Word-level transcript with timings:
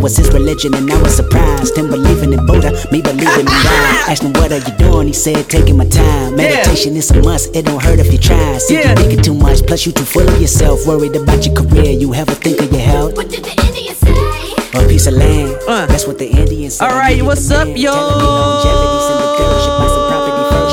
was 0.00 0.16
his 0.16 0.28
religion, 0.32 0.74
and 0.74 0.90
I 0.90 1.00
was 1.02 1.14
surprised. 1.16 1.76
Him 1.76 1.88
believing 1.88 2.32
in 2.32 2.44
Buddha, 2.46 2.72
me 2.90 3.00
believing 3.02 3.40
in 3.40 3.46
God. 3.46 4.08
Asked 4.10 4.22
him 4.22 4.32
what 4.34 4.50
are 4.52 4.58
you 4.58 4.76
doing? 4.78 5.06
He 5.08 5.12
said 5.12 5.48
taking 5.48 5.76
my 5.76 5.86
time. 5.86 6.36
Meditation 6.36 6.96
is 6.96 7.10
a 7.10 7.20
must. 7.22 7.54
It 7.54 7.66
don't 7.66 7.82
hurt 7.82 7.98
if 7.98 8.12
you 8.12 8.18
try. 8.18 8.58
See 8.58 8.74
Yeah. 8.74 8.90
you 8.90 8.96
thinking 8.96 9.22
too 9.22 9.34
much, 9.34 9.64
plus 9.66 9.86
you 9.86 9.92
too 9.92 10.04
full 10.04 10.26
of 10.28 10.40
yourself. 10.40 10.86
Worried 10.86 11.14
about 11.16 11.44
your 11.46 11.54
career, 11.54 11.90
you 11.92 12.14
ever 12.14 12.32
think 12.34 12.60
of 12.60 12.70
your 12.72 12.80
health? 12.80 13.16
What 13.16 13.28
did 13.28 13.44
the 13.44 13.54
Indian 13.66 13.94
say? 13.94 14.78
A 14.78 14.88
piece 14.88 15.06
of 15.06 15.14
land. 15.14 15.56
Uh. 15.68 15.86
That's 15.86 16.06
what 16.06 16.18
the 16.18 16.28
Indians 16.28 16.74
said. 16.76 16.88
All 16.88 16.94
I 16.94 16.98
right, 16.98 17.10
needed 17.12 17.26
what's 17.26 17.48
the 17.48 17.56
up, 17.58 17.68
man. 17.68 17.76
yo? 17.76 17.90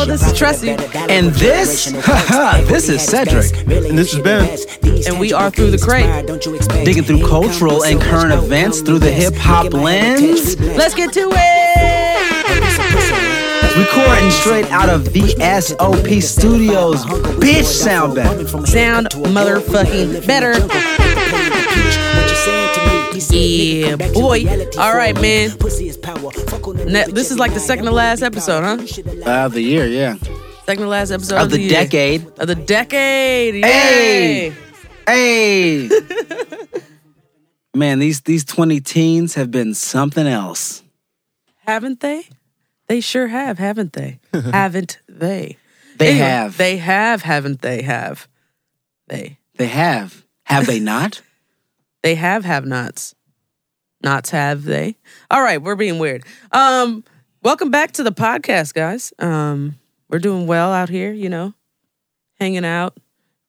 Telling 0.05 0.09
me 0.09 0.17
longevity's 0.17 0.63
in 0.63 0.77
the 0.77 0.87
girl. 0.87 0.87
Should 0.87 0.87
buy 0.87 0.87
some 0.87 0.87
property 0.87 0.87
first. 0.87 0.87
Should 0.87 0.87
This 0.87 0.93
is 0.93 0.93
profit 0.93 0.97
Tressie. 0.97 1.09
And 1.09 1.33
this- 1.33 1.87
generational 1.87 2.01
haha, 2.03 2.61
this 2.61 2.89
is 2.89 3.01
Cedric. 3.01 3.51
And 3.87 3.97
this 3.97 4.13
is 4.13 4.19
Ben. 4.19 4.57
And 5.07 5.19
we 5.19 5.33
are 5.33 5.49
Through 5.51 5.71
the 5.71 5.77
Crate. 5.77 6.05
inspired, 6.05 6.25
don't 6.27 6.45
you 6.45 6.55
expect 6.55 6.85
Digging 6.85 7.03
through 7.03 7.27
cultural 7.27 7.83
and 7.83 8.01
current 8.01 8.33
events 8.33 8.81
through 8.81 8.99
the 8.99 9.11
hip-hop 9.11 9.63
Making 9.65 9.81
my 9.83 9.91
head 9.91 10.19
lens. 10.21 10.53
attach, 10.53 10.59
we 10.59 10.65
blessed. 10.65 10.77
Let's 10.77 10.95
get 10.95 11.13
to 11.13 11.29
it. 11.33 11.37
Recording 13.77 14.31
straight 14.31 14.71
out 14.71 14.89
of 14.89 15.03
VSOP 15.03 16.21
Studios. 16.21 17.05
Bitch, 17.05 17.63
sound 17.65 18.15
better. 18.15 18.47
Sound 18.65 19.07
motherfucking 19.09 20.25
better. 20.25 20.53
Yeah, 23.21 23.95
boy. 24.13 24.45
All 24.77 24.95
right, 24.95 25.15
man. 25.19 25.49
Ne- 26.85 27.11
this 27.11 27.31
is 27.31 27.39
like 27.39 27.53
the 27.53 27.59
second 27.59 27.85
to 27.85 27.91
last 27.91 28.21
episode, 28.21 28.63
huh? 28.63 29.45
Of 29.45 29.53
the 29.53 29.61
year, 29.61 29.87
yeah. 29.87 30.15
Second 30.65 30.83
to 30.83 30.89
last 30.89 31.11
episode 31.11 31.41
Of 31.41 31.49
the 31.49 31.59
year. 31.61 31.69
decade. 31.71 32.27
Of 32.39 32.47
the 32.47 32.55
decade. 32.55 33.63
Hey. 33.63 34.53
Hey. 35.07 35.89
Man, 37.73 37.99
these 37.99 38.21
these 38.21 38.43
20 38.43 38.79
teens 38.81 39.35
have 39.35 39.51
been 39.51 39.73
something 39.73 40.25
else. 40.27 40.83
Haven't 41.65 41.99
they? 41.99 42.23
They 42.87 43.01
sure 43.01 43.27
have, 43.27 43.57
haven't 43.59 43.93
they? 43.93 44.19
haven't 44.33 44.99
they? 45.07 45.57
They 45.97 46.09
Anyway, 46.11 46.25
have. 46.25 46.57
They 46.57 46.77
have, 46.77 47.21
haven't 47.23 47.61
they? 47.61 47.81
Have 47.83 48.27
they? 49.07 49.37
They 49.57 49.67
have. 49.67 50.23
Have 50.43 50.65
they 50.67 50.79
not? 50.79 51.21
They 52.03 52.15
have 52.15 52.45
have 52.45 52.65
nots. 52.65 53.15
Nots 54.03 54.29
have 54.29 54.63
they? 54.63 54.95
All 55.31 55.41
right, 55.41 55.61
we're 55.61 55.75
being 55.75 55.99
weird. 55.99 56.23
Um, 56.51 57.03
welcome 57.41 57.71
back 57.71 57.93
to 57.93 58.03
the 58.03 58.11
podcast, 58.11 58.73
guys. 58.73 59.11
Um, 59.19 59.75
we're 60.09 60.19
doing 60.19 60.47
well 60.47 60.71
out 60.71 60.89
here, 60.89 61.11
you 61.11 61.29
know, 61.29 61.53
hanging 62.39 62.65
out, 62.65 62.97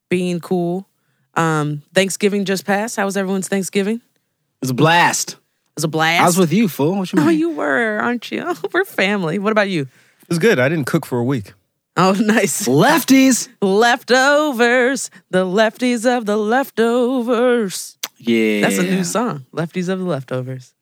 being 0.08 0.40
cool. 0.40 0.88
Um, 1.34 1.82
Thanksgiving 1.94 2.44
just 2.44 2.64
passed. 2.64 2.96
How 2.96 3.04
was 3.04 3.16
everyone's 3.16 3.48
Thanksgiving? 3.48 3.96
It 3.96 4.00
It 4.00 4.62
was 4.62 4.70
a 4.70 4.74
blast. 4.74 5.32
It 5.32 5.38
was 5.76 5.84
a 5.84 5.88
blast. 5.88 6.22
I 6.22 6.26
was 6.26 6.38
with 6.38 6.52
you, 6.52 6.66
fool. 6.68 6.96
What 6.96 7.12
you 7.12 7.20
Oh, 7.20 7.28
you 7.28 7.50
were, 7.50 7.98
aren't 8.00 8.32
you? 8.32 8.56
we're 8.72 8.84
family. 8.84 9.38
What 9.38 9.52
about 9.52 9.68
you? 9.68 9.82
It 9.82 10.28
was 10.28 10.38
good. 10.38 10.58
I 10.58 10.68
didn't 10.68 10.86
cook 10.86 11.04
for 11.06 11.18
a 11.18 11.24
week. 11.24 11.52
Oh, 11.96 12.12
nice. 12.18 12.66
Lefties. 12.66 13.48
Leftovers, 13.60 15.10
the 15.30 15.44
lefties 15.44 16.06
of 16.06 16.24
the 16.26 16.36
leftovers. 16.36 17.97
Yeah. 18.18 18.62
That's 18.62 18.78
a 18.78 18.82
new 18.82 19.04
song. 19.04 19.46
Lefties 19.52 19.88
of 19.88 19.98
the 20.00 20.04
leftovers. 20.04 20.74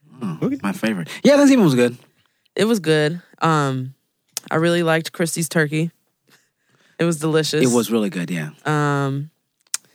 My 0.62 0.72
favorite. 0.72 1.08
Yeah, 1.22 1.36
Thanksgiving 1.36 1.64
was 1.64 1.74
good. 1.74 1.96
It 2.54 2.64
was 2.64 2.80
good. 2.80 3.20
Um, 3.42 3.94
I 4.50 4.56
really 4.56 4.82
liked 4.82 5.12
Christie's 5.12 5.48
turkey. 5.48 5.90
It 6.98 7.04
was 7.04 7.18
delicious. 7.20 7.62
It 7.62 7.74
was 7.74 7.90
really 7.90 8.08
good, 8.08 8.30
yeah. 8.30 8.50
Um, 8.64 9.30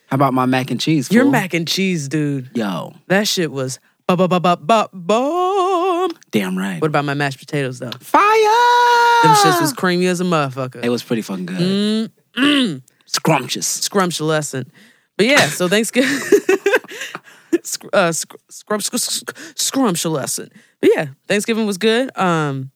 How 0.07 0.15
about 0.15 0.33
my 0.35 0.45
mac 0.45 0.69
and 0.69 0.79
cheese? 0.79 1.11
your 1.11 1.23
fool? 1.23 1.31
mac 1.31 1.53
and 1.55 1.67
cheese, 1.67 2.07
dude. 2.07 2.51
Yo, 2.53 2.93
That 3.07 3.27
shit 3.27 3.51
was 3.51 3.79
ba 4.07 4.15
ba 4.15 4.27
ba 4.27 4.39
ba 4.39 4.57
ba 4.61 4.89
bomb. 4.93 6.11
damn 6.29 6.55
right. 6.57 6.79
What 6.79 6.87
about 6.87 7.05
my 7.05 7.15
mashed 7.15 7.39
potatoes 7.39 7.79
though? 7.79 7.89
Fire! 7.99 8.21
Them 9.23 9.35
shits 9.35 9.59
was 9.61 9.73
creamy 9.73 10.05
as 10.07 10.21
a 10.21 10.23
motherfucker. 10.23 10.83
It 10.83 10.89
was 10.89 11.01
pretty 11.01 11.23
fucking 11.23 11.47
good. 11.47 12.11
Scrumptious. 13.07 13.67
scrumptious. 13.67 14.53
But 15.17 15.25
yeah, 15.25 15.47
so 15.47 15.67
Thanksgiving. 15.67 16.09
Sc- 17.63 17.85
uh, 17.93 18.11
sc- 18.11 18.35
scrump, 18.51 18.81
sc- 18.83 18.97
sc- 18.97 19.37
scrumptious. 19.55 20.39
But 20.79 20.89
yeah, 20.95 21.07
Thanksgiving 21.27 21.65
was 21.65 21.77
good. 21.77 22.15
Um, 22.17 22.71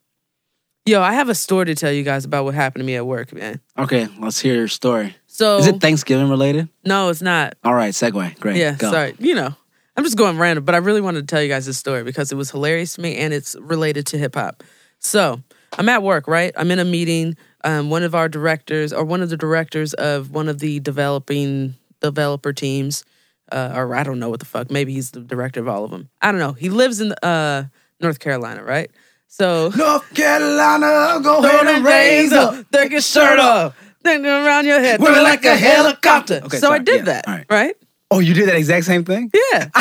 yo, 0.85 1.01
I 1.01 1.13
have 1.13 1.29
a 1.29 1.35
story 1.35 1.65
to 1.65 1.75
tell 1.75 1.91
you 1.91 2.03
guys 2.03 2.25
about 2.25 2.45
what 2.45 2.53
happened 2.53 2.81
to 2.81 2.85
me 2.85 2.95
at 2.95 3.05
work, 3.05 3.33
man. 3.33 3.59
Okay, 3.77 4.07
let's 4.19 4.39
hear 4.39 4.55
your 4.55 4.67
story. 4.67 5.15
So 5.27 5.57
Is 5.57 5.67
it 5.67 5.81
Thanksgiving 5.81 6.29
related? 6.29 6.69
no, 6.85 7.09
it's 7.09 7.21
not. 7.21 7.55
All 7.63 7.73
right, 7.73 7.93
segue. 7.93 8.39
Great. 8.39 8.55
Yeah, 8.57 8.75
Go. 8.75 8.91
sorry. 8.91 9.15
You 9.19 9.35
know, 9.35 9.53
I'm 9.97 10.03
just 10.03 10.17
going 10.17 10.37
random, 10.37 10.63
but 10.63 10.75
I 10.75 10.79
really 10.79 11.01
wanted 11.01 11.21
to 11.21 11.27
tell 11.27 11.41
you 11.41 11.49
guys 11.49 11.65
this 11.65 11.77
story 11.77 12.03
because 12.03 12.31
it 12.31 12.35
was 12.35 12.51
hilarious 12.51 12.95
to 12.95 13.01
me 13.01 13.17
and 13.17 13.33
it's 13.33 13.55
related 13.59 14.05
to 14.07 14.17
hip 14.17 14.35
hop. 14.35 14.63
So 14.99 15.41
I'm 15.77 15.89
at 15.89 16.03
work, 16.03 16.27
right? 16.27 16.53
I'm 16.55 16.71
in 16.71 16.79
a 16.79 16.85
meeting. 16.85 17.35
Um, 17.63 17.89
one 17.89 18.03
of 18.03 18.13
our 18.13 18.29
directors, 18.29 18.93
or 18.93 19.03
one 19.03 19.21
of 19.23 19.29
the 19.29 19.37
directors 19.37 19.93
of 19.95 20.29
one 20.31 20.47
of 20.47 20.59
the 20.59 20.79
developing 20.81 21.73
developer 21.99 22.53
teams, 22.53 23.03
uh, 23.51 23.73
or 23.75 23.95
I 23.95 24.03
don't 24.03 24.19
know 24.19 24.29
what 24.29 24.39
the 24.39 24.45
fuck. 24.45 24.71
Maybe 24.71 24.93
he's 24.93 25.11
the 25.11 25.21
director 25.21 25.59
of 25.59 25.67
all 25.67 25.83
of 25.85 25.91
them. 25.91 26.09
I 26.21 26.31
don't 26.31 26.39
know. 26.39 26.53
He 26.53 26.69
lives 26.69 27.01
in 27.01 27.11
uh, 27.23 27.65
North 28.01 28.19
Carolina, 28.19 28.63
right? 28.63 28.89
So 29.27 29.69
North 29.75 30.13
Carolina, 30.13 31.19
go 31.23 31.43
ahead 31.43 31.67
and 31.67 31.83
raise 31.85 32.31
up. 32.33 32.65
take 32.71 32.91
your 32.91 33.01
shirt 33.01 33.37
off, 33.39 33.75
then 34.03 34.25
around 34.25 34.65
your 34.65 34.79
head, 34.79 34.99
Whip 35.01 35.11
it 35.11 35.17
it 35.17 35.23
like 35.23 35.43
a 35.45 35.55
helicopter. 35.55 36.41
Okay, 36.45 36.57
so 36.57 36.71
I 36.71 36.77
did 36.79 36.99
Yeah, 36.99 37.03
that, 37.05 37.27
all 37.27 37.33
right. 37.33 37.45
right? 37.49 37.75
Oh, 38.11 38.19
you 38.19 38.33
did 38.35 38.47
that 38.47 38.55
exact 38.55 38.85
same 38.85 39.03
thing? 39.03 39.31
Yeah. 39.51 39.69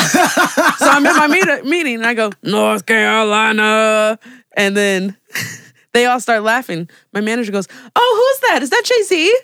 so 0.78 0.86
I'm 0.88 1.04
in 1.06 1.14
my 1.14 1.28
meet- 1.28 1.64
meeting 1.66 1.96
and 1.96 2.06
I 2.06 2.14
go, 2.14 2.32
North 2.42 2.86
Carolina. 2.86 4.18
And 4.56 4.74
then 4.76 5.16
they 5.92 6.06
all 6.06 6.18
start 6.20 6.42
laughing. 6.42 6.88
My 7.12 7.20
manager 7.20 7.52
goes, 7.52 7.68
Oh, 7.94 8.32
who's 8.40 8.50
that? 8.50 8.62
Is 8.62 8.70
that 8.70 8.82
Jay 8.84 9.02
Z? 9.02 9.34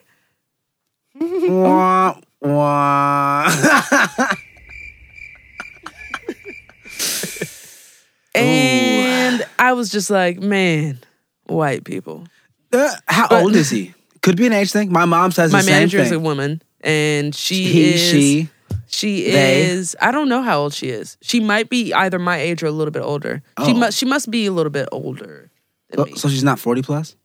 And 8.34 9.44
I 9.58 9.72
was 9.72 9.90
just 9.90 10.10
like, 10.10 10.38
Man, 10.40 10.98
white 11.46 11.84
people. 11.84 12.26
Uh, 12.72 12.94
How 13.06 13.28
But- 13.28 13.42
old 13.42 13.56
is 13.56 13.70
he? 13.70 13.94
Could 14.22 14.36
be 14.36 14.46
an 14.46 14.52
age 14.52 14.70
thing. 14.70 14.92
My 14.92 15.06
mom 15.06 15.32
says 15.32 15.50
My 15.50 15.60
the 15.60 15.64
same 15.64 15.68
thing. 15.68 15.74
My 15.74 15.78
manager 15.80 15.98
is 15.98 16.06
a 16.08 16.14
thing. 16.16 16.22
woman 16.22 16.62
and 16.82 17.34
she 17.34 17.64
he, 17.64 17.94
is. 17.94 18.00
she. 18.00 18.48
She 18.86 19.30
they. 19.30 19.62
is. 19.62 19.96
I 20.00 20.10
don't 20.12 20.28
know 20.28 20.42
how 20.42 20.60
old 20.60 20.74
she 20.74 20.88
is. 20.90 21.16
She 21.22 21.40
might 21.40 21.70
be 21.70 21.92
either 21.94 22.18
my 22.18 22.36
age 22.36 22.62
or 22.62 22.66
a 22.66 22.70
little 22.70 22.90
bit 22.90 23.02
older. 23.02 23.42
She 23.64 23.70
Oh. 23.72 23.74
must. 23.74 23.96
She 23.96 24.04
must 24.04 24.30
be 24.30 24.44
a 24.46 24.52
little 24.52 24.70
bit 24.70 24.88
older. 24.92 25.50
Than 25.90 25.98
So, 25.98 26.04
me. 26.04 26.14
so 26.16 26.28
she's 26.28 26.44
not 26.44 26.58
40 26.58 26.82
plus? 26.82 27.16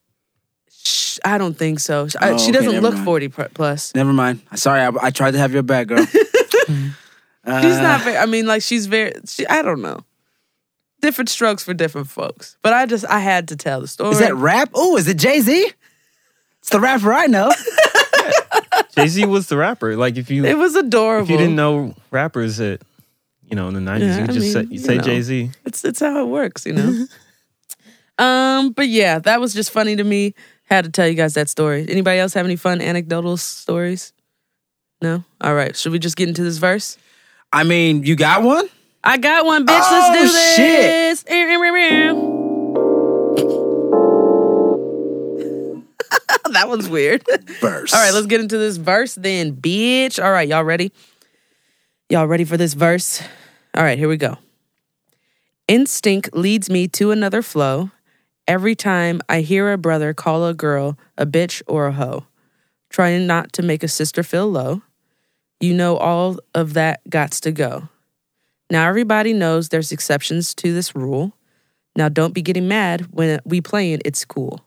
Sh- 0.86 1.20
I 1.26 1.38
don't 1.38 1.58
think 1.58 1.80
so. 1.80 2.08
I- 2.22 2.32
Oh, 2.32 2.38
she 2.38 2.44
okay, 2.46 2.52
doesn't 2.54 2.72
never 2.74 2.82
look 2.82 2.94
mind. 2.94 3.06
forty 3.06 3.28
pr- 3.28 3.44
plus. 3.54 3.94
Never 3.96 4.14
mind. 4.14 4.42
Sorry, 4.56 4.82
I, 4.82 4.92
I 5.02 5.10
tried 5.12 5.32
to 5.32 5.40
have 5.40 5.52
your 5.54 5.64
back, 5.64 5.88
girl. 5.88 6.00
Uh, 6.00 6.06
She's 7.62 7.78
not 7.80 8.02
very. 8.02 8.18
I 8.18 8.26
mean, 8.26 8.46
like 8.48 8.62
she's 8.62 8.86
very. 8.88 9.14
She, 9.26 9.46
I 9.48 9.62
don't 9.62 9.82
know. 9.82 10.00
Different 11.02 11.30
strokes 11.30 11.64
for 11.64 11.74
different 11.74 12.08
folks. 12.08 12.58
But 12.64 12.74
I 12.74 12.86
just 12.86 13.06
I 13.06 13.20
had 13.20 13.48
to 13.50 13.56
tell 13.56 13.82
the 13.82 13.88
story. 13.88 14.12
Is 14.12 14.20
that 14.20 14.36
rap? 14.36 14.70
Oh, 14.74 14.98
is 14.98 15.08
it 15.08 15.18
Jay 15.18 15.40
Z? 15.42 15.72
It's 16.60 16.70
the 16.70 16.80
rapper 16.80 17.14
I 17.14 17.28
know. 17.28 17.52
Jay 18.96 19.08
Z 19.08 19.26
was 19.26 19.48
the 19.48 19.58
rapper. 19.58 19.96
Like 19.96 20.18
if 20.18 20.32
you 20.32 20.46
it 20.46 20.58
was 20.58 20.76
adorable. 20.76 21.26
if 21.26 21.30
you 21.30 21.38
didn't 21.38 21.56
know 21.56 21.94
rappers 22.12 22.58
that 22.58 22.82
you 23.48 23.56
know 23.56 23.68
in 23.68 23.74
the 23.76 23.82
nineties, 23.82 24.10
Yeah, 24.10 24.18
you 24.18 24.24
I 24.24 24.28
just 24.28 24.52
say 24.54 24.60
mean, 24.62 24.68
you 24.72 24.74
you 24.74 24.80
say 24.80 24.96
know. 24.98 25.04
Jay 25.04 25.22
Z. 25.22 25.52
it's 25.66 25.84
it's 25.86 26.00
how 26.00 26.20
it 26.24 26.28
works, 26.30 26.66
you 26.66 26.74
know. 26.74 27.06
um, 28.26 28.72
but 28.72 28.88
yeah, 28.88 29.20
that 29.20 29.40
was 29.40 29.54
just 29.54 29.70
funny 29.72 29.96
to 29.96 30.04
me. 30.04 30.34
Had 30.66 30.86
to 30.86 30.92
tell 30.92 31.08
you 31.08 31.14
guys 31.14 31.36
that 31.36 31.50
story. 31.50 31.86
Anybody 31.88 32.20
else 32.20 32.34
have 32.34 32.46
any 32.46 32.56
fun 32.56 32.82
anecdotal 32.82 33.38
stories? 33.38 34.14
No. 35.02 35.24
All 35.42 35.54
right. 35.54 35.76
Should 35.76 35.92
we 35.92 36.00
just 36.00 36.16
get 36.18 36.28
into 36.28 36.44
this 36.44 36.58
verse? 36.58 36.98
I 37.54 37.64
mean, 37.64 38.04
you 38.04 38.16
got 38.16 38.44
one? 38.44 38.68
I 39.04 39.18
got 39.18 39.46
one, 39.46 39.66
bitch. 39.66 39.82
Oh, 39.84 40.10
Let's 40.14 40.20
do 40.20 40.38
oh, 40.38 40.56
shit. 40.56 40.82
this. 40.82 41.24
that 46.54 46.68
one's 46.68 46.90
weird. 46.90 47.24
Verse. 47.62 47.94
All 47.94 48.02
right, 48.02 48.14
let's 48.14 48.26
get 48.28 48.42
into 48.42 48.58
this 48.58 48.78
verse 48.78 49.16
then, 49.16 49.56
bitch. 49.56 50.24
All 50.24 50.32
right, 50.32 50.48
y'all 50.48 50.64
ready? 50.64 50.92
Y'all 52.10 52.28
ready 52.28 52.46
for 52.46 52.58
this 52.58 52.74
verse? 52.74 53.22
All 53.76 53.84
right, 53.84 53.98
here 53.98 54.10
we 54.10 54.18
go. 54.18 54.38
Instinct 55.68 56.36
leads 56.36 56.70
me 56.70 56.88
to 56.90 57.12
another 57.12 57.42
flow. 57.42 57.92
Every 58.48 58.76
time 58.76 59.22
I 59.28 59.42
hear 59.42 59.72
a 59.72 59.78
brother 59.78 60.14
call 60.14 60.46
a 60.46 60.54
girl 60.54 60.98
a 61.18 61.26
bitch 61.26 61.62
or 61.68 61.88
a 61.88 61.92
hoe, 61.94 62.26
trying 62.90 63.26
not 63.26 63.52
to 63.54 63.64
make 63.64 63.82
a 63.84 63.88
sister 63.88 64.22
feel 64.24 64.50
low, 64.50 64.82
you 65.60 65.74
know 65.74 65.98
all 65.98 66.38
of 66.54 66.74
that 66.74 67.02
gots 67.10 67.40
to 67.42 67.52
go. 67.52 67.90
Now 68.70 68.88
everybody 68.88 69.34
knows 69.34 69.70
there's 69.70 69.92
exceptions 69.92 70.54
to 70.56 70.74
this 70.74 70.96
rule. 70.96 71.34
Now 71.96 72.10
don't 72.10 72.34
be 72.34 72.42
getting 72.42 72.68
mad 72.68 73.08
when 73.12 73.40
we 73.46 73.62
playing 73.62 74.02
it's 74.06 74.26
cool. 74.26 74.62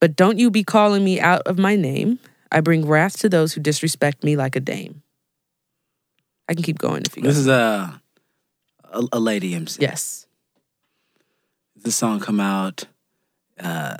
But 0.00 0.16
don't 0.16 0.38
you 0.38 0.50
be 0.50 0.64
calling 0.64 1.04
me 1.04 1.20
out 1.20 1.42
of 1.46 1.58
my 1.58 1.76
name. 1.76 2.18
I 2.50 2.60
bring 2.60 2.86
wrath 2.86 3.18
to 3.20 3.28
those 3.30 3.54
who 3.54 3.60
disrespect 3.60 4.24
me 4.24 4.36
like 4.36 4.56
a 4.56 4.60
dame. 4.60 5.02
I 6.48 6.54
can 6.54 6.62
keep 6.64 6.78
going 6.78 7.02
if 7.06 7.16
you 7.16 7.22
This 7.22 7.36
guys. 7.36 7.38
is 7.42 7.46
a, 7.46 8.02
a 8.92 9.02
a 9.12 9.20
lady 9.20 9.54
MC. 9.54 9.80
yes. 9.80 10.26
This 11.82 11.96
song 11.96 12.20
come 12.20 12.38
out 12.38 12.84
uh, 13.58 13.96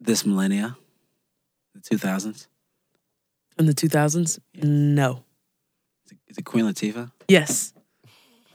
this 0.00 0.24
millennia, 0.24 0.76
the 1.74 1.80
two 1.80 1.98
thousands. 1.98 2.46
In 3.58 3.66
the 3.66 3.74
2000s? 3.74 4.38
No. 4.62 5.24
Is 6.28 6.38
it 6.38 6.44
Queen 6.44 6.64
Latifah? 6.64 7.10
Yes. 7.26 7.72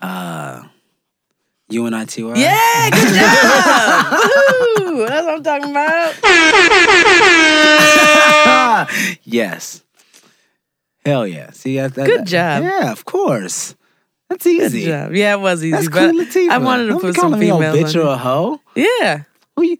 Uh, 0.01 0.63
UNITY. 1.69 2.21
Yeah, 2.39 2.89
good 2.89 3.13
job. 3.13 4.13
Woo, 4.79 5.05
that's 5.07 5.25
what 5.25 5.35
I'm 5.35 5.43
talking 5.43 5.71
about. 5.71 6.15
yes. 9.23 9.83
Hell 11.05 11.27
yeah. 11.27 11.51
See, 11.51 11.75
that, 11.75 11.95
that, 11.95 12.05
Good 12.07 12.25
job. 12.27 12.63
Yeah, 12.63 12.93
of 12.93 13.03
course. 13.03 13.75
That's 14.33 14.43
Good 14.45 14.61
easy. 14.73 14.85
job. 14.85 15.13
Yeah, 15.13 15.33
it 15.33 15.39
was 15.39 15.63
easy, 15.63 15.71
That's 15.71 15.87
but 15.89 16.09
Queen 16.09 16.25
Latifah. 16.25 16.49
I 16.49 16.57
wanted 16.59 16.83
to 16.83 16.89
Don't 16.89 17.01
be 17.01 17.07
put 17.07 17.15
some 17.15 17.31
calling 17.33 17.39
me 17.39 17.49
a 17.49 17.53
bitch 17.53 17.95
on 17.99 18.07
or 18.07 18.09
a 18.13 18.17
hoe. 18.17 18.59
Yeah. 18.75 19.23
Who 19.55 19.63
you? 19.63 19.77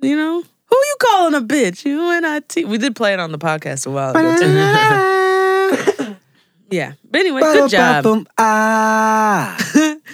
You 0.00 0.16
know? 0.16 0.42
Who 0.68 0.76
you 0.76 0.96
calling 1.00 1.34
a 1.34 1.40
bitch? 1.40 1.84
You 1.84 2.10
and 2.10 2.26
I 2.26 2.40
T. 2.40 2.64
We 2.64 2.78
did 2.78 2.94
play 2.96 3.12
it 3.12 3.20
on 3.20 3.30
the 3.32 3.38
podcast 3.38 3.86
a 3.86 3.90
while 3.90 4.10
ago 4.10 4.36
too. 4.36 6.16
yeah. 6.70 6.92
But 7.10 7.20
anyway, 7.20 7.40
good 7.40 7.70
job. 7.70 8.02
Ba-da-ba-bum, 8.04 8.26
Ah. 8.38 9.56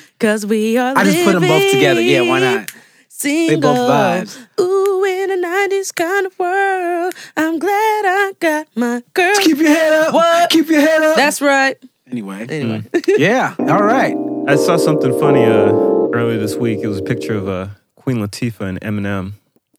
Cause 0.20 0.46
we 0.46 0.76
are 0.78 0.96
I 0.96 1.04
just 1.04 1.24
put 1.24 1.32
them 1.32 1.42
both 1.42 1.72
together. 1.72 2.00
Yeah, 2.00 2.22
why 2.28 2.38
not? 2.40 2.70
Single. 3.08 3.60
both 3.74 3.90
vibes. 3.90 4.38
Ooh, 4.60 5.04
in 5.04 5.30
a 5.30 5.36
90s 5.46 5.94
kind 5.94 6.26
of 6.26 6.38
world. 6.38 7.14
I'm 7.36 7.58
glad 7.58 7.70
I 8.06 8.32
got 8.38 8.68
my 8.76 9.02
girl. 9.14 9.34
Keep 9.40 9.58
your 9.58 9.68
head 9.68 9.92
up. 9.92 10.14
What? 10.14 10.50
Keep 10.50 10.68
your 10.68 10.80
head 10.80 11.02
up. 11.02 11.16
That's 11.16 11.40
right. 11.40 11.76
Anyway. 12.12 12.46
Anyway. 12.48 12.82
Yeah. 13.06 13.54
All 13.58 13.82
right. 13.82 14.14
I 14.46 14.56
saw 14.56 14.76
something 14.76 15.18
funny 15.18 15.44
uh, 15.44 15.72
earlier 16.12 16.38
this 16.38 16.56
week. 16.56 16.80
It 16.82 16.86
was 16.88 16.98
a 16.98 17.02
picture 17.02 17.34
of 17.34 17.48
uh, 17.48 17.68
Queen 17.96 18.18
Latifah 18.18 18.68
and 18.68 18.80
Eminem. 18.80 19.32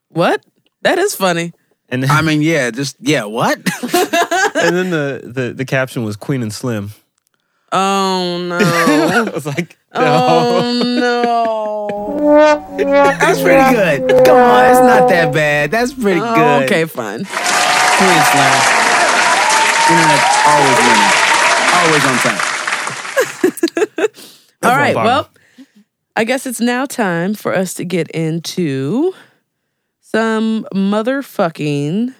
what? 0.09 0.43
That 0.81 0.97
is 0.99 1.15
funny. 1.15 1.53
And 1.89 2.03
then, 2.03 2.11
I 2.11 2.21
mean, 2.21 2.41
yeah. 2.41 2.69
Just 2.71 2.97
yeah. 2.99 3.23
What? 3.25 3.57
and 3.83 4.75
then 4.75 4.89
the, 4.89 5.21
the, 5.23 5.53
the 5.55 5.63
caption 5.65 6.03
was 6.03 6.15
Queen 6.17 6.41
and 6.41 6.51
Slim. 6.53 6.91
Oh 7.71 8.37
no. 8.49 8.57
I 8.61 9.21
was 9.33 9.45
like, 9.45 9.77
no. 9.93 10.01
oh 10.01 10.83
no. 10.83 12.77
That's 12.77 13.41
pretty 13.41 13.75
good. 13.75 14.25
Come 14.25 14.37
on, 14.37 14.65
it's 14.71 14.79
not 14.79 15.09
that 15.09 15.33
bad. 15.33 15.71
That's 15.71 15.93
pretty 15.93 16.19
Oh, 16.21 16.35
good. 16.35 16.63
okay, 16.65 16.85
fine. 16.85 17.19
Queen 17.25 18.21
Slam. 18.29 18.59
Internet 19.89 20.23
always 20.45 20.77
winning. 20.77 21.22
Always 21.83 22.05
on 22.05 22.15
time. 22.17 22.39
All 24.63 24.77
right. 24.77 24.95
Well, 24.95 25.29
I 26.15 26.23
guess 26.23 26.45
it's 26.45 26.61
now 26.61 26.85
time 26.85 27.33
for 27.33 27.53
us 27.53 27.73
to 27.73 27.83
get 27.83 28.09
into 28.11 29.13
some 29.99 30.65
motherfucking 30.73 32.15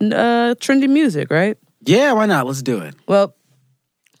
uh 0.00 0.54
trendy 0.60 0.88
music, 0.88 1.30
right? 1.32 1.58
Yeah, 1.82 2.12
why 2.12 2.26
not? 2.26 2.46
Let's 2.46 2.62
do 2.62 2.78
it. 2.82 2.94
Well, 3.08 3.34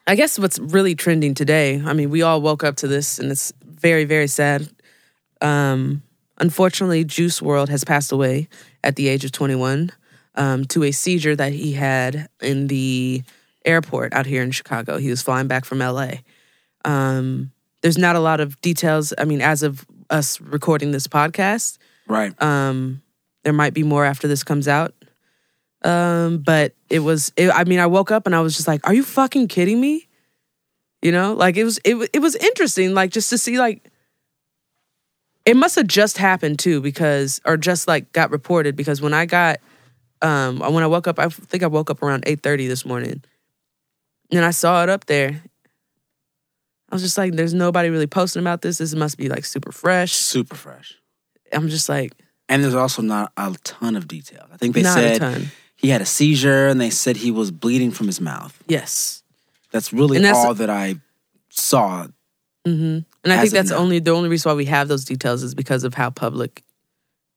I 0.08 0.16
guess 0.16 0.40
what's 0.40 0.58
really 0.58 0.96
trending 0.96 1.34
today, 1.34 1.80
I 1.84 1.92
mean, 1.92 2.10
we 2.10 2.22
all 2.22 2.42
woke 2.42 2.64
up 2.64 2.76
to 2.76 2.88
this 2.88 3.20
and 3.20 3.30
it's 3.30 3.52
very, 3.64 4.04
very 4.04 4.26
sad. 4.26 4.68
Um, 5.40 6.02
unfortunately, 6.38 7.04
Juice 7.04 7.38
WRLD 7.40 7.68
has 7.68 7.84
passed 7.84 8.10
away 8.10 8.48
at 8.82 8.96
the 8.96 9.06
age 9.06 9.24
of 9.24 9.30
21 9.30 9.92
um, 10.34 10.64
to 10.66 10.82
a 10.82 10.90
seizure 10.90 11.36
that 11.36 11.52
he 11.52 11.72
had 11.72 12.28
in 12.40 12.66
the 12.66 13.22
airport 13.64 14.12
out 14.12 14.26
here 14.26 14.42
in 14.42 14.50
Chicago. 14.50 14.98
He 14.98 15.10
was 15.10 15.22
flying 15.22 15.46
back 15.48 15.64
from 15.64 15.78
LA. 15.78 16.12
Um, 16.84 17.50
there's 17.82 17.98
not 17.98 18.16
a 18.16 18.20
lot 18.20 18.40
of 18.40 18.60
details. 18.60 19.12
I 19.18 19.24
mean, 19.24 19.40
as 19.40 19.62
of 19.62 19.84
us 20.10 20.40
recording 20.40 20.90
this 20.92 21.06
podcast, 21.06 21.78
Right. 22.08 22.40
um, 22.42 23.02
there 23.44 23.52
might 23.52 23.74
be 23.74 23.82
more 23.82 24.04
after 24.04 24.28
this 24.28 24.42
comes 24.44 24.68
out. 24.68 24.94
Um, 25.82 26.38
but 26.38 26.74
it 26.88 27.00
was. 27.00 27.30
It, 27.36 27.50
I 27.50 27.64
mean, 27.64 27.78
I 27.78 27.86
woke 27.86 28.10
up 28.10 28.24
and 28.26 28.34
I 28.34 28.40
was 28.40 28.56
just 28.56 28.66
like, 28.66 28.86
"Are 28.86 28.94
you 28.94 29.02
fucking 29.02 29.48
kidding 29.48 29.78
me?" 29.80 30.08
You 31.02 31.12
know, 31.12 31.34
like 31.34 31.58
it 31.58 31.64
was. 31.64 31.78
It 31.84 32.08
it 32.14 32.20
was 32.20 32.36
interesting, 32.36 32.94
like 32.94 33.10
just 33.10 33.28
to 33.30 33.36
see 33.38 33.58
like. 33.58 33.82
It 35.44 35.56
must 35.58 35.76
have 35.76 35.86
just 35.86 36.16
happened 36.16 36.58
too, 36.58 36.80
because 36.80 37.42
or 37.44 37.58
just 37.58 37.86
like 37.86 38.12
got 38.12 38.30
reported 38.30 38.76
because 38.76 39.02
when 39.02 39.12
I 39.12 39.26
got, 39.26 39.60
um, 40.22 40.58
when 40.60 40.82
I 40.82 40.86
woke 40.86 41.06
up, 41.06 41.18
I 41.18 41.28
think 41.28 41.62
I 41.62 41.66
woke 41.66 41.90
up 41.90 42.02
around 42.02 42.24
eight 42.26 42.42
thirty 42.42 42.66
this 42.66 42.86
morning, 42.86 43.22
and 44.30 44.44
I 44.44 44.50
saw 44.50 44.82
it 44.82 44.88
up 44.88 45.06
there. 45.06 45.40
I 46.90 46.94
was 46.94 47.02
just 47.02 47.18
like, 47.18 47.32
"There's 47.34 47.54
nobody 47.54 47.90
really 47.90 48.06
posting 48.06 48.40
about 48.40 48.62
this. 48.62 48.78
This 48.78 48.94
must 48.94 49.16
be 49.18 49.28
like 49.28 49.44
super 49.44 49.72
fresh." 49.72 50.12
Super 50.12 50.54
fresh. 50.56 50.94
I'm 51.52 51.68
just 51.68 51.88
like, 51.88 52.12
And 52.48 52.62
there's 52.62 52.74
also 52.74 53.00
not 53.02 53.32
a 53.36 53.54
ton 53.64 53.96
of 53.96 54.06
detail. 54.08 54.46
I 54.52 54.56
think 54.56 54.74
they 54.74 54.82
said 54.82 55.50
he 55.76 55.88
had 55.88 56.00
a 56.02 56.06
seizure 56.06 56.66
and 56.68 56.80
they 56.80 56.90
said 56.90 57.16
he 57.16 57.30
was 57.30 57.50
bleeding 57.50 57.90
from 57.90 58.06
his 58.06 58.20
mouth. 58.20 58.60
Yes. 58.68 59.22
That's 59.70 59.92
really 59.92 60.18
that's- 60.18 60.36
all 60.44 60.54
that 60.54 60.70
I 60.70 60.96
saw. 61.48 62.06
hmm 62.66 62.98
And 63.22 63.32
I 63.32 63.38
think 63.40 63.52
that's 63.52 63.70
now. 63.70 63.76
only 63.76 63.98
the 64.00 64.10
only 64.10 64.28
reason 64.28 64.50
why 64.50 64.54
we 64.54 64.64
have 64.66 64.88
those 64.88 65.04
details 65.04 65.42
is 65.42 65.54
because 65.54 65.84
of 65.84 65.94
how 65.94 66.10
public 66.10 66.62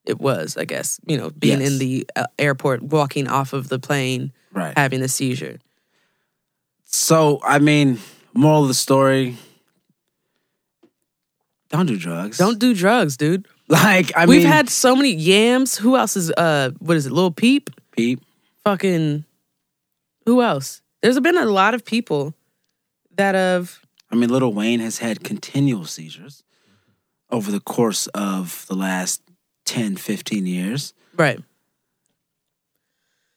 it 0.05 0.19
was. 0.19 0.57
I 0.57 0.65
guess 0.65 0.99
you 1.05 1.17
know, 1.17 1.29
being 1.31 1.61
Yes. 1.61 1.71
in 1.71 1.77
the 1.79 2.09
uh, 2.15 2.25
airport, 2.39 2.81
walking 2.83 3.27
off 3.27 3.53
of 3.53 3.69
the 3.69 3.79
plane, 3.79 4.31
Right. 4.51 4.73
having 4.77 5.01
a 5.01 5.07
seizure. 5.07 5.59
So, 6.87 7.39
I 7.43 7.59
mean, 7.59 7.99
moral 8.33 8.63
of 8.63 8.67
the 8.69 8.73
story 8.73 9.37
don't 11.69 11.85
do 11.85 11.97
drugs. 11.97 12.37
Don't 12.37 12.59
do 12.59 12.73
drugs, 12.73 13.17
dude. 13.17 13.47
Like, 13.69 14.13
I 14.15 14.21
mean 14.21 14.29
We've 14.29 14.43
mean, 14.43 14.51
had 14.51 14.69
so 14.69 14.95
many 14.95 15.11
yams. 15.11 15.77
Who 15.77 15.97
else 15.97 16.15
is? 16.15 16.31
Uh, 16.31 16.71
what 16.79 16.95
is 16.95 17.05
it? 17.05 17.11
Lil 17.11 17.31
Peep. 17.31 17.69
Peep. 17.91 18.21
Fucking. 18.63 19.25
Who 20.25 20.41
else? 20.41 20.81
There's 21.01 21.19
been 21.19 21.37
a 21.37 21.45
lot 21.45 21.73
of 21.73 21.83
people 21.83 22.33
that 23.17 23.35
have. 23.35 23.79
I 24.09 24.15
mean, 24.15 24.29
Lil 24.29 24.53
Wayne 24.53 24.79
has 24.79 24.99
had 24.99 25.21
continual 25.23 25.83
seizures 25.83 26.43
over 27.29 27.51
the 27.51 27.59
course 27.59 28.07
of 28.07 28.65
the 28.69 28.75
last 28.75 29.21
10, 29.65 29.97
15 29.97 30.45
years. 30.45 30.93
Right. 31.17 31.41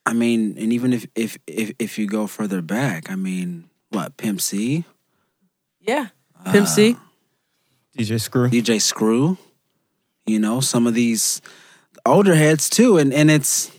I 0.06 0.12
mean, 0.12 0.56
and 0.58 0.72
even 0.72 0.92
if 0.92 1.06
if 1.14 1.38
if, 1.46 1.72
if 1.78 1.98
you 1.98 2.06
go 2.06 2.26
further 2.26 2.62
back, 2.62 3.10
I 3.10 3.16
mean, 3.16 3.68
what 3.90 4.16
Pimp 4.16 4.40
C, 4.40 4.84
Yeah. 5.80 6.08
Uh, 6.44 6.52
Pimp 6.52 6.66
C. 6.68 6.96
DJ 7.96 8.20
Screw. 8.20 8.48
DJ 8.48 8.80
Screw, 8.80 9.36
you 10.26 10.38
know, 10.38 10.60
some 10.60 10.86
of 10.86 10.94
these 10.94 11.42
older 12.06 12.34
heads 12.34 12.70
too, 12.70 12.96
and 12.98 13.12
and 13.12 13.30
it's, 13.30 13.70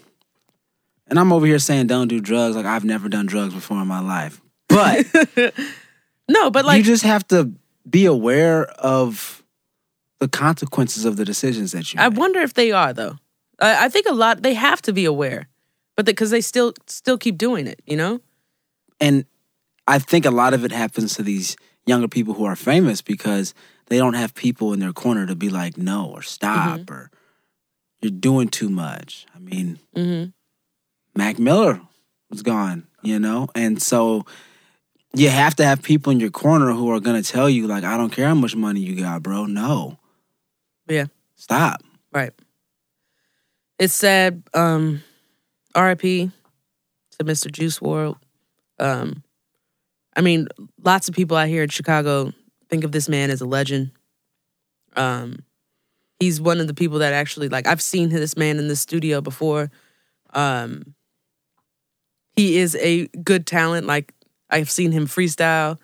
and 1.07 1.17
I'm 1.19 1.31
over 1.33 1.45
here 1.45 1.59
saying 1.59 1.87
don't 1.87 2.07
do 2.07 2.19
drugs. 2.19 2.55
Like 2.55 2.65
I've 2.65 2.85
never 2.85 3.09
done 3.09 3.25
drugs 3.25 3.53
before 3.53 3.81
in 3.81 3.87
my 3.87 4.01
life, 4.01 4.41
but 4.67 5.05
No, 6.29 6.49
but 6.51 6.65
like 6.65 6.77
you 6.77 6.83
just 6.83 7.03
have 7.03 7.27
to 7.29 7.51
be 7.89 8.05
aware 8.05 8.65
of 8.65 9.43
the 10.19 10.27
consequences 10.27 11.03
of 11.03 11.17
the 11.17 11.25
decisions 11.25 11.71
that 11.71 11.93
you. 11.93 11.99
I 11.99 12.09
make. 12.09 12.19
wonder 12.19 12.39
if 12.41 12.53
they 12.53 12.71
are 12.71 12.93
though. 12.93 13.17
I, 13.59 13.85
I 13.85 13.89
think 13.89 14.05
a 14.07 14.13
lot 14.13 14.43
they 14.43 14.53
have 14.53 14.81
to 14.83 14.93
be 14.93 15.05
aware, 15.05 15.47
but 15.95 16.05
because 16.05 16.29
they 16.31 16.41
still 16.41 16.74
still 16.88 17.17
keep 17.17 17.38
doing 17.38 17.67
it, 17.67 17.81
you 17.86 17.98
know. 17.98 18.19
and 19.00 19.25
I 19.88 20.00
think 20.00 20.25
a 20.25 20.31
lot 20.31 20.53
of 20.53 20.63
it 20.63 20.71
happens 20.71 21.15
to 21.15 21.24
these 21.24 21.57
younger 21.86 22.07
people 22.07 22.33
who 22.36 22.45
are 22.45 22.55
famous 22.55 23.01
because 23.01 23.53
they 23.88 23.98
don't 23.98 24.13
have 24.13 24.33
people 24.36 24.74
in 24.74 24.79
their 24.79 24.93
corner 24.93 25.25
to 25.25 25.36
be 25.36 25.50
like 25.50 25.77
no 25.77 26.05
or 26.10 26.21
stop 26.21 26.89
or 26.89 27.10
you're 28.01 28.12
doing 28.12 28.48
too 28.48 28.69
much. 28.69 29.25
I 29.36 29.39
mean, 29.39 29.79
Mm-hmm. 29.95 30.29
Mac 31.19 31.39
Miller 31.39 31.81
was 32.29 32.41
gone, 32.41 32.88
you 33.01 33.19
know, 33.19 33.48
and 33.55 33.81
so 33.81 34.25
you 35.13 35.29
have 35.29 35.55
to 35.55 35.65
have 35.65 35.81
people 35.83 36.12
in 36.12 36.19
your 36.21 36.29
corner 36.31 36.71
who 36.71 36.89
are 36.91 37.00
gonna 37.01 37.24
tell 37.24 37.50
you 37.50 37.67
like, 37.67 37.83
I 37.83 37.98
don't 37.98 38.12
care 38.12 38.27
how 38.27 38.36
much 38.36 38.55
money 38.55 38.79
you 38.79 38.95
got, 39.01 39.24
bro. 39.24 39.45
No, 39.45 39.98
Yeah. 40.88 41.07
stop. 41.36 41.81
Right. 42.13 42.31
It's 43.79 43.93
sad. 43.95 44.43
Um, 44.53 45.01
R.I.P. 45.75 46.31
to 47.19 47.25
Mr. 47.25 47.51
Juice 47.51 47.79
WRLD. 47.79 48.17
Um, 48.79 49.23
I 50.15 50.21
mean, 50.21 50.47
lots 50.83 51.07
of 51.07 51.15
people 51.15 51.37
out 51.37 51.47
here 51.47 51.63
in 51.63 51.69
Chicago 51.69 52.33
think 52.69 52.83
of 52.83 52.91
this 52.91 53.07
man 53.07 53.29
as 53.29 53.41
a 53.41 53.45
legend. 53.45 53.91
Um, 54.95 55.43
he's 56.19 56.41
one 56.41 56.59
of 56.59 56.67
the 56.67 56.73
people 56.73 56.99
that 56.99 57.13
actually 57.13 57.49
like 57.49 57.67
I've 57.67 57.81
seen 57.81 58.09
this 58.09 58.35
man 58.35 58.57
in 58.57 58.67
the 58.67 58.75
studio 58.75 59.21
before. 59.21 59.71
Um, 60.33 60.95
he 62.35 62.57
is 62.57 62.75
a 62.77 63.07
good 63.23 63.45
talent. 63.45 63.87
Like 63.87 64.13
I've 64.49 64.69
seen 64.69 64.91
him 64.91 65.07
freestyle. 65.07 65.77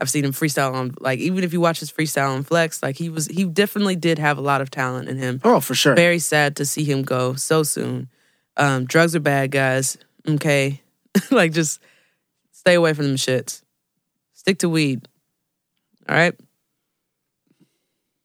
I've 0.00 0.10
seen 0.10 0.24
him 0.24 0.32
freestyle 0.32 0.74
on 0.74 0.94
like 1.00 1.18
even 1.18 1.42
if 1.42 1.52
you 1.52 1.60
watch 1.60 1.80
his 1.80 1.90
freestyle 1.90 2.30
on 2.30 2.44
Flex, 2.44 2.82
like 2.82 2.96
he 2.96 3.08
was 3.08 3.26
he 3.26 3.44
definitely 3.44 3.96
did 3.96 4.18
have 4.18 4.38
a 4.38 4.42
lot 4.42 4.60
of 4.60 4.70
talent 4.70 5.08
in 5.08 5.16
him. 5.18 5.40
Oh, 5.44 5.60
for 5.60 5.74
sure. 5.74 5.94
Very 5.94 6.20
sad 6.20 6.56
to 6.56 6.64
see 6.64 6.84
him 6.84 7.02
go 7.02 7.34
so 7.34 7.62
soon. 7.62 8.08
Um, 8.58 8.84
drugs 8.84 9.14
are 9.14 9.20
bad, 9.20 9.50
guys. 9.50 9.96
Okay, 10.28 10.82
like 11.30 11.52
just 11.52 11.80
stay 12.50 12.74
away 12.74 12.92
from 12.92 13.06
them 13.06 13.16
shits. 13.16 13.62
Stick 14.34 14.58
to 14.58 14.68
weed. 14.68 15.08
All 16.08 16.16
right. 16.16 16.34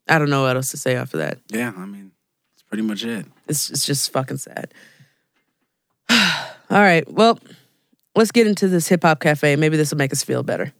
I 0.07 0.19
don't 0.19 0.29
know 0.29 0.43
what 0.43 0.55
else 0.55 0.71
to 0.71 0.77
say 0.77 0.95
after 0.95 1.17
that. 1.17 1.39
Yeah, 1.49 1.71
I 1.77 1.85
mean, 1.85 2.11
that's 2.51 2.63
pretty 2.63 2.83
much 2.83 3.05
it. 3.05 3.25
It's 3.47 3.69
it's 3.69 3.85
just 3.85 4.11
fucking 4.11 4.37
sad. 4.37 4.73
All 6.09 6.39
right. 6.69 7.09
Well, 7.11 7.39
let's 8.15 8.31
get 8.31 8.47
into 8.47 8.67
this 8.67 8.87
hip 8.87 9.03
hop 9.03 9.19
cafe. 9.19 9.55
Maybe 9.55 9.77
this 9.77 9.91
will 9.91 9.97
make 9.97 10.11
us 10.11 10.23
feel 10.23 10.43
better. 10.43 10.73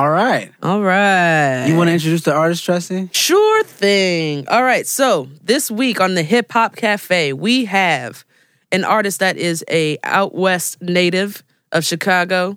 All 0.00 0.08
right. 0.08 0.50
All 0.62 0.80
right. 0.80 1.66
You 1.66 1.76
want 1.76 1.88
to 1.88 1.92
introduce 1.92 2.22
the 2.22 2.32
artist, 2.32 2.64
Tracy? 2.64 3.10
Sure 3.12 3.62
thing. 3.64 4.48
All 4.48 4.62
right. 4.62 4.86
So 4.86 5.28
this 5.44 5.70
week 5.70 6.00
on 6.00 6.14
the 6.14 6.22
Hip 6.22 6.50
Hop 6.52 6.74
Cafe, 6.74 7.34
we 7.34 7.66
have 7.66 8.24
an 8.72 8.82
artist 8.82 9.20
that 9.20 9.36
is 9.36 9.62
a 9.68 9.98
out 10.02 10.34
west 10.34 10.80
native 10.80 11.42
of 11.70 11.84
Chicago, 11.84 12.56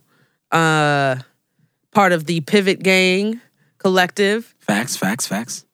uh, 0.53 1.17
part 1.91 2.13
of 2.13 2.27
the 2.27 2.39
Pivot 2.39 2.81
Gang 2.81 3.41
collective. 3.77 4.55
Facts, 4.59 4.95
facts, 4.95 5.27
facts. 5.27 5.65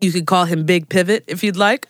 You 0.00 0.12
could 0.12 0.28
call 0.28 0.44
him 0.44 0.64
Big 0.64 0.88
Pivot 0.88 1.24
if 1.26 1.42
you'd 1.42 1.56
like. 1.56 1.88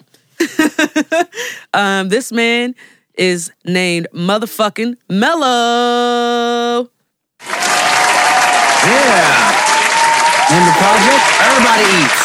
um, 1.74 2.08
this 2.08 2.32
man 2.32 2.74
is 3.12 3.52
named 3.66 4.08
motherfucking 4.14 4.96
Melo. 5.10 6.88
Yeah. 8.86 9.56
Name 10.50 10.62
of 10.62 10.68
the 10.72 10.78
project, 10.80 11.24
Everybody 11.42 11.84
Eats. 12.02 12.20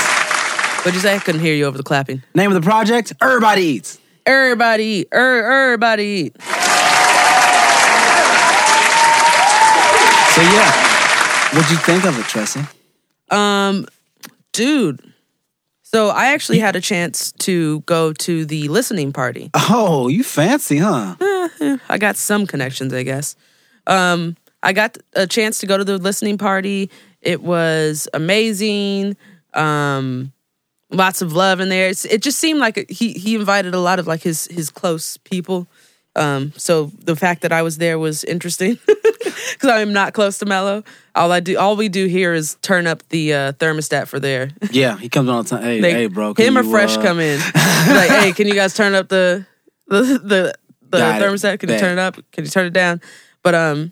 What'd 0.79 0.93
you 0.93 0.99
say? 0.99 1.15
I 1.15 1.19
couldn't 1.19 1.41
hear 1.41 1.53
you 1.53 1.65
over 1.65 1.77
the 1.77 1.83
clapping. 1.83 2.23
Name 2.33 2.51
of 2.51 2.55
the 2.55 2.65
project, 2.65 3.13
Everybody 3.21 3.61
Eats. 3.61 3.99
Everybody 4.25 4.83
eat. 4.83 5.07
Er, 5.13 5.65
everybody 5.65 6.03
eat. 6.03 6.41
So 10.33 10.41
yeah. 10.41 10.71
What'd 11.53 11.69
you 11.69 11.77
think 11.77 12.05
of 12.05 12.17
it, 12.19 12.25
Tracy? 12.25 12.61
Um, 13.29 13.85
dude. 14.51 14.99
So 15.83 16.09
I 16.09 16.33
actually 16.33 16.59
had 16.59 16.75
a 16.75 16.81
chance 16.81 17.31
to 17.33 17.81
go 17.81 18.13
to 18.13 18.45
the 18.45 18.67
listening 18.67 19.13
party. 19.13 19.51
Oh, 19.53 20.07
you 20.07 20.23
fancy, 20.23 20.77
huh? 20.79 21.15
I 21.87 21.97
got 21.99 22.17
some 22.17 22.47
connections, 22.47 22.93
I 22.93 23.03
guess. 23.03 23.35
Um, 23.85 24.35
I 24.65 24.73
got 24.73 24.97
a 25.13 25.27
chance 25.27 25.59
to 25.59 25.67
go 25.67 25.77
to 25.77 25.83
the 25.83 25.97
listening 25.99 26.37
party. 26.39 26.89
It 27.21 27.41
was 27.43 28.07
amazing. 28.13 29.15
Um, 29.53 30.33
lots 30.91 31.21
of 31.21 31.33
love 31.33 31.59
in 31.59 31.69
there. 31.69 31.87
It's, 31.89 32.03
it 32.05 32.21
just 32.23 32.39
seemed 32.39 32.59
like 32.59 32.89
he 32.89 33.13
he 33.13 33.35
invited 33.35 33.73
a 33.75 33.79
lot 33.79 33.99
of 33.99 34.07
like 34.07 34.23
his 34.23 34.45
his 34.47 34.69
close 34.71 35.17
people. 35.17 35.67
Um, 36.15 36.53
so 36.57 36.91
the 37.03 37.15
fact 37.15 37.41
that 37.41 37.51
I 37.51 37.61
was 37.61 37.77
there 37.77 37.99
was 37.99 38.23
interesting 38.23 38.79
because 38.87 39.69
I 39.69 39.81
am 39.81 39.91
not 39.93 40.13
close 40.13 40.37
to 40.39 40.45
Melo. 40.45 40.83
All 41.13 41.31
I 41.31 41.41
do, 41.41 41.57
all 41.57 41.75
we 41.75 41.89
do 41.89 42.05
here 42.07 42.33
is 42.33 42.55
turn 42.61 42.87
up 42.87 43.07
the 43.09 43.33
uh, 43.33 43.51
thermostat 43.53 44.07
for 44.07 44.19
there. 44.19 44.49
Yeah, 44.71 44.97
he 44.97 45.09
comes 45.09 45.29
on 45.29 45.35
all 45.35 45.43
the 45.43 45.49
time. 45.49 45.63
Hey, 45.63 45.81
They- 45.81 45.91
hey, 45.93 46.07
bro. 46.07 46.33
can 46.33 46.45
him 46.47 46.57
or 46.57 46.63
Fresh 46.63 46.97
uh, 46.97 47.01
come 47.01 47.19
in. 47.19 47.39
Like, 47.87 48.09
hey, 48.09 48.31
can 48.31 48.47
you 48.47 48.53
guys 48.55 48.73
turn 48.73 48.95
up 48.95 49.09
the 49.09 49.45
the 49.87 50.01
the, 50.01 50.53
the 50.89 50.97
thermostat? 50.97 51.59
Can 51.59 51.69
you 51.69 51.77
turn 51.77 51.97
it 51.97 52.01
up? 52.01 52.15
Can 52.31 52.45
you 52.45 52.49
turn 52.49 52.65
it 52.65 52.73
down? 52.73 53.01
But 53.43 53.53
um, 53.53 53.91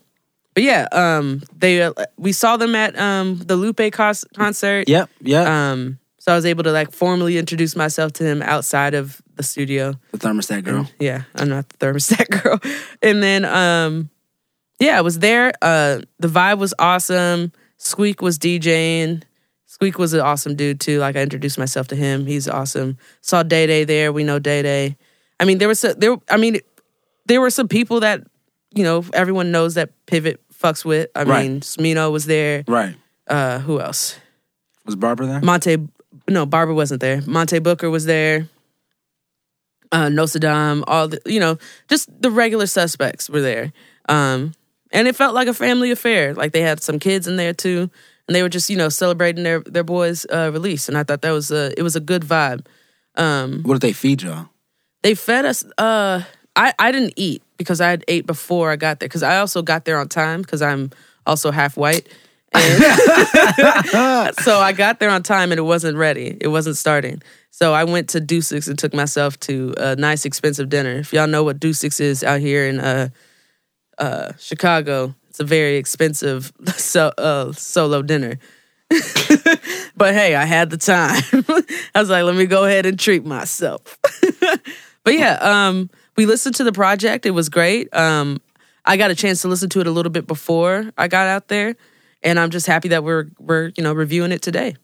but 0.54 0.64
yeah, 0.64 0.88
um, 0.92 1.42
they 1.56 1.82
uh, 1.84 1.94
we 2.18 2.32
saw 2.32 2.58
them 2.58 2.76
at 2.76 2.98
um 2.98 3.38
the 3.38 3.56
Lupe 3.56 3.92
cos- 3.92 4.26
concert. 4.36 4.88
Yep, 4.88 5.10
yep. 5.22 5.48
Um, 5.48 6.00
so 6.20 6.32
I 6.32 6.36
was 6.36 6.46
able 6.46 6.64
to 6.64 6.72
like 6.72 6.92
formally 6.94 7.38
introduce 7.38 7.76
myself 7.76 8.14
to 8.14 8.24
him 8.24 8.42
outside 8.42 8.94
of 8.94 9.22
the 9.36 9.44
studio. 9.44 9.94
the 10.12 10.18
thermostat 10.20 10.64
girl. 10.64 10.90
Yeah, 11.00 11.24
I'm 11.36 11.50
not 11.50 11.68
the 11.70 11.78
thermostat 11.86 12.30
girl. 12.44 12.60
And 13.02 13.22
then 13.22 13.44
um 13.46 14.10
yeah, 14.80 14.98
I 14.98 15.02
was 15.02 15.20
there. 15.20 15.52
Uh 15.62 16.02
the 16.20 16.28
vibe 16.30 16.60
was 16.60 16.74
awesome. 16.80 17.52
Squeak 17.78 18.22
was 18.22 18.40
DJing. 18.40 19.24
Squeak 19.66 19.98
was 19.98 20.14
an 20.14 20.22
awesome 20.22 20.56
dude 20.56 20.80
too. 20.80 21.00
Like 21.00 21.16
I 21.18 21.22
introduced 21.22 21.58
myself 21.58 21.88
to 21.90 21.96
him. 21.96 22.26
He's 22.26 22.48
awesome. 22.48 22.98
Saw 23.22 23.44
Day 23.44 23.68
Day 23.68 23.84
there. 23.84 24.14
We 24.14 24.24
know 24.24 24.40
Day 24.40 24.62
Day. 24.62 24.98
I 25.40 25.46
mean, 25.46 25.58
there 25.58 25.68
was 25.68 25.84
a, 25.84 25.94
there. 25.94 26.16
I 26.30 26.38
mean, 26.38 26.60
there 27.26 27.42
were 27.42 27.50
some 27.50 27.68
people 27.68 28.00
that 28.00 28.22
you 28.74 28.84
know 28.84 29.04
everyone 29.14 29.52
knows 29.52 29.74
that 29.74 29.90
Pivot 30.06 30.40
fucks 30.64 30.86
with. 30.86 31.10
I 31.16 31.24
Right. 31.24 31.50
mean, 31.50 31.62
Smino 31.62 32.12
was 32.12 32.26
there. 32.26 32.64
Right. 32.68 32.96
Uh, 33.28 33.60
who 33.60 33.80
else? 33.80 34.18
Was 34.86 34.96
Saba 35.00 35.26
there? 35.26 35.42
Monte, 35.42 35.78
no, 36.30 36.44
Saba 36.50 36.74
wasn't 36.74 37.02
there. 37.02 37.22
Monte 37.28 37.60
Booker 37.60 37.90
was 37.90 38.06
there. 38.06 38.48
Uh, 39.92 40.10
no 40.10 40.24
Saddam, 40.24 40.84
all 40.88 41.08
the, 41.08 41.22
you 41.26 41.40
know, 41.40 41.58
just 41.88 42.10
the 42.20 42.32
regular 42.32 42.66
suspects 42.66 43.30
were 43.30 43.42
there. 43.42 43.72
Um, 44.10 44.54
and 44.92 45.08
it 45.08 45.16
felt 45.16 45.36
like 45.36 45.48
a 45.48 45.54
family 45.54 45.92
affair. 45.92 46.34
Like 46.34 46.52
they 46.52 46.62
had 46.62 46.82
some 46.82 46.98
kids 46.98 47.28
in 47.28 47.36
there 47.36 47.54
too, 47.54 47.92
and 48.28 48.36
they 48.36 48.42
were 48.42 48.50
just, 48.50 48.70
you 48.72 48.78
know, 48.78 48.90
celebrating 48.90 49.44
their 49.44 49.60
their 49.62 49.84
boy's 49.84 50.26
uh, 50.32 50.50
release. 50.52 50.90
And 50.90 50.98
I 50.98 51.04
thought 51.04 51.22
that 51.22 51.32
was 51.32 51.52
a 51.52 51.72
it 51.78 51.84
was 51.84 51.96
a 51.96 52.00
good 52.00 52.24
vibe. 52.24 52.66
Um, 53.16 53.62
What 53.64 53.76
did 53.76 53.82
they 53.82 53.94
feed 53.94 54.24
y'all? 54.24 54.50
they 55.04 55.14
fed 55.14 55.46
us. 55.46 55.64
Uh, 55.78 56.24
I 56.56 56.74
I 56.80 56.92
didn't 56.92 57.14
eat 57.16 57.43
because 57.58 57.82
I 57.82 57.90
had 57.90 58.04
ate 58.08 58.26
before 58.26 58.72
I 58.72 58.76
got 58.76 59.00
there. 59.00 59.10
Because 59.10 59.24
I 59.24 59.38
also 59.38 59.62
got 59.62 59.86
there 59.86 59.98
on 59.98 60.10
time 60.10 60.42
because 60.42 60.62
I'm 60.62 60.92
also 61.26 61.52
half 61.52 61.78
white. 61.78 62.08
And 62.54 62.84
so 64.40 64.60
I 64.60 64.74
got 64.76 65.00
there 65.00 65.10
on 65.10 65.24
time 65.24 65.52
and 65.52 65.60
it 65.60 65.64
wasn't 65.64 65.98
ready. 65.98 66.38
It 66.40 66.50
wasn't 66.50 66.78
starting. 66.78 67.22
So 67.52 67.74
I 67.74 67.84
went 67.84 68.10
to 68.10 68.20
Deucix 68.20 68.68
and 68.68 68.78
took 68.78 68.94
myself 68.94 69.40
to 69.42 69.74
a 69.78 69.96
nice 69.96 70.26
expensive 70.26 70.70
dinner. 70.70 70.96
If 70.96 71.14
y'all 71.14 71.28
know 71.28 71.44
what 71.44 71.60
Deucix 71.60 72.00
is 72.00 72.24
out 72.24 72.40
here 72.40 72.68
in 72.68 72.80
uh, 72.80 73.10
uh, 73.98 74.34
Chicago, 74.40 75.16
it's 75.30 75.40
a 75.40 75.44
very 75.44 75.78
expensive 75.78 76.52
so, 76.76 77.08
uh, 77.18 77.52
solo 77.54 78.02
dinner. 78.02 78.40
but 79.98 80.14
hey, 80.14 80.36
I 80.36 80.46
had 80.46 80.70
the 80.70 80.78
time. 80.78 81.24
I 81.96 82.00
was 82.00 82.10
like, 82.10 82.24
let 82.24 82.36
me 82.36 82.46
go 82.46 82.66
ahead 82.66 82.86
and 82.86 83.00
treat 83.00 83.26
myself. 83.26 83.98
but 85.04 85.14
yeah, 85.14 85.38
um, 85.42 85.90
we 86.16 86.26
listened 86.26 86.56
to 86.56 86.64
the 86.64 86.72
project. 86.72 87.26
It 87.26 87.32
was 87.32 87.50
great. 87.50 87.94
Um, 87.96 88.42
I 88.86 88.98
got 88.98 89.12
a 89.12 89.16
chance 89.16 89.42
to 89.44 89.48
listen 89.48 89.70
to 89.70 89.80
it 89.80 89.88
a 89.88 89.92
little 89.92 90.12
bit 90.12 90.28
before 90.28 90.92
I 90.98 91.08
got 91.08 91.28
out 91.28 91.48
there, 91.48 91.76
and 92.22 92.40
I'm 92.40 92.50
just 92.50 92.68
happy 92.68 92.90
that 92.90 93.04
we're 93.04 93.28
we're 93.40 93.72
you 93.78 93.84
know 93.84 93.94
reviewing 93.94 94.32
it 94.32 94.42
today. 94.42 94.76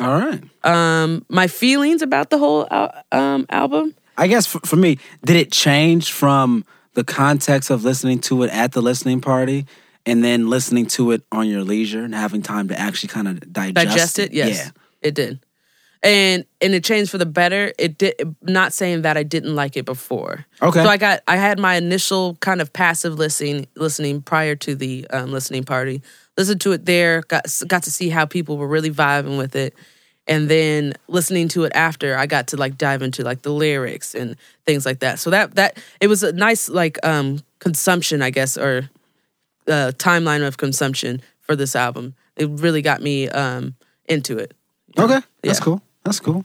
All 0.00 0.18
right. 0.18 0.42
Um, 0.64 1.24
my 1.28 1.46
feelings 1.46 2.02
about 2.02 2.30
the 2.30 2.38
whole 2.38 2.66
al- 2.70 3.02
um, 3.12 3.46
album. 3.48 3.94
I 4.16 4.26
guess 4.28 4.46
for, 4.46 4.60
for 4.60 4.76
me, 4.76 4.98
did 5.24 5.36
it 5.36 5.50
change 5.52 6.12
from 6.12 6.64
the 6.94 7.04
context 7.04 7.70
of 7.70 7.84
listening 7.84 8.20
to 8.20 8.42
it 8.44 8.50
at 8.50 8.72
the 8.72 8.80
listening 8.82 9.20
party 9.20 9.66
and 10.06 10.22
then 10.22 10.48
listening 10.48 10.86
to 10.86 11.10
it 11.12 11.22
on 11.32 11.48
your 11.48 11.62
leisure 11.64 12.04
and 12.04 12.14
having 12.14 12.42
time 12.42 12.68
to 12.68 12.78
actually 12.78 13.08
kind 13.08 13.26
of 13.26 13.52
digest, 13.52 13.74
digest 13.74 14.18
it 14.20 14.32
yes 14.32 14.56
Yeah. 14.56 14.70
it 15.02 15.14
did 15.14 15.40
and 16.04 16.44
and 16.60 16.74
it 16.74 16.84
changed 16.84 17.10
for 17.10 17.18
the 17.18 17.26
better 17.26 17.72
it 17.78 17.98
did 17.98 18.14
not 18.42 18.72
saying 18.72 19.02
that 19.02 19.16
i 19.16 19.22
didn't 19.22 19.54
like 19.56 19.76
it 19.76 19.84
before 19.84 20.44
Okay. 20.62 20.82
so 20.82 20.88
i 20.88 20.96
got 20.96 21.22
i 21.26 21.36
had 21.36 21.58
my 21.58 21.74
initial 21.74 22.36
kind 22.36 22.60
of 22.60 22.72
passive 22.72 23.14
listening 23.14 23.66
listening 23.74 24.22
prior 24.22 24.54
to 24.54 24.74
the 24.76 25.06
um, 25.08 25.32
listening 25.32 25.64
party 25.64 26.02
listened 26.36 26.60
to 26.60 26.72
it 26.72 26.84
there 26.84 27.22
got 27.22 27.46
got 27.66 27.82
to 27.84 27.90
see 27.90 28.08
how 28.10 28.24
people 28.26 28.56
were 28.58 28.68
really 28.68 28.90
vibing 28.90 29.38
with 29.38 29.56
it 29.56 29.74
and 30.26 30.48
then 30.48 30.92
listening 31.08 31.48
to 31.48 31.64
it 31.64 31.72
after 31.74 32.16
i 32.16 32.26
got 32.26 32.46
to 32.48 32.56
like 32.56 32.76
dive 32.78 33.02
into 33.02 33.24
like 33.24 33.42
the 33.42 33.50
lyrics 33.52 34.14
and 34.14 34.36
things 34.66 34.84
like 34.86 35.00
that 35.00 35.18
so 35.18 35.30
that 35.30 35.54
that 35.54 35.78
it 36.00 36.06
was 36.06 36.22
a 36.22 36.32
nice 36.32 36.68
like 36.68 36.98
um 37.04 37.40
consumption 37.58 38.20
i 38.22 38.30
guess 38.30 38.56
or 38.58 38.88
uh, 39.66 39.92
timeline 39.96 40.46
of 40.46 40.58
consumption 40.58 41.22
for 41.40 41.56
this 41.56 41.74
album. 41.74 42.14
It 42.36 42.48
really 42.50 42.82
got 42.82 43.00
me 43.00 43.28
um, 43.30 43.74
into 44.06 44.36
it. 44.38 44.52
Okay. 44.98 45.20
That's 45.42 45.60
cool. 45.60 45.80
That's 46.04 46.20
cool. 46.20 46.44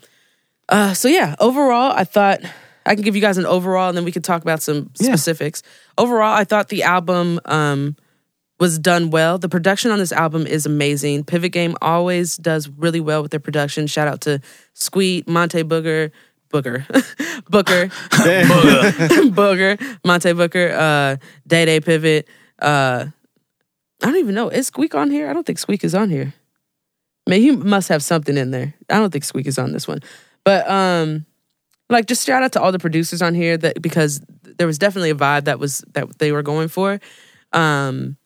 Uh, 0.68 0.94
so 0.94 1.08
yeah, 1.08 1.36
overall, 1.40 1.92
I 1.92 2.04
thought 2.04 2.40
I 2.86 2.96
can 2.96 3.04
give 3.04 3.16
you 3.16 3.22
guys 3.22 3.38
an 3.38 3.46
overall, 3.46 3.90
and 3.90 3.98
then 3.98 4.06
we 4.06 4.12
can 4.12 4.22
talk 4.22 4.42
about 4.42 4.62
some 4.62 4.90
Yeah. 5.00 5.08
specifics. 5.16 5.64
Overall, 5.98 6.34
I 6.34 6.44
thought 6.44 6.70
the 6.70 6.84
album 6.84 7.40
um, 7.46 7.96
was 8.60 8.78
done 8.80 9.10
well. 9.10 9.38
The 9.38 9.50
production 9.50 9.92
on 9.92 10.00
this 10.00 10.12
album 10.12 10.46
is 10.48 10.66
amazing. 10.66 11.24
Pivot 11.26 11.52
Gang 11.52 11.76
always 11.82 12.38
does 12.38 12.70
really 12.70 13.00
well 13.00 13.22
with 13.22 13.32
their 13.32 13.40
production. 13.40 13.88
Shout 13.88 14.08
out 14.08 14.22
to 14.22 14.42
Squeak, 14.74 15.28
Monte 15.28 15.64
Booger, 15.64 16.12
Booger, 16.54 16.86
Booker, 17.50 17.88
Booger, 19.32 19.98
Monte 20.06 20.34
Booker, 20.34 20.70
uh, 20.72 21.16
Day 21.48 21.66
Day 21.66 21.80
Pivot. 21.80 22.28
Uh, 22.60 23.06
I 24.02 24.06
don't 24.06 24.18
even 24.18 24.36
know. 24.36 24.50
Is 24.50 24.68
Squeak 24.68 24.96
on 24.96 25.12
here? 25.12 25.30
I 25.30 25.34
don't 25.34 25.46
think 25.46 25.60
Squeak 25.60 25.84
is 25.84 25.94
on 25.96 26.10
here. 26.10 26.34
Man, 27.30 27.42
he 27.42 27.52
must 27.52 27.90
have 27.90 28.04
something 28.04 28.36
in 28.36 28.52
there. 28.52 28.74
I 28.90 28.96
don't 28.96 29.12
think 29.12 29.24
Squeak 29.24 29.48
is 29.48 29.58
on 29.58 29.72
this 29.72 29.88
one. 29.88 30.00
But 30.44 30.70
um 30.70 31.26
like 31.90 32.08
just 32.08 32.26
shout 32.26 32.44
out 32.44 32.52
to 32.54 32.62
all 32.62 32.72
the 32.72 32.80
producers 32.80 33.22
on 33.22 33.34
here 33.34 33.58
that 33.58 33.82
because 33.82 34.22
there 34.58 34.68
was 34.68 34.78
definitely 34.78 35.12
a 35.12 35.16
vibe 35.16 35.46
that 35.46 35.60
was 35.60 35.84
that 35.94 36.20
they 36.20 36.32
were 36.32 36.44
going 36.44 36.68
for. 36.68 37.00
Um 37.54 38.18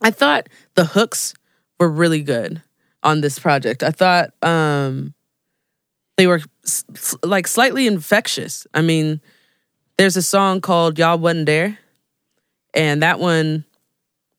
I 0.00 0.10
thought 0.10 0.48
the 0.74 0.84
hooks 0.84 1.34
were 1.78 1.88
really 1.90 2.22
good. 2.22 2.62
on 3.02 3.20
this 3.20 3.38
project. 3.38 3.82
I 3.82 3.90
thought 3.90 4.30
um, 4.42 5.14
they 6.16 6.26
were 6.26 6.40
like 7.22 7.46
slightly 7.46 7.86
infectious. 7.86 8.66
I 8.74 8.82
mean, 8.82 9.20
there's 9.98 10.16
a 10.16 10.22
song 10.22 10.60
called 10.60 10.98
"Y'all 10.98 11.18
Wasn't 11.18 11.46
There," 11.46 11.78
and 12.74 13.02
that 13.02 13.18
one, 13.18 13.64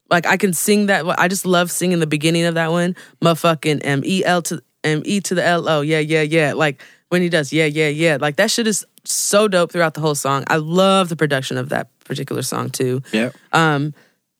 like 0.09 0.25
I 0.25 0.37
can 0.37 0.53
sing 0.53 0.87
that. 0.87 1.05
I 1.17 1.27
just 1.27 1.45
love 1.45 1.71
singing 1.71 1.99
the 1.99 2.07
beginning 2.07 2.45
of 2.45 2.55
that 2.55 2.71
one. 2.71 2.95
Motherfucking 3.21 3.81
M 3.83 4.01
E 4.05 4.23
L 4.23 4.41
to 4.43 4.61
M 4.83 5.01
E 5.05 5.19
to 5.21 5.35
the 5.35 5.43
L 5.43 5.67
O. 5.67 5.81
Yeah, 5.81 5.99
yeah, 5.99 6.21
yeah. 6.21 6.53
Like 6.53 6.81
when 7.09 7.21
he 7.21 7.29
does, 7.29 7.53
yeah, 7.53 7.65
yeah, 7.65 7.89
yeah. 7.89 8.17
Like 8.19 8.37
that 8.37 8.51
shit 8.51 8.67
is 8.67 8.85
so 9.05 9.47
dope 9.47 9.71
throughout 9.71 9.93
the 9.93 10.01
whole 10.01 10.15
song. 10.15 10.43
I 10.47 10.57
love 10.57 11.09
the 11.09 11.15
production 11.15 11.57
of 11.57 11.69
that 11.69 11.87
particular 12.05 12.41
song 12.41 12.69
too. 12.69 13.01
Yeah. 13.11 13.31
Um, 13.51 13.93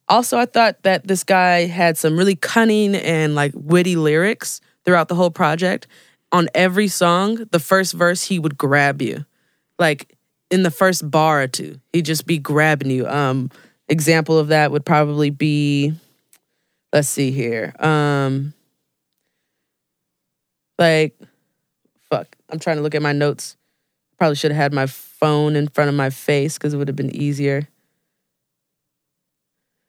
also, 0.10 0.38
I 0.38 0.46
thought 0.46 0.84
that 0.84 1.08
this 1.08 1.24
guy 1.24 1.66
had 1.66 1.98
some 1.98 2.18
really 2.18 2.36
cunning 2.36 2.96
and 2.96 3.36
like 3.36 3.54
witty 3.56 3.96
lyrics 3.96 4.60
throughout 4.86 5.08
the 5.08 5.16
whole 5.16 5.32
project. 5.32 5.88
On 6.32 6.50
every 6.56 6.88
song, 6.88 7.46
the 7.52 7.60
first 7.60 7.94
verse, 7.94 8.24
he 8.24 8.40
would 8.40 8.58
grab 8.58 9.02
you. 9.02 9.26
Like 9.80 10.18
in 10.52 10.64
the 10.64 10.72
first 10.72 11.10
bar 11.10 11.44
or 11.44 11.48
two, 11.48 11.80
he'd 11.94 12.06
just 12.06 12.26
be 12.26 12.38
grabbing 12.38 12.92
you. 12.92 13.08
Um, 13.08 13.50
example 13.88 14.38
of 14.38 14.50
that 14.50 14.72
would 14.72 14.86
probably 14.86 15.30
be, 15.30 15.94
let's 16.92 17.10
see 17.10 17.32
here. 17.32 17.74
Um, 17.80 18.54
like, 20.80 21.18
fuck, 22.10 22.36
I'm 22.50 22.60
trying 22.60 22.78
to 22.78 22.82
look 22.82 22.96
at 22.96 23.02
my 23.02 23.14
notes. 23.14 23.58
Probably 24.18 24.36
should 24.36 24.52
have 24.52 24.62
had 24.62 24.74
my 24.74 24.86
phone 24.86 25.56
in 25.56 25.68
front 25.68 25.90
of 25.90 25.96
my 25.96 26.10
face 26.10 26.58
because 26.58 26.74
it 26.74 26.78
would 26.78 26.88
have 26.88 26.96
been 26.96 27.16
easier. 27.16 27.68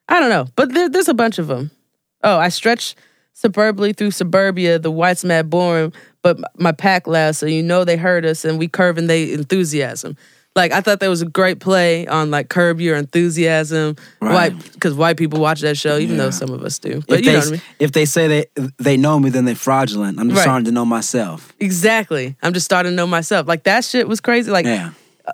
I 0.09 0.21
don't 0.21 0.29
know, 0.29 0.47
but 0.57 0.73
there, 0.73 0.89
there's 0.89 1.09
a 1.09 1.15
bunch 1.15 1.39
of 1.39 1.47
them. 1.47 1.71
Oh, 2.23 2.39
I 2.39 2.49
stretch 2.49 2.95
suburbly 3.33 3.93
through 3.93 4.13
suburbia, 4.13 4.79
the 4.79 4.91
whites 4.91 5.25
mad 5.25 5.51
boring, 5.51 5.93
but 6.23 6.39
my 6.59 6.73
pack 6.73 7.07
loud, 7.07 7.37
so 7.37 7.47
you 7.47 7.63
know 7.63 7.85
they 7.85 7.97
heard 7.97 8.25
us 8.25 8.45
and 8.45 8.59
we 8.59 8.69
curving 8.69 9.07
they 9.07 9.33
enthusiasm. 9.33 10.17
Like 10.57 10.71
I 10.73 10.81
thought 10.81 11.01
that 11.01 11.09
was 11.09 11.21
a 11.23 11.27
great 11.27 11.59
play 11.59 12.07
on 12.07 12.31
like 12.31 12.49
curb 12.49 12.81
your 12.81 12.97
enthusiasm, 12.97 13.97
Right. 14.21 14.53
white 14.53 14.73
because 14.73 14.95
white 14.95 15.17
people 15.17 15.41
watch 15.41 15.61
that 15.63 15.77
show, 15.77 15.99
even 15.99 16.17
though 16.17 16.31
some 16.31 16.51
of 16.51 16.63
us 16.63 16.79
do. 16.79 17.03
But 17.09 17.21
if 17.21 17.25
you 17.27 17.33
they, 17.33 17.33
know 17.33 17.39
what 17.41 17.49
I 17.49 17.51
mean. 17.53 17.61
if 17.81 17.93
they 17.93 18.05
say 18.05 18.29
they 18.29 18.47
they 18.79 18.97
know 18.97 19.19
me, 19.19 19.31
then 19.31 19.47
they're 19.47 19.57
fraudulent. 19.57 20.21
I'm 20.21 20.29
just 20.29 20.39
Right. 20.39 20.45
starting 20.45 20.67
to 20.67 20.71
know 20.73 20.85
myself. 20.85 21.53
Exactly. 21.59 22.37
I'm 22.43 22.53
just 22.53 22.65
starting 22.67 22.93
to 22.93 22.97
know 22.97 23.07
myself. 23.07 23.49
Like 23.49 23.65
that 23.65 23.85
shit 23.85 24.07
was 24.07 24.21
crazy. 24.21 24.51
Like 24.53 24.65
Yeah. 24.67 24.91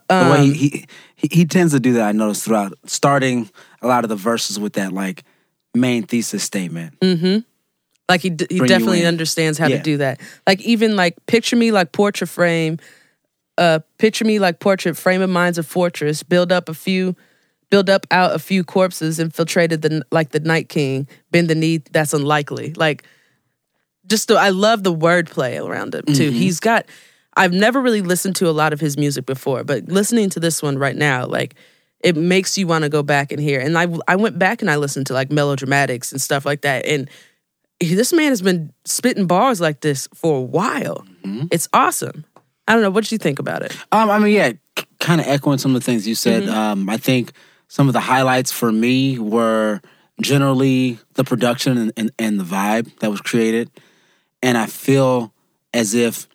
the 0.09 0.15
way 0.31 0.39
um, 0.39 0.43
he, 0.43 0.53
he 0.55 0.85
he 1.17 1.29
he 1.31 1.45
tends 1.45 1.75
to 1.75 1.81
do 1.81 1.93
that, 1.95 2.09
I 2.09 2.13
noticed 2.13 2.45
throughout 2.45 2.73
starting 2.87 3.51
a 3.83 3.87
lot 3.89 4.05
of 4.05 4.09
the 4.09 4.17
verses 4.17 4.59
with 4.59 4.73
that 4.75 4.93
like 4.95 5.25
main 5.75 6.03
thesis 6.05 6.43
statement. 6.43 6.95
Like 8.09 8.23
he 8.23 8.31
d- 8.31 8.47
he 8.51 8.59
bring 8.59 8.69
definitely 8.69 9.05
understands 9.07 9.59
how 9.59 9.69
to 9.69 9.79
do 9.79 9.99
that. 9.99 10.19
Like 10.47 10.61
even 10.63 10.97
like 10.97 11.15
picture 11.27 11.57
me 11.57 11.71
like 11.73 11.93
portrait 11.93 12.29
frame, 12.29 12.79
uh, 13.61 13.81
picture 13.99 14.25
me 14.25 14.39
like 14.39 14.59
portrait 14.59 14.97
frame 14.97 15.21
of 15.21 15.31
mind's 15.31 15.59
a 15.59 15.63
fortress. 15.63 16.23
Build 16.23 16.51
up 16.51 16.69
a 16.69 16.75
few, 16.75 17.15
build 17.69 17.91
up 17.91 18.07
out 18.11 18.35
a 18.35 18.39
few 18.39 18.65
corpses, 18.65 19.21
infiltrated 19.21 19.83
the 19.83 20.03
like 20.11 20.31
the 20.31 20.41
Night 20.41 20.69
King. 20.69 21.07
Bend 21.31 21.49
the 21.49 21.55
knee, 21.55 21.77
that's 21.77 22.15
unlikely. 22.15 22.73
Like 22.73 23.05
just 24.07 24.29
the, 24.29 24.35
I 24.35 24.49
love 24.49 24.83
the 24.83 24.95
wordplay 24.95 25.63
around 25.65 25.95
him 25.95 26.07
too. 26.07 26.31
He's 26.31 26.59
got. 26.59 26.87
I've 27.37 27.53
never 27.53 27.81
really 27.81 28.03
listened 28.03 28.35
to 28.37 28.49
a 28.49 28.51
lot 28.51 28.73
of 28.73 28.81
his 28.81 28.97
music 28.97 29.25
before, 29.25 29.63
but 29.63 29.87
listening 29.87 30.31
to 30.31 30.41
this 30.41 30.63
one 30.63 30.79
right 30.79 30.97
now, 30.97 31.27
like 31.27 31.55
it 32.01 32.17
makes 32.17 32.59
you 32.59 32.67
want 32.67 32.83
to 32.83 32.89
go 32.89 33.03
back 33.03 33.31
and 33.31 33.41
hear. 33.41 33.61
And 33.61 33.79
I 33.79 33.87
I 34.09 34.17
went 34.17 34.39
back 34.39 34.63
and 34.63 34.71
I 34.71 34.77
listened 34.77 35.07
to 35.09 35.13
like 35.13 35.29
melodramatics 35.29 36.13
and 36.13 36.21
stuff 36.21 36.47
like 36.47 36.63
that, 36.63 36.87
and 36.87 37.09
this 37.79 38.13
man 38.13 38.29
has 38.31 38.43
been 38.43 38.73
spitting 38.85 39.27
bars 39.27 39.61
like 39.61 39.81
this 39.81 40.09
for 40.15 40.39
a 40.39 40.43
while. 40.43 41.05
It's 41.51 41.69
awesome. 41.73 42.25
I 42.71 42.75
don't 42.75 42.83
know. 42.83 42.91
What 42.91 43.05
did 43.05 43.13
you 43.13 43.19
think 43.19 43.39
about 43.39 43.63
it? 43.63 43.77
Um, 43.93 44.11
I 44.11 44.19
mean, 44.19 44.33
yeah, 44.35 44.53
kind 45.01 45.21
of 45.21 45.27
echoing 45.27 45.59
some 45.59 45.75
of 45.75 45.81
the 45.83 45.85
things 45.85 46.07
you 46.07 46.15
said. 46.15 46.45
Mm-hmm. 46.45 46.53
Um, 46.55 46.89
I 46.89 46.97
think 46.97 47.33
some 47.69 47.89
of 47.89 47.93
the 47.93 48.01
highlights 48.01 48.53
for 48.53 48.71
me 48.71 49.19
were 49.19 49.81
generally 50.21 50.99
the 51.15 51.25
production 51.25 51.77
and, 51.79 51.93
and, 51.97 52.11
and 52.19 52.39
the 52.39 52.45
vibe 52.45 52.99
that 53.01 53.11
was 53.11 53.21
created. 53.21 53.71
And 54.43 54.57
I 54.59 54.67
feel 54.67 55.33
as 55.75 55.95
if 55.95 56.29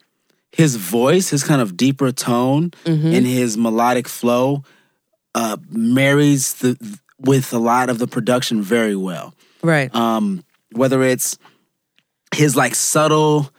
his 0.52 0.76
voice, 0.76 1.30
his 1.30 1.44
kind 1.44 1.62
of 1.62 1.76
deeper 1.78 2.12
tone 2.12 2.72
Mm-hmm. 2.86 3.08
and 3.14 3.26
his 3.26 3.58
melodic 3.58 4.08
flow 4.08 4.64
uh, 5.36 5.58
marries 5.70 6.56
the 6.56 7.00
with 7.20 7.54
a 7.54 7.58
lot 7.60 7.90
of 7.90 7.98
the 8.00 8.08
production 8.08 8.62
very 8.62 8.96
well 8.96 9.34
Right. 9.64 9.94
um, 9.96 10.44
whether 10.74 11.02
it's 11.02 11.38
his 12.34 12.56
like 12.56 12.76
subtle 12.76 13.50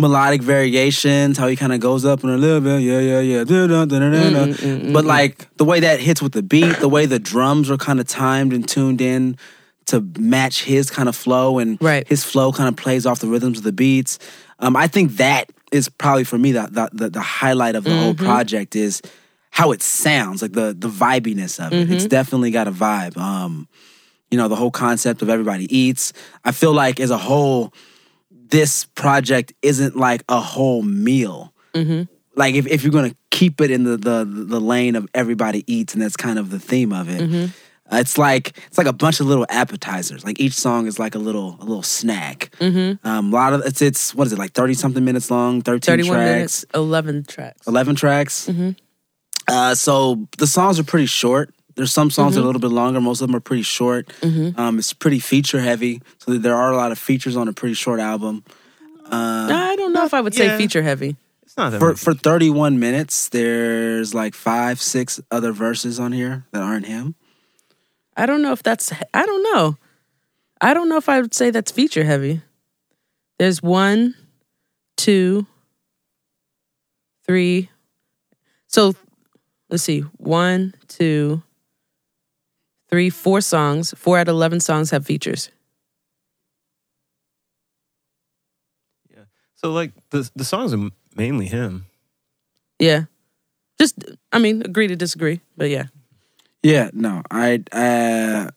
melodic 0.00 0.42
variations, 0.42 1.38
how 1.38 1.46
he 1.46 1.56
kind 1.56 1.72
of 1.72 1.80
goes 1.80 2.04
up 2.04 2.24
in 2.24 2.30
a 2.30 2.36
little 2.36 2.60
bit, 2.60 2.80
yeah, 2.80 2.98
yeah, 2.98 3.20
yeah, 3.20 3.44
da. 3.44 4.92
but 4.92 5.04
like 5.04 5.54
the 5.56 5.64
way 5.64 5.80
that 5.80 6.00
hits 6.00 6.22
with 6.22 6.32
the 6.32 6.42
beat, 6.42 6.76
the 6.78 6.88
way 6.88 7.06
the 7.06 7.18
drums 7.18 7.70
are 7.70 7.76
kind 7.76 8.00
of 8.00 8.06
timed 8.06 8.52
and 8.52 8.68
tuned 8.68 9.00
in 9.00 9.36
to 9.86 10.00
match 10.18 10.64
his 10.64 10.90
kind 10.90 11.08
of 11.08 11.16
flow, 11.16 11.58
and 11.58 11.78
Right. 11.80 12.06
his 12.08 12.24
flow 12.24 12.52
kind 12.52 12.68
of 12.68 12.76
plays 12.76 13.06
off 13.06 13.20
the 13.20 13.26
rhythms 13.26 13.58
of 13.58 13.64
the 13.64 13.72
beats. 13.72 14.18
Um, 14.58 14.76
I 14.76 14.86
think 14.86 15.16
that 15.16 15.50
is 15.72 15.88
probably 15.88 16.24
for 16.24 16.38
me 16.38 16.52
the 16.52 16.68
the, 16.70 16.88
the, 16.92 17.10
the 17.10 17.20
highlight 17.20 17.74
of 17.74 17.84
the 17.84 17.96
whole 17.96 18.14
mm-hmm. 18.14 18.24
project 18.24 18.74
is 18.76 19.02
how 19.50 19.72
it 19.72 19.82
sounds, 19.82 20.42
like 20.42 20.52
the 20.52 20.74
the 20.78 20.88
vibiness 20.88 21.64
of 21.64 21.72
it. 21.72 21.90
It's 21.90 22.04
mm-hmm. 22.04 22.08
definitely 22.08 22.50
got 22.50 22.68
a 22.68 22.72
vibe. 22.72 23.16
Um, 23.16 23.68
you 24.30 24.38
know, 24.38 24.48
the 24.48 24.56
whole 24.56 24.70
concept 24.70 25.22
of 25.22 25.28
everybody 25.28 25.66
eats. 25.76 26.12
I 26.44 26.52
feel 26.52 26.72
like 26.72 27.00
as 27.00 27.10
a 27.10 27.18
whole, 27.18 27.72
this 28.50 28.84
project 28.84 29.52
isn't 29.62 29.96
like 29.96 30.22
a 30.28 30.40
whole 30.40 30.82
meal. 30.82 31.52
Like 32.36 32.54
if, 32.54 32.66
if 32.66 32.82
you're 32.82 32.92
gonna 32.92 33.14
keep 33.30 33.60
it 33.60 33.70
in 33.70 33.84
the, 33.84 33.96
the 33.96 34.24
the 34.24 34.60
lane 34.60 34.96
of 34.96 35.08
everybody 35.14 35.64
eats, 35.72 35.94
and 35.94 36.02
that's 36.02 36.16
kind 36.16 36.38
of 36.38 36.50
the 36.50 36.58
theme 36.58 36.92
of 36.92 37.08
it. 37.08 37.20
uh, 37.92 37.96
it's 37.96 38.16
like 38.18 38.56
it's 38.68 38.78
like 38.78 38.86
a 38.86 38.92
bunch 38.92 39.20
of 39.20 39.26
little 39.26 39.46
appetizers. 39.50 40.24
Like 40.24 40.40
each 40.40 40.54
song 40.54 40.86
is 40.86 40.98
like 40.98 41.14
a 41.14 41.18
little 41.18 41.56
a 41.60 41.64
little 41.64 41.82
snack. 41.82 42.50
Um, 43.04 43.32
a 43.32 43.36
lot 43.36 43.52
of 43.52 43.62
it's 43.66 43.82
it's 43.82 44.14
what 44.14 44.26
is 44.26 44.32
it 44.32 44.38
like 44.38 44.52
thirty 44.52 44.74
something 44.74 45.04
minutes 45.04 45.30
long, 45.30 45.60
thirteen 45.62 45.80
tracks. 46.12 46.34
minutes, 46.34 46.64
eleven 46.74 47.24
tracks. 47.24 47.66
11 47.66 47.94
tracks. 47.96 48.48
Uh, 49.48 49.74
so 49.74 50.26
the 50.38 50.46
songs 50.46 50.78
are 50.78 50.84
pretty 50.84 51.06
short. 51.06 51.52
There's 51.80 51.94
some 51.94 52.10
songs 52.10 52.34
that 52.34 52.40
are 52.40 52.42
a 52.42 52.44
mm-hmm. 52.44 52.46
little 52.48 52.60
bit 52.60 52.74
longer. 52.74 53.00
Most 53.00 53.22
of 53.22 53.28
them 53.28 53.36
are 53.36 53.40
pretty 53.40 53.62
short. 53.62 54.06
Mm-hmm. 54.20 54.60
Um, 54.60 54.78
it's 54.78 54.92
pretty 54.92 55.18
feature 55.18 55.60
heavy. 55.60 56.02
So 56.18 56.36
there 56.36 56.54
are 56.54 56.70
a 56.70 56.76
lot 56.76 56.92
of 56.92 56.98
features 56.98 57.38
on 57.38 57.48
a 57.48 57.54
pretty 57.54 57.72
short 57.72 58.00
album. 58.00 58.44
Uh, 59.06 59.48
I 59.50 59.76
don't 59.76 59.94
know 59.94 60.04
if 60.04 60.12
I 60.12 60.20
would 60.20 60.34
say 60.34 60.58
feature 60.58 60.82
heavy. 60.82 61.16
It's 61.42 61.56
not 61.56 61.70
that 61.70 61.78
For, 61.78 61.96
for 61.96 62.12
31 62.12 62.78
minutes, 62.78 63.30
there's 63.30 64.14
like 64.14 64.34
five, 64.34 64.78
six 64.78 65.22
other 65.30 65.52
verses 65.52 65.98
on 65.98 66.12
here 66.12 66.44
that 66.50 66.62
aren't 66.62 66.84
him. 66.84 67.14
I 68.14 68.26
don't 68.26 68.42
know 68.42 68.52
if 68.52 68.62
that's. 68.62 68.92
I 69.14 69.24
don't 69.24 69.42
know. 69.54 69.78
I 70.60 70.74
don't 70.74 70.90
know 70.90 70.98
if 70.98 71.08
I 71.08 71.22
would 71.22 71.32
say 71.32 71.48
that's 71.48 71.72
feature 71.72 72.04
heavy. 72.04 72.42
There's 73.38 73.62
one, 73.62 74.16
two, 74.98 75.46
three. 77.24 77.70
So 78.66 78.94
let's 79.70 79.82
see. 79.82 80.00
One, 80.18 80.74
two, 80.86 81.42
three, 82.90 83.10
four 83.10 83.40
songs. 83.40 83.94
Four 83.96 84.18
out 84.18 84.28
of 84.28 84.32
11 84.34 84.60
songs 84.60 84.90
have 84.90 85.06
features. 85.06 85.50
Yeah. 89.10 89.24
So 89.56 89.72
like 89.72 89.92
the 90.10 90.28
the 90.36 90.44
songs 90.44 90.72
are 90.74 90.90
mainly 91.16 91.46
him. 91.46 91.86
Yeah. 92.78 93.04
Just, 93.78 93.96
I 94.30 94.38
mean, 94.38 94.60
agree 94.62 94.88
to 94.88 94.96
disagree, 94.96 95.40
but 95.56 95.70
yeah. 95.70 95.84
Yeah, 96.62 96.90
no, 96.92 97.22
I, 97.30 97.62
uh, 97.72 98.50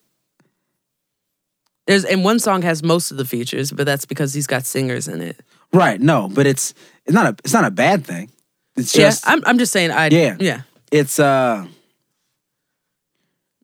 There's 1.87 2.03
and 2.03 2.25
one 2.25 2.39
song 2.39 2.61
has 2.63 2.83
most 2.83 3.11
of 3.11 3.15
the 3.17 3.23
features, 3.23 3.71
but 3.71 3.85
that's 3.85 4.03
because 4.05 4.33
he's 4.33 4.47
got 4.47 4.65
singers 4.65 5.07
in 5.07 5.21
it. 5.21 5.39
right, 5.71 6.01
no, 6.01 6.27
but 6.27 6.45
it's 6.45 6.73
it's 7.05 7.13
not 7.13 7.25
a 7.25 7.35
it's 7.45 7.53
not 7.53 7.63
a 7.63 7.71
bad 7.71 8.05
thing. 8.05 8.29
It's 8.75 8.91
just 8.91 9.25
yeah, 9.25 9.31
I'm 9.33 9.43
I'm 9.45 9.57
just 9.57 9.71
saying 9.71 9.91
I 9.91 10.07
Yeah. 10.09 10.35
yeah. 10.39 10.61
it's 10.91 11.19
uh 11.19 11.65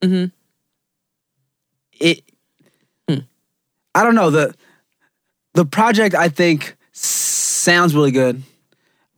Mm-hmm. 0.02 0.26
It 2.00 2.24
Hmm. 3.08 3.20
i 3.96 4.04
don't 4.04 4.16
know 4.16 4.30
the 4.30 4.54
the 5.54 5.66
project 5.66 6.16
i 6.16 6.30
think 6.30 6.76
sounds 6.92 7.96
really 7.96 8.12
good 8.12 8.44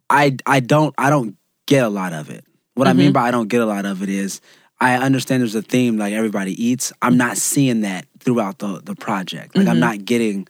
i 0.09 0.35
i 0.45 0.59
don't 0.59 0.93
i 0.97 1.09
don't 1.09 1.35
get 1.65 1.83
a 1.83 1.89
lot 1.89 2.13
of 2.13 2.29
it 2.29 2.43
what 2.75 2.87
i 2.87 2.91
Mm-hmm. 2.91 2.99
mean 2.99 3.11
by 3.13 3.27
i 3.27 3.31
don't 3.31 3.47
get 3.49 3.61
a 3.61 3.65
lot 3.65 3.85
of 3.85 4.01
it 4.01 4.09
is 4.09 4.39
i 4.79 4.95
understand 4.95 5.41
there's 5.41 5.55
a 5.55 5.61
theme 5.61 5.97
like 5.97 6.13
everybody 6.13 6.53
eats 6.63 6.91
i'm 7.01 7.17
not 7.17 7.37
seeing 7.37 7.81
that 7.81 8.05
throughout 8.19 8.59
the 8.59 8.81
the 8.83 8.95
project 8.95 9.55
like 9.55 9.67
i'm 9.67 9.73
Mm-hmm. 9.73 9.79
not 9.81 10.05
getting 10.05 10.47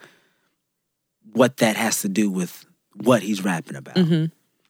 what 1.34 1.58
that 1.58 1.76
has 1.78 2.02
to 2.02 2.10
do 2.10 2.30
with 2.30 2.66
what 2.96 3.22
he's 3.24 3.44
rapping 3.44 3.76
about 3.76 3.98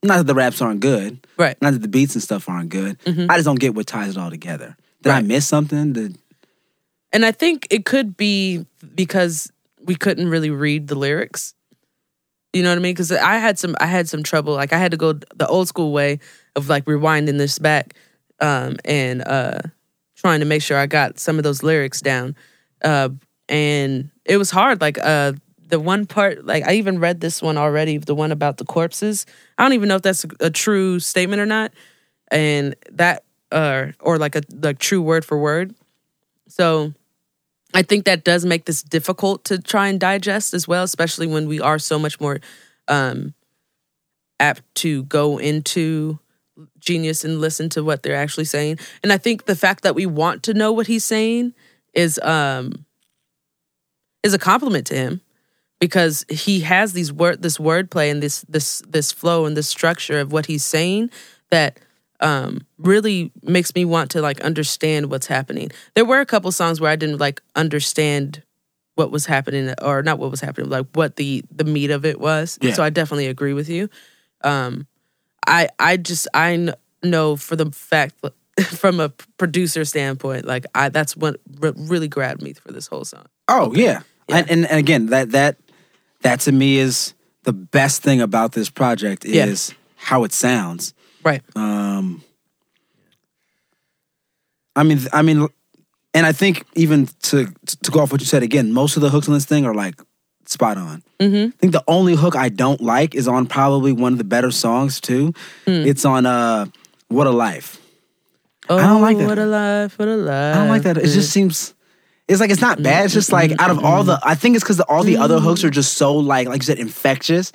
not 0.04 0.18
that 0.18 0.28
the 0.28 0.34
raps 0.36 0.62
aren't 0.62 0.80
good 0.80 1.14
Mm-hmm. 1.22 1.42
Right. 1.42 1.62
not 1.62 1.74
that 1.74 1.82
the 1.82 1.88
beats 1.88 2.14
and 2.16 2.24
stuff 2.24 2.48
aren't 2.50 2.70
good. 2.70 2.98
I 3.06 3.36
just 3.38 3.46
don't 3.46 3.60
get 3.60 3.74
what 3.76 3.88
ties 3.88 4.12
it 4.12 4.18
all 4.18 4.30
together. 4.30 4.76
Did 5.02 5.12
I 5.12 5.22
miss 5.22 5.48
something? 5.48 5.94
Did 5.94 6.18
And 7.14 7.26
I 7.26 7.32
think 7.32 7.68
it 7.70 7.86
could 7.86 8.16
be 8.16 8.66
because 8.96 9.52
we 9.84 9.96
couldn't 9.96 10.30
really 10.30 10.50
read 10.50 10.88
the 10.88 10.96
lyrics. 10.96 11.54
You 12.54 12.64
know 12.64 12.70
what 12.70 12.78
I 12.78 12.82
mean? 12.82 12.94
Because 12.94 13.12
I 13.12 13.38
had 13.38 13.58
some 13.58 13.76
I 13.80 13.86
had 13.86 14.10
some 14.10 14.24
trouble. 14.24 14.54
Like 14.54 14.74
I 14.74 14.78
had 14.78 14.92
to 14.92 14.98
go 14.98 15.14
the 15.14 15.48
old 15.48 15.68
school 15.68 15.92
way 15.92 16.20
of 16.56 16.70
like 16.70 16.86
rewinding 16.86 17.38
this 17.38 17.60
back 17.60 17.96
um, 18.40 18.78
and 18.84 19.26
uh, 19.26 19.60
trying 20.16 20.42
to 20.42 20.46
make 20.46 20.62
sure 20.62 20.78
I 20.78 20.86
got 20.86 21.20
some 21.20 21.38
of 21.38 21.44
those 21.44 21.64
lyrics 21.64 22.02
down. 22.02 22.36
Uh, 22.84 23.10
and 23.48 24.10
it 24.26 24.38
was 24.38 24.52
hard. 24.52 24.82
Like 24.82 24.98
uh, 25.00 25.34
the 25.68 25.80
one 25.80 26.06
part, 26.06 26.46
like 26.46 26.68
I 26.68 26.74
even 26.74 27.00
read 27.00 27.22
this 27.22 27.42
one 27.42 27.58
already, 27.58 27.98
the 27.98 28.16
one 28.16 28.32
about 28.32 28.58
the 28.58 28.66
corpses. 28.66 29.26
I 29.58 29.64
don't 29.64 29.74
even 29.74 29.88
know 29.88 29.96
if 29.96 30.02
that's 30.02 30.26
a, 30.26 30.30
a 30.42 30.50
true 30.50 31.00
statement 31.00 31.42
or 31.42 31.46
not, 31.46 31.72
and 32.30 32.76
that 32.92 33.24
uh, 33.52 33.88
or 34.00 34.18
like 34.18 34.36
a 34.36 34.42
like 34.62 34.80
true 34.80 35.02
word 35.02 35.24
for 35.24 35.38
word. 35.38 35.74
So 36.48 36.94
I 37.74 37.82
think 37.84 38.06
that 38.06 38.24
does 38.24 38.46
make 38.46 38.66
this 38.66 38.84
difficult 38.84 39.46
to 39.46 39.60
try 39.60 39.88
and 39.88 40.00
digest 40.00 40.54
as 40.54 40.68
well, 40.68 40.84
especially 40.84 41.28
when 41.28 41.48
we 41.48 41.60
are 41.60 41.80
so 41.80 41.98
much 41.98 42.20
more 42.20 42.40
um, 42.88 43.34
apt 44.40 44.64
to 44.76 45.04
go 45.04 45.38
into 45.38 46.20
genius 46.80 47.24
and 47.24 47.40
listen 47.40 47.70
to 47.70 47.84
what 47.84 48.04
they're 48.04 48.16
actually 48.16 48.46
saying. 48.46 48.80
And 49.04 49.14
I 49.14 49.18
think 49.18 49.46
the 49.46 49.56
fact 49.56 49.84
that 49.84 49.96
we 49.96 50.06
want 50.06 50.44
to 50.44 50.54
know 50.54 50.72
what 50.72 50.88
he's 50.88 51.06
saying 51.06 51.54
is 51.94 52.20
um 52.24 52.86
is 54.24 54.34
a 54.34 54.40
compliment 54.40 54.88
to 54.88 54.96
him 54.96 55.22
because 55.80 56.26
he 56.30 56.62
has 56.62 56.94
these 56.94 57.12
word 57.12 57.42
this 57.42 57.58
wordplay 57.58 58.12
and 58.12 58.22
this 58.22 58.42
this 58.42 58.82
this 58.88 59.12
flow 59.12 59.46
and 59.46 59.58
this 59.58 59.68
structure 59.68 60.20
of 60.20 60.32
what 60.32 60.46
he's 60.46 60.66
saying 60.66 61.10
that 61.50 61.80
um 62.22 62.60
really 62.78 63.32
makes 63.44 63.74
me 63.76 63.84
want 63.86 64.12
to 64.12 64.22
like 64.22 64.42
understand 64.42 65.10
what's 65.10 65.28
happening. 65.28 65.72
There 65.96 66.06
were 66.06 66.20
a 66.20 66.26
couple 66.26 66.52
songs 66.52 66.80
where 66.80 66.92
I 66.92 66.96
didn't 66.96 67.20
like 67.20 67.42
understand 67.56 68.44
what 68.96 69.12
was 69.12 69.26
happening 69.26 69.74
or 69.82 70.04
not 70.04 70.20
what 70.20 70.30
was 70.32 70.42
happening 70.42 70.70
like 70.70 70.86
what 70.94 71.16
the 71.16 71.44
the 71.52 71.64
meat 71.64 71.90
of 71.92 72.06
it 72.06 72.20
was. 72.20 72.60
Yeah. 72.62 72.74
So 72.74 72.84
I 72.84 72.90
definitely 72.90 73.28
agree 73.28 73.54
with 73.54 73.70
you. 73.70 73.90
Um 74.44 74.88
I 75.48 75.70
I 75.80 75.98
just 75.98 76.28
I 76.34 76.56
kn- 76.58 76.74
know 77.04 77.36
for 77.36 77.56
the 77.56 77.72
fact 77.72 78.16
from 78.66 79.00
a 79.00 79.10
producer 79.38 79.86
standpoint 79.86 80.46
like 80.46 80.66
I 80.76 80.90
that's 80.90 81.16
what 81.18 81.38
re- 81.60 81.74
really 81.76 82.08
grabbed 82.08 82.42
me 82.44 82.54
for 82.54 82.72
this 82.72 82.88
whole 82.88 83.06
song. 83.06 83.26
Oh 83.48 83.74
yeah, 83.74 84.02
Yeah. 84.30 84.38
And, 84.38 84.52
and 84.52 84.66
and 84.70 84.80
again 84.80 85.08
that 85.08 85.32
that 85.32 85.58
that 86.22 86.42
to 86.42 86.52
me 86.52 86.78
is 86.78 87.14
the 87.44 87.54
best 87.54 88.04
thing 88.04 88.22
about 88.22 88.52
this 88.52 88.70
project 88.70 89.26
Yeah. 89.26 89.46
is 89.46 89.74
how 89.96 90.24
it 90.24 90.34
sounds. 90.34 90.94
Right. 91.24 91.42
Um, 91.56 92.24
I 94.76 94.84
mean, 94.84 95.00
I 95.14 95.22
mean, 95.22 95.48
and 96.14 96.26
I 96.26 96.32
think 96.32 96.66
even 96.76 97.08
to 97.24 97.48
to 97.84 97.92
go 97.92 98.00
off 98.02 98.12
what 98.12 98.22
you 98.22 98.28
said 98.28 98.44
again, 98.44 98.72
most 98.74 98.96
of 98.96 99.02
the 99.02 99.10
hooks 99.10 99.28
on 99.28 99.34
this 99.34 99.46
thing 99.46 99.66
are 99.66 99.74
like 99.74 99.96
spot 100.46 100.78
on. 100.78 101.04
Mm-hmm. 101.20 101.50
I 101.50 101.58
think 101.60 101.74
the 101.74 101.84
only 101.88 102.16
hook 102.16 102.36
I 102.36 102.50
don't 102.50 102.82
like 102.82 103.16
is 103.16 103.28
on 103.28 103.46
probably 103.46 103.92
one 103.92 104.14
of 104.14 104.18
the 104.18 104.24
better 104.24 104.52
songs 104.52 105.00
too. 105.00 105.34
Hmm. 105.66 105.86
It's 105.86 106.06
on 106.06 106.26
uh, 106.26 106.66
"What 107.08 107.28
a 107.28 107.32
Life." 107.32 107.80
Oh, 108.70 108.78
I 108.78 108.84
don't 108.84 109.02
like 109.02 109.18
that. 109.18 109.28
What 109.28 109.40
a 109.40 109.46
life, 109.46 110.00
what 110.00 110.08
a 110.08 110.16
life. 110.16 110.56
I 110.56 110.60
don't 110.60 110.70
like 110.70 110.84
that. 110.84 110.98
It 110.98 111.08
just 111.08 111.32
seems. 111.32 111.74
It's 112.28 112.40
like 112.40 112.52
it's 112.52 112.62
not 112.62 112.82
bad. 112.82 113.06
It's 113.06 113.14
just 113.14 113.32
like 113.32 113.60
out 113.60 113.72
of 113.72 113.84
all 113.84 114.06
the, 114.06 114.18
I 114.24 114.36
think 114.36 114.56
it's 114.56 114.64
because 114.64 114.80
all 114.80 115.04
the 115.04 115.18
other 115.18 115.40
hooks 115.40 115.66
are 115.66 115.70
just 115.70 115.98
so 115.98 116.16
like, 116.16 116.48
like 116.48 116.62
you 116.62 116.66
said, 116.66 116.80
infectious. 116.80 117.52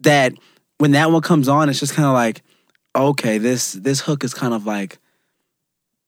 That 0.00 0.34
when 0.78 0.92
that 0.92 1.10
one 1.10 1.22
comes 1.22 1.48
on, 1.48 1.68
it's 1.68 1.80
just 1.80 1.94
kind 1.94 2.06
of 2.06 2.14
like, 2.14 2.42
okay, 2.94 3.38
this 3.38 3.72
this 3.72 4.00
hook 4.00 4.24
is 4.24 4.34
kind 4.34 4.54
of 4.54 4.66
like 4.66 4.98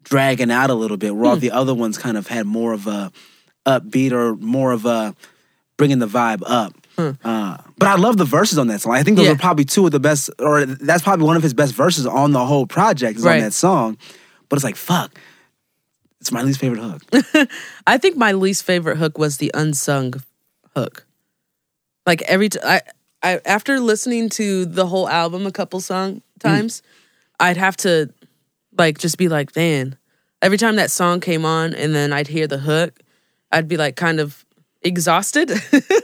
dragging 0.02 0.50
out 0.50 0.70
a 0.70 0.74
little 0.74 0.96
bit. 0.96 1.14
Where 1.14 1.30
all 1.30 1.36
the 1.36 1.50
other 1.50 1.74
ones 1.74 1.98
kind 1.98 2.16
of 2.16 2.26
had 2.26 2.46
more 2.46 2.72
of 2.72 2.86
a 2.86 3.12
upbeat 3.66 4.12
or 4.12 4.34
more 4.36 4.72
of 4.72 4.84
a 4.86 5.14
bringing 5.76 5.98
the 5.98 6.06
vibe 6.08 6.42
up. 6.46 6.74
Uh, 6.98 7.56
but 7.78 7.88
I 7.88 7.96
love 7.96 8.16
the 8.16 8.24
verses 8.24 8.58
on 8.58 8.66
that 8.68 8.80
song. 8.80 8.92
I 8.94 9.02
think 9.02 9.16
those 9.16 9.26
Yeah. 9.26 9.32
are 9.32 9.38
probably 9.38 9.64
two 9.64 9.84
of 9.86 9.92
the 9.92 9.98
best, 9.98 10.30
or 10.38 10.64
that's 10.66 11.02
probably 11.02 11.24
one 11.26 11.36
of 11.36 11.42
his 11.42 11.54
best 11.54 11.74
verses 11.74 12.06
on 12.06 12.32
the 12.32 12.44
whole 12.44 12.66
project 12.66 13.18
is 13.18 13.24
Right. 13.24 13.36
on 13.36 13.40
that 13.40 13.52
song. 13.54 13.96
But 14.48 14.56
it's 14.56 14.64
like, 14.64 14.76
fuck, 14.76 15.18
it's 16.20 16.30
my 16.30 16.42
least 16.42 16.60
favorite 16.60 16.80
hook. 16.80 17.48
I 17.86 17.98
think 17.98 18.16
my 18.16 18.32
least 18.32 18.62
favorite 18.64 18.98
hook 18.98 19.18
was 19.18 19.38
the 19.38 19.50
unsung 19.54 20.14
hook. 20.76 21.06
Like 22.06 22.22
every 22.22 22.50
t- 22.50 22.60
I, 22.62 22.82
I 23.22 23.40
after 23.46 23.80
listening 23.80 24.28
to 24.30 24.64
the 24.66 24.86
whole 24.86 25.08
album 25.08 25.46
a 25.46 25.52
couple 25.52 25.80
song 25.80 26.20
times, 26.42 26.82
I'd 27.40 27.56
have 27.56 27.76
to 27.78 28.12
like 28.76 28.98
just 28.98 29.18
be 29.18 29.28
like, 29.28 29.54
man. 29.56 29.96
Every 30.40 30.58
time 30.58 30.76
that 30.76 30.90
song 30.90 31.20
came 31.20 31.44
on 31.44 31.72
and 31.72 31.94
then 31.94 32.12
I'd 32.12 32.26
hear 32.26 32.48
the 32.48 32.58
hook, 32.58 32.98
I'd 33.52 33.68
be 33.68 33.76
like 33.76 33.94
kind 33.94 34.18
of 34.18 34.44
exhausted. 34.82 35.52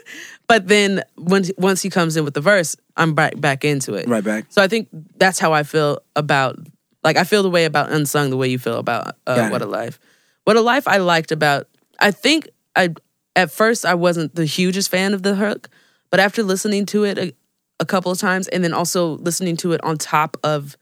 but 0.48 0.68
then 0.68 1.02
once 1.16 1.50
once 1.58 1.82
he 1.82 1.90
comes 1.90 2.16
in 2.16 2.24
with 2.24 2.34
the 2.34 2.40
verse, 2.40 2.76
I'm 2.96 3.14
back 3.14 3.40
back 3.40 3.64
into 3.64 3.94
it. 3.94 4.08
Right 4.08 4.22
back. 4.22 4.46
So 4.50 4.62
I 4.62 4.68
think 4.68 4.88
that's 5.16 5.40
how 5.40 5.52
I 5.52 5.64
feel 5.64 5.98
about 6.14 6.56
like 7.02 7.16
I 7.16 7.24
feel 7.24 7.42
the 7.42 7.50
way 7.50 7.64
about 7.64 7.90
unsung 7.90 8.30
the 8.30 8.36
way 8.36 8.48
you 8.48 8.58
feel 8.58 8.78
about 8.78 9.16
uh, 9.26 9.48
what 9.48 9.60
a 9.62 9.66
life. 9.66 9.98
What 10.44 10.56
a 10.56 10.60
life 10.60 10.86
I 10.86 10.98
liked 10.98 11.32
about 11.32 11.66
I 11.98 12.10
think 12.10 12.48
I 12.76 12.94
at 13.34 13.50
first 13.50 13.84
I 13.84 13.94
wasn't 13.94 14.34
the 14.34 14.44
hugest 14.44 14.90
fan 14.90 15.14
of 15.14 15.22
the 15.22 15.34
hook, 15.34 15.68
but 16.10 16.20
after 16.20 16.42
listening 16.42 16.86
to 16.86 17.04
it 17.04 17.36
a, 17.80 17.86
couple 17.86 18.10
of 18.12 18.18
times 18.18 18.48
and 18.48 18.62
then 18.64 18.72
also 18.72 19.16
listening 19.18 19.56
to 19.58 19.72
it 19.72 19.82
on 19.84 19.96
top 19.96 20.36
of 20.42 20.76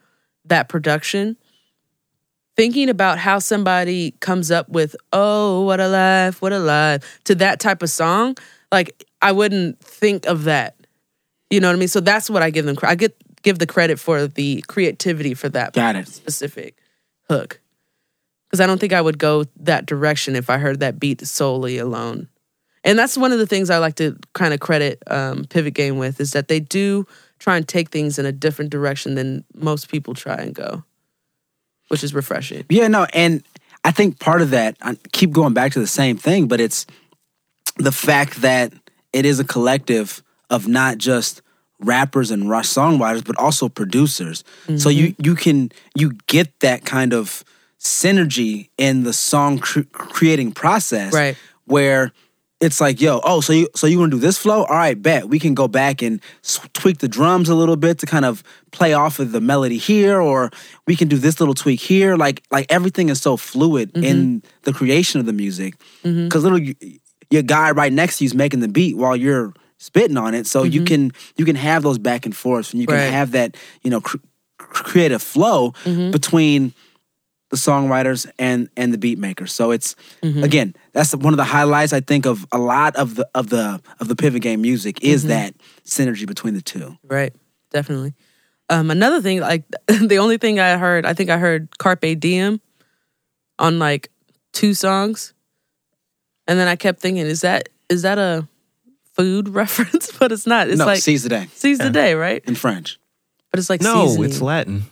that 0.44 0.68
production, 0.68 1.36
thinking 2.56 2.88
about 2.88 3.18
how 3.18 3.38
somebody 3.38 4.12
comes 4.20 4.50
up 4.50 4.68
with 4.68 4.96
"Oh, 5.12 5.62
what 5.62 5.80
a 5.80 5.88
life, 5.88 6.40
what 6.40 6.52
a 6.52 6.58
life" 6.58 7.20
to 7.24 7.34
that 7.36 7.60
type 7.60 7.82
of 7.82 7.90
song, 7.90 8.36
like 8.72 9.04
I 9.22 9.32
wouldn't 9.32 9.80
think 9.80 10.26
of 10.26 10.44
that. 10.44 10.76
You 11.50 11.60
know 11.60 11.68
what 11.68 11.76
I 11.76 11.78
mean? 11.78 11.88
So 11.88 12.00
that's 12.00 12.28
what 12.28 12.42
I 12.42 12.50
give 12.50 12.64
them. 12.64 12.76
I 12.82 12.94
get 12.94 13.16
give 13.42 13.58
the 13.58 13.66
credit 13.66 13.98
for 14.00 14.26
the 14.26 14.62
creativity 14.66 15.34
for 15.34 15.48
that 15.50 15.72
Got 15.72 15.96
it. 15.96 16.08
specific 16.08 16.76
hook. 17.28 17.60
Because 18.46 18.60
I 18.60 18.66
don't 18.66 18.80
think 18.80 18.92
I 18.92 19.00
would 19.00 19.18
go 19.18 19.44
that 19.56 19.86
direction 19.86 20.36
if 20.36 20.48
I 20.50 20.58
heard 20.58 20.80
that 20.80 20.98
beat 21.00 21.24
solely 21.26 21.78
alone. 21.78 22.28
And 22.86 22.98
that's 22.98 23.18
one 23.18 23.32
of 23.32 23.38
the 23.38 23.46
things 23.46 23.68
I 23.68 23.78
like 23.78 23.96
to 23.96 24.16
kind 24.32 24.54
of 24.54 24.60
credit 24.60 25.02
um, 25.08 25.44
Pivot 25.44 25.74
Gang 25.74 25.98
with 25.98 26.20
is 26.20 26.30
that 26.32 26.48
they 26.48 26.60
do 26.60 27.06
try 27.38 27.56
and 27.56 27.66
take 27.68 27.90
things 27.90 28.18
in 28.18 28.24
a 28.24 28.32
different 28.32 28.70
direction 28.70 29.16
than 29.16 29.44
most 29.54 29.90
people 29.90 30.14
try 30.14 30.36
and 30.36 30.54
go, 30.54 30.84
which 31.88 32.02
is 32.04 32.14
refreshing. 32.14 32.64
Yeah, 32.70 32.88
no, 32.88 33.06
and 33.12 33.42
I 33.84 33.90
think 33.90 34.18
part 34.20 34.40
of 34.40 34.50
that, 34.50 34.76
I 34.80 34.96
keep 35.12 35.32
going 35.32 35.52
back 35.52 35.72
to 35.72 35.80
the 35.80 35.86
same 35.86 36.16
thing, 36.16 36.46
but 36.48 36.60
it's 36.60 36.86
the 37.76 37.92
fact 37.92 38.40
that 38.42 38.72
it 39.12 39.26
is 39.26 39.40
a 39.40 39.44
collective 39.44 40.22
of 40.48 40.66
not 40.68 40.96
just 40.98 41.42
rappers 41.80 42.30
and 42.30 42.48
rush 42.48 42.68
songwriters, 42.68 43.24
but 43.24 43.36
also 43.36 43.68
producers. 43.68 44.44
So 44.78 44.88
you 44.88 45.08
Mm-hmm. 45.08 45.24
you 45.24 45.34
can 45.34 45.72
you 45.94 46.12
get 46.26 46.58
that 46.60 46.84
kind 46.86 47.12
of 47.12 47.44
synergy 47.78 48.70
in 48.78 49.02
the 49.02 49.12
song 49.12 49.58
cr- 49.58 49.80
creating 49.92 50.52
process, 50.52 51.12
Right. 51.12 51.36
Where 51.66 52.12
it's 52.60 52.80
like, 52.80 53.00
yo, 53.00 53.20
oh, 53.22 53.40
so 53.40 53.52
you 53.52 53.68
so 53.74 53.86
you 53.86 53.98
want 53.98 54.12
to 54.12 54.16
do 54.16 54.20
this 54.20 54.38
flow? 54.38 54.64
All 54.64 54.76
right, 54.76 55.00
bet. 55.00 55.28
We 55.28 55.38
can 55.38 55.54
go 55.54 55.68
back 55.68 56.00
and 56.00 56.20
tweak 56.72 56.98
the 56.98 57.08
drums 57.08 57.48
a 57.48 57.54
little 57.54 57.76
bit 57.76 57.98
to 57.98 58.06
kind 58.06 58.24
of 58.24 58.42
play 58.72 58.94
off 58.94 59.18
of 59.18 59.32
the 59.32 59.40
melody 59.40 59.76
here, 59.76 60.20
or 60.20 60.50
we 60.86 60.96
can 60.96 61.08
do 61.08 61.18
this 61.18 61.38
little 61.38 61.54
tweak 61.54 61.80
here. 61.80 62.16
Like 62.16 62.42
like 62.50 62.66
everything 62.70 63.10
is 63.10 63.20
so 63.20 63.36
fluid 63.36 63.92
mm-hmm. 63.92 64.04
in 64.04 64.42
the 64.62 64.72
creation 64.72 65.20
of 65.20 65.26
the 65.26 65.32
music. 65.34 65.76
Mm-hmm. 66.02 66.24
Because 66.24 66.44
literally 66.44 66.76
you- 66.80 66.98
your 67.28 67.42
guy 67.42 67.72
right 67.72 67.92
next 67.92 68.18
to 68.18 68.24
you 68.24 68.26
is 68.26 68.34
making 68.34 68.60
the 68.60 68.68
beat 68.68 68.96
while 68.96 69.16
you're 69.16 69.52
spitting 69.78 70.16
on 70.16 70.32
it, 70.32 70.46
so 70.46 70.62
you 70.62 70.80
mm-hmm. 70.80 70.86
can 70.86 71.12
you 71.36 71.44
can 71.44 71.56
have 71.56 71.82
those 71.82 71.98
back 71.98 72.24
and 72.24 72.34
forths, 72.34 72.72
and 72.72 72.80
you 72.80 72.86
can 72.86 72.96
Right. 72.96 73.12
have 73.12 73.32
that 73.32 73.56
you 73.82 73.90
know 73.90 74.00
cr- 74.00 74.18
cr- 74.58 74.84
creative 74.84 75.22
flow 75.22 75.74
between 75.84 76.72
the 77.50 77.56
songwriters 77.56 78.28
and 78.38 78.68
and 78.76 78.92
the 78.92 78.98
beat 78.98 79.18
makers. 79.18 79.52
So 79.52 79.70
it's 79.70 79.94
again, 80.22 80.74
that's 80.92 81.14
one 81.14 81.32
of 81.32 81.36
the 81.36 81.44
highlights 81.44 81.92
I 81.92 82.00
think 82.00 82.26
of 82.26 82.46
a 82.52 82.58
lot 82.58 82.96
of 82.96 83.14
the 83.14 83.28
of 83.34 83.48
the 83.50 83.80
of 84.00 84.08
the 84.08 84.16
pivot 84.16 84.42
gang 84.42 84.60
music 84.60 85.02
is 85.02 85.24
that 85.24 85.54
synergy 85.84 86.26
between 86.26 86.54
the 86.54 86.62
two. 86.62 86.96
Right. 87.04 87.32
Definitely. 87.70 88.14
Um, 88.68 88.90
another 88.90 89.22
thing, 89.22 89.40
like 89.40 89.62
the 89.86 90.18
only 90.18 90.38
thing 90.38 90.58
I 90.58 90.76
heard, 90.76 91.06
I 91.06 91.14
think 91.14 91.30
I 91.30 91.38
heard 91.38 91.78
Carpe 91.78 92.18
Diem 92.18 92.60
on 93.58 93.78
like 93.78 94.10
two 94.52 94.74
songs. 94.74 95.32
And 96.48 96.58
then 96.58 96.68
I 96.68 96.76
kept 96.76 97.00
thinking, 97.00 97.26
is 97.26 97.42
that 97.42 97.68
is 97.88 98.02
that 98.02 98.18
a 98.18 98.48
food 99.14 99.48
reference? 99.54 100.10
but 100.18 100.32
it's 100.32 100.46
not. 100.46 100.68
It's 100.68 100.78
no, 100.78 100.86
like 100.86 101.00
seize 101.00 101.22
the 101.22 101.28
day 101.28 101.46
seize 101.54 101.78
the 101.78 101.90
day, 101.90 102.14
right? 102.14 102.42
in 102.44 102.54
French. 102.56 102.98
But 103.52 103.60
it's 103.60 103.70
like 103.70 103.80
No, 103.82 104.06
seasoning. 104.06 104.30
it's 104.30 104.40
Latin. 104.40 104.82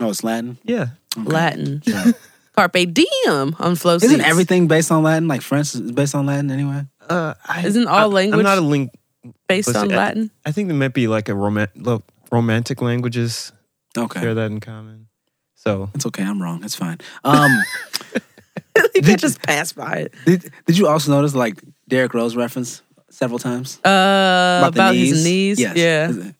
Oh, 0.00 0.08
it's 0.08 0.24
Latin. 0.24 0.56
Yeah. 0.64 0.86
Latin. 1.16 1.82
Carpe 2.56 2.92
diem 2.92 3.56
on 3.58 3.76
flow 3.76 3.94
Isn't 3.96 4.10
seats. 4.10 4.22
everything 4.24 4.68
based 4.68 4.92
on 4.92 5.02
Latin? 5.02 5.26
Like 5.26 5.40
French 5.40 5.74
is 5.74 5.80
based 5.92 6.14
on 6.14 6.26
Latin 6.26 6.50
anyway. 6.50 6.84
Uh, 7.08 7.32
I, 7.48 7.64
Isn't 7.66 7.86
all 7.88 7.98
I, 7.98 8.04
language 8.04 8.38
I'm 8.38 8.44
not 8.44 8.58
a 8.58 8.60
link. 8.60 8.90
based 9.48 9.68
but 9.72 9.76
on 9.76 9.88
Latin? 9.88 10.30
I 10.44 10.52
think 10.52 10.68
there 10.68 10.76
might 10.76 10.92
be 10.92 11.08
like 11.08 11.30
a 11.30 11.34
roman- 11.34 11.68
lo- 11.76 12.02
romantic 12.30 12.82
languages 12.82 13.52
Okay, 13.96 14.20
share 14.20 14.34
that 14.34 14.50
in 14.50 14.60
common. 14.60 15.08
So 15.54 15.88
it's 15.94 16.04
okay. 16.06 16.22
I'm 16.24 16.42
wrong. 16.42 16.62
It's 16.62 16.74
fine. 16.74 16.98
Um, 17.24 17.50
you 18.94 19.00
can 19.02 19.16
just 19.18 19.40
pass 19.42 19.72
by 19.72 19.92
it. 20.08 20.14
did 20.26 20.50
did 20.66 20.76
you 20.76 20.88
also 20.88 21.10
notice 21.10 21.34
like 21.34 21.62
Derrick 21.88 22.12
Rose 22.14 22.36
reference 22.36 22.82
several 23.10 23.38
times 23.38 23.78
Uh, 23.84 24.64
about, 24.68 24.74
the 24.74 24.94
his 24.94 25.24
knees. 25.24 25.58
Yes. 25.60 25.76
Yeah. 25.76 26.32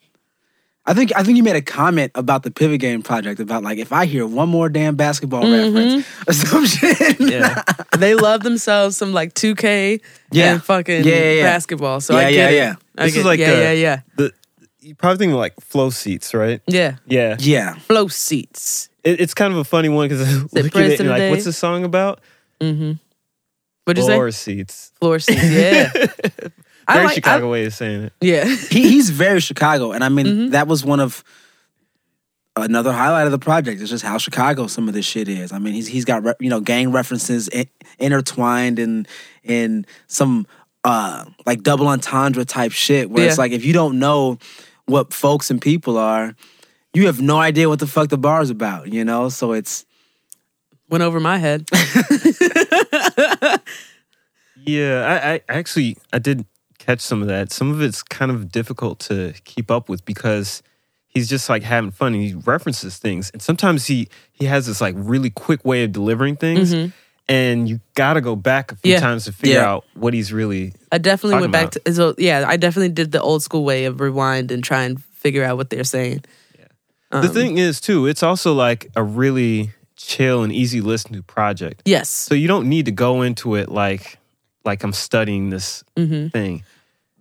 I 0.85 0.95
think 0.95 1.13
I 1.15 1.23
think 1.23 1.37
you 1.37 1.45
made 1.45 1.55
a 1.55 1.63
comment 1.63 2.11
about 2.17 2.43
the 2.43 2.51
pivot 2.51 2.81
gang 2.81 3.03
project 3.03 3.39
about 3.39 3.63
like 3.63 3.79
if 3.79 3.93
I 3.93 4.05
hear 4.05 4.27
one 4.27 4.49
more 4.49 4.69
damn 4.69 4.97
basketball 4.97 5.43
Mm-hmm. 5.45 5.77
reference 5.77 6.07
or 6.29 6.33
some 6.33 6.67
shit. 6.67 7.21
Yeah. 7.21 7.63
they 7.97 8.15
love 8.17 8.43
themselves 8.43 8.97
some 8.97 9.13
like 9.13 9.33
2K 9.35 10.01
Yeah. 10.33 10.55
and 10.55 10.63
fucking 10.65 11.05
Yeah, 11.05 11.15
yeah, 11.15 11.33
yeah. 11.35 11.43
basketball. 11.45 12.01
So 12.01 12.15
Yeah, 12.15 12.27
I 12.27 12.29
yeah, 12.31 12.37
get 12.37 12.53
it. 12.53 12.57
yeah. 12.57 12.75
I 12.99 13.05
This 13.05 13.15
get 13.15 13.21
is 13.21 13.27
like 13.27 13.39
yeah, 13.41 13.51
uh, 13.53 13.59
yeah, 13.61 13.73
yeah, 13.73 14.01
The 14.17 14.33
you 14.81 14.97
probably 14.97 15.19
think 15.19 15.31
of 15.33 15.39
like 15.39 15.55
flow 15.61 15.91
seats, 15.91 16.35
right? 16.35 16.61
yeah. 16.67 16.97
Yeah. 17.07 17.37
yeah. 17.39 17.75
Flow 17.77 18.09
seats. 18.09 18.89
It, 19.05 19.21
it's 19.21 19.35
kind 19.35 19.53
of 19.53 19.59
a 19.61 19.65
funny 19.65 19.89
one 19.89 20.09
because 20.09 20.53
look 20.53 20.75
at 20.75 20.83
it 20.83 20.99
and 21.01 21.09
of 21.09 21.15
the 21.17 21.23
like, 21.23 21.31
what's 21.31 21.45
the 21.45 21.53
song 21.53 21.85
about? 21.85 22.21
What'd 22.59 22.79
you 22.79 22.99
Floor 23.85 23.95
say? 23.95 24.05
Floor 24.15 24.31
seats. 24.33 24.93
Floor 25.01 25.19
seats. 25.21 25.43
Yeah. 25.45 25.93
I 26.89 26.95
Very 26.95 27.07
like- 27.07 27.15
Chicago 27.15 27.47
I- 27.49 27.51
way 27.51 27.65
of 27.67 27.75
saying 27.75 28.03
it. 28.05 28.13
yeah. 28.21 28.45
He 28.71 28.89
he's 28.91 29.11
very 29.11 29.41
Chicago, 29.41 29.93
and 29.93 30.03
I 30.05 30.09
mean 30.09 30.27
Mm-hmm. 30.27 30.49
that 30.51 30.67
was 30.69 30.85
one 30.85 31.01
of 31.01 31.23
another 32.57 32.93
highlight 32.93 33.27
of 33.27 33.33
the 33.33 33.39
project. 33.39 33.81
It's 33.81 33.89
just 33.91 34.05
how 34.05 34.19
Chicago 34.19 34.67
some 34.67 34.87
of 34.89 34.95
this 34.95 35.07
shit 35.07 35.29
is. 35.29 35.53
I 35.53 35.59
mean 35.59 35.75
he's 35.75 35.89
he's 35.89 36.05
got 36.05 36.25
re- 36.25 36.35
you 36.41 36.51
know 36.51 36.61
gang 36.61 36.93
references 36.93 37.49
in, 37.49 37.67
intertwined 37.99 38.79
in 38.79 39.07
in 39.43 39.87
some 40.07 40.47
uh 40.85 41.25
like 41.47 41.63
double 41.63 41.87
entendre 41.89 42.45
type 42.45 42.73
shit 42.73 43.09
where 43.11 43.27
it's 43.29 43.39
like 43.39 43.53
if 43.53 43.65
you 43.65 43.73
don't 43.73 43.99
know 43.99 44.39
what 44.87 45.13
folks 45.15 45.51
and 45.51 45.63
people 45.63 45.97
are, 45.97 46.35
you 46.93 47.07
have 47.07 47.21
no 47.23 47.39
idea 47.39 47.69
what 47.69 47.79
the 47.79 47.87
fuck 47.87 48.09
the 48.09 48.19
bar 48.19 48.43
is 48.43 48.51
about. 48.51 48.93
You 48.93 49.05
know, 49.05 49.29
so 49.29 49.53
it's 49.53 49.87
Went 50.91 51.03
over 51.05 51.21
my 51.21 51.39
head. 51.39 51.65
Yeah, 54.65 55.21
I, 55.25 55.33
I 55.35 55.41
actually 55.49 55.97
I 56.13 56.19
did 56.19 56.45
catch 56.85 57.01
some 57.01 57.23
of 57.23 57.29
that. 57.29 57.53
Some 57.53 57.71
of 57.71 57.81
it's 57.83 58.03
kind 58.03 58.31
of 58.31 58.51
difficult 58.51 58.99
to 59.01 59.35
keep 59.45 59.71
up 59.71 59.89
with 59.89 60.05
because 60.05 60.63
he's 61.07 61.29
just 61.29 61.49
like 61.49 61.63
having 61.63 61.91
fun 61.91 62.15
and 62.15 62.23
he 62.23 62.35
references 62.35 62.97
things. 62.99 63.31
And 63.33 63.41
sometimes 63.43 63.87
he 63.87 64.09
he 64.33 64.47
has 64.47 64.67
this 64.67 64.81
like 64.81 64.95
really 64.99 65.31
quick 65.31 65.65
way 65.65 65.85
of 65.85 65.93
delivering 65.93 66.37
things. 66.37 66.75
And 67.29 67.69
you 67.69 67.81
gotta 67.95 68.21
go 68.21 68.35
back 68.37 68.73
a 68.73 68.77
few 68.77 68.91
Mm-hmm. 68.93 68.95
Yeah. 68.97 69.01
times 69.01 69.25
to 69.27 69.33
figure 69.33 69.57
Yeah. 69.61 69.71
out 69.71 69.85
what 69.95 70.13
he's 70.13 70.33
really 70.33 70.75
I 70.91 70.99
definitely 70.99 71.41
went 71.41 71.53
back 71.53 71.71
to 71.73 71.95
so 71.95 72.15
yeah, 72.19 72.45
I 72.47 72.57
definitely 72.57 72.91
did 72.91 73.13
the 73.13 73.21
old 73.23 73.43
school 73.43 73.65
way 73.65 73.85
of 73.85 74.01
rewind 74.01 74.51
and 74.51 74.63
try 74.63 74.83
and 74.83 75.03
figure 75.03 75.45
out 75.45 75.57
what 75.57 75.71
they're 75.71 75.85
saying. 75.85 76.25
the 77.11 77.19
Um, 77.19 77.29
thing 77.29 77.59
is 77.59 77.81
too, 77.81 78.07
it's 78.07 78.23
also 78.23 78.53
like 78.55 78.91
a 78.97 79.03
really 79.05 79.71
chill 79.97 80.43
and 80.43 80.53
easy 80.53 80.81
listen 80.81 81.13
to 81.13 81.23
project. 81.23 81.83
Yes. 81.85 82.09
So 82.11 82.35
you 82.35 82.49
don't 82.49 82.69
need 82.69 82.87
to 82.87 82.93
go 82.93 83.23
into 83.23 83.55
it 83.55 83.69
like 83.71 84.19
like 84.65 84.83
I'm 84.83 84.93
studying 84.93 85.51
this 85.51 85.85
Mm-hmm. 85.97 86.29
thing. 86.29 86.65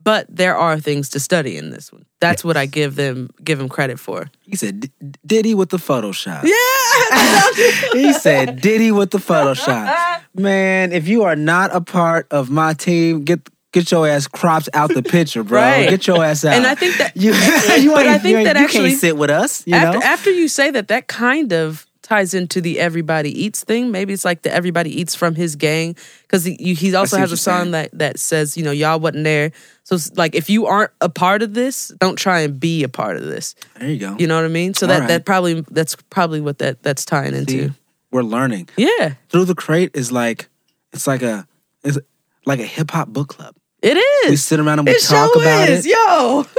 But 0.04 0.26
there 0.30 0.56
are 0.56 0.80
things 0.80 1.10
to 1.10 1.20
study 1.20 1.58
in 1.58 1.70
this 1.70 1.92
one. 1.92 2.06
That's 2.20 2.44
what 2.44 2.58
I 2.58 2.66
give 2.66 2.96
them 2.96 3.30
give 3.44 3.60
him 3.60 3.70
credit 3.70 4.00
for. 4.00 4.30
he 4.42 4.56
said 4.56 4.80
"D- 4.82 4.90
Diddy 5.26 5.54
with 5.56 5.70
the 5.70 5.78
Photoshop. 5.78 6.44
Yeah. 6.44 7.92
he 7.94 8.14
said 8.14 8.62
Diddy 8.62 8.92
with 8.92 9.12
the 9.12 9.18
Photoshop. 9.18 10.22
Man, 10.36 10.92
if 10.92 11.08
you 11.08 11.24
are 11.24 11.36
not 11.36 11.74
a 11.76 11.82
part 11.82 12.28
of 12.32 12.50
my 12.50 12.74
team, 12.74 13.24
get 13.24 13.48
get 13.72 13.92
your 13.92 14.08
ass 14.08 14.28
cropped 14.28 14.70
out 14.74 14.94
the 14.94 15.04
picture, 15.04 15.44
bro. 15.44 15.62
Right. 15.62 15.90
Get 15.90 16.06
your 16.08 16.24
ass 16.24 16.44
out. 16.46 16.54
And 16.56 16.68
I 16.68 16.76
think 16.76 16.98
that- 16.98 17.16
you, 17.16 17.32
you 17.82 17.94
but 17.94 18.06
I 18.08 18.18
think 18.18 18.46
that 18.46 18.58
you 18.58 18.66
actually- 18.66 18.90
can't 18.90 19.00
sit 19.00 19.18
with 19.18 19.30
us. 19.30 19.66
You 19.66 19.76
after, 19.76 20.00
know, 20.00 20.06
after 20.06 20.30
you 20.32 20.48
say 20.48 20.72
that, 20.72 20.90
that 20.90 21.08
kind 21.08 21.54
of 21.54 21.86
ties 22.02 22.34
into 22.34 22.60
the 22.60 22.80
everybody 22.80 23.30
eats 23.44 23.64
thing. 23.64 23.90
Maybe 23.92 24.12
it's 24.12 24.26
like 24.26 24.42
the 24.42 24.54
everybody 24.54 25.00
eats 25.00 25.16
from 25.16 25.36
his 25.36 25.56
gang 25.56 25.96
because 26.24 26.44
he, 26.44 26.56
he 26.74 26.94
also 26.94 27.18
has 27.18 27.32
a 27.32 27.38
song 27.38 27.62
saying. 27.62 27.72
that 27.72 27.90
that 27.94 28.20
says 28.20 28.58
you 28.58 28.64
know 28.64 28.72
y'all 28.72 29.00
wasn't 29.00 29.24
there. 29.24 29.52
So 29.92 29.96
it's 29.96 30.16
like 30.16 30.36
if 30.36 30.50
you 30.50 30.68
aren't 30.68 30.92
a 31.02 31.10
part 31.10 31.42
of 31.42 31.54
this, 31.54 31.90
don't 32.00 32.16
try 32.16 32.40
and 32.40 32.58
be 32.58 32.84
a 32.84 32.88
part 32.88 33.18
of 33.18 33.24
this. 33.24 33.56
there 33.78 33.90
you 33.90 33.98
go. 34.00 34.16
You 34.18 34.26
know 34.26 34.38
what 34.38 34.46
I 34.46 34.48
mean? 34.48 34.74
So 34.74 34.86
All 34.86 34.94
that 34.94 35.00
right. 35.02 35.08
that 35.10 35.26
probably 35.26 35.60
that's 35.70 35.98
probably 36.10 36.40
what 36.40 36.60
that 36.60 36.82
that's 36.82 37.04
tying 37.04 37.36
into. 37.36 37.68
See, 37.68 37.74
we're 38.10 38.22
learning. 38.24 38.70
Yeah, 38.78 39.16
Through 39.28 39.46
the 39.46 39.56
crate 39.56 39.92
is 39.94 40.10
like 40.10 40.48
it's 40.94 41.08
like 41.08 41.22
a 41.24 41.46
it's 41.84 41.98
like 42.46 42.60
a 42.62 42.66
hip 42.66 42.90
hop 42.92 43.10
book 43.10 43.28
club. 43.28 43.54
it 43.82 43.98
is. 43.98 44.30
We 44.30 44.36
sit 44.38 44.62
around 44.62 44.80
and 44.80 44.88
we 44.88 44.94
it 44.94 45.02
talk 45.04 45.34
sure 45.34 45.42
about 45.42 45.68
is. 45.68 45.86
it. 45.86 45.90
Yo, 45.90 46.46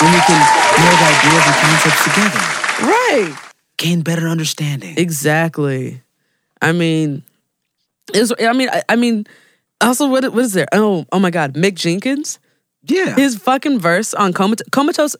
And 0.00 0.12
we 0.14 0.20
can 0.28 0.40
build 0.76 1.00
ideas 1.08 1.44
and 1.46 1.56
concepts 1.56 2.04
together. 2.04 2.44
right. 2.86 3.34
Gain 3.78 4.02
better 4.02 4.28
understanding. 4.28 4.94
Exactly. 4.98 6.02
I 6.60 6.72
mean, 6.72 7.22
is 8.14 8.32
I 8.38 8.52
mean 8.52 8.68
I, 8.70 8.82
I 8.90 8.96
mean 8.96 9.26
also 9.80 10.08
what 10.08 10.24
what 10.32 10.44
is 10.44 10.52
there? 10.52 10.66
Oh 10.72 11.06
oh 11.12 11.18
my 11.18 11.30
God, 11.30 11.54
Mick 11.54 11.74
Jenkins. 11.74 12.38
yeah. 12.84 13.14
His 13.16 13.36
fucking 13.36 13.78
verse 13.80 14.14
on 14.14 14.32
Comat- 14.32 14.70
Comatose. 14.72 15.16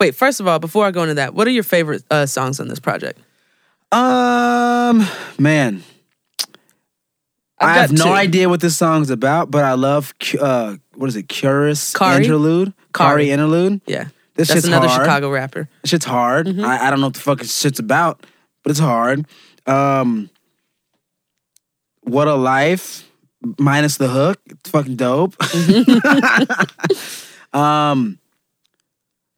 Wait, 0.00 0.14
first 0.14 0.40
of 0.40 0.48
all, 0.48 0.58
before 0.58 0.84
I 0.84 0.90
go 0.90 1.02
into 1.02 1.14
that, 1.14 1.34
what 1.34 1.46
are 1.46 1.50
your 1.52 1.62
favorite 1.62 2.02
uh, 2.10 2.26
songs 2.26 2.58
on 2.60 2.68
this 2.68 2.80
project? 2.80 3.18
um 3.92 5.06
man. 5.38 5.82
I 7.60 7.74
have 7.74 7.92
no 7.92 8.04
two. 8.06 8.10
idea 8.10 8.48
what 8.48 8.60
this 8.60 8.76
song's 8.76 9.10
about, 9.10 9.50
but 9.50 9.64
I 9.64 9.74
love 9.74 10.14
uh 10.40 10.76
what 10.94 11.08
is 11.08 11.14
it? 11.16 11.28
Curious 11.28 11.92
Kari? 11.94 12.24
interlude. 12.24 12.72
Kari. 12.92 13.24
Kari 13.26 13.30
interlude. 13.30 13.80
Yeah, 13.86 14.04
This 14.34 14.48
that's 14.48 14.52
shit's 14.52 14.66
another 14.66 14.88
hard. 14.88 15.02
Chicago 15.04 15.30
rapper. 15.30 15.68
This 15.82 15.90
shit's 15.90 16.04
hard. 16.06 16.46
Mm-hmm. 16.48 16.64
I, 16.64 16.86
I 16.86 16.90
don't 16.90 17.00
know 17.00 17.06
what 17.08 17.14
the 17.14 17.20
fuck 17.20 17.38
this 17.38 17.56
shit's 17.56 17.78
about, 17.78 18.26
but 18.64 18.70
it's 18.70 18.80
hard. 18.80 19.26
Um, 19.66 20.28
what 22.02 22.26
a 22.28 22.34
life, 22.34 23.08
minus 23.58 23.96
the 23.96 24.08
hook. 24.08 24.40
It's 24.46 24.70
fucking 24.70 24.96
dope. 24.96 25.34
um, 27.54 28.18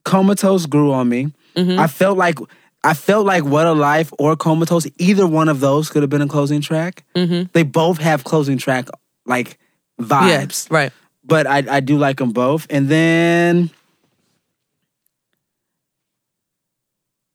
comatose 0.04 0.66
grew 0.66 0.92
on 0.92 1.08
me. 1.08 1.32
Mm-hmm. 1.56 1.78
I 1.78 1.86
felt 1.86 2.16
like 2.18 2.38
I 2.82 2.94
felt 2.94 3.24
like 3.26 3.44
what 3.44 3.66
a 3.66 3.72
life 3.72 4.12
or 4.18 4.36
comatose. 4.36 4.86
Either 4.98 5.26
one 5.26 5.48
of 5.48 5.60
those 5.60 5.88
could 5.88 6.02
have 6.02 6.10
been 6.10 6.22
a 6.22 6.28
closing 6.28 6.60
track. 6.60 7.04
They 7.14 7.62
both 7.62 7.98
have 7.98 8.24
closing 8.24 8.58
track 8.58 8.88
like 9.26 9.58
vibes 10.00 10.68
Yeah, 10.70 10.76
right. 10.76 10.92
but 11.24 11.46
I 11.46 11.62
I 11.70 11.80
do 11.80 11.96
like 11.96 12.18
them 12.18 12.32
both. 12.32 12.66
And 12.70 12.88
then 12.88 13.70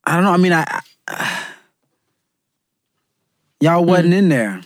I 0.03 0.15
don't 0.15 0.23
know. 0.23 0.31
I 0.31 0.37
mean, 0.37 0.53
I, 0.53 0.81
I 1.07 1.45
y'all 3.61 3.85
wasn't 3.85 4.13
in 4.13 4.29
there. 4.29 4.61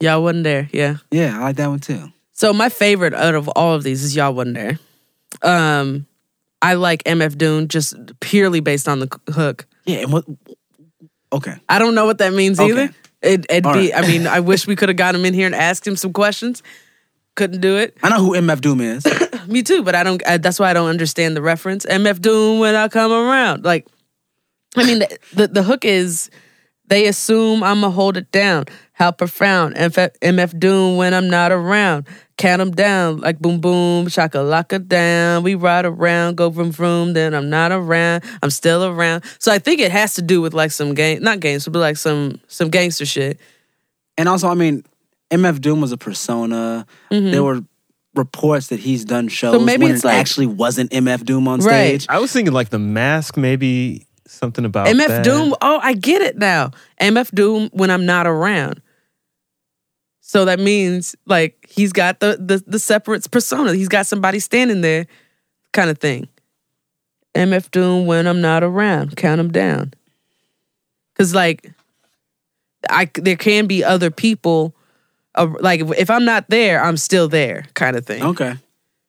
Y'all 0.00 0.22
wasn't 0.22 0.44
there. 0.44 0.68
Yeah. 0.72 0.96
Yeah, 1.10 1.38
I 1.38 1.42
like 1.42 1.56
that 1.56 1.68
one 1.68 1.80
too. 1.80 2.12
So 2.32 2.52
my 2.52 2.68
favorite 2.68 3.14
out 3.14 3.34
of 3.34 3.48
all 3.48 3.74
of 3.74 3.82
these 3.82 4.02
is 4.02 4.14
Y'all 4.14 4.34
wasn't 4.34 4.56
there. 4.56 4.78
Um, 5.42 6.06
I 6.60 6.74
like 6.74 7.02
MF 7.04 7.36
Doom 7.38 7.68
just 7.68 7.94
purely 8.20 8.60
based 8.60 8.88
on 8.88 9.00
the 9.00 9.20
hook. 9.32 9.66
Yeah, 9.84 9.98
and 9.98 10.12
what? 10.12 10.24
Okay, 11.32 11.54
I 11.68 11.78
don't 11.78 11.94
know 11.94 12.06
what 12.06 12.18
that 12.18 12.32
means 12.32 12.58
Okay. 12.60 12.70
either. 12.70 12.94
It, 13.22 13.46
it'd 13.48 13.66
All 13.66 13.72
be. 13.74 13.92
right. 13.92 14.04
I 14.04 14.06
mean, 14.06 14.26
I 14.26 14.40
wish 14.40 14.66
we 14.66 14.76
could 14.76 14.88
have 14.88 14.96
got 14.96 15.14
him 15.14 15.24
in 15.24 15.34
here 15.34 15.46
and 15.46 15.54
asked 15.54 15.86
him 15.86 15.96
some 15.96 16.12
questions. 16.12 16.62
Couldn't 17.34 17.60
do 17.60 17.76
it. 17.76 17.96
I 18.02 18.08
know 18.10 18.18
who 18.18 18.32
MF 18.32 18.60
Doom 18.60 18.80
is. 18.80 19.04
Me 19.48 19.62
too, 19.62 19.82
but 19.82 19.94
I 19.94 20.02
don't. 20.02 20.26
I, 20.26 20.36
that's 20.38 20.58
why 20.58 20.70
I 20.70 20.72
don't 20.72 20.88
understand 20.88 21.36
the 21.36 21.42
reference. 21.42 21.84
MF 21.86 22.20
Doom 22.20 22.60
when 22.60 22.74
I 22.74 22.88
come 22.88 23.12
around. 23.12 23.64
Like, 23.64 23.86
I 24.76 24.84
mean, 24.86 25.00
the 25.00 25.18
the, 25.34 25.48
the 25.48 25.62
hook 25.62 25.84
is 25.84 26.30
they 26.88 27.06
assume 27.06 27.62
I'ma 27.62 27.90
hold 27.90 28.16
it 28.16 28.30
down. 28.32 28.64
How 28.92 29.10
profound. 29.12 29.74
MF, 29.74 30.10
MF 30.22 30.58
Doom 30.58 30.96
when 30.96 31.12
I'm 31.12 31.28
not 31.28 31.52
around. 31.52 32.06
Count 32.38 32.60
'em 32.60 32.70
down 32.70 33.18
like 33.20 33.38
boom 33.38 33.60
boom 33.60 34.06
shakalaka 34.06 34.86
down. 34.86 35.42
We 35.42 35.54
ride 35.54 35.84
around, 35.86 36.36
go 36.36 36.50
vroom 36.50 36.70
vroom. 36.70 37.12
Then 37.14 37.34
I'm 37.34 37.48
not 37.50 37.72
around. 37.72 38.24
I'm 38.42 38.50
still 38.50 38.84
around. 38.84 39.24
So 39.38 39.50
I 39.52 39.58
think 39.58 39.80
it 39.80 39.90
has 39.90 40.14
to 40.14 40.22
do 40.22 40.40
with 40.42 40.52
like 40.54 40.70
some 40.70 40.94
game, 40.94 41.22
not 41.22 41.40
gangster, 41.40 41.70
but 41.70 41.78
like 41.80 41.96
some 41.96 42.40
some 42.48 42.68
gangster 42.70 43.06
shit. 43.06 43.38
and 44.18 44.28
also, 44.30 44.48
I 44.48 44.54
mean, 44.54 44.82
MF 45.30 45.60
Doom 45.60 45.80
was 45.82 45.92
a 45.92 45.98
persona. 45.98 46.86
There 47.10 47.42
were 47.42 47.60
reports 48.14 48.68
that 48.68 48.80
he's 48.80 49.04
done 49.04 49.28
shows 49.28 49.56
Mm-hmm. 49.56 49.64
maybe 49.66 49.82
when 49.84 49.94
it's 49.94 50.04
it 50.04 50.06
like- 50.08 50.16
actually 50.16 50.46
wasn't 50.46 50.90
MF 50.90 51.22
Doom 51.24 51.46
on 51.48 51.60
Right. 51.60 52.00
stage. 52.00 52.06
I 52.08 52.18
was 52.18 52.32
thinking 52.32 52.54
like 52.54 52.70
the 52.70 52.78
mask, 52.78 53.36
maybe 53.36 54.05
something 54.26 54.64
about 54.64 54.86
MF 54.88 55.06
that. 55.06 55.24
Doom. 55.24 55.54
Oh, 55.60 55.80
I 55.82 55.94
get 55.94 56.22
it 56.22 56.36
now. 56.36 56.72
MF 57.00 57.34
Doom 57.34 57.70
when 57.72 57.90
I'm 57.90 58.06
not 58.06 58.26
around. 58.26 58.80
So 60.20 60.44
that 60.44 60.58
means 60.58 61.14
like 61.26 61.66
he's 61.68 61.92
got 61.92 62.20
the 62.20 62.36
the 62.40 62.62
the 62.66 62.78
separate 62.78 63.30
persona. 63.30 63.74
He's 63.74 63.88
got 63.88 64.06
somebody 64.06 64.40
standing 64.40 64.80
there, 64.80 65.06
kind 65.72 65.88
of 65.88 65.98
thing. 65.98 66.28
MF 67.34 67.70
Doom 67.70 68.06
when 68.06 68.26
I'm 68.26 68.40
not 68.40 68.62
around. 68.62 69.16
Count 69.16 69.40
him 69.40 69.52
down. 69.52 69.94
Cause 71.16 71.34
like, 71.34 71.72
I 72.90 73.08
there 73.14 73.36
can 73.36 73.66
be 73.66 73.84
other 73.84 74.10
people. 74.10 74.74
Uh, 75.34 75.48
like 75.60 75.80
if 75.96 76.10
I'm 76.10 76.24
not 76.24 76.50
there, 76.50 76.82
I'm 76.82 76.96
still 76.96 77.28
there, 77.28 77.64
kind 77.74 77.94
of 77.96 78.04
thing. 78.04 78.22
Okay, 78.22 78.54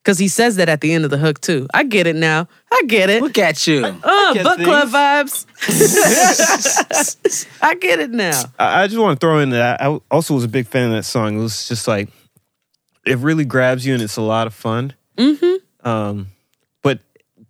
Cause 0.08 0.18
he 0.18 0.28
says 0.28 0.56
that 0.56 0.70
at 0.70 0.80
the 0.80 0.94
end 0.94 1.04
of 1.04 1.10
the 1.10 1.18
hook 1.18 1.38
too. 1.38 1.66
I 1.74 1.84
get 1.84 2.06
it 2.06 2.16
now. 2.16 2.48
I 2.72 2.82
get 2.86 3.10
it. 3.10 3.20
look 3.20 3.36
at 3.36 3.66
you. 3.66 3.82
Oh, 3.84 4.34
at 4.34 4.42
book 4.42 4.58
club 4.58 4.88
vibes. 4.88 5.44
I 7.62 7.74
get 7.74 8.00
it 8.00 8.08
now. 8.08 8.42
I, 8.58 8.84
I 8.84 8.86
just 8.86 8.98
want 8.98 9.20
to 9.20 9.26
throw 9.26 9.38
in 9.40 9.50
that 9.50 9.82
I 9.82 10.00
also 10.10 10.32
was 10.32 10.44
a 10.44 10.48
big 10.48 10.66
fan 10.66 10.86
of 10.86 10.92
that 10.92 11.02
song. 11.02 11.36
It 11.36 11.42
was 11.42 11.68
just 11.68 11.86
like 11.86 12.08
it 13.04 13.18
really 13.18 13.44
grabs 13.44 13.84
you 13.84 13.92
and 13.92 14.02
it's 14.02 14.16
a 14.16 14.22
lot 14.22 14.46
of 14.46 14.54
fun. 14.54 14.94
Mm-hmm. 15.18 15.86
Um, 15.86 16.28
but 16.82 17.00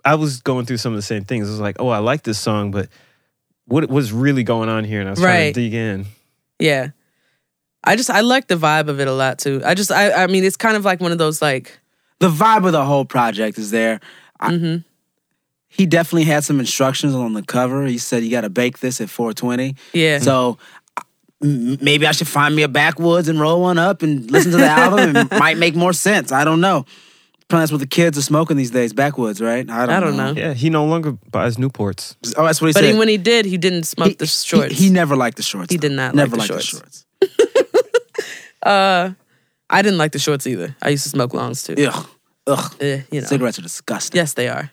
I 0.05 0.17
was 0.17 0.41
going 0.41 0.67
through 0.67 0.79
some 0.79 0.93
of 0.93 0.97
the 0.97 1.03
same 1.03 1.23
things. 1.23 1.47
I 1.47 1.53
was 1.53 1.61
like, 1.61 1.77
oh, 1.79 1.91
I 1.91 1.99
like 1.99 2.25
this 2.25 2.41
song, 2.41 2.73
but 2.73 2.89
what 3.67 3.89
was 3.89 4.13
really 4.13 4.43
going 4.43 4.69
on 4.69 4.83
here? 4.83 4.99
And 4.99 5.09
I 5.09 5.13
was 5.13 5.21
trying 5.21 5.53
to 5.53 5.61
dig 5.61 5.75
in. 5.75 6.07
Yeah. 6.59 6.89
I 7.85 7.95
just 7.95 8.11
I 8.11 8.23
like 8.23 8.49
the 8.49 8.57
vibe 8.57 8.89
of 8.89 8.99
it 8.99 9.07
a 9.07 9.13
lot 9.13 9.39
too. 9.39 9.63
I 9.65 9.75
just 9.75 9.93
I 9.93 10.25
I 10.25 10.27
mean 10.27 10.43
it's 10.43 10.57
kind 10.57 10.77
of 10.77 10.85
like 10.85 11.01
one 11.01 11.13
of 11.13 11.19
those 11.19 11.41
like 11.41 11.79
the 12.21 12.31
vibe 12.31 12.67
of 12.67 12.73
the 12.73 12.85
whole 12.85 13.05
project 13.05 13.59
is 13.59 13.71
there. 13.71 14.01
I, 14.41 14.53
Mm-hmm. 14.53 14.77
He 15.71 15.85
definitely 15.87 16.25
had 16.25 16.45
some 16.45 16.59
instructions 16.61 17.15
on 17.15 17.35
the 17.35 17.43
cover. 17.43 17.85
He 17.87 17.99
said 17.99 18.25
you 18.25 18.31
got 18.31 18.41
to 18.41 18.51
bake 18.51 18.79
this 18.79 19.01
at 19.03 19.11
420. 19.11 19.77
yeah. 19.93 20.19
So 20.19 20.57
maybe 21.41 22.07
I 22.07 22.13
should 22.13 22.27
find 22.27 22.57
me 22.57 22.63
a 22.63 22.69
backwoods 22.69 23.29
and 23.29 23.39
roll 23.39 23.61
one 23.61 23.77
up 23.79 24.03
and 24.03 24.29
listen 24.31 24.51
to 24.53 24.57
the 24.57 24.67
album. 24.69 25.15
It 25.15 25.31
might 25.39 25.59
make 25.59 25.77
more 25.77 25.93
sense. 25.93 26.33
I 26.33 26.43
don't 26.45 26.61
know. 26.63 26.85
Probably 27.49 27.63
that's 27.63 27.71
what 27.73 27.79
the 27.83 27.87
kids 27.87 28.19
are 28.19 28.23
smoking 28.23 28.57
these 28.57 28.71
days. 28.71 28.93
Backwoods, 28.93 29.41
right? 29.41 29.69
I 29.71 29.87
don't, 29.87 29.95
I 29.95 30.01
don't 30.01 30.17
know. 30.17 30.33
Yeah, 30.33 30.55
he 30.55 30.69
no 30.71 30.85
longer 30.87 31.13
buys 31.31 31.57
Newports. 31.59 32.17
Oh, 32.37 32.45
that's 32.45 32.61
what 32.61 32.69
he 32.69 32.73
but 32.73 32.81
said. 32.83 32.93
he, 32.95 32.99
when 32.99 33.09
he 33.09 33.17
did, 33.19 33.45
he 33.45 33.57
didn't 33.59 33.85
smoke 33.85 34.09
He- 34.09 34.15
the 34.15 34.27
shorts. 34.27 34.75
He, 34.79 34.89
never 34.91 35.17
liked 35.17 35.37
the 35.37 35.43
shorts. 35.43 35.71
He 35.71 35.77
though. 35.77 35.89
did 35.89 35.93
not 35.93 36.15
like 36.15 36.17
Never 36.17 36.31
the 36.31 36.37
liked 36.39 36.65
shorts. 36.65 37.05
the 37.21 37.29
shorts. 38.65 39.15
I 39.71 39.83
didn't 39.83 39.99
like 39.99 40.13
the 40.13 40.19
shorts 40.19 40.47
either. 40.47 40.75
I 40.83 40.91
used 40.91 41.03
to 41.05 41.11
smoke 41.11 41.35
longs 41.35 41.63
too. 41.63 41.75
Ugh. 41.79 42.07
Ugh. 42.47 42.75
Eh, 42.81 43.03
you 43.11 43.21
know. 43.21 43.27
Cigarettes 43.27 43.59
are 43.59 43.63
disgusting. 43.63 44.17
Yes, 44.17 44.35
they 44.35 44.49
are. 44.49 44.71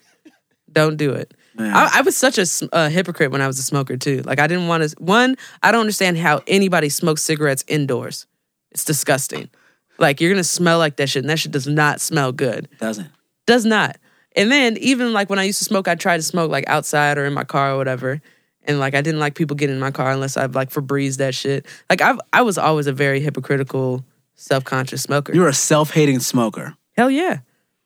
Don't 0.72 0.98
do 0.98 1.12
it. 1.12 1.34
I, 1.58 2.00
I 2.00 2.02
was 2.02 2.18
such 2.18 2.38
a 2.38 2.90
hypocrite 2.90 3.32
when 3.32 3.42
I 3.42 3.48
was 3.48 3.58
a 3.60 3.64
smoker 3.64 3.96
too. 3.96 4.22
Like 4.24 4.40
I 4.40 4.48
didn't 4.48 4.68
want 4.68 4.90
to. 4.90 4.96
One, 5.02 5.38
I 5.64 5.72
don't 5.72 5.82
understand 5.82 6.18
how 6.18 6.42
anybody 6.48 6.90
smokes 6.90 7.22
cigarettes 7.22 7.64
indoors. 7.68 8.26
It's 8.72 8.84
disgusting. 8.84 9.50
Like 9.98 10.20
you're 10.20 10.32
gonna 10.32 10.44
smell 10.44 10.80
like 10.80 10.98
that 10.98 11.08
shit, 11.10 11.24
and 11.24 11.30
that 11.30 11.40
shit 11.40 11.54
does 11.54 11.68
not 11.68 12.02
smell 12.02 12.34
good. 12.34 12.68
Doesn't. 12.80 13.10
Does 13.48 13.64
not. 13.66 13.98
And 14.36 14.52
then 14.52 14.76
even 14.78 15.14
like 15.14 15.30
when 15.30 15.40
I 15.40 15.44
used 15.44 15.60
to 15.60 15.66
smoke, 15.66 15.88
I 15.88 15.96
tried 15.96 16.18
to 16.18 16.24
smoke 16.24 16.52
like 16.52 16.68
outside 16.68 17.18
or 17.18 17.26
in 17.26 17.34
my 17.34 17.46
car 17.46 17.72
or 17.72 17.78
whatever. 17.78 18.22
And 18.66 18.80
like 18.80 18.94
I 18.94 19.02
didn't 19.02 19.22
like 19.22 19.36
people 19.36 19.56
getting 19.56 19.76
in 19.76 19.80
my 19.80 19.92
car 19.92 20.12
unless 20.12 20.36
I've 20.36 20.56
like 20.56 20.72
Febreze 20.72 21.18
that 21.18 21.36
shit. 21.36 21.66
Like 21.90 22.02
I 22.02 22.16
I 22.34 22.42
was 22.42 22.58
always 22.58 22.88
a 22.88 22.92
very 22.94 23.22
hypocritical, 23.22 24.04
self 24.36 24.64
conscious 24.64 25.02
smoker. 25.02 25.34
You're 25.34 25.48
a 25.48 25.54
self-hating 25.54 26.20
smoker. 26.20 26.76
Hell 26.96 27.10
yeah. 27.10 27.40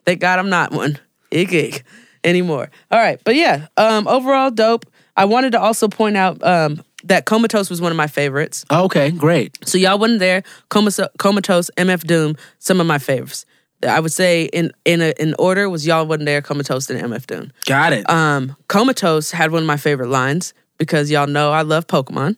Thank 0.06 0.20
God 0.22 0.40
I'm 0.40 0.50
not 0.50 0.72
one. 0.72 1.00
Ick 1.34 1.54
ick 1.54 1.84
anymore. 2.24 2.70
All 2.92 3.00
right. 3.00 3.20
But 3.24 3.36
yeah, 3.36 3.68
um, 3.78 4.08
overall 4.08 4.52
dope. 4.52 4.86
I 5.16 5.26
wanted 5.26 5.52
to 5.52 5.60
also 5.60 5.88
point 5.88 6.16
out 6.18 6.42
um, 6.44 6.82
that 7.04 7.26
Comatose 7.26 7.70
was 7.70 7.82
one 7.82 7.92
of 7.92 7.98
my 7.98 8.08
favorites. 8.08 8.66
Okay, 8.72 9.12
great. 9.12 9.58
So 9.68 9.78
y'all 9.78 10.00
wasn't 10.00 10.20
there. 10.20 10.44
Comas- 10.70 11.00
Comatose, 11.18 11.70
MF 11.78 12.06
Doom, 12.08 12.36
some 12.60 12.80
of 12.80 12.88
my 12.88 12.98
favorites. 12.98 13.46
I 13.88 14.00
would 14.00 14.12
say 14.12 14.46
in 14.46 14.72
in 14.84 15.02
a, 15.02 15.14
in 15.20 15.36
order 15.40 15.70
was 15.70 15.86
y'all 15.88 16.06
wasn't 16.06 16.26
there, 16.26 16.42
Comatose 16.42 16.90
and 16.90 17.00
MF 17.02 17.26
Doom. 17.28 17.52
Got 17.66 17.94
it. 17.94 18.10
Um, 18.10 18.56
Comatose 18.68 19.32
had 19.32 19.52
one 19.52 19.64
of 19.64 19.68
my 19.68 19.78
favorite 19.78 20.10
lines 20.10 20.54
because 20.78 21.10
y'all 21.10 21.28
know 21.28 21.52
I 21.52 21.62
love 21.62 21.88
Pokemon. 21.88 22.36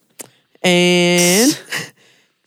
And 0.63 1.59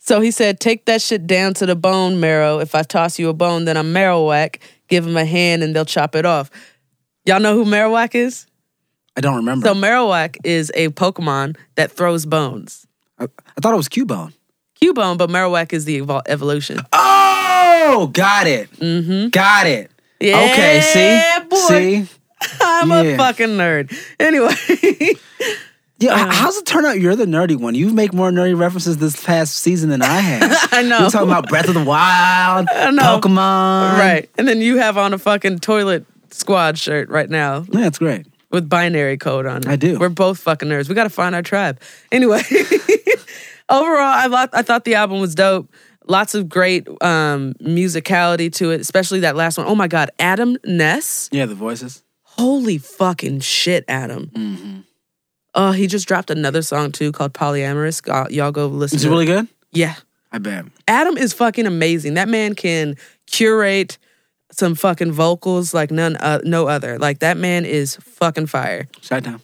so 0.05 0.21
he 0.21 0.31
said, 0.31 0.59
Take 0.59 0.85
that 0.85 1.01
shit 1.01 1.25
down 1.27 1.53
to 1.55 1.65
the 1.65 1.75
bone 1.75 2.19
marrow. 2.19 2.59
If 2.59 2.75
I 2.75 2.83
toss 2.83 3.17
you 3.19 3.29
a 3.29 3.33
bone, 3.33 3.65
then 3.65 3.77
I'm 3.77 3.93
Marowak. 3.93 4.57
Give 4.87 5.05
him 5.05 5.17
a 5.17 5.25
hand 5.25 5.63
and 5.63 5.75
they'll 5.75 5.85
chop 5.85 6.15
it 6.15 6.25
off. 6.25 6.51
Y'all 7.25 7.39
know 7.39 7.55
who 7.55 7.65
Marowak 7.65 8.13
is? 8.15 8.45
I 9.17 9.21
don't 9.21 9.37
remember. 9.37 9.67
So 9.67 9.73
Marowak 9.73 10.37
is 10.43 10.71
a 10.75 10.89
Pokemon 10.89 11.57
that 11.75 11.91
throws 11.91 12.25
bones. 12.25 12.85
I, 13.17 13.23
I 13.25 13.61
thought 13.61 13.73
it 13.73 13.77
was 13.77 13.89
Cubone. 13.89 14.33
Cubone, 14.81 15.17
but 15.17 15.29
Marowak 15.29 15.73
is 15.73 15.85
the 15.85 16.01
evol- 16.01 16.21
evolution. 16.27 16.79
Oh, 16.93 18.09
got 18.13 18.45
it. 18.45 18.69
Mm-hmm. 18.73 19.29
Got 19.29 19.67
it. 19.67 19.89
Yeah, 20.19 20.37
okay, 20.51 20.81
see? 20.81 21.47
boy. 21.49 21.57
See? 21.67 22.07
I'm 22.61 22.89
Yeah. 22.89 23.01
a 23.13 23.17
fucking 23.17 23.49
nerd. 23.49 23.95
Anyway, 24.19 24.53
Yeah, 25.97 26.27
h- 26.27 26.35
how's 26.35 26.57
it 26.57 26.65
turn 26.65 26.85
out 26.85 26.99
you're 26.99 27.15
the 27.15 27.25
nerdy 27.25 27.55
one? 27.57 27.73
You 27.73 27.93
make 27.93 28.13
more 28.13 28.29
nerdy 28.29 28.57
references 28.57 28.97
this 28.97 29.21
past 29.23 29.55
season 29.57 29.89
than 29.89 30.01
I 30.01 30.19
have. 30.19 30.69
I 30.73 30.81
know. 30.81 30.99
You're 30.99 31.09
talking 31.09 31.29
about 31.29 31.47
Breath 31.47 31.67
of 31.69 31.73
the 31.73 31.83
Wild, 31.83 32.65
know. 32.67 33.19
Pokemon. 33.19 33.97
right. 33.97 34.29
And 34.37 34.47
then 34.47 34.59
you 34.59 34.77
have 34.77 34.97
on 34.97 35.13
a 35.13 35.17
fucking 35.17 35.59
toilet 35.59 36.05
squad 36.31 36.77
shirt 36.77 37.07
right 37.09 37.29
now. 37.29 37.65
Yeah, 37.71 37.87
it's 37.87 37.97
great. 37.99 38.25
with 38.51 38.67
binary 38.67 39.17
code 39.17 39.45
on 39.45 39.57
it. 39.59 39.67
I 39.67 39.77
do. 39.77 39.97
We're 39.97 40.09
both 40.09 40.39
fucking 40.39 40.67
nerds. 40.67 40.89
We 40.89 40.95
got 40.95 41.03
to 41.05 41.09
find 41.09 41.33
our 41.33 41.41
tribe. 41.41 41.79
Anyway, 42.11 42.41
overall, 43.69 44.01
I 44.01 44.27
thought 44.29 44.49
I 44.53 44.61
thought 44.61 44.83
the 44.85 44.95
album 44.95 45.19
was 45.21 45.35
dope. 45.35 45.71
Lots 46.07 46.35
of 46.35 46.47
great 46.49 46.87
um, 47.01 47.53
musicality 47.61 48.53
to 48.55 48.71
it, 48.71 48.81
especially 48.81 49.21
that 49.21 49.35
last 49.35 49.57
one. 49.57 49.65
Oh 49.67 49.75
my 49.75 49.87
god, 49.87 50.11
Adam 50.19 50.57
Ness! 50.65 51.29
Yeah, 51.31 51.45
the 51.47 51.55
voices. 51.55 52.03
Holy 52.23 52.77
fucking 52.77 53.39
shit, 53.39 53.85
Adam! 53.87 54.29
Mm-hmm. 54.35 54.79
Oh, 55.55 55.71
he 55.71 55.87
just 55.87 56.07
dropped 56.07 56.29
another 56.29 56.61
song 56.61 56.91
too 56.91 57.11
called 57.11 57.33
Polyamorous. 57.33 58.07
Uh, 58.07 58.27
Y'all 58.29 58.51
go 58.51 58.67
listen. 58.67 58.97
Is 58.97 59.05
it 59.05 59.09
really 59.09 59.25
good? 59.25 59.47
Yeah, 59.71 59.95
I 60.31 60.37
bet. 60.37 60.65
Adam 60.87 61.17
is 61.17 61.33
fucking 61.33 61.65
amazing. 61.65 62.15
That 62.15 62.27
man 62.27 62.55
can 62.55 62.97
curate 63.25 63.97
some 64.51 64.75
fucking 64.75 65.11
vocals 65.11 65.73
like 65.73 65.91
none, 65.91 66.17
uh, 66.17 66.41
no 66.43 66.67
other. 66.67 66.99
Like 66.99 67.19
that 67.19 67.37
man 67.37 67.65
is 67.65 67.95
fucking 67.95 68.47
fire. 68.47 68.87
Shut 69.01 69.23
down. 69.23 69.41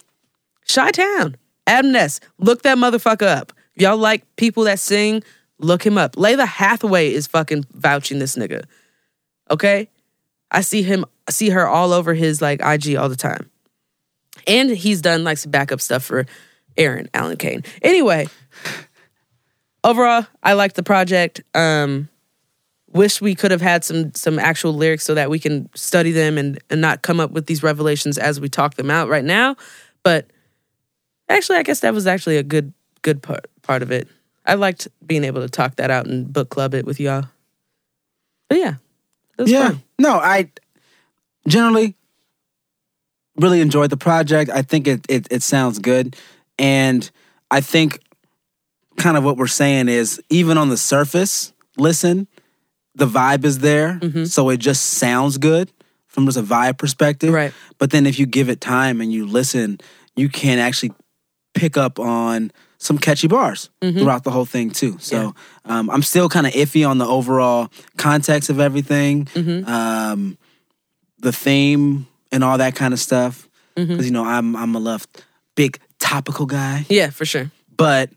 Chi 0.68 0.92
Town, 0.92 1.38
Adam 1.66 1.92
Ness. 1.92 2.20
Look 2.38 2.62
that 2.64 2.78
motherfucker 2.78 3.28
up. 3.28 3.54
If 3.76 3.82
y'all 3.82 3.98
like 3.98 4.24
people 4.36 4.64
that 4.66 4.80
sing, 4.80 5.24
look 5.60 5.86
him 5.86 5.98
up. 5.98 6.16
Lalah 6.16 6.46
Hathaway 6.46 7.14
is 7.14 7.28
fucking 7.28 7.66
vouching 7.74 8.20
this 8.20 8.36
nigga. 8.36 8.66
Okay? 9.50 9.90
I 10.52 10.62
see 10.62 10.82
him, 10.82 11.06
I 11.28 11.32
see 11.32 11.50
her 11.50 11.68
all 11.68 11.94
over 11.94 12.14
his 12.14 12.42
like 12.42 12.62
IG 12.64 12.96
all 12.96 13.10
the 13.10 13.16
time. 13.16 13.50
And 14.48 14.70
he's 14.70 15.02
done 15.02 15.24
like 15.24 15.38
some 15.38 15.52
backup 15.52 15.82
stuff 15.82 16.04
for 16.04 16.26
Erin 16.78 17.10
Allen 17.14 17.38
Kane. 17.38 17.64
Anyway, 17.82 18.28
overall, 19.84 20.26
I 20.44 20.54
like 20.54 20.74
the 20.74 20.84
project. 20.84 21.42
Um, 21.54 22.08
wish 22.94 23.22
we 23.22 23.36
could 23.36 23.52
have 23.52 23.62
had 23.62 23.84
some 23.84 24.14
some 24.14 24.38
actual 24.40 24.74
lyrics 24.74 25.04
so 25.06 25.14
that 25.16 25.30
we 25.30 25.40
can 25.40 25.70
study 25.76 26.12
them 26.12 26.38
and, 26.38 26.60
and 26.70 26.82
not 26.82 27.02
come 27.02 27.20
up 27.20 27.32
with 27.32 27.46
these 27.46 27.64
revelations 27.64 28.18
as 28.18 28.40
we 28.40 28.50
talk 28.50 28.76
them 28.76 28.92
out 28.92 29.10
right 29.10 29.24
now. 29.26 29.56
But 30.04 30.28
actually, 31.30 31.58
I 31.58 31.64
guess 31.64 31.82
that 31.82 31.94
was 31.94 32.08
actually 32.08 32.38
a 32.38 32.44
good 32.44 32.74
good 33.02 33.22
part 33.22 33.46
part 33.62 33.82
of 33.82 33.92
it. 33.92 34.08
I 34.46 34.56
liked 34.56 34.88
being 35.06 35.24
able 35.24 35.42
to 35.42 35.50
talk 35.50 35.76
that 35.76 35.92
out 35.92 36.08
and 36.08 36.32
book 36.32 36.50
club 36.50 36.74
it 36.74 36.86
with 36.86 37.00
y'all. 37.00 37.26
But 38.50 38.58
yeah, 38.58 38.74
it 39.38 39.42
was 39.44 39.52
Yeah. 39.52 39.68
fun. 39.70 39.84
No, 40.00 40.14
I 40.16 40.50
generally 41.48 41.96
really 43.38 43.62
enjoyed 43.62 43.90
the 43.90 43.98
project. 43.98 44.52
I 44.52 44.62
think 44.62 44.88
it, 44.88 45.06
it 45.10 45.28
it 45.32 45.44
sounds 45.44 45.80
good. 45.80 46.16
And 46.58 47.10
I 47.50 47.62
think 47.62 48.00
kind 48.98 49.18
of 49.18 49.24
what 49.24 49.38
we're 49.38 49.48
saying 49.48 49.90
is 49.90 50.22
even 50.30 50.58
on 50.58 50.70
the 50.70 50.78
surface, 50.78 51.54
listen, 51.78 52.28
the 52.96 53.08
vibe 53.08 53.46
is 53.46 53.60
there. 53.60 54.00
Mm-hmm. 54.02 54.26
So 54.26 54.50
it 54.50 54.58
just 54.58 54.84
sounds 54.84 55.38
good 55.38 55.72
from 56.08 56.26
just 56.26 56.38
a 56.38 56.44
vibe 56.44 56.78
perspective. 56.78 57.34
Right. 57.34 57.54
But 57.78 57.92
then 57.92 58.06
if 58.06 58.20
you 58.20 58.26
give 58.26 58.50
it 58.50 58.62
time 58.62 59.02
and 59.02 59.12
you 59.12 59.26
listen, 59.26 59.80
you 60.16 60.30
can 60.30 60.60
actually 60.60 60.92
pick 61.54 61.78
up 61.78 62.00
on 62.00 62.52
some 62.78 62.98
catchy 62.98 63.28
bars 63.28 63.70
throughout 64.00 64.24
the 64.24 64.32
whole 64.32 64.46
thing 64.46 64.72
too. 64.72 64.98
So 65.00 65.36
um, 65.66 65.90
I'm 65.90 66.02
still 66.02 66.30
kind 66.30 66.48
of 66.48 66.54
iffy 66.54 66.88
on 66.88 66.98
the 66.98 67.06
overall 67.06 67.70
context 67.98 68.50
of 68.50 68.60
everything, 68.60 69.28
um, 69.68 70.38
the 71.20 71.32
theme 71.32 72.08
and 72.32 72.44
all 72.44 72.58
that 72.58 72.76
kind 72.76 72.94
of 72.94 73.00
stuff. 73.00 73.48
Mm-hmm. 73.76 73.92
Because 73.92 74.06
you 74.06 74.12
know 74.12 74.26
I'm 74.26 74.56
I'm 74.56 74.76
a 74.76 74.80
left 74.80 75.24
big 75.56 75.80
topical 76.00 76.46
guy, 76.46 76.86
Yeah, 76.90 77.10
for 77.10 77.26
sure. 77.26 77.52
but 77.78 78.10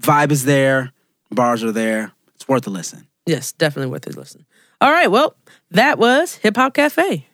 vibe 0.00 0.30
is 0.30 0.44
there, 0.44 0.92
bars 1.30 1.64
are 1.64 1.72
there. 1.72 2.12
It's 2.36 2.46
worth 2.48 2.66
a 2.66 2.70
listen. 2.70 3.06
Yes, 3.26 3.52
definitely 3.52 3.90
worth 3.90 4.06
a 4.06 4.10
listen. 4.10 4.44
All 4.80 4.90
right, 4.90 5.10
well, 5.10 5.34
that 5.70 5.98
was 5.98 6.36
Hip 6.36 6.56
Hop 6.56 6.74
Cafe. 6.74 7.26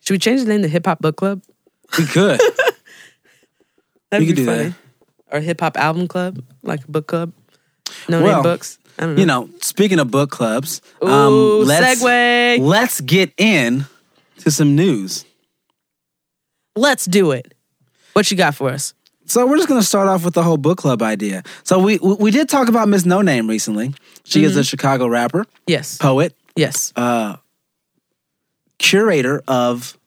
Should 0.00 0.14
we 0.14 0.18
change 0.18 0.42
the 0.42 0.46
name 0.48 0.62
to 0.62 0.68
Hip 0.68 0.86
Hop 0.86 1.00
Book 1.00 1.16
Club? 1.16 1.42
We 1.98 2.06
could. 2.06 2.40
We 4.12 4.24
could 4.28 4.36
do 4.36 4.46
funny. 4.46 4.62
that. 4.68 4.74
Or 5.36 5.40
Hip 5.40 5.60
Hop 5.60 5.76
Album 5.76 6.08
Club, 6.08 6.42
like 6.62 6.82
a 6.84 6.90
book 6.90 7.06
club. 7.06 7.30
No 8.08 8.22
Well, 8.22 8.36
name 8.36 8.42
books. 8.42 8.78
I 8.98 9.02
don't 9.02 9.14
know. 9.16 9.20
you 9.20 9.26
know, 9.26 9.50
speaking 9.60 9.98
of 9.98 10.10
book 10.10 10.30
clubs, 10.30 10.80
um, 11.02 11.10
Ooh, 11.34 11.62
let's 11.62 12.02
segue. 12.02 12.58
let's 12.60 13.02
get 13.02 13.32
in 13.36 13.84
to 14.38 14.50
some 14.50 14.74
news. 14.74 15.26
Let's 16.74 17.04
do 17.04 17.32
it. 17.32 17.52
What 18.14 18.30
you 18.30 18.36
got 18.38 18.54
for 18.54 18.70
us? 18.70 18.94
So 19.26 19.46
we're 19.46 19.56
just 19.58 19.68
gonna 19.68 19.82
start 19.82 20.08
off 20.08 20.24
with 20.24 20.32
the 20.32 20.42
whole 20.42 20.56
book 20.56 20.78
club 20.78 21.02
idea. 21.02 21.42
So 21.64 21.78
we 21.78 21.98
we, 21.98 22.14
we 22.14 22.30
did 22.30 22.48
talk 22.48 22.68
about 22.68 22.88
Miss 22.88 23.04
No 23.04 23.20
Name 23.20 23.46
recently. 23.46 23.92
She 24.24 24.42
is 24.42 24.56
a 24.56 24.64
Chicago 24.64 25.06
rapper, 25.06 25.44
Yes. 25.66 25.98
poet, 25.98 26.34
Yes. 26.56 26.94
curator 28.78 29.42
of 29.46 29.98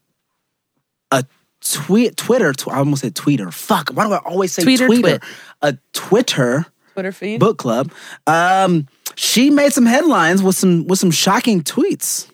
tweet 1.71 2.17
Twitter. 2.17 2.53
Tw- 2.53 2.69
I 2.69 2.77
almost 2.77 3.01
said 3.01 3.15
Twitter. 3.15 3.51
Fuck. 3.51 3.89
Why 3.89 4.05
do 4.07 4.13
I 4.13 4.17
always 4.17 4.51
say 4.51 4.63
Twitter? 4.63 4.87
tweeter? 4.87 4.99
twit. 5.01 5.23
A 5.61 5.77
Twitter 5.93 6.65
Twitter 6.93 7.11
feed. 7.11 7.39
book 7.39 7.57
club. 7.57 7.91
Um, 8.27 8.87
she 9.15 9.49
made 9.49 9.73
some 9.73 9.85
headlines 9.85 10.41
with 10.43 10.55
some 10.55 10.87
with 10.87 10.99
some 10.99 11.11
shocking 11.11 11.61
tweets. 11.63 12.29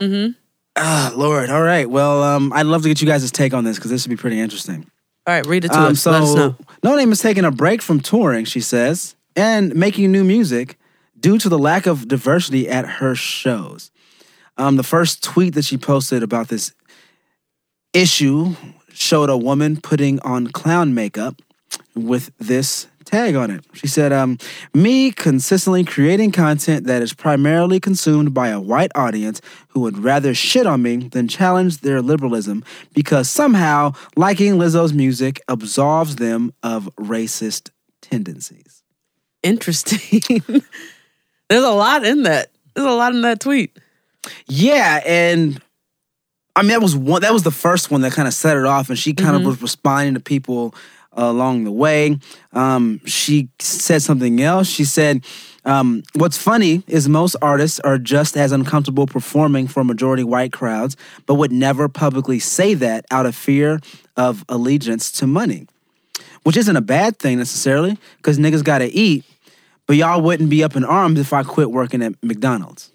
Mm-hmm. 0.00 0.32
Ah, 0.76 1.12
Lord. 1.14 1.50
All 1.50 1.62
right. 1.62 1.88
Well, 1.88 2.22
um, 2.22 2.52
I'd 2.52 2.66
love 2.66 2.82
to 2.82 2.88
get 2.88 3.00
you 3.00 3.06
guys' 3.06 3.30
take 3.30 3.52
on 3.52 3.64
this 3.64 3.76
because 3.76 3.90
this 3.90 4.06
would 4.06 4.10
be 4.10 4.20
pretty 4.20 4.40
interesting. 4.40 4.90
All 5.26 5.34
right, 5.34 5.46
read 5.46 5.64
it 5.64 5.68
to 5.72 5.78
Um, 5.78 5.92
us. 5.92 6.00
so, 6.00 6.10
Let 6.12 6.22
us 6.22 6.34
know. 6.34 6.56
No 6.82 6.96
Name 6.96 7.12
is 7.12 7.20
taking 7.20 7.44
a 7.44 7.50
break 7.50 7.82
from 7.82 8.00
touring, 8.00 8.46
she 8.46 8.60
says, 8.60 9.14
and 9.36 9.74
making 9.74 10.10
new 10.10 10.24
music 10.24 10.78
due 11.18 11.38
to 11.38 11.48
the 11.50 11.58
lack 11.58 11.86
of 11.86 12.08
diversity 12.08 12.68
at 12.68 12.86
her 12.86 13.14
shows. 13.14 13.90
Um, 14.56 14.76
the 14.76 14.82
first 14.82 15.22
tweet 15.22 15.54
that 15.54 15.64
she 15.66 15.76
posted 15.76 16.22
about 16.22 16.48
this 16.48 16.72
issue 17.92 18.54
showed 18.92 19.30
a 19.30 19.36
woman 19.36 19.80
putting 19.80 20.20
on 20.20 20.48
clown 20.48 20.94
makeup 20.94 21.40
with 21.94 22.30
this 22.38 22.86
tag 23.04 23.34
on 23.34 23.50
it. 23.50 23.64
She 23.72 23.86
said, 23.86 24.12
um, 24.12 24.38
Me 24.72 25.10
consistently 25.10 25.84
creating 25.84 26.32
content 26.32 26.86
that 26.86 27.02
is 27.02 27.12
primarily 27.12 27.80
consumed 27.80 28.32
by 28.32 28.48
a 28.48 28.60
white 28.60 28.92
audience 28.94 29.40
who 29.68 29.80
would 29.80 29.98
rather 29.98 30.34
shit 30.34 30.66
on 30.66 30.82
me 30.82 30.96
than 31.08 31.28
challenge 31.28 31.78
their 31.78 32.00
liberalism 32.00 32.64
because 32.94 33.28
somehow 33.28 33.92
liking 34.16 34.54
Lizzo's 34.54 34.92
music 34.92 35.40
absolves 35.48 36.16
them 36.16 36.52
of 36.62 36.88
racist 36.96 37.70
tendencies. 38.00 38.82
Interesting. 39.42 40.42
There's 41.48 41.64
a 41.64 41.70
lot 41.70 42.04
in 42.04 42.22
that. 42.24 42.50
There's 42.74 42.86
a 42.86 42.92
lot 42.92 43.14
in 43.14 43.22
that 43.22 43.40
tweet. 43.40 43.76
Yeah, 44.46 45.02
and 45.04 45.60
I 46.56 46.62
mean 46.62 46.70
that 46.70 46.82
was 46.82 46.96
one 46.96 47.22
that 47.22 47.32
was 47.32 47.42
the 47.42 47.50
first 47.50 47.90
one 47.90 48.00
that 48.02 48.12
kind 48.12 48.28
of 48.28 48.34
set 48.34 48.56
it 48.56 48.64
off, 48.66 48.88
and 48.88 48.98
she 48.98 49.14
kind 49.14 49.36
of 49.36 49.44
was 49.44 49.62
responding 49.62 50.14
to 50.14 50.20
people 50.20 50.74
uh, 51.16 51.24
along 51.24 51.64
the 51.64 51.72
way. 51.72 52.18
Um, 52.52 53.00
she 53.06 53.48
said 53.58 54.02
something 54.02 54.40
else. 54.40 54.68
She 54.68 54.84
said, 54.84 55.24
um, 55.64 56.02
"What's 56.14 56.36
funny 56.36 56.82
is 56.86 57.08
most 57.08 57.36
artists 57.40 57.80
are 57.80 57.98
just 57.98 58.36
as 58.36 58.52
uncomfortable 58.52 59.06
performing 59.06 59.68
for 59.68 59.84
majority 59.84 60.24
white 60.24 60.52
crowds, 60.52 60.96
but 61.26 61.34
would 61.34 61.52
never 61.52 61.88
publicly 61.88 62.38
say 62.38 62.74
that 62.74 63.06
out 63.10 63.26
of 63.26 63.34
fear 63.34 63.80
of 64.16 64.44
allegiance 64.48 65.10
to 65.12 65.26
money." 65.26 65.66
Which 66.42 66.56
isn't 66.56 66.74
a 66.76 66.80
bad 66.80 67.18
thing 67.18 67.36
necessarily, 67.38 67.98
because 68.16 68.38
niggas 68.38 68.64
gotta 68.64 68.88
eat. 68.90 69.24
But 69.86 69.96
y'all 69.96 70.22
wouldn't 70.22 70.48
be 70.48 70.62
up 70.64 70.74
in 70.76 70.84
arms 70.84 71.18
if 71.18 71.32
I 71.32 71.42
quit 71.42 71.70
working 71.70 72.02
at 72.02 72.14
McDonald's. 72.22 72.90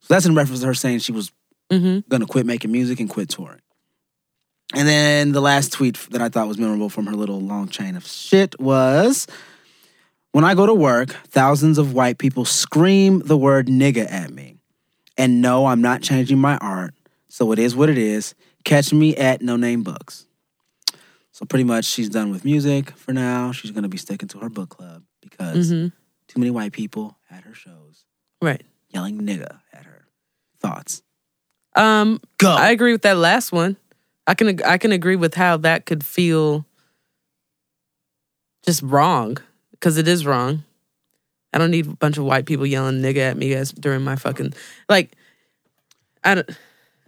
So 0.00 0.14
that's 0.14 0.26
in 0.26 0.34
reference 0.34 0.60
to 0.60 0.66
her 0.66 0.74
saying 0.74 1.00
she 1.00 1.12
was 1.12 1.30
Mm-hmm. 1.70 2.08
gonna 2.08 2.26
quit 2.26 2.46
making 2.46 2.72
music 2.72 3.00
and 3.00 3.10
quit 3.10 3.28
touring. 3.28 3.60
And 4.74 4.86
then 4.86 5.32
the 5.32 5.40
last 5.40 5.72
tweet 5.72 5.96
that 6.10 6.20
I 6.20 6.28
thought 6.28 6.48
was 6.48 6.58
memorable 6.58 6.88
from 6.88 7.06
her 7.06 7.14
little 7.14 7.40
long 7.40 7.68
chain 7.68 7.96
of 7.96 8.06
shit 8.06 8.58
was 8.60 9.26
when 10.32 10.44
I 10.44 10.54
go 10.54 10.66
to 10.66 10.74
work, 10.74 11.10
thousands 11.28 11.78
of 11.78 11.94
white 11.94 12.18
people 12.18 12.44
scream 12.44 13.20
the 13.20 13.36
word 13.36 13.66
nigga 13.66 14.10
at 14.10 14.30
me. 14.30 14.56
And 15.16 15.40
no, 15.40 15.66
I'm 15.66 15.80
not 15.80 16.02
changing 16.02 16.38
my 16.38 16.58
art. 16.58 16.94
So 17.28 17.52
it 17.52 17.58
is 17.58 17.74
what 17.74 17.88
it 17.88 17.98
is. 17.98 18.34
Catch 18.64 18.92
me 18.92 19.16
at 19.16 19.42
No 19.42 19.56
Name 19.56 19.82
Books. 19.82 20.26
So 21.32 21.44
pretty 21.46 21.64
much 21.64 21.84
she's 21.84 22.08
done 22.08 22.30
with 22.30 22.44
music 22.44 22.90
for 22.90 23.12
now. 23.12 23.52
She's 23.52 23.70
gonna 23.70 23.88
be 23.88 23.96
sticking 23.96 24.28
to 24.28 24.38
her 24.38 24.48
book 24.48 24.70
club 24.70 25.02
because 25.20 25.70
mm-hmm. 25.70 25.88
too 26.26 26.38
many 26.40 26.50
white 26.50 26.72
people 26.72 27.16
at 27.30 27.44
her 27.44 27.54
shows 27.54 28.04
Right. 28.42 28.62
yelling 28.90 29.20
nigga 29.20 29.60
at 29.72 29.84
her. 29.84 30.06
Thoughts? 30.58 31.02
Um, 31.78 32.20
Go. 32.38 32.50
I 32.50 32.70
agree 32.70 32.92
with 32.92 33.02
that 33.02 33.16
last 33.16 33.52
one. 33.52 33.76
I 34.26 34.34
can 34.34 34.62
I 34.62 34.76
can 34.76 34.92
agree 34.92 35.16
with 35.16 35.34
how 35.34 35.56
that 35.58 35.86
could 35.86 36.04
feel 36.04 36.66
just 38.66 38.82
wrong 38.82 39.38
because 39.70 39.96
it 39.96 40.06
is 40.08 40.26
wrong. 40.26 40.64
I 41.52 41.58
don't 41.58 41.70
need 41.70 41.86
a 41.86 41.96
bunch 41.96 42.18
of 42.18 42.24
white 42.24 42.44
people 42.44 42.66
yelling 42.66 43.00
nigga 43.00 43.18
at 43.18 43.36
me 43.36 43.54
as 43.54 43.72
during 43.72 44.02
my 44.02 44.16
fucking 44.16 44.52
like. 44.88 45.14
I 46.24 46.34
don't. 46.34 46.50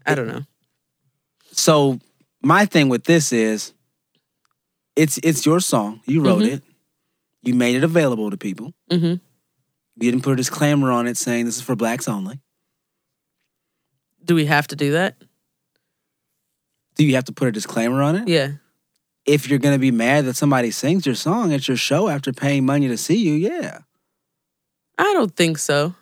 I 0.07 0.15
don't 0.15 0.29
know. 0.29 0.43
So 1.53 1.99
my 2.43 2.65
thing 2.65 2.89
with 2.89 3.05
this 3.05 3.33
is 3.33 3.75
it's 4.97 5.19
it's 5.19 5.45
your 5.45 5.61
song. 5.61 6.01
You 6.07 6.23
wrote 6.23 6.43
it. 6.43 6.63
You 7.43 7.55
made 7.55 7.75
it 7.75 7.85
available 7.85 8.31
to 8.31 8.37
people. 8.37 8.73
Mm-hmm. 8.91 9.15
You 10.03 10.11
didn't 10.11 10.23
put 10.23 10.33
a 10.33 10.37
disclaimer 10.37 10.91
on 10.91 11.07
it 11.07 11.17
saying 11.17 11.47
this 11.47 11.57
is 11.57 11.63
for 11.63 11.77
blacks 11.77 12.09
only. 12.09 12.41
Do 14.25 14.35
we 14.35 14.47
have 14.47 14.67
to 14.69 14.77
do 14.77 14.93
that? 14.93 15.17
Do 16.97 17.05
you 17.05 17.15
have 17.15 17.25
to 17.25 17.33
put 17.33 17.49
a 17.49 17.53
disclaimer 17.53 18.03
on 18.03 18.17
it? 18.17 18.29
Yeah. 18.29 18.53
If 19.27 19.49
you're 19.49 19.59
gonna 19.59 19.79
be 19.79 19.91
mad 19.91 20.25
that 20.27 20.37
somebody 20.37 20.71
sings 20.71 21.07
your 21.07 21.15
song 21.15 21.53
at 21.53 21.69
your 21.69 21.77
show 21.77 22.09
after 22.09 22.33
paying 22.33 22.67
money 22.67 22.89
to 22.89 22.97
see 22.97 23.17
you, 23.17 23.35
yeah. 23.35 23.81
I 24.99 25.13
don't 25.15 25.35
think 25.35 25.59
so. 25.59 25.95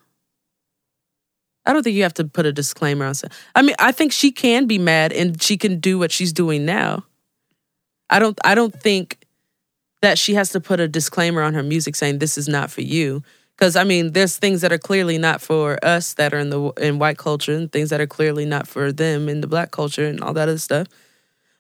I 1.65 1.73
don't 1.73 1.83
think 1.83 1.97
you 1.97 2.03
have 2.03 2.15
to 2.15 2.25
put 2.25 2.47
a 2.47 2.53
disclaimer 2.53 3.05
on. 3.05 3.15
I 3.55 3.63
mean, 3.63 3.77
I 3.79 3.93
think 3.93 4.11
she 4.11 4.33
can 4.33 4.67
be 4.67 4.79
mad 4.79 5.13
and 5.13 5.41
she 5.41 5.59
can 5.59 5.81
do 5.81 5.99
what 5.99 6.11
she's 6.11 6.33
doing 6.33 6.65
now. 6.65 7.05
I 8.09 8.19
don't. 8.19 8.39
I 8.43 8.55
don't 8.55 8.75
think 8.75 9.19
that 10.01 10.19
she 10.19 10.35
has 10.35 10.51
to 10.51 10.61
put 10.61 10.81
a 10.81 10.89
disclaimer 10.89 11.43
on 11.43 11.55
her 11.55 11.63
music 11.63 11.95
saying 11.95 12.19
this 12.19 12.39
is 12.39 12.49
not 12.49 12.71
for 12.71 12.81
you. 12.81 13.23
Because 13.59 13.75
I 13.75 13.83
mean, 13.83 14.13
there's 14.13 14.37
things 14.37 14.61
that 14.61 14.73
are 14.73 14.79
clearly 14.79 15.19
not 15.19 15.41
for 15.41 15.85
us 15.85 16.15
that 16.15 16.33
are 16.33 16.39
in 16.39 16.51
the 16.51 16.71
in 16.81 17.01
white 17.01 17.19
culture, 17.19 17.53
and 17.53 17.71
things 17.71 17.91
that 17.91 18.01
are 18.01 18.07
clearly 18.07 18.45
not 18.45 18.69
for 18.69 18.93
them 18.93 19.29
in 19.29 19.41
the 19.41 19.49
black 19.49 19.73
culture, 19.73 20.07
and 20.07 20.21
all 20.21 20.33
that 20.35 20.49
other 20.49 20.59
stuff. 20.59 20.87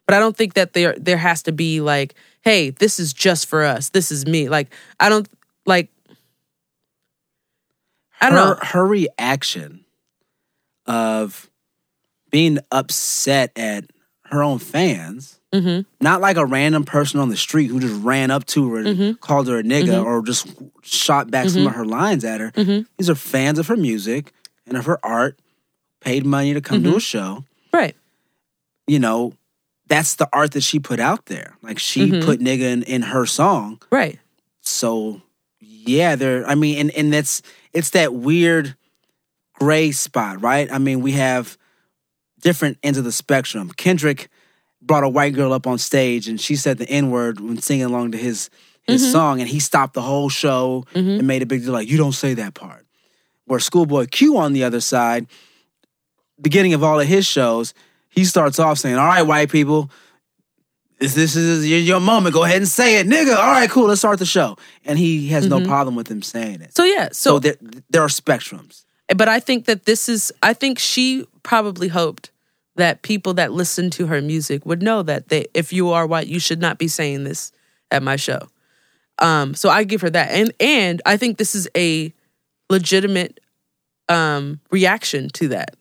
But 0.06 0.14
I 0.14 0.20
don't 0.20 0.36
think 0.36 0.54
that 0.54 0.74
there 0.74 0.94
there 0.96 1.16
has 1.16 1.42
to 1.42 1.52
be 1.52 1.80
like, 1.80 2.14
hey, 2.42 2.70
this 2.70 3.00
is 3.00 3.12
just 3.12 3.46
for 3.46 3.64
us. 3.64 3.88
This 3.88 4.12
is 4.12 4.26
me. 4.26 4.48
Like 4.48 4.72
I 5.00 5.08
don't 5.08 5.28
like. 5.66 5.90
I 8.20 8.30
don't 8.30 8.38
her, 8.38 8.54
know. 8.54 8.60
her 8.62 8.86
reaction 8.86 9.84
of 10.86 11.50
being 12.30 12.58
upset 12.70 13.50
at 13.56 13.90
her 14.26 14.42
own 14.42 14.60
fans, 14.60 15.37
Mm-hmm. 15.52 15.80
not 16.04 16.20
like 16.20 16.36
a 16.36 16.44
random 16.44 16.84
person 16.84 17.20
on 17.20 17.30
the 17.30 17.36
street 17.36 17.68
who 17.68 17.80
just 17.80 18.02
ran 18.04 18.30
up 18.30 18.44
to 18.46 18.70
her 18.72 18.78
and 18.80 18.86
Mm-hmm. 18.86 19.12
called 19.14 19.48
her 19.48 19.58
a 19.58 19.62
nigga 19.62 20.04
or 20.04 20.22
just 20.22 20.46
shot 20.82 21.30
back 21.30 21.48
some 21.48 21.66
of 21.66 21.72
her 21.74 21.86
lines 21.86 22.22
at 22.24 22.40
her. 22.40 22.50
Mm-hmm. 22.52 22.82
These 22.98 23.08
are 23.08 23.14
fans 23.14 23.58
of 23.58 23.66
her 23.68 23.76
music 23.76 24.32
and 24.66 24.76
of 24.76 24.84
her 24.84 24.98
art, 25.04 25.38
paid 26.02 26.26
money 26.26 26.52
to 26.52 26.60
come 26.60 26.82
Mm-hmm. 26.82 26.90
to 26.90 26.96
a 26.98 27.00
show. 27.00 27.44
Right. 27.72 27.96
You 28.86 28.98
know, 28.98 29.32
that's 29.86 30.16
the 30.16 30.28
art 30.34 30.50
that 30.52 30.60
she 30.62 30.78
put 30.78 31.00
out 31.00 31.24
there. 31.26 31.56
Like 31.62 31.78
she 31.78 32.10
Mm-hmm. 32.10 32.26
put 32.26 32.40
nigga 32.40 32.60
in, 32.70 32.82
in 32.82 33.00
her 33.02 33.24
song. 33.24 33.80
Right. 33.90 34.18
So 34.60 35.22
yeah, 35.60 36.14
there. 36.14 36.46
I 36.46 36.56
mean, 36.56 36.76
and 36.78 36.90
and 36.90 37.10
that's 37.10 37.40
it's 37.72 37.90
that 37.90 38.12
weird 38.12 38.76
gray 39.54 39.92
spot, 39.92 40.42
right? 40.42 40.70
I 40.70 40.76
mean, 40.76 41.00
we 41.00 41.12
have 41.12 41.56
different 42.42 42.76
ends 42.82 42.98
of 42.98 43.04
the 43.04 43.12
spectrum. 43.12 43.70
Kendrick 43.70 44.28
brought 44.88 45.04
a 45.04 45.08
white 45.08 45.34
girl 45.34 45.52
up 45.52 45.68
on 45.68 45.78
stage, 45.78 46.26
and 46.26 46.40
she 46.40 46.56
said 46.56 46.78
the 46.78 46.88
n 46.88 47.10
word 47.10 47.38
when 47.38 47.58
singing 47.58 47.84
along 47.84 48.12
to 48.12 48.18
his 48.18 48.50
his 48.82 49.02
mm-hmm. 49.02 49.12
song, 49.12 49.40
and 49.40 49.48
he 49.48 49.60
stopped 49.60 49.94
the 49.94 50.02
whole 50.02 50.30
show 50.30 50.84
mm-hmm. 50.94 51.18
and 51.18 51.26
made 51.26 51.42
a 51.42 51.46
big 51.46 51.62
deal 51.62 51.72
like, 51.72 51.88
"You 51.88 51.98
don't 51.98 52.12
say 52.12 52.34
that 52.34 52.54
part." 52.54 52.86
Where 53.44 53.60
Schoolboy 53.60 54.06
Q 54.06 54.38
on 54.38 54.52
the 54.52 54.64
other 54.64 54.80
side, 54.80 55.26
beginning 56.40 56.74
of 56.74 56.82
all 56.82 56.98
of 56.98 57.06
his 57.06 57.24
shows, 57.26 57.74
he 58.08 58.24
starts 58.24 58.58
off 58.58 58.78
saying, 58.78 58.96
"All 58.96 59.06
right, 59.06 59.22
white 59.22 59.52
people." 59.52 59.90
This, 60.98 61.14
this 61.14 61.36
is 61.36 61.68
your, 61.68 62.00
moment. 62.00 62.34
Go 62.34 62.42
ahead 62.42 62.56
and 62.56 62.66
say 62.66 62.98
it, 62.98 63.06
nigga. 63.06 63.36
All 63.36 63.52
right, 63.52 63.70
cool. 63.70 63.86
Let's 63.86 64.00
start 64.00 64.18
the 64.18 64.26
show. 64.26 64.56
And 64.84 64.98
he 64.98 65.28
has 65.28 65.46
no 65.46 65.58
mm-hmm. 65.58 65.68
problem 65.68 65.94
with 65.94 66.10
him 66.10 66.22
saying 66.22 66.60
it. 66.60 66.74
So 66.76 66.82
yeah. 66.82 67.10
So, 67.12 67.34
So, 67.34 67.38
there, 67.38 67.54
there 67.88 68.02
are 68.02 68.08
spectrums. 68.08 68.84
but 69.16 69.28
I 69.28 69.38
think 69.38 69.66
that 69.66 69.84
this 69.84 70.08
is. 70.08 70.32
I 70.42 70.54
think 70.54 70.80
she 70.80 71.24
probably 71.44 71.86
hoped 71.86 72.32
that 72.78 73.02
people 73.02 73.34
that 73.34 73.52
listen 73.52 73.90
to 73.90 74.06
her 74.06 74.20
music 74.22 74.64
would 74.66 74.82
know 74.82 75.02
that 75.02 75.28
they, 75.28 75.46
if 75.54 75.72
you 75.72 75.90
are 75.90 76.06
white, 76.06 76.26
you 76.26 76.40
should 76.40 76.60
not 76.60 76.78
be 76.78 76.88
saying 76.88 77.24
this 77.24 77.52
at 77.90 78.02
my 78.02 78.16
show. 78.16 78.40
Um. 79.20 79.54
So 79.54 79.68
I 79.68 79.84
give 79.84 80.00
her 80.00 80.10
that, 80.10 80.30
and 80.30 80.52
and 80.60 81.02
I 81.04 81.16
think 81.16 81.38
this 81.38 81.54
is 81.54 81.68
a 81.76 82.12
legitimate 82.70 83.40
um 84.08 84.60
reaction 84.70 85.28
to 85.30 85.48
that. 85.48 85.74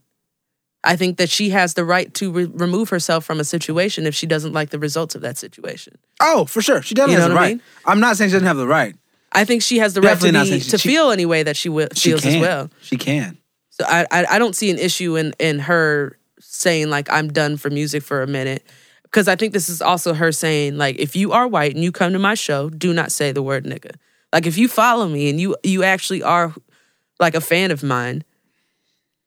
I 0.83 0.95
think 0.95 1.17
that 1.17 1.29
she 1.29 1.49
has 1.49 1.73
the 1.73 1.83
right 1.83 2.13
to 2.15 2.31
re- 2.31 2.45
remove 2.45 2.89
herself 2.89 3.25
from 3.25 3.39
a 3.39 3.43
situation 3.43 4.05
if 4.05 4.15
she 4.15 4.25
doesn't 4.25 4.53
like 4.53 4.69
the 4.69 4.79
results 4.79 5.15
of 5.15 5.21
that 5.21 5.37
situation. 5.37 5.97
Oh, 6.21 6.45
for 6.45 6.61
sure. 6.61 6.81
She 6.81 6.95
definitely 6.95 7.13
You 7.13 7.17
know 7.19 7.23
has 7.23 7.29
the 7.29 7.35
what 7.35 7.39
I 7.41 7.45
right. 7.45 7.55
mean? 7.55 7.61
I'm 7.85 7.99
not 7.99 8.15
saying 8.17 8.29
she 8.29 8.33
doesn't 8.33 8.47
have 8.47 8.57
the 8.57 8.67
right. 8.67 8.95
I 9.33 9.43
think 9.43 9.61
she 9.63 9.79
has 9.79 9.93
the 9.93 10.01
Definitely 10.01 10.39
right 10.39 10.45
to, 10.45 10.51
be, 10.53 10.59
she- 10.61 10.69
to 10.71 10.77
she- 10.77 10.89
feel 10.89 11.11
any 11.11 11.25
way 11.25 11.43
that 11.43 11.57
she 11.57 11.67
wi- 11.69 11.89
She 11.93 12.09
feels 12.11 12.21
can. 12.21 12.35
as 12.35 12.41
well. 12.41 12.69
She 12.81 12.95
can. 12.97 13.37
So 13.71 13.85
I, 13.87 14.05
I 14.11 14.25
I 14.31 14.39
don't 14.39 14.55
see 14.55 14.71
an 14.71 14.79
issue 14.79 15.15
in 15.17 15.33
in 15.39 15.59
her 15.59 16.17
saying 16.47 16.89
like 16.89 17.09
I'm 17.11 17.27
done 17.27 17.57
for 17.57 17.69
music 17.69 18.03
for 18.03 18.21
a 18.21 18.27
minute 18.27 18.65
because 19.03 19.27
I 19.27 19.35
think 19.35 19.53
this 19.53 19.69
is 19.69 19.81
also 19.81 20.13
her 20.13 20.31
saying 20.31 20.77
like 20.77 20.97
if 20.99 21.15
you 21.15 21.31
are 21.31 21.47
white 21.47 21.75
and 21.75 21.83
you 21.83 21.91
come 21.91 22.13
to 22.13 22.19
my 22.19 22.35
show, 22.35 22.69
do 22.69 22.93
not 22.93 23.11
say 23.11 23.31
the 23.31 23.43
word 23.43 23.65
nigga. 23.65 23.95
Like 24.33 24.45
if 24.45 24.57
you 24.57 24.67
follow 24.67 25.07
me 25.07 25.29
and 25.29 25.39
you 25.39 25.55
you 25.63 25.83
actually 25.83 26.23
are 26.23 26.53
like 27.19 27.35
a 27.35 27.41
fan 27.41 27.71
of 27.71 27.83
mine, 27.83 28.23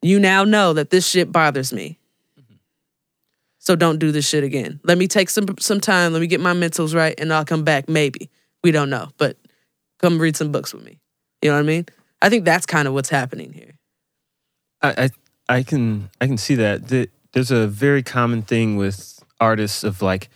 you 0.01 0.19
now 0.19 0.43
know 0.43 0.73
that 0.73 0.89
this 0.89 1.07
shit 1.07 1.31
bothers 1.31 1.73
me. 1.73 1.99
Mm-hmm. 2.39 2.55
So 3.59 3.75
don't 3.75 3.99
do 3.99 4.11
this 4.11 4.27
shit 4.27 4.43
again. 4.43 4.79
Let 4.83 4.97
me 4.97 5.07
take 5.07 5.29
some 5.29 5.45
some 5.59 5.79
time. 5.79 6.13
Let 6.13 6.21
me 6.21 6.27
get 6.27 6.39
my 6.39 6.53
mentals 6.53 6.95
right, 6.95 7.17
and 7.19 7.33
I'll 7.33 7.45
come 7.45 7.63
back. 7.63 7.89
Maybe 7.89 8.29
we 8.63 8.71
don't 8.71 8.89
know, 8.89 9.09
but 9.17 9.37
come 9.99 10.19
read 10.19 10.35
some 10.35 10.51
books 10.51 10.73
with 10.73 10.83
me. 10.83 10.99
You 11.41 11.49
know 11.49 11.55
what 11.55 11.63
I 11.63 11.67
mean? 11.67 11.85
I 12.21 12.29
think 12.29 12.45
that's 12.45 12.65
kind 12.65 12.87
of 12.87 12.93
what's 12.93 13.09
happening 13.09 13.53
here. 13.53 13.77
I, 14.81 15.05
I 15.05 15.09
I 15.51 15.63
can 15.63 16.09
I 16.21 16.27
can 16.27 16.37
see 16.37 16.55
that. 16.55 17.07
There's 17.33 17.51
a 17.51 17.67
very 17.67 18.03
common 18.03 18.41
thing 18.41 18.77
with 18.77 19.23
artists 19.39 19.83
of 19.83 20.01
like 20.01 20.29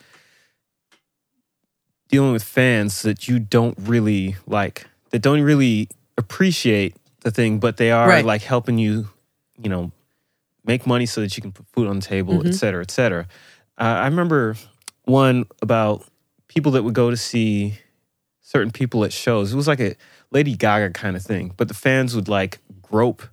dealing 2.09 2.33
with 2.33 2.43
fans 2.43 3.01
that 3.03 3.27
you 3.27 3.39
don't 3.39 3.75
really 3.79 4.35
like, 4.45 4.85
that 5.11 5.19
don't 5.21 5.41
really 5.41 5.87
appreciate 6.17 6.95
the 7.21 7.31
thing, 7.31 7.59
but 7.59 7.77
they 7.77 7.91
are 7.91 8.07
Right. 8.07 8.25
like 8.25 8.41
helping 8.43 8.77
you, 8.77 9.09
you 9.61 9.69
know, 9.69 9.91
make 10.65 10.85
money 10.85 11.05
so 11.05 11.21
that 11.21 11.35
you 11.35 11.41
can 11.41 11.51
put 11.51 11.65
food 11.73 11.87
on 11.87 11.99
the 11.99 12.05
table, 12.05 12.41
et 12.45 12.53
cetera, 12.55 12.81
et 12.81 12.91
cetera. 12.91 13.27
Uh, 13.77 13.83
I 13.83 14.05
remember 14.05 14.55
one 15.05 15.45
about 15.61 16.05
people 16.47 16.71
that 16.73 16.83
would 16.83 16.93
go 16.93 17.09
to 17.09 17.17
see 17.17 17.79
certain 18.41 18.71
people 18.71 19.03
at 19.03 19.11
shows. 19.13 19.53
It 19.53 19.55
was 19.55 19.67
like 19.67 19.79
a 19.79 19.95
Lady 20.31 20.55
Gaga 20.55 20.91
kind 20.91 21.15
of 21.15 21.23
thing, 21.23 21.53
but 21.57 21.67
the 21.67 21.73
fans 21.73 22.15
would 22.15 22.27
like 22.27 22.59
grope 22.81 23.23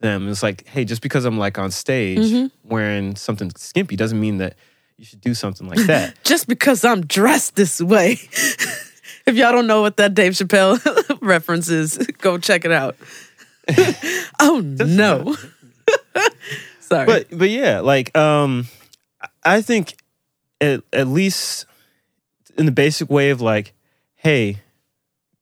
them. 0.00 0.28
It's 0.28 0.42
like, 0.42 0.66
hey, 0.66 0.84
just 0.84 1.02
because 1.02 1.24
I'm 1.24 1.38
like 1.38 1.58
on 1.58 1.70
stage 1.70 2.50
wearing 2.64 3.16
something 3.16 3.50
skimpy 3.56 3.96
doesn't 3.96 4.18
mean 4.18 4.38
that 4.38 4.56
you 4.96 5.04
should 5.04 5.20
do 5.20 5.32
something 5.32 5.68
like 5.68 5.86
that. 5.86 6.20
Just 6.24 6.48
because 6.48 6.84
I'm 6.84 7.06
dressed 7.06 7.54
this 7.54 7.80
way. 7.80 8.12
if 9.26 9.36
y'all 9.36 9.52
don't 9.52 9.68
know 9.68 9.80
what 9.80 9.96
that 9.98 10.12
Dave 10.12 10.32
Chappelle 10.32 11.18
reference 11.20 11.68
is, 11.68 11.98
go 12.18 12.36
check 12.36 12.64
it 12.64 12.72
out. 12.72 12.96
oh 14.40 14.60
no. 14.64 15.36
Sorry. 16.80 17.06
but 17.06 17.26
but 17.30 17.48
yeah, 17.48 17.78
like 17.80 18.16
um 18.16 18.66
I 19.44 19.62
think 19.62 19.96
at, 20.60 20.82
at 20.92 21.06
least 21.06 21.66
in 22.56 22.66
the 22.66 22.72
basic 22.72 23.08
way 23.08 23.30
of 23.30 23.40
like, 23.40 23.74
hey, 24.16 24.62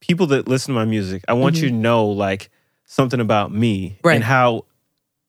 people 0.00 0.26
that 0.28 0.48
listen 0.48 0.74
to 0.74 0.78
my 0.78 0.84
music, 0.84 1.24
I 1.28 1.32
want 1.32 1.57
you 1.57 1.68
to 1.68 1.74
know 1.74 2.07
like 2.09 2.50
something 2.87 3.20
about 3.20 3.53
me. 3.53 3.99
Right. 4.03 4.14
and 4.14 4.24
how 4.24 4.64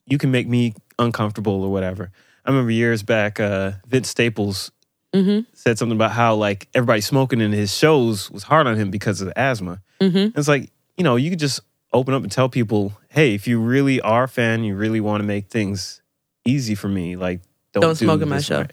you 0.06 0.18
can 0.18 0.32
make 0.32 0.48
me 0.48 0.74
uncomfortable 0.98 1.64
or 1.64 1.72
whatever. 1.72 2.12
I 2.46 2.50
remember 2.50 2.72
years 2.72 3.04
back, 3.04 3.40
uh, 3.40 3.72
Vince 3.88 4.10
Staples 4.10 4.72
Mm-hmm. 5.14 5.50
said 5.54 5.78
something 5.78 5.96
about 5.96 6.12
how 6.12 6.36
like 6.36 6.68
everybody 6.76 7.00
smoking 7.02 7.40
in 7.40 7.52
his 7.54 7.76
shows 7.76 8.30
was 8.30 8.44
hard 8.44 8.68
on 8.68 8.76
him 8.76 8.92
because 8.92 9.22
of 9.22 9.28
the 9.28 9.40
asthma. 9.40 9.82
Mm-hmm. 10.02 10.38
It's 10.38 10.50
like 10.50 10.70
you 10.98 11.04
know 11.04 11.16
you 11.16 11.30
could 11.30 11.40
just 11.40 11.62
open 11.94 12.14
up 12.14 12.24
and 12.24 12.32
tell 12.32 12.50
people, 12.50 12.92
hey, 13.10 13.34
if 13.34 13.48
you 13.48 13.60
really 13.60 14.02
are 14.02 14.26
a 14.26 14.28
fan, 14.28 14.64
you 14.66 14.76
really 14.76 15.00
want 15.00 15.22
to 15.22 15.26
make 15.26 15.48
things 15.50 16.02
easy 16.46 16.76
for 16.76 16.90
me, 16.90 17.16
like 17.16 17.40
don't, 17.72 17.82
Don't 17.82 17.98
do 17.98 18.06
smoke 18.06 18.22
in 18.22 18.28
my 18.30 18.42
show. 18.42 18.60
way. 18.62 18.68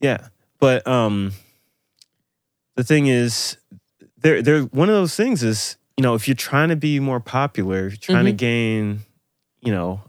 Yeah, 0.00 0.28
but 0.58 0.84
um, 0.86 1.32
the 2.74 2.82
thing 2.84 3.06
is, 3.06 3.56
there 4.18 4.42
there 4.42 4.62
one 4.62 4.88
of 4.88 4.94
those 4.96 5.14
things 5.14 5.42
is 5.44 5.76
you 5.96 6.02
know 6.02 6.14
if 6.14 6.26
you're 6.28 6.34
trying 6.34 6.68
to 6.70 6.76
be 6.76 7.00
more 7.00 7.20
popular, 7.20 7.86
if 7.86 7.92
you're 7.92 8.16
trying 8.16 8.24
to 8.26 8.32
Mhm. 8.32 8.36
gain, 8.36 9.00
you 9.60 9.72
know, 9.72 10.00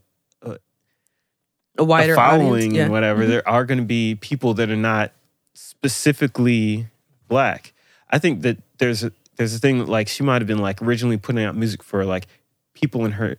a 1.77 1.84
wider 1.84 2.13
a 2.13 2.15
following. 2.15 2.75
Yeah. 2.75 2.84
and 2.84 2.91
whatever, 2.91 3.23
Mhm. 3.23 3.27
there 3.29 3.47
are 3.47 3.65
going 3.65 3.79
to 3.79 3.86
be 3.86 4.15
people 4.15 4.53
that 4.55 4.69
are 4.69 4.75
not 4.75 5.11
specifically 5.55 6.88
black. 7.27 7.73
I 8.09 8.19
think 8.19 8.41
that 8.43 8.57
there's 8.77 9.03
a 9.03 9.11
there's 9.38 9.55
a 9.55 9.59
thing 9.59 9.79
that, 9.79 9.89
like 9.89 10.07
she 10.07 10.21
might 10.23 10.41
have 10.41 10.47
been 10.47 10.59
like 10.59 10.81
originally 10.81 11.17
putting 11.17 11.43
out 11.43 11.55
music 11.55 11.81
for 11.81 12.05
like 12.05 12.27
people 12.75 13.05
in 13.05 13.13
her 13.13 13.38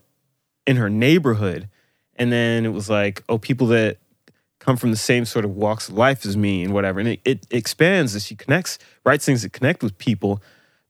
in 0.66 0.76
her 0.76 0.90
neighborhood, 0.90 1.68
and 2.16 2.32
then 2.32 2.64
it 2.66 2.72
was 2.72 2.90
like 2.90 3.22
oh 3.28 3.38
people 3.38 3.68
that 3.68 3.98
come 4.58 4.76
from 4.76 4.90
the 4.90 4.96
same 4.96 5.24
sort 5.24 5.44
of 5.44 5.54
walks 5.54 5.88
of 5.88 5.94
life 5.96 6.24
as 6.26 6.36
me 6.36 6.64
and 6.64 6.72
whatever, 6.72 6.98
and 6.98 7.08
it, 7.10 7.20
it 7.24 7.46
expands 7.50 8.14
as 8.16 8.26
she 8.26 8.34
connects 8.34 8.78
writes 9.04 9.24
things 9.24 9.42
that 9.42 9.52
connect 9.52 9.82
with 9.82 9.96
people, 9.98 10.42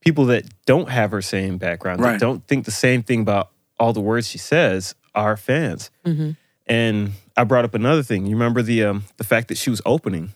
people 0.04 0.26
that 0.26 0.44
don't 0.66 0.88
have 0.90 1.10
her 1.12 1.22
same 1.22 1.56
background, 1.58 2.00
Right. 2.00 2.12
that 2.12 2.20
don't 2.20 2.46
think 2.46 2.64
the 2.64 2.70
same 2.70 3.02
thing 3.02 3.20
about 3.20 3.50
all 3.78 3.92
the 3.92 4.00
words 4.00 4.28
she 4.28 4.38
says 4.38 4.94
are 5.14 5.36
fans. 5.36 5.90
Mhm. 6.04 6.36
And 6.66 7.12
I 7.36 7.44
brought 7.44 7.64
up 7.64 7.74
another 7.74 8.02
thing. 8.02 8.26
You 8.26 8.34
remember 8.36 8.62
the 8.62 8.84
um, 8.84 9.04
the 9.16 9.24
fact 9.24 9.48
that 9.48 9.58
she 9.58 9.70
was 9.70 9.80
opening. 9.84 10.32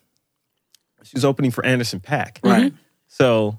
She 1.04 1.12
was 1.14 1.24
opening 1.24 1.50
for 1.50 1.64
Anderson 1.64 2.00
.Paak. 2.00 2.38
Right. 2.42 2.72
So, 3.06 3.58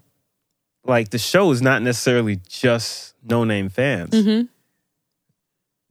like, 0.86 1.10
the 1.10 1.18
show 1.18 1.49
is 1.51 1.62
not 1.62 1.82
necessarily 1.82 2.39
just 2.47 3.16
no 3.24 3.43
name 3.43 3.70
fans. 3.70 4.12
Mhm. 4.12 4.49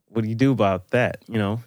What 0.09 0.23
do 0.23 0.29
you 0.29 0.35
do 0.37 0.53
about 0.53 0.91
that? 0.91 1.23
You 1.29 1.39
know, 1.39 1.63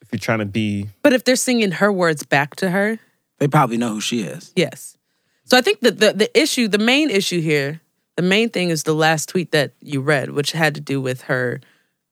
if 0.00 0.08
you're 0.12 0.18
trying 0.20 0.38
to 0.38 0.44
be 0.46 0.88
But 1.02 1.12
if 1.12 1.24
they're 1.24 1.36
singing 1.36 1.72
her 1.72 1.92
words 1.92 2.22
back 2.22 2.54
to 2.56 2.70
her, 2.70 2.98
They 3.38 3.48
probably 3.48 3.76
know 3.76 3.94
who 3.94 4.00
she 4.00 4.20
is. 4.22 4.52
Yes. 4.54 4.96
So 5.44 5.56
I 5.58 5.60
think 5.60 5.80
that 5.80 5.98
the 5.98 6.12
the 6.12 6.38
issue, 6.40 6.68
the 6.68 6.78
main 6.78 7.10
issue 7.10 7.40
here, 7.40 7.80
the 8.16 8.22
main 8.22 8.48
thing 8.48 8.70
is 8.70 8.84
the 8.84 8.94
last 8.94 9.28
tweet 9.28 9.50
that 9.52 9.72
you 9.80 10.00
read, 10.00 10.30
which 10.30 10.52
had 10.52 10.74
to 10.76 10.80
do 10.80 11.00
with 11.00 11.22
her 11.22 11.60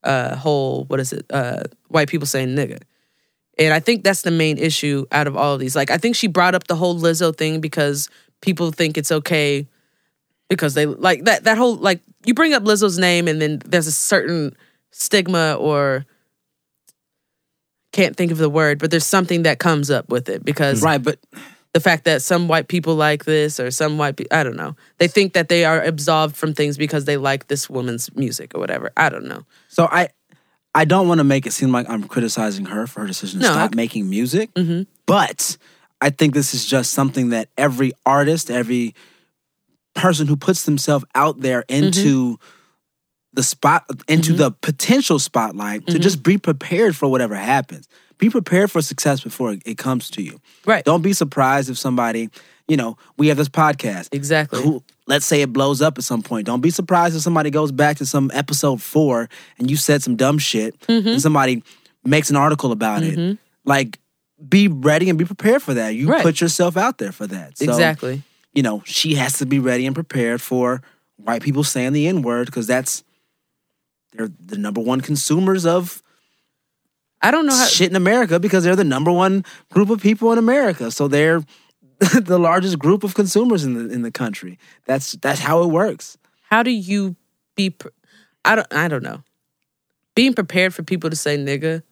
uh 0.04 0.34
whole 0.36 0.84
what 0.84 1.00
is 1.00 1.12
it? 1.12 1.26
Uh 1.30 1.62
white 1.88 2.08
people 2.08 2.26
saying 2.26 2.48
nigga. 2.56 2.80
And 3.58 3.72
I 3.72 3.80
think 3.80 4.02
that's 4.02 4.22
the 4.22 4.30
main 4.30 4.58
issue 4.58 5.06
out 5.12 5.26
of 5.26 5.36
all 5.36 5.54
of 5.54 5.60
these. 5.60 5.76
Like 5.76 5.90
I 5.90 5.98
think 5.98 6.16
she 6.16 6.26
brought 6.26 6.54
up 6.54 6.66
the 6.66 6.76
whole 6.76 6.98
Lizzo 6.98 7.36
thing 7.36 7.60
because 7.60 8.08
people 8.40 8.72
think 8.72 8.98
it's 8.98 9.12
okay 9.12 9.66
because 10.48 10.74
they 10.74 10.86
like 10.86 11.24
that 11.24 11.44
that 11.44 11.56
whole 11.58 11.76
like 11.76 12.00
you 12.24 12.34
bring 12.34 12.54
up 12.54 12.64
Lizzo's 12.64 12.98
name 12.98 13.28
and 13.28 13.40
then 13.40 13.60
there's 13.64 13.86
a 13.86 13.92
certain 13.92 14.56
stigma 14.90 15.54
or 15.54 16.04
can't 17.92 18.16
think 18.16 18.32
of 18.32 18.38
the 18.38 18.50
word, 18.50 18.78
but 18.78 18.90
there's 18.90 19.06
something 19.06 19.42
that 19.42 19.58
comes 19.58 19.90
up 19.90 20.08
with 20.08 20.28
it 20.28 20.44
because 20.44 20.82
Right, 20.82 21.02
but 21.02 21.18
the 21.74 21.80
fact 21.80 22.04
that 22.04 22.20
some 22.22 22.48
white 22.48 22.68
people 22.68 22.94
like 22.94 23.24
this 23.24 23.58
or 23.58 23.70
some 23.70 23.96
white 23.98 24.16
people, 24.16 24.36
I 24.36 24.42
don't 24.44 24.56
know. 24.56 24.76
They 24.98 25.08
think 25.08 25.32
that 25.32 25.48
they 25.48 25.64
are 25.64 25.80
absolved 25.82 26.36
from 26.36 26.52
things 26.52 26.76
because 26.76 27.06
they 27.06 27.16
like 27.16 27.48
this 27.48 27.70
woman's 27.70 28.14
music 28.14 28.54
or 28.54 28.60
whatever. 28.60 28.92
I 28.96 29.08
don't 29.08 29.24
know. 29.24 29.44
so 29.68 29.88
I 29.90 30.08
I 30.74 30.84
don't 30.86 31.06
want 31.06 31.18
to 31.18 31.24
make 31.24 31.44
it 31.46 31.52
seem 31.52 31.70
like 31.70 31.88
I'm 31.88 32.04
criticizing 32.04 32.64
her 32.66 32.86
for 32.86 33.00
her 33.00 33.06
decision 33.06 33.40
to 33.40 33.46
No, 33.46 33.52
stop 33.52 33.72
I- 33.72 33.76
making 33.76 34.08
music. 34.08 34.52
Mhm. 34.54 34.86
But 35.06 35.56
I 36.00 36.08
think 36.10 36.32
this 36.34 36.54
is 36.54 36.64
just 36.64 36.92
something 36.94 37.28
that 37.30 37.48
every 37.58 37.92
artist, 38.06 38.50
every 38.50 38.94
person 39.94 40.26
who 40.26 40.36
puts 40.36 40.64
themselves 40.64 41.04
out 41.14 41.40
there 41.40 41.64
into 41.68 42.38
the 43.32 43.42
spot 43.42 43.84
into 44.08 44.32
mm-hmm. 44.32 44.38
the 44.38 44.50
potential 44.50 45.18
spotlight 45.18 45.86
to 45.86 45.94
mm-hmm. 45.94 46.02
just 46.02 46.22
be 46.22 46.38
prepared 46.38 46.94
for 46.94 47.08
whatever 47.08 47.34
happens. 47.34 47.88
Be 48.18 48.30
prepared 48.30 48.70
for 48.70 48.82
success 48.82 49.22
before 49.22 49.52
it, 49.52 49.62
it 49.64 49.78
comes 49.78 50.10
to 50.10 50.22
you. 50.22 50.40
Right. 50.66 50.84
Don't 50.84 51.02
be 51.02 51.12
surprised 51.12 51.70
if 51.70 51.78
somebody, 51.78 52.28
you 52.68 52.76
know, 52.76 52.96
we 53.16 53.28
have 53.28 53.36
this 53.36 53.48
podcast. 53.48 54.10
Exactly. 54.12 54.62
Who, 54.62 54.82
let's 55.06 55.26
say 55.26 55.42
it 55.42 55.52
blows 55.52 55.82
up 55.82 55.98
at 55.98 56.04
some 56.04 56.22
point. 56.22 56.46
Don't 56.46 56.60
be 56.60 56.70
surprised 56.70 57.16
if 57.16 57.22
somebody 57.22 57.50
goes 57.50 57.72
back 57.72 57.96
to 57.96 58.06
some 58.06 58.30
episode 58.34 58.80
four 58.80 59.28
and 59.58 59.70
you 59.70 59.76
said 59.76 60.02
some 60.02 60.16
dumb 60.16 60.38
shit 60.38 60.78
Mm-hmm. 60.80 61.08
and 61.08 61.22
somebody 61.22 61.62
makes 62.04 62.30
an 62.30 62.36
article 62.36 62.70
about 62.70 63.02
it. 63.02 63.18
Mm-hmm. 63.18 63.34
Like, 63.64 63.98
be 64.48 64.68
ready 64.68 65.08
and 65.08 65.18
be 65.18 65.24
prepared 65.24 65.62
for 65.62 65.74
that. 65.74 65.90
You 65.90 66.08
Right. 66.08 66.22
put 66.22 66.40
yourself 66.40 66.76
out 66.76 66.98
there 66.98 67.12
for 67.12 67.26
that. 67.28 67.58
So, 67.58 67.64
exactly. 67.64 68.22
You 68.52 68.62
know, 68.62 68.82
she 68.84 69.14
has 69.14 69.38
to 69.38 69.46
be 69.46 69.58
ready 69.58 69.86
and 69.86 69.94
prepared 69.94 70.42
for 70.42 70.82
white 71.16 71.42
people 71.42 71.64
saying 71.64 71.92
the 71.92 72.06
N 72.06 72.22
word 72.22 72.46
because 72.46 72.66
that's 72.66 73.02
they're 74.12 74.30
the 74.44 74.58
number 74.58 74.80
one 74.80 75.00
consumers 75.00 75.64
of 75.66 76.02
I 77.20 77.30
don't 77.30 77.46
know 77.46 77.54
how. 77.54 77.66
shit 77.66 77.90
in 77.90 77.96
America 77.96 78.40
because 78.40 78.64
they're 78.64 78.76
the 78.76 78.84
number 78.84 79.12
one 79.12 79.44
group 79.70 79.90
of 79.90 80.00
people 80.00 80.32
in 80.32 80.38
America. 80.38 80.90
So 80.90 81.08
they're 81.08 81.42
the 82.20 82.38
largest 82.38 82.78
group 82.78 83.04
of 83.04 83.14
consumers 83.14 83.64
in 83.64 83.74
the 83.74 83.94
in 83.94 84.02
the 84.02 84.10
country. 84.10 84.58
That's 84.86 85.12
that's 85.12 85.40
how 85.40 85.62
it 85.62 85.68
works. 85.68 86.18
How 86.50 86.62
do 86.62 86.70
you 86.70 87.16
be? 87.54 87.70
Pre- 87.70 87.92
I 88.44 88.56
don't. 88.56 88.72
I 88.72 88.88
don't 88.88 89.02
know. 89.02 89.22
Being 90.14 90.34
prepared 90.34 90.74
for 90.74 90.82
people 90.82 91.10
to 91.10 91.16
say 91.16 91.38
nigga 91.38 91.82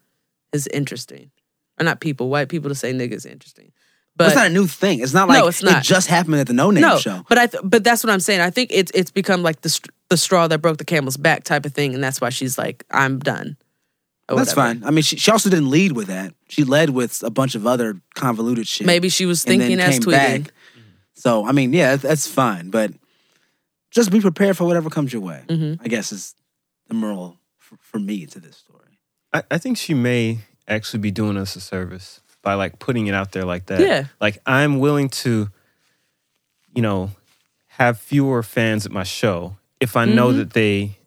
is 0.53 0.67
interesting, 0.69 1.31
or 1.79 1.85
not 1.85 2.01
people, 2.01 2.29
white 2.29 2.49
people 2.49 2.69
to 2.69 2.75
say 2.75 2.93
nigga 2.93 3.13
is 3.13 3.25
interesting. 3.25 3.73
But 4.17 4.25
But 4.25 4.27
it's 4.29 4.37
not 4.37 4.47
a 4.47 4.51
new 4.51 4.67
thing. 4.67 5.01
It's 5.01 5.15
not 5.15 5.29
No, 5.29 5.35
like 5.41 5.49
it's 5.49 5.63
not. 5.63 5.79
it 5.79 5.85
just 5.85 6.07
happened 6.09 6.37
at 6.37 6.47
the 6.47 6.53
No 6.53 6.71
Name 6.71 6.83
no, 6.83 6.99
show. 6.99 7.23
but 7.29 7.39
I. 7.39 7.47
Th- 7.47 7.63
but 7.65 7.83
that's 7.85 8.05
what 8.05 8.13
I'm 8.13 8.21
saying. 8.21 8.41
I 8.41 8.51
think 8.51 8.71
it's 8.73 8.91
it's 8.95 9.11
become 9.11 9.43
like 9.43 9.63
the 9.63 9.69
str- 9.71 9.91
the 10.11 10.17
straw 10.17 10.47
that 10.49 10.61
broke 10.61 10.77
the 10.79 10.85
camel's 10.85 11.17
back 11.17 11.45
type 11.45 11.65
of 11.65 11.73
thing, 11.73 11.95
and 11.95 12.03
that's 12.05 12.21
why 12.21 12.29
she's 12.31 12.59
like, 12.59 12.85
I'm 12.91 13.19
done. 13.19 13.57
That's 14.29 14.53
fine. 14.53 14.85
I 14.85 14.91
mean, 14.93 15.03
she, 15.03 15.17
she 15.17 15.31
also 15.33 15.51
didn't 15.51 15.71
lead 15.71 15.91
with 15.93 16.07
that. 16.07 16.35
She 16.49 16.63
led 16.63 16.91
with 16.91 17.23
a 17.25 17.31
bunch 17.31 17.57
of 17.57 17.67
other 17.67 18.01
convoluted 18.15 18.69
shit. 18.69 18.87
Maybe 18.87 19.09
she 19.09 19.27
was 19.27 19.45
and 19.45 19.53
then 19.61 19.61
thinking 19.69 19.81
as 19.81 19.95
came 19.95 20.03
tweeting. 20.03 20.45
back. 20.45 20.53
So 21.15 21.45
I 21.47 21.53
mean, 21.53 21.73
yeah, 21.73 21.97
that's 21.97 22.27
fine. 22.29 22.71
But 22.71 22.93
just 23.91 24.11
be 24.13 24.21
prepared 24.21 24.57
for 24.57 24.65
whatever 24.67 24.89
comes 24.91 25.13
your 25.13 25.23
way. 25.23 25.43
Mm-hmm. 25.49 25.83
I 25.83 25.89
guess 25.89 26.13
is 26.13 26.35
the 26.89 26.95
moral 26.95 27.39
for, 27.59 27.77
for 27.81 27.99
me 27.99 28.27
to 28.27 28.39
this 28.39 28.57
story. 28.57 28.99
I, 29.33 29.43
I 29.51 29.59
think 29.59 29.79
she 29.79 29.95
may 29.95 30.39
actually 30.69 31.01
be 31.01 31.11
doing 31.11 31.37
us 31.37 31.57
a 31.57 31.61
service 31.61 32.21
by 32.43 32.55
like 32.55 32.79
putting 32.79 33.07
it 33.07 33.15
out 33.15 33.33
there 33.33 33.45
like 33.45 33.67
that. 33.67 33.81
Yeah. 33.81 34.05
Like 34.21 34.39
I'm 34.47 34.79
willing 34.79 35.09
to, 35.11 35.49
you 36.75 36.83
know, 36.83 37.11
have 37.69 37.99
fewer 37.99 38.43
fans 38.43 38.87
at 38.87 38.93
my 38.93 39.03
show 39.05 39.57
if 39.81 39.97
I 39.97 40.05
know 40.05 40.33
Mhm. 40.33 40.37
that 40.37 40.53
they 40.53 40.99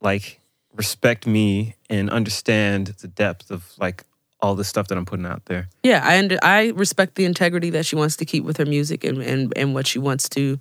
like 0.00 0.40
respect 0.74 1.26
me 1.26 1.74
and 1.88 2.10
understand 2.10 2.88
the 3.00 3.08
depth 3.08 3.50
of 3.50 3.72
like 3.78 4.04
all 4.40 4.54
the 4.54 4.64
stuff 4.64 4.88
that 4.88 4.98
I'm 4.98 5.06
putting 5.06 5.24
out 5.26 5.46
there. 5.46 5.68
Yeah, 5.82 6.02
I 6.04 6.18
under, 6.18 6.38
I 6.42 6.68
respect 6.76 7.14
the 7.14 7.24
integrity 7.24 7.70
that 7.70 7.86
she 7.86 7.96
wants 7.96 8.16
to 8.16 8.24
keep 8.24 8.44
with 8.44 8.58
her 8.58 8.66
music 8.66 9.02
and 9.04 9.22
and, 9.22 9.52
and 9.56 9.74
what 9.74 9.86
she 9.86 9.98
wants 9.98 10.28
to 10.30 10.58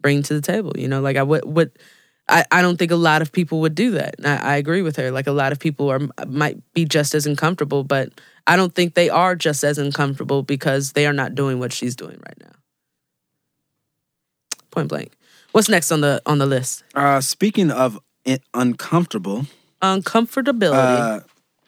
bring 0.00 0.22
to 0.22 0.34
the 0.34 0.40
table. 0.40 0.72
You 0.76 0.88
know, 0.88 1.00
like 1.00 1.16
I 1.16 1.22
what 1.22 1.44
what 1.46 1.70
I, 2.28 2.44
I 2.50 2.62
don't 2.62 2.78
think 2.78 2.90
a 2.90 2.96
lot 2.96 3.20
of 3.20 3.30
people 3.32 3.60
would 3.60 3.74
do 3.74 3.90
that. 3.92 4.14
I, 4.24 4.36
I 4.36 4.56
agree 4.56 4.80
with 4.82 4.96
her. 4.96 5.10
Like 5.10 5.26
a 5.26 5.32
lot 5.32 5.52
of 5.52 5.58
people 5.58 5.90
are 5.90 6.00
might 6.26 6.56
be 6.72 6.84
just 6.86 7.14
as 7.14 7.26
uncomfortable, 7.26 7.84
but 7.84 8.08
I 8.46 8.56
don't 8.56 8.74
think 8.74 8.94
they 8.94 9.08
are 9.08 9.34
just 9.36 9.62
as 9.64 9.78
uncomfortable 9.78 10.42
because 10.42 10.92
they 10.92 11.06
are 11.06 11.12
not 11.12 11.34
doing 11.34 11.58
what 11.58 11.72
she's 11.72 11.94
doing 11.96 12.18
right 12.26 12.36
now. 12.40 12.52
Point 14.70 14.88
blank. 14.88 15.12
What's 15.52 15.68
next 15.68 15.92
on 15.92 16.00
the 16.00 16.22
on 16.26 16.38
the 16.38 16.46
list? 16.46 16.82
Uh, 16.94 17.20
speaking 17.20 17.70
of 17.70 17.98
i- 18.26 18.40
uncomfortable, 18.54 19.46
Uncomfortability. 19.82 20.72
uh, 20.72 21.20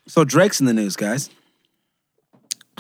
so 0.07 0.25
Drake's 0.25 0.61
in 0.61 0.66
the 0.66 0.72
news, 0.72 0.97
guys. 0.97 1.29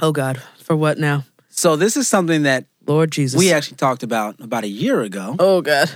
oh 0.00 0.12
God, 0.12 0.40
for 0.58 0.74
what 0.76 0.98
now? 0.98 1.24
So 1.50 1.76
this 1.76 1.96
is 1.96 2.08
something 2.08 2.42
that 2.44 2.64
Lord 2.86 3.10
Jesus. 3.12 3.38
we 3.38 3.52
actually 3.52 3.76
talked 3.76 4.02
about 4.02 4.40
about 4.40 4.64
a 4.64 4.68
year 4.68 5.02
ago 5.02 5.36
oh 5.38 5.60
God. 5.60 5.90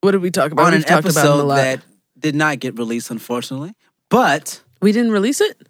What 0.00 0.12
did 0.12 0.22
we 0.22 0.30
talk 0.30 0.50
about? 0.52 0.66
on 0.66 0.72
We've 0.72 0.84
an 0.84 0.92
episode 0.92 1.48
that 1.48 1.80
did 2.18 2.34
not 2.34 2.58
get 2.60 2.76
released, 2.78 3.10
unfortunately. 3.10 3.72
But 4.08 4.60
we 4.80 4.90
didn't 4.92 5.12
release 5.12 5.40
it. 5.40 5.60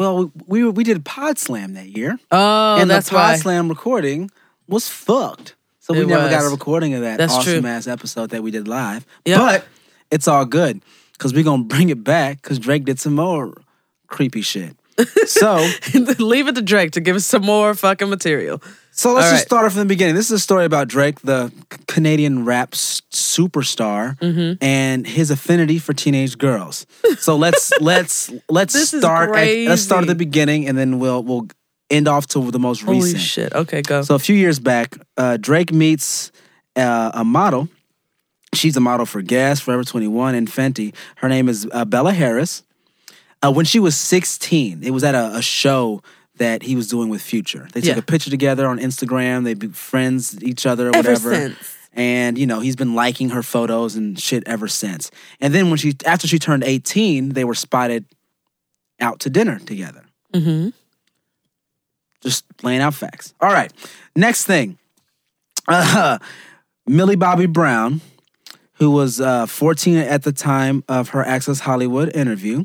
Well, 0.00 0.32
we 0.46 0.64
we, 0.68 0.82
did 0.82 1.04
Pod 1.04 1.38
Slam 1.38 1.74
that 1.74 1.88
year, 1.96 2.18
Oh, 2.30 2.76
and 2.80 2.88
that's 2.90 3.08
the 3.10 3.16
Pod 3.16 3.32
why. 3.32 3.36
Slam 3.36 3.68
recording 3.68 4.30
was 4.66 4.88
fucked. 4.88 5.54
So 5.80 5.92
we 5.94 6.00
It 6.00 6.06
never 6.08 6.28
got 6.30 6.40
a 6.40 6.44
was. 6.44 6.52
recording 6.52 6.94
of 6.94 7.02
that 7.02 7.18
That's 7.18 7.34
awesome 7.34 7.60
true. 7.62 7.70
ass 7.70 7.86
episode 7.86 8.30
that 8.30 8.42
we 8.42 8.50
did 8.50 8.66
live. 8.66 9.04
Yep. 9.26 9.38
But 9.38 9.64
it's 10.10 10.26
all 10.26 10.44
good 10.46 10.82
because 11.12 11.34
we're 11.34 11.44
gonna 11.44 11.64
bring 11.64 11.90
it 11.90 12.02
back 12.02 12.40
because 12.42 12.58
Drake 12.58 12.84
did 12.84 12.98
some 12.98 13.14
more 13.14 13.54
creepy 14.08 14.40
shit. 14.42 14.74
So 15.26 15.56
Leave 16.18 16.48
it 16.48 16.54
to 16.56 16.62
Drake 16.62 16.92
to 16.92 17.00
give 17.00 17.16
us 17.16 17.24
some 17.26 17.42
more 17.42 17.74
fucking 17.74 18.08
material. 18.10 18.62
So 18.92 19.14
let's 19.14 19.26
All 19.26 19.32
just 19.32 19.42
right. 19.42 19.46
start 19.46 19.66
it 19.66 19.70
from 19.70 19.78
the 19.80 19.86
beginning. 19.86 20.14
This 20.14 20.26
is 20.26 20.32
a 20.32 20.38
story 20.38 20.64
about 20.64 20.88
Drake, 20.88 21.20
the 21.20 21.52
Canadian 21.86 22.44
rap 22.44 22.72
superstar, 22.72 24.18
Mm-hmm. 24.18 24.62
and 24.62 25.06
his 25.06 25.30
affinity 25.30 25.78
for 25.78 25.92
teenage 25.94 26.36
girls. 26.38 26.86
So 27.18 27.36
let's 27.36 27.72
let's 27.80 28.30
let's 28.48 28.74
This 28.74 28.90
start 28.90 29.30
at, 29.36 29.68
let's 29.68 29.82
start 29.82 30.02
at 30.02 30.08
the 30.08 30.14
beginning, 30.14 30.68
and 30.68 30.76
then 30.76 30.98
we'll 30.98 31.22
we'll 31.22 31.46
end 31.88 32.08
off 32.08 32.26
to 32.28 32.50
the 32.50 32.58
most 32.58 32.82
Holy 32.82 32.98
recent. 33.00 33.20
shit. 33.22 33.52
Okay, 33.54 33.82
go. 33.82 34.02
So 34.02 34.14
a 34.14 34.18
few 34.18 34.36
years 34.36 34.58
back, 34.58 34.96
uh, 35.16 35.36
Drake 35.38 35.72
meets 35.72 36.30
uh, 36.76 37.10
a 37.14 37.24
model. 37.24 37.68
She's 38.54 38.76
a 38.76 38.80
model 38.80 39.06
for 39.06 39.22
Guess, 39.22 39.60
Forever 39.60 39.84
21, 39.84 40.34
and 40.34 40.48
Fenty. 40.48 40.92
Her 41.16 41.28
name 41.28 41.48
is 41.48 41.66
uh, 41.72 41.84
Bella 41.84 42.12
Harris. 42.12 42.64
Uh, 43.42 43.50
when 43.52 43.64
she 43.64 43.78
was 43.78 43.96
16, 43.96 44.82
it 44.82 44.90
was 44.90 45.02
at 45.04 45.14
a, 45.14 45.36
a 45.36 45.42
show 45.42 46.02
that 46.40 46.62
he 46.62 46.74
was 46.74 46.88
doing 46.88 47.08
with 47.10 47.22
Future. 47.22 47.68
They 47.72 47.80
took 47.82 47.96
Yeah. 47.96 47.98
a 47.98 48.02
picture 48.02 48.30
together 48.30 48.66
on 48.66 48.78
Instagram. 48.78 49.44
They 49.44 49.54
be 49.54 49.68
friends 49.68 50.42
each 50.42 50.64
other 50.66 50.88
or 50.88 50.96
Ever 50.96 51.12
whatever. 51.12 51.34
since. 51.34 51.76
And 51.92 52.38
you 52.38 52.46
know 52.46 52.60
he's 52.60 52.76
been 52.76 52.94
liking 52.94 53.30
her 53.30 53.42
photos 53.42 53.94
and 53.94 54.18
shit 54.18 54.42
ever 54.46 54.68
since. 54.68 55.10
And 55.40 55.52
then 55.54 55.68
when 55.68 55.76
she 55.76 55.94
after 56.06 56.26
she 56.26 56.38
turned 56.38 56.64
18, 56.64 57.30
they 57.30 57.44
were 57.44 57.54
spotted 57.54 58.04
out 59.00 59.20
to 59.20 59.30
dinner 59.30 59.58
together 59.58 60.04
mm-hmm. 60.32 60.70
just 62.22 62.44
laying 62.62 62.80
out 62.80 62.94
facts. 62.94 63.34
All 63.40 63.50
right. 63.52 63.72
Next 64.16 64.44
thing. 64.46 64.78
Uh, 65.68 66.18
Millie 66.86 67.16
Bobby 67.16 67.46
Brown, 67.46 68.00
who 68.74 68.90
was 68.90 69.20
uh, 69.20 69.46
14 69.46 69.96
at 69.98 70.22
the 70.22 70.32
time 70.32 70.84
of 70.88 71.10
her 71.10 71.24
Access 71.24 71.60
Hollywood 71.60 72.14
interview, 72.14 72.64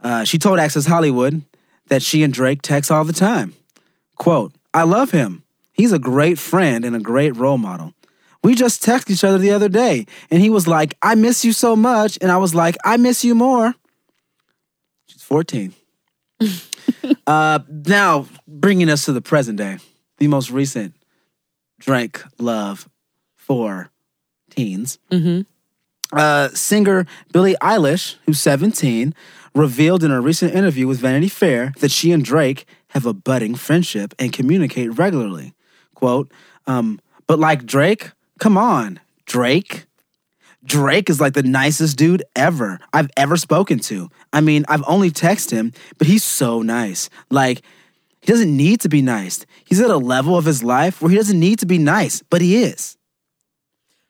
uh, 0.00 0.24
she 0.24 0.38
told 0.38 0.58
Access 0.58 0.86
Hollywood 0.86 1.42
that 1.88 2.02
she 2.02 2.22
and 2.22 2.32
Drake 2.32 2.62
text 2.62 2.90
all 2.90 3.04
the 3.04 3.12
time. 3.12 3.54
Quote, 4.16 4.52
I 4.72 4.82
love 4.82 5.10
him. 5.10 5.42
He's 5.72 5.92
a 5.92 5.98
great 5.98 6.38
friend 6.38 6.84
and 6.84 6.96
a 6.96 7.00
great 7.00 7.36
role 7.36 7.58
model. 7.58 7.92
We 8.42 8.54
just 8.54 8.82
texted 8.82 9.10
each 9.10 9.24
other 9.24 9.38
the 9.38 9.50
other 9.50 9.68
day, 9.68 10.06
and 10.30 10.40
he 10.40 10.50
was 10.50 10.68
like, 10.68 10.96
I 11.02 11.14
miss 11.16 11.44
you 11.44 11.52
so 11.52 11.74
much. 11.74 12.16
And 12.20 12.30
I 12.30 12.36
was 12.36 12.54
like, 12.54 12.76
I 12.84 12.96
miss 12.96 13.24
you 13.24 13.34
more. 13.34 13.74
She's 15.06 15.22
14. 15.22 15.74
Uh, 17.26 17.58
now, 17.68 18.26
bringing 18.46 18.88
us 18.88 19.04
to 19.04 19.12
the 19.12 19.20
present 19.20 19.58
day, 19.58 19.78
the 20.18 20.28
most 20.28 20.50
recent 20.50 20.94
Drake 21.78 22.22
love 22.38 22.88
for 23.34 23.90
teens. 24.50 24.98
Mm-hmm. 25.10 25.42
Uh, 26.16 26.48
singer 26.50 27.06
Billie 27.32 27.56
Eilish, 27.60 28.16
who's 28.24 28.40
17, 28.40 29.14
revealed 29.56 30.04
in 30.04 30.10
a 30.10 30.20
recent 30.20 30.54
interview 30.54 30.86
with 30.86 30.98
Vanity 30.98 31.28
Fair 31.28 31.72
that 31.80 31.90
she 31.90 32.12
and 32.12 32.22
Drake 32.22 32.66
have 32.88 33.06
a 33.06 33.14
budding 33.14 33.54
friendship 33.54 34.14
and 34.18 34.32
communicate 34.32 34.96
regularly. 34.98 35.54
Quote, 35.94 36.30
um, 36.66 37.00
but 37.26 37.38
like 37.38 37.64
Drake, 37.64 38.10
come 38.38 38.58
on, 38.58 39.00
Drake. 39.24 39.86
Drake 40.62 41.08
is 41.08 41.20
like 41.20 41.32
the 41.32 41.42
nicest 41.42 41.96
dude 41.96 42.22
ever 42.34 42.80
I've 42.92 43.10
ever 43.16 43.36
spoken 43.36 43.78
to. 43.80 44.10
I 44.32 44.42
mean, 44.42 44.64
I've 44.68 44.84
only 44.86 45.10
texted 45.10 45.52
him, 45.52 45.72
but 45.96 46.06
he's 46.06 46.24
so 46.24 46.60
nice. 46.60 47.08
Like, 47.30 47.62
he 48.20 48.26
doesn't 48.26 48.54
need 48.54 48.80
to 48.80 48.88
be 48.88 49.00
nice. 49.00 49.46
He's 49.64 49.80
at 49.80 49.88
a 49.88 49.96
level 49.96 50.36
of 50.36 50.44
his 50.44 50.62
life 50.62 51.00
where 51.00 51.10
he 51.10 51.16
doesn't 51.16 51.38
need 51.38 51.60
to 51.60 51.66
be 51.66 51.78
nice, 51.78 52.22
but 52.28 52.42
he 52.42 52.62
is. 52.62 52.98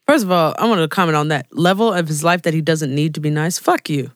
First 0.07 0.25
of 0.25 0.33
all, 0.33 0.55
I 0.59 0.67
want 0.67 0.81
to 0.81 0.89
comment 0.89 1.17
on 1.17 1.29
that 1.29 1.47
level 1.53 1.93
of 1.93 2.09
his 2.09 2.25
life 2.25 2.43
that 2.43 2.55
he 2.55 2.63
doesn't 2.63 2.95
need 2.95 3.15
to 3.15 3.21
be 3.21 3.31
nice. 3.31 3.59
Fuck 3.59 3.91
you. 3.91 4.13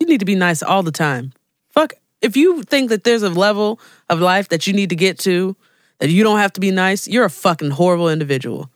You 0.00 0.06
need 0.06 0.20
to 0.20 0.26
be 0.26 0.34
nice 0.36 0.62
all 0.62 0.82
the 0.82 0.92
time. 0.92 1.32
Fuck. 1.70 1.94
If 2.20 2.36
you 2.36 2.62
think 2.62 2.90
that 2.90 3.04
there's 3.04 3.22
a 3.22 3.30
level 3.30 3.80
of 4.08 4.20
life 4.20 4.48
that 4.48 4.66
you 4.66 4.72
need 4.72 4.90
to 4.90 4.96
get 4.96 5.18
to, 5.20 5.56
that 5.98 6.10
you 6.10 6.22
don't 6.24 6.38
have 6.38 6.52
to 6.54 6.60
be 6.60 6.70
nice, 6.70 7.06
you're 7.08 7.24
a 7.24 7.30
fucking 7.30 7.70
horrible 7.70 8.08
individual. 8.08 8.70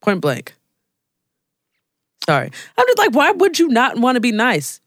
Point 0.00 0.20
blank. 0.20 0.54
Sorry. 2.24 2.50
I'm 2.76 2.86
just 2.86 2.98
like, 2.98 3.14
why 3.14 3.30
would 3.30 3.58
you 3.58 3.68
not 3.68 3.98
want 3.98 4.16
to 4.16 4.20
be 4.20 4.32
nice? 4.32 4.80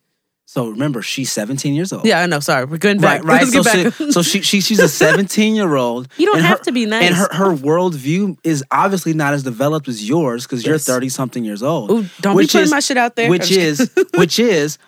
So 0.46 0.70
remember, 0.70 1.04
she's 1.04 1.32
17 1.32 1.76
years 1.76 1.94
old. 1.94 2.06
Yeah, 2.06 2.22
I 2.22 2.26
know. 2.26 2.40
Sorry. 2.40 2.66
We're 2.66 2.78
going 2.78 2.98
back. 3.00 3.24
Right, 3.24 3.44
right. 3.44 3.48
So, 3.48 3.62
get 3.64 3.94
she, 3.94 4.12
so 4.12 4.24
she, 4.24 4.42
she 4.42 4.62
she's 4.62 4.80
a 4.80 4.88
17 4.88 5.54
year 5.56 5.76
old. 5.76 6.08
You 6.18 6.26
don't 6.26 6.40
have 6.42 6.58
her- 6.58 6.64
to 6.66 6.72
be 6.72 6.88
nice. 6.88 7.04
And 7.06 7.16
her, 7.16 7.28
her 7.32 7.56
worldview 7.56 8.36
is 8.44 8.64
obviously 8.72 9.14
not 9.14 9.34
as 9.36 9.44
developed 9.44 9.88
as 9.88 10.08
yours 10.10 10.46
because 10.48 10.66
you're 10.66 10.80
30 10.80 11.10
something 11.10 11.46
years 11.46 11.62
old. 11.62 11.92
Ooh, 11.92 12.06
don't 12.22 12.36
be 12.36 12.48
putting 12.48 12.72
my 12.72 12.80
shit 12.80 12.98
out 12.98 13.16
there. 13.16 13.30
Which 13.30 13.52
is 13.52 13.92
which 14.16 14.40
is 14.40 14.80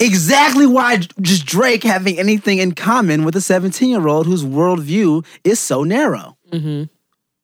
exactly 0.00 0.66
why 0.66 0.98
just 1.20 1.46
Drake 1.46 1.82
having 1.82 2.18
anything 2.18 2.58
in 2.58 2.72
common 2.72 3.24
with 3.24 3.36
a 3.36 3.40
17 3.40 3.88
year 3.88 4.06
old 4.06 4.26
whose 4.26 4.44
worldview 4.44 5.24
is 5.44 5.58
so 5.60 5.82
narrow. 5.84 6.36
Mm-hmm. 6.50 6.84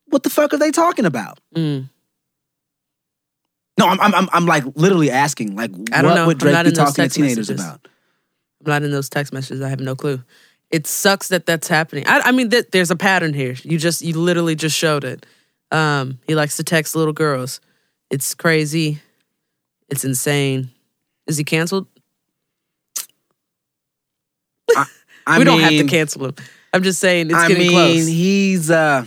What 0.06 0.22
the 0.22 0.30
fuck 0.30 0.54
are 0.54 0.58
they 0.58 0.70
talking 0.70 1.04
about? 1.04 1.40
Mm. 1.54 1.88
No, 3.78 3.86
I'm, 3.88 4.00
I'm, 4.00 4.14
I'm, 4.14 4.28
I'm 4.32 4.46
like 4.46 4.64
literally 4.76 5.10
asking, 5.10 5.56
like, 5.56 5.72
I 5.92 6.02
don't 6.02 6.12
what 6.12 6.14
know. 6.14 6.26
would 6.28 6.38
Drake 6.38 6.64
be 6.64 6.70
talking 6.70 7.08
to 7.08 7.08
teenagers 7.08 7.50
messages. 7.50 7.64
about? 7.64 7.88
I'm 8.64 8.70
not 8.70 8.82
in 8.84 8.92
those 8.92 9.08
text 9.08 9.32
messages. 9.32 9.62
I 9.62 9.68
have 9.68 9.80
no 9.80 9.96
clue. 9.96 10.22
It 10.70 10.86
sucks 10.86 11.28
that 11.28 11.46
that's 11.46 11.68
happening. 11.68 12.04
I, 12.06 12.20
I 12.20 12.32
mean, 12.32 12.50
th- 12.50 12.70
there's 12.70 12.90
a 12.90 12.96
pattern 12.96 13.34
here. 13.34 13.56
You 13.62 13.78
just, 13.78 14.02
you 14.02 14.14
literally 14.14 14.54
just 14.54 14.76
showed 14.76 15.04
it. 15.04 15.26
Um, 15.70 16.20
he 16.26 16.34
likes 16.34 16.56
to 16.58 16.64
text 16.64 16.94
little 16.94 17.12
girls. 17.12 17.60
It's 18.10 18.34
crazy. 18.34 19.00
It's 19.88 20.04
insane. 20.04 20.70
Is 21.26 21.36
he 21.36 21.44
canceled? 21.44 21.86
I 25.26 25.38
we 25.38 25.44
don't 25.44 25.60
have 25.60 25.70
to 25.72 25.86
cancel 25.86 26.26
him. 26.26 26.34
I'm 26.72 26.82
just 26.82 27.00
saying 27.00 27.26
it's 27.26 27.34
I 27.34 27.48
getting 27.48 27.62
mean, 27.68 27.70
close. 27.72 28.06
he's 28.06 28.70
uh 28.70 29.06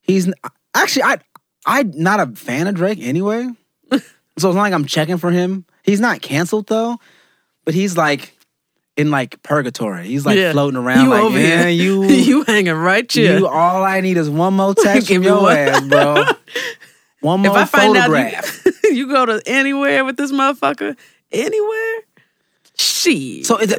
he's 0.00 0.30
actually 0.74 1.02
I 1.04 1.18
I'm 1.66 1.92
not 1.94 2.20
a 2.20 2.26
fan 2.34 2.66
of 2.66 2.74
Drake 2.74 2.98
anyway. 3.00 3.48
so 3.90 3.98
it's 4.34 4.42
not 4.42 4.54
like 4.56 4.72
I'm 4.72 4.86
checking 4.86 5.18
for 5.18 5.30
him. 5.30 5.64
He's 5.84 6.00
not 6.00 6.20
canceled 6.22 6.66
though, 6.68 6.98
but 7.64 7.74
he's 7.74 7.96
like 7.96 8.36
in 8.96 9.10
like 9.10 9.42
purgatory. 9.42 10.06
He's 10.06 10.26
like 10.26 10.36
Yeah. 10.38 10.52
floating 10.52 10.76
around 10.78 11.04
You 11.04 11.10
like 11.10 11.22
over 11.22 11.38
yeah, 11.40 11.66
you 11.68 12.04
you 12.04 12.42
hanging 12.44 12.72
right 12.74 13.10
here. 13.10 13.38
you 13.38 13.46
all 13.46 13.82
I 13.84 14.00
need 14.00 14.16
is 14.16 14.28
one 14.30 14.54
more 14.54 14.74
text 14.82 15.08
from 15.08 15.22
your 15.22 15.42
one. 15.42 15.56
ass, 15.56 15.80
bro. 15.86 16.24
One 17.20 17.40
more 17.40 17.52
if 17.52 17.56
I 17.56 17.64
find 17.66 17.94
photograph. 17.94 18.66
out 18.66 18.74
you, 18.84 18.90
you 18.94 19.08
go 19.08 19.24
to 19.26 19.40
anywhere 19.46 20.04
with 20.04 20.16
this 20.16 20.32
motherfucker, 20.32 20.96
anywhere, 21.30 21.98
she. 22.76 23.44
So 23.44 23.58
it's, 23.58 23.74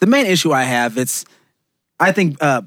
the 0.00 0.06
main 0.06 0.26
issue 0.26 0.52
I 0.52 0.64
have 0.64 0.96
it's 0.98 1.24
I 2.00 2.12
think 2.12 2.36
uh 2.40 2.62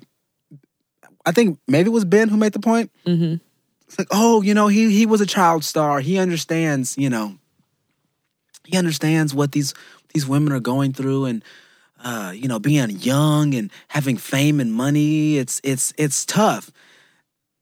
I 1.26 1.32
think 1.32 1.60
maybe 1.68 1.88
it 1.90 1.94
was 1.94 2.06
Ben 2.06 2.30
who 2.30 2.38
made 2.38 2.54
the 2.54 2.60
point. 2.60 2.92
Mhm. 3.06 3.40
It's 3.88 4.00
like, 4.00 4.08
oh, 4.12 4.42
you 4.42 4.54
know, 4.54 4.68
he 4.68 4.92
he 4.92 5.06
was 5.06 5.22
a 5.22 5.26
child 5.26 5.64
star. 5.64 6.00
He 6.00 6.18
understands, 6.18 6.98
you 6.98 7.10
know, 7.10 7.38
he 8.66 8.78
understands 8.78 9.34
what 9.34 9.52
these 9.52 9.74
these 10.14 10.26
women 10.28 10.54
are 10.54 10.60
going 10.60 10.94
through 10.94 11.26
and 11.26 11.44
uh, 12.04 12.34
you 12.36 12.48
know, 12.48 12.58
being 12.58 12.90
young 12.90 13.54
and 13.54 13.72
having 13.90 14.18
fame 14.18 14.60
and 14.60 14.74
money. 14.74 15.38
It's 15.38 15.62
it's 15.64 15.94
it's 15.98 16.26
tough. 16.26 16.72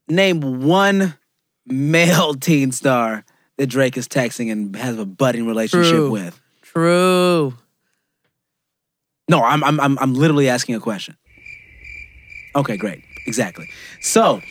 Name 0.07 0.61
one 0.61 1.15
male 1.65 2.33
teen 2.35 2.71
star 2.71 3.25
that 3.57 3.67
Drake 3.67 3.97
is 3.97 4.07
texting 4.07 4.51
and 4.51 4.75
has 4.75 4.97
a 4.97 5.05
budding 5.05 5.45
relationship 5.45 5.91
True. 5.91 6.11
with. 6.11 6.39
True. 6.61 7.55
No, 9.29 9.43
I'm 9.43 9.63
I'm 9.63 9.79
I'm 9.79 9.97
I'm 9.99 10.13
literally 10.13 10.49
asking 10.49 10.75
a 10.75 10.79
question. 10.79 11.15
Okay, 12.55 12.75
great. 12.77 13.03
Exactly. 13.27 13.69
So 14.01 14.41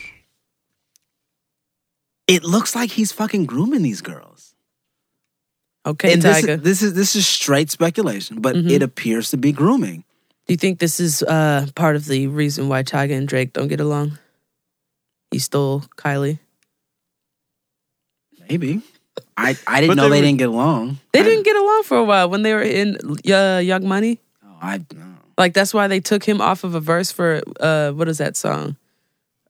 it 2.27 2.43
looks 2.43 2.75
like 2.75 2.91
he's 2.91 3.11
fucking 3.11 3.45
grooming 3.45 3.81
these 3.81 4.01
girls. 4.01 4.55
Okay, 5.85 6.13
and 6.13 6.21
this, 6.21 6.43
is- 6.43 6.61
this 6.61 6.81
is 6.81 6.93
this 6.93 7.15
is 7.15 7.27
straight 7.27 7.69
speculation, 7.71 8.41
but 8.41 8.55
Mm-hmm. 8.55 8.69
it 8.69 8.81
appears 8.83 9.29
to 9.31 9.37
be 9.37 9.51
grooming. 9.51 10.03
Do 10.47 10.53
you 10.53 10.57
think 10.57 10.79
this 10.79 10.99
is 10.99 11.21
uh, 11.23 11.67
part 11.75 11.95
of 11.95 12.05
the 12.05 12.27
reason 12.27 12.69
why 12.69 12.83
Tyga 12.83 13.15
and 13.15 13.27
Drake 13.27 13.53
don't 13.53 13.67
get 13.67 13.79
along? 13.79 14.17
He 15.31 15.39
stole 15.39 15.81
Kylie. 15.95 16.39
Maybe. 18.49 18.81
I, 19.37 19.55
I 19.67 19.81
didn't 19.81 19.95
But 19.95 20.01
know 20.01 20.09
they 20.09 20.09
they 20.09 20.21
were- 20.21 20.25
didn't 20.27 20.39
get 20.39 20.49
along. 20.49 20.97
They 21.13 21.19
I- 21.19 21.23
didn't 21.23 21.43
get 21.45 21.55
along 21.55 21.83
for 21.83 21.97
a 21.97 22.03
while 22.03 22.29
when 22.29 22.41
they 22.43 22.53
were 22.53 22.61
in 22.63 22.97
uh, 23.31 23.59
Young 23.63 23.87
Money. 23.87 24.19
I 24.61 24.77
no. 24.93 25.05
Like 25.37 25.53
that's 25.53 25.73
why 25.73 25.87
they 25.87 25.99
took 25.99 26.23
him 26.23 26.41
off 26.41 26.63
of 26.63 26.75
a 26.75 26.79
verse 26.79 27.11
for 27.11 27.41
uh, 27.59 27.91
what 27.91 28.07
is 28.09 28.17
that 28.17 28.35
song? 28.35 28.75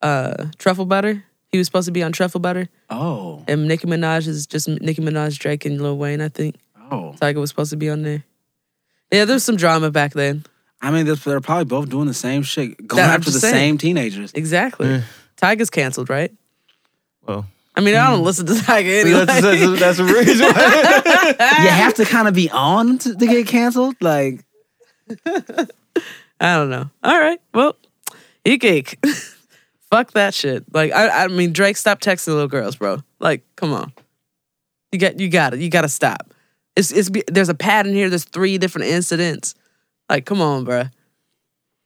Uh, 0.01 0.45
Truffle 0.57 0.85
Butter. 0.85 1.23
He 1.51 1.57
was 1.57 1.65
supposed 1.65 1.87
to 1.87 1.91
be 1.91 2.03
on 2.03 2.11
Truffle 2.11 2.39
Butter, 2.39 2.69
Oh. 2.91 3.43
and 3.47 3.67
Nicki 3.67 3.87
Minaj 3.87 4.27
is 4.27 4.45
just 4.45 4.67
Nicki 4.67 5.01
Minaj, 5.01 5.39
Drake, 5.39 5.65
and 5.65 5.81
Lil 5.81 5.97
Wayne. 5.97 6.21
I 6.21 6.29
think 6.29 6.55
Oh. 6.91 7.15
Tyga 7.19 7.35
was 7.35 7.49
supposed 7.49 7.71
to 7.71 7.77
be 7.77 7.89
on 7.89 8.03
there. 8.03 8.23
Yeah, 9.11 9.25
there's 9.25 9.43
some 9.43 9.55
drama 9.55 9.89
back 9.89 10.13
then. 10.13 10.45
I 10.81 10.91
mean, 10.91 11.07
they're, 11.07 11.15
they're 11.15 11.41
probably 11.41 11.65
both 11.65 11.89
doing 11.89 12.05
the 12.07 12.13
same 12.13 12.43
shit, 12.43 12.87
going 12.87 13.01
That- 13.01 13.15
after 13.19 13.31
the 13.31 13.39
saying. 13.39 13.53
same 13.53 13.77
teenagers. 13.79 14.31
Exactly. 14.33 15.01
Tyga's 15.41 15.71
canceled, 15.71 16.09
right? 16.11 16.31
Well, 17.27 17.47
I 17.75 17.81
mean, 17.81 17.95
I 17.95 18.11
don't 18.11 18.23
listen 18.23 18.45
to 18.45 18.53
Tyga 18.53 19.01
anyway. 19.01 19.25
that's, 19.25 19.41
that's, 19.41 19.79
that's 19.79 19.99
a 19.99 20.03
reason. 20.03 20.45
you 21.63 21.69
have 21.69 21.95
to 21.95 22.05
kind 22.05 22.27
of 22.27 22.33
be 22.35 22.49
on 22.51 22.99
to, 22.99 23.15
to 23.15 23.25
get 23.25 23.47
canceled. 23.47 23.95
Like, 24.01 24.43
I 26.39 26.55
don't 26.55 26.69
know. 26.69 26.89
All 27.03 27.19
right. 27.19 27.39
Well, 27.53 27.75
eat 28.45 28.61
cake. 28.61 28.99
Fuck 29.91 30.11
that 30.11 30.33
shit. 30.33 30.63
Like 30.73 30.91
I, 30.91 31.25
I 31.25 31.27
mean, 31.27 31.53
Drake, 31.53 31.77
stop 31.77 31.99
texting 31.99 32.27
little 32.27 32.47
girls, 32.47 32.75
bro. 32.75 32.99
Like, 33.19 33.43
come 33.55 33.73
on. 33.73 33.91
You 34.91 34.99
got, 34.99 35.19
you 35.19 35.29
got 35.29 35.53
it. 35.53 35.59
You 35.59 35.69
got 35.69 35.81
to 35.81 35.89
stop. 35.89 36.33
It's, 36.75 36.91
it's. 36.91 37.09
There's 37.27 37.49
a 37.49 37.53
pattern 37.55 37.93
here. 37.93 38.09
There's 38.09 38.25
three 38.25 38.57
different 38.57 38.87
incidents. 38.87 39.55
Like, 40.09 40.25
come 40.25 40.41
on, 40.41 40.63
bro. 40.63 40.85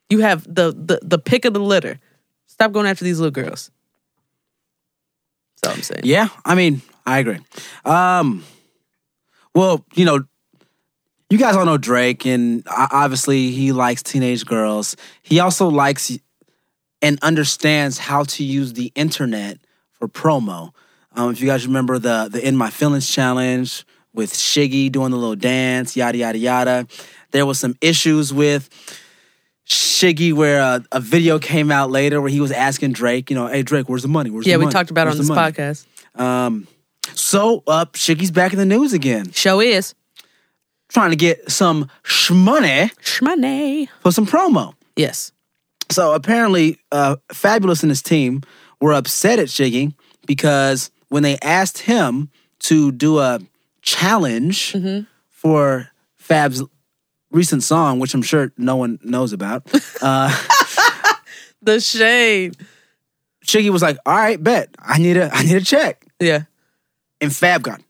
You 0.10 0.20
have 0.20 0.44
the 0.44 0.72
the 0.72 1.00
the 1.02 1.18
pick 1.18 1.46
of 1.46 1.54
the 1.54 1.60
litter. 1.60 2.00
Stop 2.48 2.72
going 2.72 2.86
after 2.86 3.04
these 3.04 3.20
little 3.20 3.32
girls. 3.32 3.72
That's 5.62 5.72
all 5.72 5.78
I'm 5.78 5.82
saying. 5.82 6.02
yeah, 6.04 6.28
I 6.46 6.56
mean, 6.56 6.82
I 7.06 7.20
agree. 7.20 7.40
Um, 7.84 8.44
well, 9.56 9.84
you 9.96 10.06
know, 10.06 10.24
you 11.34 11.40
guys 11.40 11.56
all 11.56 11.66
know 11.66 11.78
Drake, 11.78 12.28
and 12.28 12.64
obviously 12.70 13.50
he 13.50 13.72
likes 13.72 14.04
teenage 14.04 14.46
girls. 14.46 14.96
He 15.24 15.40
also 15.40 15.68
likes 15.68 16.16
and 17.02 17.18
understands 17.24 17.98
how 17.98 18.24
to 18.24 18.44
use 18.44 18.74
the 18.74 18.92
internet 18.94 19.58
for 19.92 20.08
promo. 20.08 20.74
Um, 21.14 21.32
if 21.32 21.42
you 21.42 21.48
guys 21.48 21.66
remember 21.66 21.98
the 21.98 22.30
the 22.32 22.48
In 22.48 22.56
My 22.56 22.70
Feelings 22.70 23.10
challenge 23.10 23.84
with 24.14 24.32
Shiggy 24.32 24.92
doing 24.92 25.10
the 25.10 25.18
little 25.18 25.36
dance, 25.36 25.98
yada 25.98 26.20
yada 26.20 26.38
yada, 26.38 26.88
there 27.32 27.48
was 27.48 27.60
some 27.60 27.76
issues 27.82 28.32
with 28.32 28.70
Shiggy 29.68 30.34
where 30.34 30.62
a, 30.62 30.86
a 30.92 31.00
video 31.00 31.40
came 31.40 31.72
out 31.72 31.90
later 31.90 32.22
where 32.22 32.30
he 32.30 32.42
was 32.42 32.52
asking 32.52 32.94
Drake, 32.94 33.32
you 33.32 33.36
know, 33.36 33.48
hey 33.48 33.64
Drake, 33.64 33.90
where's 33.90 34.04
the 34.04 34.08
money? 34.08 34.30
Where's 34.30 34.46
Yeah, 34.46 34.58
the 34.58 34.66
we 34.66 34.72
talked 34.72 34.92
about 34.92 35.08
it 35.08 35.12
on 35.12 35.18
this 35.18 35.30
money?" 35.30 35.52
podcast. 35.52 35.88
Um, 36.20 36.68
so 37.16 37.64
up, 37.66 37.94
Shiggy's 37.94 38.30
back 38.30 38.54
in 38.54 38.60
the 38.60 38.66
news 38.66 38.94
again, 38.94 39.32
Show 39.32 39.60
is 39.62 39.96
trying 40.94 41.10
to 41.10 41.16
get 41.16 41.52
some 41.52 41.90
shmoney 42.04 42.92
shmoney. 43.02 43.88
for 44.02 44.12
some 44.12 44.26
promo. 44.26 44.74
Yes. 44.96 45.32
So 45.92 46.14
apparently, 46.14 46.78
uh, 46.92 47.18
Fabolous 47.30 47.82
and 47.84 47.90
his 47.92 48.02
team 48.02 48.42
were 48.80 48.94
upset 48.94 49.40
at 49.40 49.48
Shiggy 49.48 49.94
because 50.26 50.92
when 51.10 51.24
they 51.24 51.38
asked 51.42 51.80
him 51.80 52.30
to 52.60 52.92
do 52.92 53.20
a 53.20 53.40
challenge 53.82 54.76
for 55.30 55.90
Fab's 56.16 56.64
recent 57.32 57.64
song, 57.64 58.00
which 58.00 58.14
I'm 58.14 58.22
sure 58.22 58.52
no 58.58 58.76
one 58.78 59.00
knows 59.04 59.34
about, 59.34 59.64
uh, 60.02 60.30
The 61.62 61.80
shade. 61.80 62.58
Shiggy 63.46 63.70
was 63.70 63.82
like, 63.82 63.98
"All 64.06 64.16
right, 64.16 64.42
bet 64.42 64.70
I 64.80 64.98
need 65.00 65.16
a 65.18 65.30
I 65.34 65.44
need 65.44 65.56
a 65.56 65.62
check," 65.64 66.06
Yeah. 66.20 66.44
and 67.22 67.34
Fab 67.34 67.62
got 67.64 67.82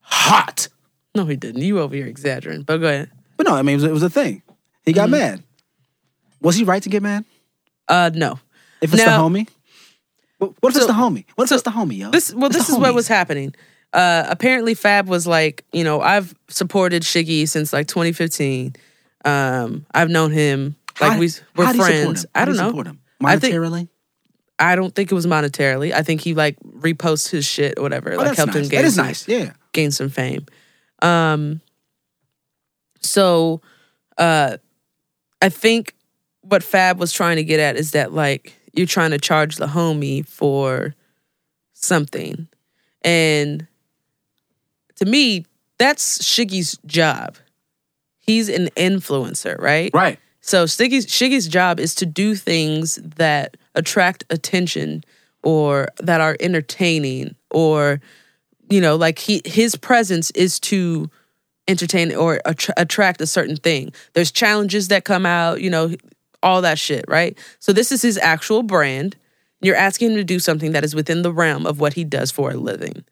hot. 0.00 0.68
No, 1.14 1.26
he 1.26 1.36
didn't. 1.36 1.60
You 1.62 1.78
over 1.80 1.94
here 1.94 2.06
exaggerating. 2.06 2.62
But 2.62 2.78
go 2.78 2.88
ahead. 2.88 3.10
But 3.36 3.46
no, 3.46 3.54
I 3.54 3.62
mean 3.62 3.74
it 3.74 3.76
was, 3.76 3.84
it 3.84 3.92
was 3.92 4.02
a 4.02 4.10
thing. 4.10 4.42
He 4.86 4.92
got 4.92 5.10
mad. 5.10 5.42
Was 6.40 6.56
he 6.56 6.64
right 6.64 6.82
to 6.82 6.88
get 6.88 7.02
mad? 7.02 7.24
Uh, 7.88 8.10
no. 8.14 8.38
If 8.80 8.92
it's 8.94 9.04
Now- 9.04 9.28
the 9.28 9.28
homie? 9.40 9.48
What 10.38 10.52
what 10.60 10.70
if 10.70 10.76
it's 10.76 10.86
So- 10.86 10.92
the 10.92 10.98
homie? 10.98 11.24
What 11.36 11.44
if 11.44 11.48
so 11.50 11.54
it's 11.56 11.64
the 11.64 11.70
homie, 11.70 11.98
yo? 11.98 12.10
This 12.10 12.32
well, 12.34 12.46
It's 12.46 12.56
this 12.56 12.68
is 12.68 12.76
what 12.78 12.92
homie. 12.92 12.94
was 12.96 13.08
happening. 13.08 13.54
Uh, 13.92 14.24
apparently, 14.26 14.72
Fab 14.74 15.06
was 15.06 15.26
like, 15.26 15.64
you 15.72 15.84
know, 15.84 16.00
I've 16.00 16.34
supported 16.48 17.02
Shiggy 17.02 17.46
since 17.46 17.72
like 17.74 17.86
2015. 17.88 18.74
Um, 19.24 19.84
I've 19.94 20.08
known 20.10 20.30
him 20.32 20.76
like 21.00 21.12
How- 21.12 21.18
we 21.18 21.28
we're 21.56 21.64
how 21.66 21.72
do 21.72 21.78
you 21.78 21.84
support 21.84 22.02
friends. 22.04 22.24
him? 22.24 22.30
I 22.34 22.40
do 22.40 22.46
don't 22.46 22.54
you 22.54 22.60
know. 22.62 22.68
support 22.70 22.86
him? 22.86 23.00
I 23.22 23.36
think- 23.38 23.54
Monetarily? 23.54 23.88
I 24.58 24.76
don't 24.76 24.94
think 24.94 25.10
it 25.10 25.14
was 25.14 25.26
monetarily. 25.26 25.92
I 25.92 26.02
think 26.02 26.20
he 26.22 26.34
like 26.34 26.56
reposts 26.60 27.28
his 27.30 27.44
shit 27.44 27.74
or 27.78 27.82
whatever. 27.82 28.12
Oh, 28.12 28.16
like 28.16 28.26
that's 28.28 28.36
helped 28.38 28.54
nice. 28.54 28.64
him 28.64 28.68
gain 28.70 28.82
That 28.82 28.86
is 28.88 28.94
some, 28.94 29.06
nice. 29.06 29.26
Yeah. 29.28 29.52
gain 29.72 29.90
some 29.90 30.08
fame. 30.08 30.46
Um, 31.02 31.60
so, 33.00 33.60
uh, 34.16 34.56
I 35.40 35.48
think 35.48 35.94
what 36.42 36.62
Fab 36.62 36.98
was 36.98 37.12
trying 37.12 37.36
to 37.36 37.44
get 37.44 37.60
at 37.60 37.76
is 37.76 37.90
that 37.90 38.12
like 38.12 38.54
you're 38.72 38.86
trying 38.86 39.10
to 39.10 39.18
charge 39.18 39.56
the 39.56 39.66
homie 39.66 40.26
for 40.26 40.94
something, 41.74 42.48
and 43.02 43.66
to 44.96 45.04
me, 45.04 45.44
that's 45.78 46.18
Shiggy's 46.18 46.78
job. 46.86 47.36
He's 48.18 48.48
an 48.48 48.68
influencer, 48.76 49.58
right? 49.58 49.90
Right. 49.92 50.18
So 50.40 50.64
Shiggy's, 50.64 51.06
Shiggy's 51.06 51.48
job 51.48 51.80
is 51.80 51.94
to 51.96 52.06
do 52.06 52.34
things 52.34 52.96
that 53.16 53.56
attract 53.74 54.24
attention 54.30 55.02
or 55.42 55.88
that 55.98 56.20
are 56.20 56.36
entertaining 56.40 57.34
or 57.50 58.00
you 58.70 58.80
know 58.80 58.96
like 58.96 59.18
he 59.18 59.42
his 59.44 59.76
presence 59.76 60.30
is 60.32 60.58
to 60.60 61.10
entertain 61.68 62.14
or 62.14 62.40
attr- 62.46 62.72
attract 62.76 63.20
a 63.20 63.26
certain 63.26 63.56
thing. 63.56 63.92
There's 64.14 64.30
challenges 64.30 64.88
that 64.88 65.04
come 65.04 65.24
out, 65.24 65.60
you 65.60 65.70
know, 65.70 65.94
all 66.42 66.62
that 66.62 66.78
shit, 66.78 67.04
right? 67.08 67.38
So 67.60 67.72
this 67.72 67.92
is 67.92 68.02
his 68.02 68.18
actual 68.18 68.62
brand. 68.62 69.16
You're 69.60 69.76
asking 69.76 70.10
him 70.10 70.16
to 70.16 70.24
do 70.24 70.38
something 70.38 70.72
that 70.72 70.84
is 70.84 70.94
within 70.94 71.22
the 71.22 71.32
realm 71.32 71.66
of 71.66 71.78
what 71.78 71.94
he 71.94 72.04
does 72.04 72.30
for 72.30 72.50
a 72.50 72.56
living. 72.56 73.04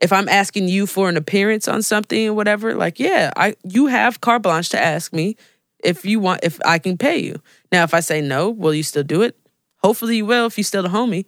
If 0.00 0.12
I'm 0.12 0.28
asking 0.28 0.68
you 0.68 0.86
for 0.86 1.08
an 1.08 1.16
appearance 1.16 1.68
on 1.68 1.82
something 1.82 2.28
or 2.28 2.34
whatever, 2.34 2.74
like 2.74 2.98
yeah, 2.98 3.32
I 3.36 3.56
you 3.64 3.86
have 3.86 4.20
carte 4.20 4.42
blanche 4.42 4.68
to 4.70 4.80
ask 4.80 5.12
me 5.12 5.36
if 5.82 6.04
you 6.04 6.20
want 6.20 6.40
if 6.42 6.60
I 6.64 6.78
can 6.78 6.96
pay 6.96 7.18
you. 7.18 7.40
Now 7.70 7.84
if 7.84 7.94
I 7.94 8.00
say 8.00 8.20
no, 8.20 8.50
will 8.50 8.74
you 8.74 8.82
still 8.82 9.04
do 9.04 9.22
it? 9.22 9.36
Hopefully 9.78 10.16
you 10.16 10.26
will 10.26 10.46
if 10.46 10.58
you 10.58 10.64
still 10.64 10.82
the 10.82 10.88
homie. 10.88 11.26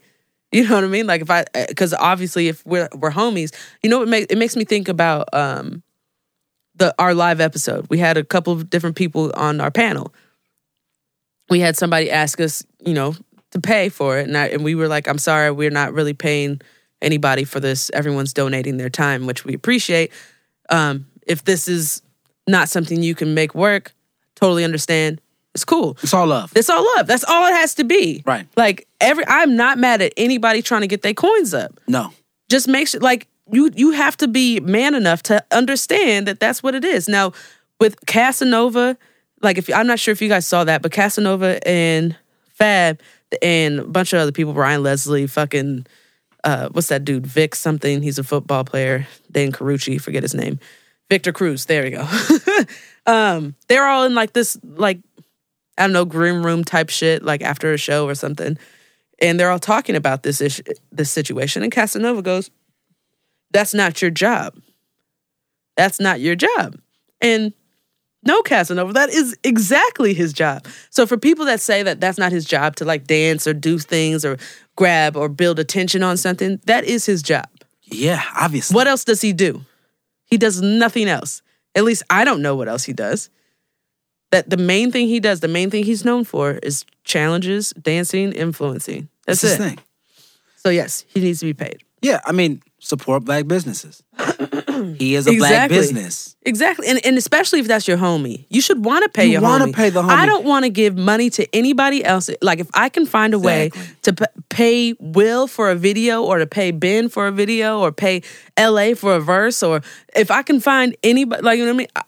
You 0.54 0.68
know 0.68 0.76
what 0.76 0.84
I 0.84 0.86
mean? 0.86 1.08
Like 1.08 1.20
if 1.20 1.30
I 1.30 1.44
because 1.68 1.92
obviously 1.94 2.46
if 2.46 2.64
we're 2.64 2.88
we're 2.94 3.10
homies, 3.10 3.52
you 3.82 3.90
know 3.90 4.02
it 4.02 4.08
makes 4.08 4.26
it 4.30 4.38
makes 4.38 4.54
me 4.54 4.64
think 4.64 4.88
about 4.88 5.28
um 5.32 5.82
the 6.76 6.94
our 6.96 7.12
live 7.12 7.40
episode. 7.40 7.88
We 7.90 7.98
had 7.98 8.16
a 8.16 8.22
couple 8.22 8.52
of 8.52 8.70
different 8.70 8.94
people 8.94 9.32
on 9.34 9.60
our 9.60 9.72
panel. 9.72 10.14
We 11.50 11.58
had 11.58 11.76
somebody 11.76 12.08
ask 12.08 12.40
us, 12.40 12.64
you 12.86 12.94
know, 12.94 13.16
to 13.50 13.60
pay 13.60 13.88
for 13.88 14.18
it, 14.18 14.28
and 14.28 14.38
I, 14.38 14.46
and 14.46 14.62
we 14.62 14.76
were 14.76 14.86
like, 14.86 15.08
"I'm 15.08 15.18
sorry, 15.18 15.50
we're 15.50 15.70
not 15.70 15.92
really 15.92 16.14
paying 16.14 16.60
anybody 17.02 17.42
for 17.42 17.58
this. 17.58 17.90
Everyone's 17.92 18.32
donating 18.32 18.76
their 18.76 18.90
time, 18.90 19.26
which 19.26 19.44
we 19.44 19.54
appreciate. 19.54 20.12
Um, 20.70 21.06
if 21.26 21.42
this 21.42 21.66
is 21.66 22.00
not 22.46 22.68
something 22.68 23.02
you 23.02 23.16
can 23.16 23.34
make 23.34 23.56
work, 23.56 23.92
totally 24.36 24.62
understand. 24.62 25.20
It's 25.54 25.64
cool. 25.64 25.96
It's 26.02 26.12
all 26.12 26.26
love. 26.26 26.52
It's 26.56 26.68
all 26.68 26.84
love. 26.96 27.06
That's 27.06 27.24
all 27.24 27.46
it 27.46 27.52
has 27.52 27.74
to 27.76 27.84
be. 27.84 28.22
Right. 28.26 28.46
Like 28.56 28.88
every, 29.00 29.24
I'm 29.28 29.54
not 29.56 29.78
mad 29.78 30.02
at 30.02 30.12
anybody 30.16 30.62
trying 30.62 30.80
to 30.80 30.88
get 30.88 31.02
their 31.02 31.14
coins 31.14 31.54
up 31.54 31.78
No. 31.86 32.12
just 32.50 32.66
make 32.68 32.88
sure 32.88 33.00
like 33.00 33.28
you 33.52 33.70
you 33.76 33.90
have 33.92 34.16
to 34.16 34.26
be 34.28 34.58
man 34.60 34.94
enough 34.94 35.22
to 35.24 35.44
understand 35.52 36.26
that 36.26 36.40
that's 36.40 36.62
what 36.62 36.74
it 36.74 36.84
is 36.84 37.08
now 37.08 37.32
with 37.78 38.04
casanova 38.06 38.96
like 39.42 39.58
if 39.58 39.68
i'm 39.74 39.86
not 39.86 39.98
sure 39.98 40.12
if 40.12 40.22
you 40.22 40.28
guys 40.30 40.46
saw 40.46 40.64
that 40.64 40.80
but 40.80 40.90
casanova 40.92 41.60
and 41.68 42.16
fab 42.48 42.98
and 43.42 43.80
a 43.80 43.84
bunch 43.84 44.14
of 44.14 44.20
other 44.20 44.32
people 44.32 44.54
ryan 44.54 44.82
leslie 44.82 45.26
fucking 45.26 45.86
uh 46.44 46.68
what's 46.72 46.88
that 46.88 47.04
dude 47.04 47.26
vic 47.26 47.54
something 47.54 48.00
he's 48.02 48.18
a 48.18 48.24
football 48.24 48.64
player 48.64 49.06
dan 49.30 49.52
carucci 49.52 50.00
forget 50.00 50.22
his 50.22 50.34
name 50.34 50.58
victor 51.10 51.30
cruz 51.32 51.66
there 51.66 51.82
we 51.82 51.90
go 51.90 52.08
um 53.06 53.54
they're 53.68 53.86
all 53.86 54.04
in 54.04 54.14
like 54.14 54.32
this 54.32 54.56
like 54.62 54.98
i 55.78 55.82
don't 55.82 55.92
know 55.92 56.04
green 56.04 56.42
room 56.42 56.64
type 56.64 56.90
shit 56.90 57.22
like 57.22 57.42
after 57.42 57.72
a 57.72 57.78
show 57.78 58.06
or 58.06 58.14
something 58.14 58.56
and 59.20 59.38
they're 59.38 59.50
all 59.50 59.58
talking 59.58 59.96
about 59.96 60.22
this 60.22 60.40
issue, 60.40 60.62
this 60.92 61.10
situation. 61.10 61.62
And 61.62 61.72
Casanova 61.72 62.22
goes, 62.22 62.50
"That's 63.52 63.72
not 63.74 64.02
your 64.02 64.10
job. 64.10 64.60
That's 65.76 66.00
not 66.00 66.20
your 66.20 66.34
job." 66.34 66.78
And 67.20 67.52
No, 68.26 68.40
Casanova, 68.40 68.94
that 68.94 69.10
is 69.10 69.36
exactly 69.44 70.14
his 70.14 70.32
job. 70.32 70.66
So 70.88 71.06
for 71.06 71.18
people 71.18 71.44
that 71.44 71.60
say 71.60 71.82
that 71.82 72.00
that's 72.00 72.16
not 72.16 72.32
his 72.32 72.46
job 72.46 72.74
to 72.76 72.84
like 72.86 73.06
dance 73.06 73.46
or 73.46 73.52
do 73.52 73.78
things 73.78 74.24
or 74.24 74.38
grab 74.76 75.14
or 75.14 75.28
build 75.28 75.58
attention 75.58 76.02
on 76.02 76.16
something, 76.16 76.58
that 76.64 76.84
is 76.84 77.04
his 77.04 77.22
job. 77.22 77.46
Yeah, 77.82 78.22
obviously. 78.34 78.74
What 78.74 78.86
else 78.86 79.04
does 79.04 79.20
he 79.20 79.34
do? 79.34 79.66
He 80.24 80.38
does 80.38 80.62
nothing 80.62 81.06
else. 81.06 81.42
At 81.74 81.84
least 81.84 82.02
I 82.08 82.24
don't 82.24 82.40
know 82.40 82.56
what 82.56 82.66
else 82.66 82.84
he 82.84 82.94
does. 82.94 83.28
That 84.34 84.50
the 84.50 84.56
main 84.56 84.90
thing 84.90 85.06
he 85.08 85.20
does, 85.20 85.40
the 85.40 85.48
main 85.48 85.70
thing 85.70 85.84
he's 85.84 86.04
known 86.04 86.24
for 86.24 86.52
is 86.62 86.84
challenges, 87.04 87.70
dancing, 87.80 88.32
influencing. 88.32 89.08
That's, 89.26 89.40
That's 89.40 89.54
it. 89.54 89.62
his 89.62 89.68
thing. 89.74 89.78
So 90.56 90.70
yes, 90.70 91.04
he 91.08 91.20
needs 91.20 91.40
to 91.40 91.46
be 91.46 91.54
paid. 91.54 91.82
Yeah, 92.02 92.20
I 92.24 92.32
mean, 92.32 92.62
support 92.80 93.24
black 93.24 93.46
businesses. 93.46 94.02
he 94.98 95.14
is 95.14 95.26
a 95.26 95.36
black 95.38 95.70
business. 95.70 96.36
Exactly. 96.42 96.86
And, 96.86 97.00
and 97.06 97.16
especially 97.16 97.60
if 97.60 97.66
that's 97.66 97.88
your 97.88 97.96
homie. 97.96 98.44
You 98.50 98.60
should 98.60 98.84
want 98.84 99.04
to 99.04 99.08
pay 99.08 99.24
You 99.26 99.32
your 99.32 99.40
wanna 99.42 99.66
homie. 99.66 99.74
pay 99.74 99.90
the 99.90 100.02
I 100.02 100.26
don't 100.26 100.44
want 100.44 100.64
to 100.64 100.68
give 100.70 100.96
money 100.98 101.30
to 101.30 101.46
anybody 101.54 102.04
else. 102.04 102.28
Like 102.42 102.58
if 102.60 102.68
I 102.74 102.88
can 102.90 103.06
find 103.06 103.32
a 103.32 103.38
way 103.38 103.70
to 104.02 104.12
p- 104.12 104.24
pay 104.50 104.94
Will 105.00 105.46
for 105.46 105.70
a 105.70 105.74
video 105.74 106.22
or 106.22 106.38
to 106.38 106.46
pay 106.46 106.72
Ben 106.72 107.08
for 107.08 107.26
a 107.26 107.32
video 107.32 107.80
or 107.80 107.90
pay 107.90 108.22
LA 108.58 108.94
for 108.94 109.14
a 109.16 109.20
verse 109.20 109.62
or 109.62 109.80
if 110.14 110.30
I 110.30 110.42
can 110.42 110.60
find 110.60 110.94
anybody 111.02 111.42
like 111.42 111.58
you 111.58 111.64
know 111.64 111.70
what 111.72 111.76
I 111.76 111.78
mean, 111.78 111.88
I, 111.96 112.02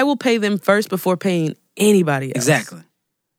I 0.00 0.02
will 0.02 0.16
pay 0.16 0.38
them 0.38 0.58
first 0.58 0.88
before 0.88 1.16
paying 1.16 1.54
anybody 1.76 2.28
else. 2.34 2.44
Exactly. 2.44 2.82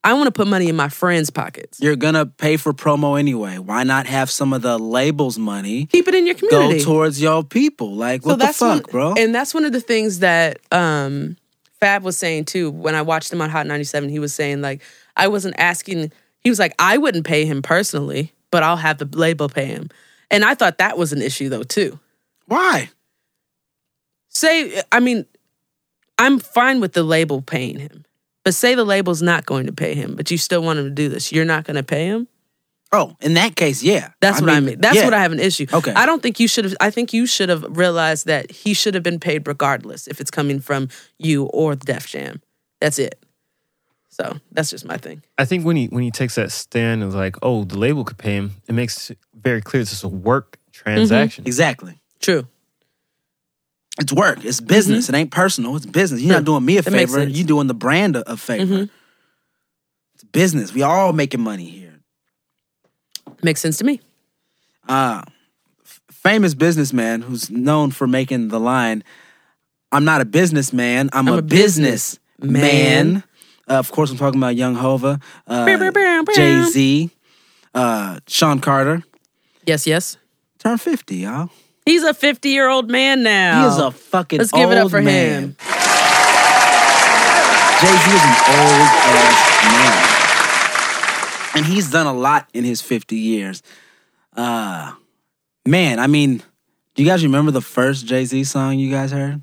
I 0.04 0.14
want 0.14 0.28
to 0.28 0.32
put 0.32 0.48
money 0.48 0.70
in 0.70 0.76
my 0.76 0.90
friends' 0.90 1.30
pockets. 1.30 1.80
You're 1.82 1.98
gonna 1.98 2.26
pay 2.26 2.56
for 2.56 2.72
promo 2.72 3.20
anyway. 3.20 3.58
Why 3.58 3.84
not 3.84 4.06
have 4.06 4.30
some 4.30 4.54
of 4.54 4.62
the 4.62 4.78
labels 4.78 5.38
money 5.38 5.86
Keep 5.88 6.08
it 6.08 6.16
in 6.16 6.26
your 6.26 6.36
community. 6.36 6.80
go 6.80 6.86
towards 6.86 7.22
your 7.22 7.44
people? 7.44 7.94
Like 7.94 8.26
what 8.26 8.40
the 8.40 8.48
fuck, 8.48 8.86
one, 8.88 8.92
bro? 8.92 9.14
And 9.18 9.36
that's 9.36 9.54
one 9.54 9.66
of 9.66 9.74
the 9.74 9.82
things 9.82 10.20
that 10.20 10.60
um, 10.72 11.36
Fab 11.80 12.04
was 12.04 12.18
saying 12.18 12.46
too. 12.46 12.72
When 12.72 12.96
I 12.96 13.02
watched 13.02 13.34
him 13.34 13.42
on 13.42 13.50
Hot 13.50 13.68
97, 13.68 14.08
he 14.10 14.20
was 14.20 14.34
saying 14.34 14.62
like 14.62 14.82
I 15.18 15.28
wasn't 15.28 15.56
asking. 15.58 16.12
He 16.40 16.50
was 16.50 16.60
like 16.60 16.74
I 16.80 16.98
wouldn't 16.98 17.26
pay 17.26 17.46
him 17.46 17.62
personally, 17.62 18.34
but 18.50 18.64
I'll 18.64 18.78
have 18.78 19.00
the 19.00 19.10
label 19.18 19.50
pay 19.50 19.66
him. 19.66 19.90
And 20.32 20.46
I 20.46 20.56
thought 20.56 20.78
that 20.78 20.98
was 20.98 21.12
an 21.12 21.22
issue 21.22 21.50
though 21.50 21.64
too. 21.64 22.00
Why? 22.46 22.90
Say, 24.30 24.82
I 24.92 25.00
mean, 25.00 25.26
I'm 26.18 26.40
fine 26.40 26.80
with 26.80 26.94
the 26.94 27.04
label 27.04 27.42
paying 27.42 27.80
him, 27.80 28.06
but 28.48 28.54
say 28.54 28.76
the 28.76 28.86
label's 28.86 29.22
not 29.22 29.46
going 29.46 29.66
to 29.66 29.74
pay 29.74 29.94
him, 29.94 30.16
but 30.16 30.32
you 30.32 30.38
still 30.38 30.62
want 30.62 30.80
him 30.80 30.86
to 30.86 30.92
do 30.92 31.10
this. 31.10 31.34
You're 31.34 31.44
not 31.44 31.66
going 31.66 31.76
to 31.76 31.84
pay 31.84 32.06
him. 32.06 32.30
Oh, 32.94 33.14
in 33.20 33.34
that 33.34 33.58
case, 33.58 33.84
yeah. 33.84 34.12
That's 34.22 34.40
what 34.40 34.50
I 34.50 34.62
mean. 34.62 34.80
That's 34.80 34.96
yeah. 34.96 35.04
what 35.04 35.14
I 35.14 35.20
have 35.20 35.34
an 35.34 35.42
issue. 35.42 35.66
Okay. 35.74 35.92
I 35.92 36.06
don't 36.06 36.24
think 36.24 36.40
you 36.40 36.48
should 36.48 36.64
have. 36.64 36.74
I 36.80 36.90
think 36.90 37.12
you 37.12 37.26
should 37.26 37.50
have 37.50 37.66
realized 37.76 38.26
that 38.28 38.50
he 38.50 38.74
should 38.74 38.94
have 38.94 39.04
been 39.04 39.20
paid 39.20 39.46
regardless 39.50 40.08
if 40.08 40.22
it's 40.22 40.32
coming 40.32 40.62
from 40.62 40.88
you 41.20 41.48
or 41.48 41.76
Def 41.76 42.08
Jam. 42.08 42.42
That's 42.80 43.00
it. 43.00 43.22
So 44.08 44.38
that's 44.54 44.70
just 44.70 44.86
my 44.86 44.96
thing. 44.96 45.24
I 45.38 45.44
think 45.44 45.66
when 45.66 45.76
he 45.76 45.88
when 45.88 46.04
he 46.06 46.12
takes 46.12 46.36
that 46.36 46.54
stand 46.54 47.04
and 47.04 47.10
is 47.10 47.16
like, 47.16 47.36
oh, 47.42 47.66
the 47.66 47.78
label 47.78 48.06
could 48.06 48.18
pay 48.18 48.36
him, 48.36 48.54
it 48.70 48.72
makes 48.72 49.12
it 49.12 49.18
very 49.36 49.62
clear 49.62 49.82
it's 49.82 49.90
just 49.90 50.06
a 50.06 50.08
work 50.08 50.58
mm-hmm. 50.72 50.72
transaction. 50.72 51.46
Exactly. 51.46 52.00
True. 52.22 52.48
It's 54.00 54.14
work. 54.14 54.46
It's 54.46 54.62
business. 54.62 55.10
It 55.10 55.16
ain't 55.16 55.32
personal. 55.32 55.76
It's 55.76 55.86
business. 55.86 56.22
You're 56.22 56.34
not 56.36 56.44
doing 56.46 56.64
me 56.66 56.78
a 56.78 56.82
that 56.82 56.92
favor. 56.92 57.24
You're 57.28 57.48
doing 57.48 57.68
the 57.68 57.74
brand 57.74 58.16
a, 58.16 58.32
a 58.32 58.38
favor. 58.38 58.66
Mhm. 58.86 58.90
It's 60.16 60.24
business. 60.26 60.74
We 60.74 60.84
all 60.84 61.14
making 61.14 61.42
money 61.42 61.66
here. 61.70 61.96
Makes 63.44 63.62
sense 63.62 63.78
to 63.80 63.84
me. 63.84 64.00
uh, 64.88 65.22
f- 65.84 66.02
famous 66.12 66.54
businessman 66.54 67.22
who's 67.22 67.50
known 67.50 67.92
for 67.92 68.08
making 68.08 68.48
the 68.50 68.60
line, 68.60 69.04
"I'm 69.92 70.06
not 70.06 70.22
a 70.22 70.26
businessman. 70.26 71.10
I'm, 71.14 71.28
I'm 71.28 71.34
a, 71.34 71.38
a 71.38 71.42
business 71.42 72.20
businessman." 72.40 73.14
man." 73.14 73.24
Uh, 73.70 73.74
of 73.74 73.92
course, 73.92 74.10
I'm 74.12 74.18
talking 74.18 74.40
about 74.40 74.56
Young 74.56 74.76
Hova, 74.76 75.20
uh. 75.48 75.66
Jay 76.36 76.62
Z, 76.72 77.10
uh, 77.74 78.20
Sean 78.28 78.60
Carter. 78.62 79.04
Yes, 79.66 79.86
yes. 79.86 80.16
Turn 80.60 80.78
50, 80.78 81.18
y'all. 81.18 81.50
He's 81.88 82.04
a 82.04 82.14
50 82.14 82.50
year 82.50 82.68
old 82.68 82.90
man 82.90 83.24
now. 83.24 83.62
He 83.62 83.68
is 83.70 83.78
a 83.80 83.92
fucking 83.92 84.42
old 84.42 84.52
man. 84.52 84.60
Let's 84.60 84.70
give 84.70 84.78
it 84.78 84.78
up 84.78 84.92
for 84.92 85.02
man. 85.02 85.44
him. 85.44 85.56
Jay 87.80 87.88
Z 87.88 88.12
is 88.12 88.24
an 88.24 88.36
old 88.60 88.88
ass 89.16 89.40
man. 89.72 91.58
And 91.58 91.66
he's 91.66 91.90
done 91.90 92.06
a 92.06 92.14
lot 92.14 92.50
in 92.54 92.66
his 92.66 92.82
50 92.82 93.16
years. 93.16 93.64
Uh 94.36 94.96
man, 95.66 96.00
I 96.00 96.08
mean, 96.08 96.44
do 96.96 97.04
you 97.04 97.10
guys 97.10 97.24
remember 97.24 97.52
the 97.52 97.62
first 97.62 98.06
Jay 98.06 98.26
Z 98.26 98.44
song 98.44 98.78
you 98.78 98.92
guys 98.92 99.14
heard? 99.14 99.42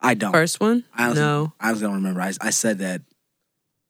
I 0.00 0.14
don't. 0.14 0.32
First 0.32 0.58
one? 0.58 0.82
I 0.92 1.04
honestly, 1.04 1.22
no. 1.22 1.52
I 1.60 1.70
was 1.70 1.80
don't 1.80 1.94
remember. 1.94 2.22
I, 2.22 2.32
I 2.40 2.50
said 2.50 2.78
that 2.78 3.02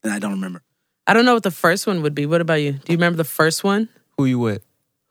and 0.03 0.13
I 0.13 0.19
don't 0.19 0.33
remember. 0.33 0.61
I 1.07 1.15
don't 1.15 1.25
know 1.25 1.33
what 1.33 1.43
the 1.43 1.49
first 1.49 1.87
one 1.87 2.03
would 2.03 2.13
be. 2.13 2.27
What 2.27 2.41
about 2.41 2.61
you? 2.61 2.73
Do 2.73 2.93
you 2.93 2.97
remember 2.97 3.17
the 3.17 3.23
first 3.23 3.63
one? 3.63 3.89
Who 4.17 4.25
you 4.25 4.37
with? 4.37 4.61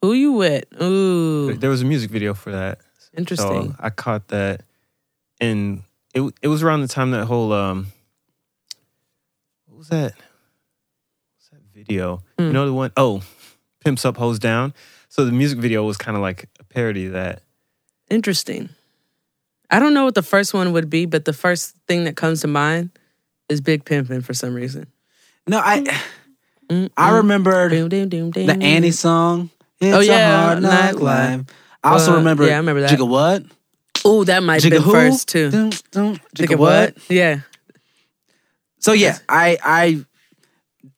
Who 0.05 0.13
you 0.13 0.33
with? 0.33 0.65
Ooh, 0.83 1.55
There 1.55 1.71
was 1.71 1.81
a 1.81 1.87
music 1.87 2.11
video 2.11 2.35
for 2.35 2.53
that. 2.53 2.81
interesting. 3.17 3.71
So 3.71 3.77
I 3.81 3.89
caught 3.89 4.29
that, 4.29 4.61
and 5.41 5.83
it 6.13 6.21
it 6.43 6.49
was 6.49 6.63
around 6.63 6.83
the 6.83 6.89
time 6.89 7.13
that 7.13 7.25
whole 7.25 7.55
um, 7.55 7.87
what 9.65 9.79
was 9.79 9.89
that? 9.89 10.13
What's 11.33 11.49
that 11.53 11.63
video? 11.73 12.23
Hmm. 12.39 12.49
You 12.49 12.53
know 12.53 12.67
the 12.67 12.75
one 12.75 12.93
oh, 12.99 13.23
pimps 13.83 14.05
up, 14.05 14.19
hose 14.19 14.39
down. 14.39 14.75
So 15.09 15.25
the 15.25 15.33
music 15.33 15.59
video 15.59 15.85
was 15.85 15.97
kind 15.97 16.19
of 16.19 16.23
like 16.23 16.51
a 16.61 16.65
parody 16.65 17.07
of 17.07 17.13
that. 17.13 17.41
Interesting. 18.11 18.69
I 19.71 19.79
don't 19.79 19.95
know 19.95 20.05
what 20.05 20.15
the 20.17 20.23
first 20.23 20.53
one 20.53 20.73
would 20.73 20.91
be, 20.91 21.07
but 21.07 21.25
the 21.25 21.33
first 21.33 21.77
thing 21.89 22.05
that 22.05 22.15
comes 22.15 22.43
to 22.43 22.47
mind 22.47 22.91
is 23.49 23.63
Big 23.63 23.87
Pimpin' 23.87 24.23
for 24.23 24.35
some 24.35 24.53
reason. 24.53 24.87
No, 25.47 25.61
I 25.65 25.83
Mm, 26.71 26.91
I 26.97 27.11
mm. 27.11 28.09
doom. 28.09 28.31
the 28.31 28.59
Annie 28.63 28.91
song. 28.91 29.51
It's 29.89 29.97
Oh, 29.97 30.01
yeah, 30.01 30.43
hard 30.47 30.63
knock 30.63 31.01
life. 31.01 31.41
I 31.83 31.93
also 31.93 32.13
Uh, 32.13 32.17
remember 32.17 32.47
yeah, 32.47 32.55
I 32.55 32.57
remember 32.59 32.81
that. 32.83 32.91
Jigga 32.91 33.09
what? 33.09 33.45
Ooh, 34.07 34.25
that 34.25 34.43
might 34.43 34.63
have 34.63 34.73
Jigga 34.73 34.77
been 34.77 34.83
who? 34.83 34.93
first 34.93 35.29
too. 35.29 35.51
Dum, 35.51 35.71
Think 35.71 36.21
Jigga 36.37 36.55
of 36.55 36.61
what? 36.61 36.97
Yeah. 37.11 37.41
So 38.79 38.93
yeah, 38.93 39.19
I 39.29 39.59
I 39.63 40.05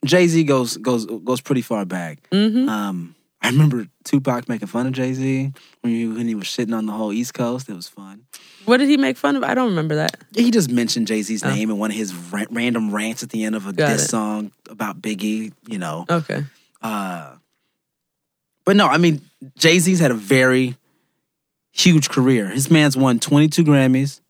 Jay 0.04 0.26
Z 0.26 0.42
goes 0.44 0.76
goes 0.76 1.06
goes 1.06 1.40
pretty 1.40 1.62
far 1.62 1.84
back. 1.84 2.18
Mm-hmm. 2.30 2.68
Um, 2.68 3.14
I 3.42 3.48
remember 3.50 3.86
Tupac 4.04 4.48
making 4.48 4.66
fun 4.68 4.86
of 4.88 4.92
Jay 4.92 5.12
Z 5.14 5.52
when 5.82 5.92
he 5.92 6.06
when 6.08 6.26
he 6.26 6.34
was 6.34 6.44
shitting 6.46 6.76
on 6.76 6.86
the 6.86 6.92
whole 6.92 7.12
East 7.12 7.34
Coast. 7.34 7.68
It 7.68 7.74
was 7.74 7.86
fun. 7.88 8.22
What 8.64 8.78
did 8.78 8.88
he 8.88 8.96
make 8.96 9.16
fun 9.16 9.36
of? 9.36 9.44
I 9.44 9.54
don't 9.54 9.68
remember 9.68 9.94
that. 9.96 10.16
He 10.34 10.50
just 10.50 10.70
mentioned 10.70 11.06
Jay 11.06 11.22
Z's 11.22 11.44
Oh. 11.44 11.50
name 11.54 11.70
in 11.70 11.78
one 11.78 11.92
of 11.92 11.96
his 11.96 12.12
ra- 12.14 12.46
random 12.50 12.90
rants 12.92 13.22
at 13.22 13.30
the 13.30 13.44
end 13.44 13.54
of 13.54 13.66
a 13.68 13.72
Got 13.72 13.88
diss 13.92 14.04
it. 14.06 14.08
song 14.08 14.50
about 14.68 15.00
Biggie. 15.00 15.52
You 15.68 15.78
know, 15.78 16.06
Okay. 16.10 16.44
uh, 16.82 17.35
but 18.66 18.76
no, 18.76 18.86
I 18.86 18.98
mean 18.98 19.22
Jay 19.56 19.78
Z's 19.78 20.00
had 20.00 20.10
a 20.10 20.14
very 20.14 20.76
huge 21.72 22.10
career. 22.10 22.48
His 22.48 22.70
man's 22.70 22.96
won 22.96 23.18
22 23.18 23.64
Grammys, 23.64 24.20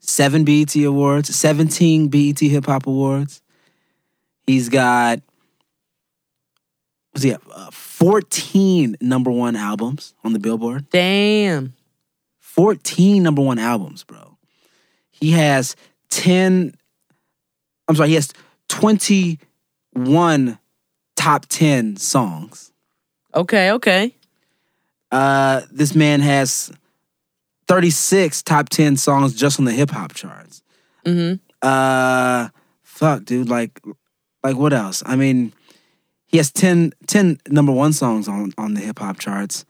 seven 0.00 0.44
BET 0.44 0.74
awards, 0.76 1.34
17 1.36 2.08
BET 2.08 2.40
Hip 2.40 2.66
Hop 2.66 2.88
Awards. 2.88 3.42
He's 4.46 4.68
got 4.68 5.20
what's 7.12 7.22
he 7.22 7.30
have? 7.30 7.42
Uh, 7.50 7.70
14 7.70 8.96
number 9.00 9.30
one 9.30 9.56
albums 9.56 10.14
on 10.22 10.32
the 10.32 10.38
Billboard. 10.38 10.90
Damn. 10.90 11.74
14 12.40 13.22
number 13.22 13.42
one 13.42 13.58
albums, 13.58 14.04
bro. 14.04 14.36
He 15.10 15.30
has 15.32 15.76
10, 16.10 16.74
I'm 17.88 17.96
sorry, 17.96 18.10
he 18.10 18.14
has 18.16 18.32
21 18.68 20.58
top 21.16 21.46
10 21.46 21.96
songs. 21.96 22.72
Okay. 23.36 23.72
Okay. 23.72 24.14
Uh, 25.12 25.62
this 25.70 25.94
man 25.94 26.20
has 26.20 26.72
36 27.68 28.42
top 28.42 28.68
10 28.68 28.96
songs 28.96 29.34
just 29.34 29.58
on 29.58 29.64
the 29.64 29.72
hip 29.72 29.90
hop 29.90 30.14
charts. 30.14 30.62
Mm-hmm. 31.04 31.36
Uh, 31.62 32.48
fuck, 32.82 33.24
dude. 33.24 33.48
Like, 33.48 33.80
like 34.42 34.56
what 34.56 34.72
else? 34.72 35.02
I 35.06 35.16
mean, 35.16 35.52
he 36.26 36.38
has 36.38 36.50
10, 36.50 36.92
10 37.06 37.38
number 37.48 37.72
one 37.72 37.92
songs 37.92 38.28
on, 38.28 38.52
on 38.58 38.74
the 38.74 38.80
hip 38.80 38.98
hop 38.98 39.18
charts. 39.18 39.64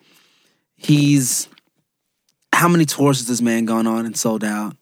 He's, 0.76 1.48
how 2.52 2.68
many 2.68 2.84
tours 2.84 3.18
has 3.18 3.28
this 3.28 3.40
man 3.42 3.64
gone 3.64 3.86
on 3.86 4.06
and 4.06 4.16
sold 4.16 4.44
out? 4.44 4.76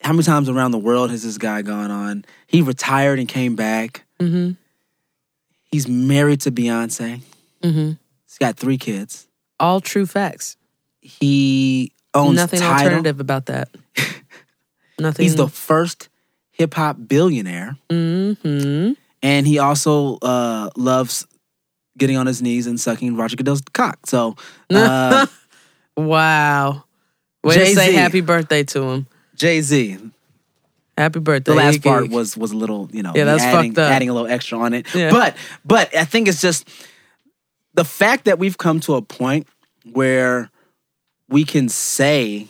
How 0.00 0.12
many 0.12 0.22
times 0.22 0.48
around 0.48 0.70
the 0.70 0.78
world 0.78 1.10
has 1.10 1.24
this 1.24 1.38
guy 1.38 1.62
gone 1.62 1.90
on? 1.90 2.24
He 2.46 2.62
retired 2.62 3.18
and 3.18 3.28
came 3.28 3.56
back. 3.56 4.04
Mm-hmm. 4.20 4.52
He's 5.70 5.88
married 5.88 6.40
to 6.42 6.52
Beyonce. 6.52 7.20
Mm-hmm. 7.62 7.92
He's 8.26 8.38
got 8.38 8.56
three 8.56 8.78
kids. 8.78 9.26
All 9.60 9.80
true 9.80 10.06
facts. 10.06 10.56
He 11.00 11.92
owns 12.14 12.36
Nothing 12.36 12.60
Tidal. 12.60 12.74
alternative 12.86 13.20
about 13.20 13.46
that. 13.46 13.68
Nothing. 15.00 15.22
He's 15.24 15.36
the 15.36 15.48
first 15.48 16.08
hip 16.50 16.74
hop 16.74 16.96
billionaire, 17.06 17.76
Mm-hmm. 17.88 18.92
and 19.22 19.46
he 19.46 19.58
also 19.58 20.18
uh, 20.22 20.70
loves 20.76 21.26
getting 21.96 22.16
on 22.16 22.26
his 22.26 22.42
knees 22.42 22.66
and 22.66 22.78
sucking 22.80 23.16
Roger 23.16 23.36
Goodell's 23.36 23.62
cock. 23.72 24.06
So, 24.06 24.36
uh, 24.70 25.26
Wow. 25.96 26.84
Way 27.42 27.54
to 27.58 27.66
say 27.74 27.92
happy 27.92 28.20
birthday 28.20 28.64
to 28.64 28.82
him. 28.82 29.06
Jay 29.36 29.60
Z, 29.60 29.98
Happy 30.96 31.20
birthday. 31.20 31.52
the 31.52 31.56
last 31.56 31.78
Iggy. 31.78 31.82
part 31.84 32.10
was 32.10 32.36
was 32.36 32.50
a 32.52 32.56
little, 32.56 32.88
you 32.92 33.02
know, 33.04 33.12
Yeah, 33.14 33.24
that's 33.24 33.42
adding, 33.42 33.70
fucked 33.72 33.78
up. 33.78 33.92
adding 33.92 34.08
a 34.08 34.12
little 34.12 34.28
extra 34.28 34.58
on 34.58 34.74
it. 34.74 34.92
Yeah. 34.94 35.10
But 35.10 35.36
but 35.64 35.94
I 35.96 36.04
think 36.04 36.26
it's 36.26 36.40
just 36.40 36.68
the 37.78 37.84
fact 37.84 38.24
that 38.24 38.40
we've 38.40 38.58
come 38.58 38.80
to 38.80 38.94
a 38.96 39.02
point 39.02 39.46
where 39.92 40.50
we 41.28 41.44
can 41.44 41.68
say 41.68 42.48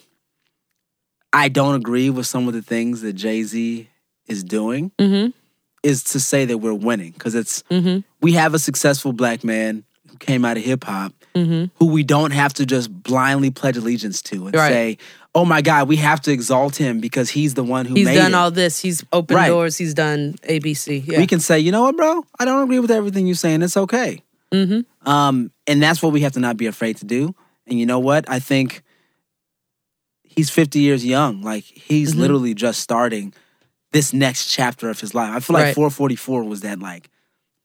I 1.35 1.49
don't 1.51 1.75
agree 1.75 2.09
with 2.09 2.27
some 2.27 2.49
of 2.49 2.55
the 2.55 2.63
things 2.63 3.03
that 3.03 3.13
Jay 3.13 3.43
Z 3.43 3.87
is 4.27 4.43
doing 4.43 4.91
Mhm. 4.99 5.35
is 5.83 6.03
to 6.05 6.21
say 6.21 6.47
that 6.47 6.59
we're 6.59 6.73
winning 6.73 7.13
because 7.13 7.35
it's 7.35 7.63
Mhm. 7.71 8.05
we 8.23 8.33
have 8.33 8.55
a 8.55 8.59
successful 8.59 9.13
black 9.13 9.45
man 9.45 9.85
who 10.11 10.17
came 10.17 10.47
out 10.47 10.57
of 10.57 10.63
hip 10.65 10.85
hop 10.85 11.13
Mhm. 11.35 11.71
who 11.79 11.87
we 11.87 12.03
don't 12.03 12.31
have 12.31 12.55
to 12.55 12.65
just 12.65 12.91
blindly 13.03 13.51
pledge 13.51 13.77
allegiance 13.77 14.23
to 14.23 14.47
and 14.47 14.55
Right. 14.57 14.73
say, 14.73 14.99
"Oh 15.35 15.45
my 15.45 15.61
God, 15.61 15.87
we 15.89 15.97
have 15.97 16.23
to 16.23 16.33
exalt 16.33 16.77
him 16.77 16.99
because 17.01 17.29
he's 17.29 17.53
the 17.53 17.63
one 17.63 17.85
who 17.85 17.95
He's 17.95 18.07
made 18.07 18.15
done 18.15 18.33
it." 18.33 18.35
all 18.35 18.51
this. 18.51 18.81
He's 18.81 19.05
opened 19.13 19.37
Right. 19.37 19.49
doors. 19.49 19.77
He's 19.77 19.93
done 19.93 20.37
ABC. 20.49 21.05
Yeah. 21.07 21.19
We 21.19 21.27
can 21.27 21.41
say, 21.41 21.61
"You 21.61 21.73
know 21.73 21.83
what, 21.83 21.97
bro? 21.99 22.25
I 22.41 22.47
don't 22.47 22.63
agree 22.65 22.79
with 22.79 22.91
everything 22.91 23.27
you're 23.27 23.37
saying. 23.37 23.61
It's 23.61 23.77
okay." 23.77 24.23
Mm-hmm. 24.53 25.09
Um, 25.09 25.51
and 25.67 25.83
that's 25.83 26.03
what 26.03 26.13
we 26.13 26.21
have 26.23 26.33
to 26.33 26.41
not 26.41 26.57
be 26.57 26.67
afraid 26.67 26.97
to 26.99 27.05
do. 27.05 27.35
And 27.67 27.79
you 27.79 27.87
know 27.87 27.99
what? 27.99 28.29
I 28.29 28.39
think 28.39 28.83
he's 30.23 30.51
50 30.51 30.79
years 30.81 31.05
young. 31.05 31.43
Like 31.43 31.65
he's 31.65 32.11
Mm-hmm. 32.13 32.21
literally 32.21 32.55
just 32.55 32.81
starting 32.81 33.33
this 33.93 34.13
next 34.13 34.51
chapter 34.51 34.91
of 34.91 35.01
his 35.01 35.15
life. 35.15 35.35
I 35.35 35.41
feel 35.41 35.55
like 35.55 35.65
Right. 35.67 35.75
444 35.75 36.45
was 36.45 36.61
that 36.63 36.79
like 36.79 37.09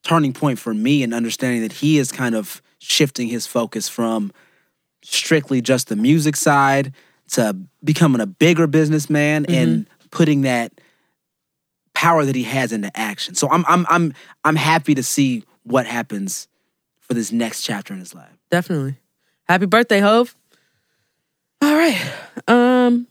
turning 0.03 0.33
point 0.33 0.59
for 0.59 0.73
me 0.73 1.03
in 1.03 1.13
understanding 1.13 1.61
that 1.61 1.71
he 1.73 1.97
is 1.97 2.11
kind 2.11 2.35
of 2.35 2.61
shifting 2.79 3.27
his 3.27 3.47
focus 3.47 3.87
from 3.89 4.31
strictly 5.03 5.61
just 5.61 5.87
the 5.89 5.95
music 5.95 6.35
side 6.35 6.93
to 7.31 7.55
becoming 7.83 8.21
a 8.21 8.25
bigger 8.25 8.67
businessman 8.67 9.45
and 9.47 9.87
putting 10.11 10.41
that 10.41 10.71
power 11.93 12.25
that 12.25 12.35
he 12.35 12.43
has 12.43 12.71
into 12.71 12.91
action. 12.97 13.35
So 13.35 13.49
I'm 13.49 13.63
I'm 13.67 13.85
I'm 13.89 14.13
I'm 14.43 14.55
happy 14.55 14.95
to 14.95 15.03
see 15.03 15.43
what 15.63 15.85
happens 15.85 16.47
for 17.13 17.19
this 17.19 17.31
next 17.31 17.61
chapter 17.61 17.93
in 17.93 17.99
his 17.99 18.15
life. 18.15 18.31
Definitely. 18.49 18.95
Happy 19.47 19.67
birthday, 19.67 19.99
Hove. 19.99 20.35
All 21.61 21.75
right. 21.75 22.13
Um 22.47 23.07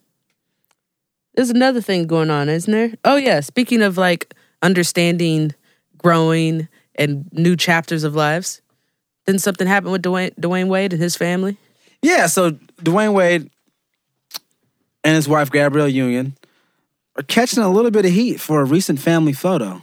there's 1.35 1.51
another 1.51 1.81
thing 1.81 2.09
going 2.09 2.29
on, 2.29 2.49
isn't 2.49 2.71
there? 2.71 2.93
Oh 3.05 3.17
yeah, 3.17 3.41
speaking 3.41 3.81
of 3.81 3.97
like 3.97 4.35
understanding, 4.61 5.55
growing, 5.99 6.69
and 6.97 7.29
new 7.33 7.57
chapters 7.57 8.03
of 8.03 8.15
lives. 8.17 8.61
Didn't 9.25 9.41
something 9.41 9.69
happened 9.69 9.93
with 9.93 10.03
Dwyane 10.03 10.35
Dwyane 10.35 10.67
Wade 10.67 10.93
and 10.93 11.01
his 11.01 11.15
family? 11.15 11.57
Yeah, 12.03 12.27
so 12.27 12.51
Dwyane 12.83 13.15
Wade 13.15 13.51
and 15.05 15.15
his 15.15 15.29
wife 15.29 15.53
Gabrielle 15.53 15.89
Union 15.89 16.37
are 17.17 17.23
catching 17.23 17.63
a 17.63 17.71
little 17.71 17.93
bit 17.93 18.05
of 18.05 18.11
heat 18.11 18.41
for 18.41 18.63
a 18.63 18.65
recent 18.65 18.99
family 18.99 19.33
photo. 19.33 19.81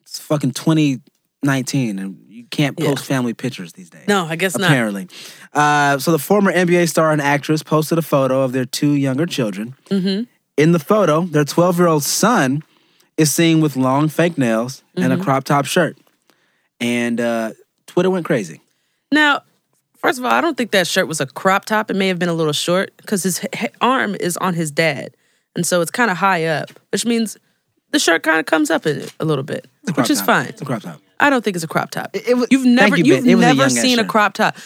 It's 0.00 0.18
fucking 0.18 0.52
2019 0.52 1.98
and 2.00 2.29
can't 2.50 2.78
Yeah. 2.78 2.88
post 2.90 3.04
family 3.04 3.34
pictures 3.34 3.72
these 3.72 3.90
days. 3.90 4.06
No, 4.08 4.26
I 4.26 4.36
guess 4.36 4.56
not. 4.58 4.70
apparently. 4.70 5.08
Uh, 5.52 5.98
so 5.98 6.12
the 6.12 6.18
former 6.18 6.52
NBA 6.52 6.88
star 6.88 7.12
and 7.12 7.20
actress 7.22 7.62
posted 7.62 7.98
a 7.98 8.02
photo 8.02 8.42
of 8.42 8.52
their 8.52 8.64
two 8.64 8.92
younger 8.94 9.26
children. 9.26 9.74
Mm-hmm. 9.88 10.24
In 10.56 10.72
the 10.72 10.78
photo, 10.78 11.22
their 11.22 11.44
12 11.44 11.78
year 11.78 11.86
old 11.88 12.02
son 12.04 12.62
is 13.16 13.32
seen 13.32 13.60
with 13.60 13.76
long 13.76 14.08
fake 14.08 14.36
nails 14.38 14.82
and 14.96 15.04
Mm-hmm. 15.12 15.20
a 15.20 15.24
crop 15.24 15.44
top 15.44 15.64
shirt. 15.66 15.96
And 16.80 17.20
uh, 17.20 17.52
Twitter 17.86 18.10
went 18.10 18.24
crazy. 18.26 18.60
Now, 19.12 19.42
first 19.98 20.18
of 20.18 20.24
all, 20.24 20.30
I 20.32 20.40
don't 20.40 20.56
think 20.56 20.70
that 20.70 20.86
shirt 20.86 21.08
was 21.08 21.20
a 21.20 21.26
crop 21.26 21.64
top. 21.64 21.90
It 21.90 21.96
may 21.96 22.08
have 22.08 22.18
been 22.18 22.28
a 22.28 22.34
little 22.34 22.52
short 22.52 22.96
because 22.96 23.22
his 23.22 23.40
arm 23.80 24.14
is 24.20 24.36
on 24.38 24.54
his 24.54 24.70
dad, 24.70 25.14
and 25.54 25.66
so 25.66 25.80
it's 25.80 25.90
kind 25.90 26.10
of 26.10 26.16
high 26.18 26.44
up, 26.46 26.70
which 26.92 27.04
means 27.04 27.36
the 27.90 27.98
shirt 27.98 28.22
kind 28.22 28.38
of 28.40 28.46
comes 28.46 28.70
up 28.70 28.86
in 28.86 28.98
it 29.00 29.12
a 29.20 29.24
little 29.24 29.44
bit, 29.44 29.66
It's 29.82 29.90
a 29.90 29.92
crop 29.94 30.04
which 30.04 30.10
is 30.10 30.18
top. 30.18 30.26
fine. 30.26 30.46
It's 30.46 30.62
a 30.62 30.64
crop 30.64 30.82
top. 30.82 31.00
I 31.20 31.30
don't 31.30 31.44
think 31.44 31.54
it's 31.54 31.64
a 31.64 31.68
crop 31.68 31.90
top. 31.90 32.10
It- 32.14 32.28
it 32.28 32.34
was- 32.34 32.48
you've 32.50 32.64
never 32.66 32.96
you, 32.96 33.16
a 33.16 33.20
never 33.36 33.68
seen 33.68 33.98
a 33.98 34.04
crop 34.04 34.34
top. 34.34 34.56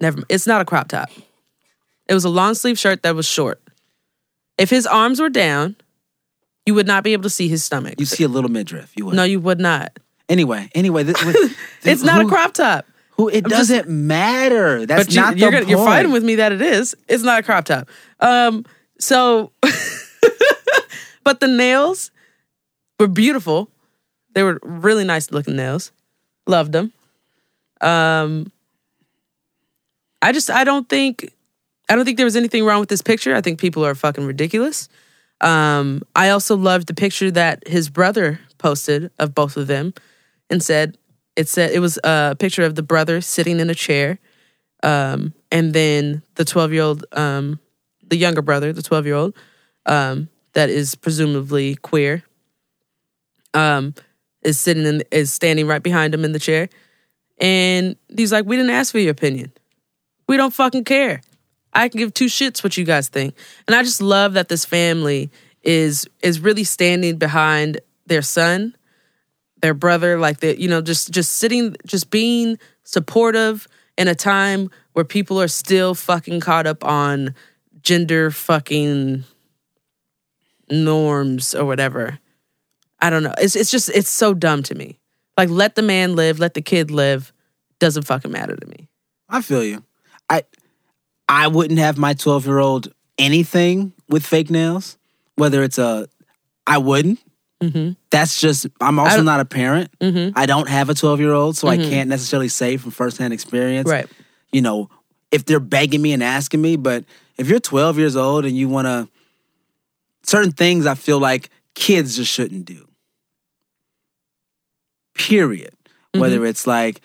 Never. 0.00 0.22
It's 0.28 0.46
not 0.46 0.60
a 0.60 0.64
crop 0.64 0.88
top. 0.88 1.10
It 2.08 2.14
was 2.14 2.24
a 2.24 2.28
long 2.28 2.54
sleeve 2.54 2.78
shirt 2.78 3.02
that 3.04 3.14
was 3.14 3.26
short. 3.26 3.60
If 4.58 4.68
his 4.70 4.86
arms 4.86 5.20
were 5.20 5.30
down, 5.30 5.76
you 6.66 6.74
would 6.74 6.86
not 6.86 7.04
be 7.04 7.12
able 7.12 7.22
to 7.22 7.30
see 7.30 7.48
his 7.48 7.62
stomach. 7.64 7.94
You 7.98 8.06
see 8.06 8.24
a 8.24 8.28
little 8.28 8.50
midriff. 8.50 8.92
You 8.96 9.06
would. 9.06 9.14
no, 9.14 9.22
you 9.24 9.40
would 9.40 9.60
not. 9.60 9.98
Anyway, 10.28 10.68
anyway, 10.74 11.02
this, 11.02 11.16
It's 11.84 12.02
not 12.02 12.20
a 12.20 12.28
crop 12.28 12.52
top. 12.54 12.86
Who 13.12 13.28
it 13.28 13.44
I'm 13.44 13.50
doesn't 13.50 13.88
matter. 13.88 14.86
That's 14.86 15.06
but 15.06 15.14
you, 15.14 15.20
not 15.20 15.36
you're 15.38 15.50
the 15.50 15.56
gonna- 15.58 15.68
you're 15.70 15.84
fighting 15.84 16.10
with 16.12 16.24
me 16.24 16.36
that 16.36 16.52
it 16.52 16.62
is. 16.62 16.96
It's 17.08 17.22
not 17.22 17.38
a 17.40 17.42
crop 17.42 17.64
top. 17.64 17.88
Um, 18.20 18.64
so, 18.98 19.52
but 21.24 21.40
the 21.40 21.48
nails 21.48 22.10
were 22.98 23.08
beautiful. 23.08 23.70
They 24.34 24.42
were 24.42 24.58
really 24.62 25.04
nice 25.04 25.30
looking 25.30 25.56
nails. 25.56 25.92
Loved 26.46 26.72
them. 26.72 26.92
Um, 27.80 28.52
I 30.22 30.32
just 30.32 30.50
I 30.50 30.64
don't 30.64 30.88
think 30.88 31.32
I 31.88 31.96
don't 31.96 32.04
think 32.04 32.16
there 32.16 32.26
was 32.26 32.36
anything 32.36 32.64
wrong 32.64 32.80
with 32.80 32.88
this 32.88 33.02
picture. 33.02 33.34
I 33.34 33.40
think 33.40 33.58
people 33.58 33.84
are 33.84 33.94
fucking 33.94 34.26
ridiculous. 34.26 34.88
Um, 35.40 36.02
I 36.14 36.30
also 36.30 36.56
loved 36.56 36.86
the 36.86 36.94
picture 36.94 37.30
that 37.30 37.66
his 37.66 37.88
brother 37.88 38.40
posted 38.58 39.10
of 39.18 39.34
both 39.34 39.56
of 39.56 39.66
them 39.66 39.94
and 40.50 40.62
said 40.62 40.98
it 41.36 41.48
said 41.48 41.70
it 41.70 41.78
was 41.78 41.98
a 42.04 42.36
picture 42.38 42.62
of 42.62 42.74
the 42.74 42.82
brother 42.82 43.20
sitting 43.20 43.58
in 43.58 43.70
a 43.70 43.74
chair 43.74 44.18
um, 44.82 45.32
and 45.50 45.72
then 45.72 46.22
the 46.34 46.44
12 46.44 46.72
year 46.72 46.82
old 46.82 47.06
um, 47.12 47.58
the 48.06 48.16
younger 48.16 48.42
brother 48.42 48.72
the 48.72 48.82
12 48.82 49.06
year 49.06 49.14
old 49.14 49.34
um, 49.86 50.28
that 50.52 50.68
is 50.68 50.94
presumably 50.94 51.76
queer 51.76 52.22
um, 53.54 53.94
is 54.42 54.58
sitting 54.58 54.84
in 54.84 55.02
is 55.10 55.32
standing 55.32 55.66
right 55.66 55.82
behind 55.82 56.14
him 56.14 56.24
in 56.24 56.32
the 56.32 56.38
chair. 56.38 56.68
And 57.38 57.96
he's 58.14 58.32
like 58.32 58.44
we 58.46 58.56
didn't 58.56 58.72
ask 58.72 58.92
for 58.92 58.98
your 58.98 59.12
opinion. 59.12 59.52
We 60.28 60.36
don't 60.36 60.54
fucking 60.54 60.84
care. 60.84 61.22
I 61.72 61.88
can 61.88 61.98
give 61.98 62.14
two 62.14 62.26
shits 62.26 62.64
what 62.64 62.76
you 62.76 62.84
guys 62.84 63.08
think. 63.08 63.34
And 63.66 63.74
i 63.74 63.82
just 63.82 64.02
love 64.02 64.34
that 64.34 64.48
this 64.48 64.64
family 64.64 65.30
is 65.62 66.06
is 66.22 66.40
really 66.40 66.64
standing 66.64 67.16
behind 67.16 67.80
their 68.06 68.22
son 68.22 68.74
their 69.60 69.74
brother 69.74 70.18
like 70.18 70.40
that 70.40 70.58
you 70.58 70.68
know 70.68 70.80
just 70.80 71.10
just 71.10 71.32
sitting 71.32 71.76
just 71.86 72.10
being 72.10 72.58
supportive 72.84 73.68
in 73.98 74.08
a 74.08 74.14
time 74.14 74.70
where 74.92 75.04
people 75.04 75.40
are 75.40 75.48
still 75.48 75.94
fucking 75.94 76.40
caught 76.40 76.66
up 76.66 76.82
on 76.84 77.34
gender 77.82 78.30
fucking 78.30 79.24
norms 80.70 81.54
or 81.54 81.64
whatever 81.64 82.18
i 83.02 83.10
don't 83.10 83.22
know 83.22 83.34
it's 83.38 83.56
it's 83.56 83.70
just 83.70 83.88
it's 83.90 84.08
so 84.10 84.34
dumb 84.34 84.62
to 84.62 84.74
me 84.74 84.98
like 85.36 85.48
let 85.48 85.74
the 85.74 85.82
man 85.82 86.16
live 86.16 86.38
let 86.38 86.54
the 86.54 86.62
kid 86.62 86.90
live 86.90 87.32
doesn't 87.78 88.04
fucking 88.04 88.30
matter 88.30 88.56
to 88.56 88.66
me 88.66 88.88
I 89.30 89.42
feel 89.42 89.62
you. 89.64 89.84
I 90.28 90.42
I 91.28 91.46
wouldn't 91.46 91.78
have 91.78 91.96
my 91.96 92.14
12 92.14 92.46
year 92.46 92.58
old 92.58 92.92
anything 93.16 93.92
with 94.08 94.26
fake 94.26 94.50
nails. 94.50 94.98
Whether 95.36 95.62
it's 95.62 95.78
a, 95.78 96.06
I 96.66 96.78
wouldn't. 96.78 97.20
mm-hmm. 97.62 97.92
That's 98.10 98.40
just. 98.40 98.66
I'm 98.80 98.98
also 98.98 99.22
don't- 99.22 99.40
a 99.40 99.44
parent. 99.44 99.96
Mm-hmm. 100.00 100.36
I 100.36 100.46
don't 100.46 100.68
have 100.68 100.90
a 100.90 100.94
12 100.94 101.20
year 101.20 101.32
old, 101.32 101.56
so 101.56 101.68
I 101.68 101.76
can't 101.76 102.10
necessarily 102.10 102.48
say 102.48 102.76
from 102.76 102.90
firsthand 102.90 103.32
experience. 103.32 103.88
right 103.88 104.08
You 104.52 104.60
know, 104.60 104.90
if 105.30 105.44
they're 105.44 105.60
begging 105.60 106.02
me 106.02 106.12
and 106.12 106.22
asking 106.22 106.60
me, 106.60 106.76
but 106.76 107.04
if 107.38 107.48
you're 107.48 107.60
12 107.60 107.98
years 107.98 108.16
old 108.16 108.44
and 108.44 108.56
you 108.56 108.68
want 108.68 108.86
to, 108.86 109.08
certain 110.24 110.52
things 110.52 110.84
I 110.84 110.94
feel 110.94 111.20
like 111.20 111.48
kids 111.74 112.16
just 112.16 112.30
shouldn't 112.30 112.66
do. 112.66 112.86
Period. 115.14 115.74
Mm-hmm. 116.12 116.20
Whether 116.20 116.44
it's 116.46 116.66
like, 116.66 117.00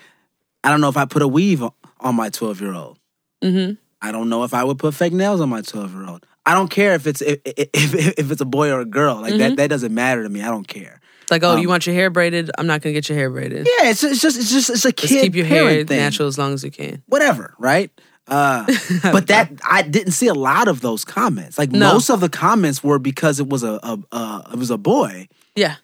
I 0.63 0.69
don't 0.71 0.81
know 0.81 0.89
if 0.89 0.97
I 0.97 1.05
put 1.05 1.21
a 1.21 1.27
weave 1.27 1.61
on- 1.63 2.15
my 2.15 2.29
12 2.29 2.61
year 2.61 2.73
old. 2.73 2.99
mm-hmm. 3.43 3.73
I 4.01 4.11
don't 4.11 4.29
know 4.29 4.43
if 4.43 4.53
I 4.53 4.63
would 4.63 4.77
put 4.77 4.93
fake 4.93 5.13
nails 5.13 5.41
on 5.41 5.49
my 5.49 5.61
12 5.61 5.93
year 5.93 6.05
old. 6.07 6.25
I 6.45 6.53
don't 6.53 6.69
care 6.69 6.93
if 6.93 7.07
it's 7.07 7.21
if, 7.21 7.39
if, 7.45 7.95
if 8.19 8.31
it's 8.31 8.41
a 8.41 8.45
boy 8.45 8.69
or 8.71 8.81
a 8.81 8.85
girl. 8.85 9.15
Like 9.15 9.31
Mm-hmm. 9.33 9.39
that 9.39 9.57
that 9.57 9.67
doesn't 9.69 9.93
matter 9.93 10.21
to 10.21 10.29
me. 10.29 10.41
I 10.43 10.47
don't 10.49 10.67
care. 10.67 11.01
It's 11.23 11.31
like, 11.31 11.43
oh, 11.43 11.53
Um, 11.53 11.59
you 11.59 11.67
want 11.67 11.87
your 11.87 11.95
hair 11.95 12.11
braided? 12.11 12.51
I'm 12.59 12.67
not 12.67 12.81
gonna 12.83 12.93
get 12.93 13.09
your 13.09 13.17
hair 13.17 13.31
braided. 13.31 13.65
Yeah, 13.65 13.89
it's 13.89 14.03
it's 14.03 14.21
just 14.21 14.37
it's 14.37 14.51
just 14.51 14.69
it's 14.69 14.85
a 14.85 14.91
kid 14.91 15.07
Just 15.09 15.21
keep 15.23 15.35
your 15.35 15.45
hair 15.47 15.83
thing. 15.83 15.97
natural 15.97 16.27
as 16.27 16.37
long 16.37 16.53
as 16.53 16.63
you 16.63 16.69
can. 16.69 17.01
Whatever, 17.07 17.55
right? 17.57 17.89
Uh, 18.27 18.65
but 19.03 19.25
that 19.27 19.51
I 19.67 19.81
didn't 19.81 20.11
see 20.13 20.27
a 20.27 20.35
lot 20.35 20.67
of 20.67 20.81
those 20.81 21.03
comments. 21.03 21.57
Like 21.57 21.71
No. 21.71 21.93
most 21.93 22.11
of 22.11 22.19
the 22.19 22.29
comments 22.29 22.83
were 22.83 22.99
because 22.99 23.39
it 23.39 23.47
was 23.49 23.63
a, 23.63 23.79
a, 23.81 23.97
a 24.15 24.49
it 24.53 24.59
was 24.59 24.69
a 24.69 24.77
boy. 24.77 25.27
Yeah. 25.55 25.75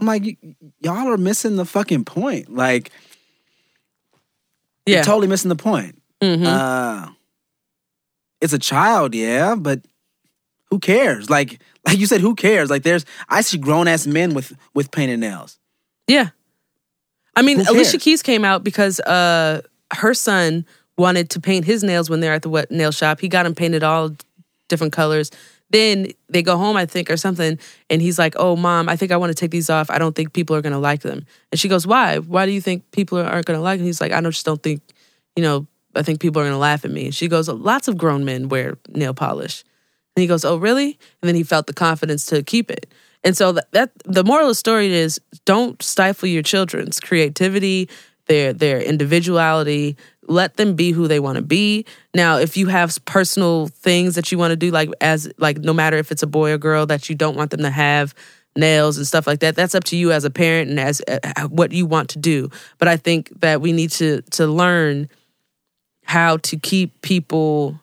I'm 0.00 0.06
like, 0.06 0.22
y- 0.24 0.36
y'all 0.80 1.08
are 1.12 1.16
missing 1.18 1.56
the 1.56 1.64
fucking 1.66 2.04
point. 2.04 2.52
Like, 2.54 2.90
Yeah. 4.86 4.96
you're 4.96 5.04
totally 5.04 5.28
missing 5.28 5.48
the 5.50 5.56
point. 5.56 6.00
Mhm. 6.22 6.44
Uh, 6.46 7.10
it's 8.40 8.52
a 8.52 8.58
child, 8.58 9.14
yeah, 9.14 9.54
but 9.54 9.82
who 10.70 10.78
cares? 10.78 11.28
Like, 11.30 11.60
like 11.86 11.98
you 11.98 12.06
said, 12.06 12.20
who 12.20 12.34
cares? 12.34 12.70
Like, 12.70 12.82
there's 12.82 13.04
I 13.28 13.42
see 13.42 13.58
grown 13.58 13.88
ass 13.88 14.06
men 14.06 14.34
with 14.34 14.52
with 14.74 14.90
painted 14.90 15.20
nails. 15.20 15.58
Yeah. 16.06 16.30
I 17.36 17.42
mean, 17.42 17.60
Alicia? 17.60 17.98
Keys 17.98 18.22
came 18.22 18.44
out 18.44 18.64
because 18.64 18.98
uh, 19.00 19.62
her 19.94 20.14
son 20.14 20.66
wanted 20.98 21.30
to 21.30 21.40
paint 21.40 21.64
his 21.64 21.82
nails 21.84 22.10
when 22.10 22.20
they're 22.20 22.32
at 22.34 22.42
the 22.42 22.48
wet 22.50 22.70
nail 22.70 22.90
shop. 22.90 23.20
He 23.20 23.28
got 23.28 23.44
them 23.44 23.54
painted 23.54 23.82
all 23.84 24.10
different 24.68 24.92
colors. 24.92 25.30
Then 25.70 26.08
they 26.28 26.42
go 26.42 26.56
home, 26.56 26.76
I 26.76 26.86
think, 26.86 27.10
or 27.10 27.16
something, 27.16 27.58
and 27.88 28.02
he's 28.02 28.18
like, 28.18 28.34
"Oh, 28.36 28.56
mom, 28.56 28.88
I 28.88 28.96
think 28.96 29.12
I 29.12 29.16
want 29.16 29.30
to 29.30 29.34
take 29.34 29.50
these 29.52 29.70
off. 29.70 29.88
I 29.90 29.98
don't 29.98 30.14
think 30.14 30.32
people 30.32 30.54
are 30.56 30.62
gonna 30.62 30.80
like 30.80 31.02
them." 31.02 31.24
And 31.52 31.60
she 31.60 31.68
goes, 31.68 31.86
"Why? 31.86 32.18
Why 32.18 32.46
do 32.46 32.52
you 32.52 32.60
think 32.60 32.90
people 32.90 33.18
aren't 33.18 33.46
gonna 33.46 33.60
like 33.60 33.78
them?" 33.78 33.86
He's 33.86 34.00
like, 34.00 34.12
"I 34.12 34.20
don't, 34.20 34.32
just 34.32 34.46
don't 34.46 34.62
think, 34.62 34.82
you 35.36 35.42
know, 35.42 35.66
I 35.94 36.02
think 36.02 36.20
people 36.20 36.42
are 36.42 36.44
gonna 36.44 36.58
laugh 36.58 36.84
at 36.84 36.90
me." 36.90 37.06
And 37.06 37.14
she 37.14 37.28
goes, 37.28 37.48
"Lots 37.48 37.88
of 37.88 37.96
grown 37.96 38.24
men 38.24 38.48
wear 38.48 38.78
nail 38.88 39.14
polish." 39.14 39.64
And 40.16 40.22
he 40.22 40.26
goes, 40.26 40.44
"Oh, 40.44 40.56
really?" 40.56 40.98
And 41.22 41.28
then 41.28 41.36
he 41.36 41.44
felt 41.44 41.66
the 41.66 41.72
confidence 41.72 42.26
to 42.26 42.42
keep 42.42 42.70
it. 42.70 42.86
And 43.22 43.36
so 43.36 43.52
that, 43.52 43.70
that 43.72 43.90
the 44.04 44.24
moral 44.24 44.46
of 44.46 44.50
the 44.50 44.54
story 44.54 44.92
is 44.92 45.20
don't 45.44 45.80
stifle 45.82 46.28
your 46.28 46.42
children's 46.42 46.98
creativity, 47.00 47.88
their 48.26 48.52
their 48.52 48.80
individuality. 48.80 49.96
Let 50.28 50.56
them 50.56 50.74
be 50.74 50.92
who 50.92 51.08
they 51.08 51.18
want 51.20 51.36
to 51.36 51.42
be. 51.42 51.86
Now, 52.14 52.38
if 52.38 52.56
you 52.56 52.66
have 52.66 53.02
personal 53.04 53.68
things 53.68 54.14
that 54.14 54.30
you 54.30 54.38
want 54.38 54.52
to 54.52 54.56
do, 54.56 54.70
like 54.70 54.90
as 55.00 55.30
like 55.38 55.58
no 55.58 55.72
matter 55.72 55.96
if 55.96 56.12
it's 56.12 56.22
a 56.22 56.26
boy 56.26 56.52
or 56.52 56.58
girl 56.58 56.86
that 56.86 57.08
you 57.08 57.14
don't 57.14 57.36
want 57.36 57.50
them 57.50 57.60
to 57.60 57.70
have 57.70 58.14
nails 58.56 58.96
and 58.96 59.06
stuff 59.06 59.26
like 59.26 59.40
that, 59.40 59.56
that's 59.56 59.74
up 59.74 59.84
to 59.84 59.96
you 59.96 60.12
as 60.12 60.24
a 60.24 60.30
parent 60.30 60.70
and 60.70 60.78
as 60.78 61.00
uh, 61.08 61.48
what 61.48 61.72
you 61.72 61.86
want 61.86 62.10
to 62.10 62.18
do. 62.18 62.50
But 62.78 62.88
I 62.88 62.96
think 62.96 63.40
that 63.40 63.60
we 63.60 63.72
need 63.72 63.90
to 63.92 64.22
to 64.22 64.46
learn 64.46 65.08
how 66.04 66.38
to 66.38 66.56
keep 66.56 67.00
people 67.02 67.80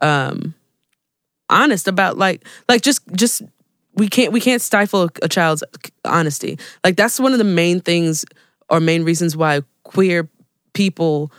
um 0.00 0.54
honest 1.48 1.86
about 1.86 2.16
like 2.16 2.44
like 2.68 2.82
just 2.82 3.02
just 3.14 3.42
we 3.94 4.08
can't 4.08 4.32
we 4.32 4.40
can't 4.40 4.62
stifle 4.62 5.02
a, 5.02 5.08
a 5.22 5.28
child's 5.28 5.62
honesty 6.04 6.58
like 6.82 6.96
that's 6.96 7.20
one 7.20 7.32
of 7.32 7.38
the 7.38 7.44
main 7.44 7.80
things 7.80 8.24
or 8.70 8.80
main 8.80 9.04
reasons 9.04 9.36
why 9.36 9.60
queer 9.82 10.28
people 10.72 11.30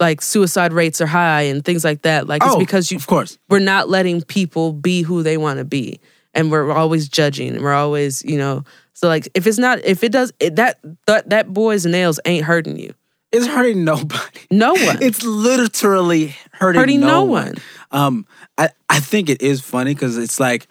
like 0.00 0.20
suicide 0.20 0.72
rates 0.72 1.00
are 1.00 1.06
high 1.06 1.42
and 1.42 1.64
things 1.64 1.84
like 1.84 2.02
that 2.02 2.26
like 2.26 2.42
it's 2.42 2.54
Oh, 2.54 2.58
because 2.58 2.90
you 2.90 2.98
of 2.98 3.06
course. 3.06 3.38
we're 3.48 3.58
not 3.60 3.88
letting 3.88 4.22
people 4.22 4.72
be 4.72 5.02
who 5.02 5.22
they 5.22 5.36
want 5.38 5.58
to 5.58 5.64
be 5.64 6.00
and 6.34 6.50
we're 6.50 6.70
always 6.72 7.08
judging 7.08 7.54
and 7.54 7.62
we're 7.62 7.72
always 7.72 8.22
you 8.24 8.36
know 8.36 8.62
so 8.92 9.08
like 9.08 9.28
if 9.34 9.46
it's 9.46 9.58
not 9.58 9.78
if 9.84 10.02
it 10.04 10.12
does 10.12 10.32
it, 10.40 10.56
that 10.56 10.78
that 11.06 11.28
that 11.30 11.52
boy's 11.52 11.86
nails 11.86 12.20
ain't 12.26 12.44
hurting 12.44 12.78
you 12.78 12.92
It's 13.32 13.46
hurting 13.46 13.84
nobody. 13.84 14.40
no 14.50 14.72
one 14.86 14.98
It's 15.02 15.22
literally 15.22 16.34
hurting, 16.52 16.80
Hurting 16.80 17.00
no, 17.00 17.06
no 17.06 17.24
one. 17.24 17.44
one. 17.46 17.54
Um, 17.90 18.26
I, 18.58 18.70
I 18.88 19.00
think 19.00 19.28
it 19.30 19.40
is 19.42 19.60
funny 19.60 19.94
because 19.94 20.18
it's 20.18 20.38
like 20.40 20.66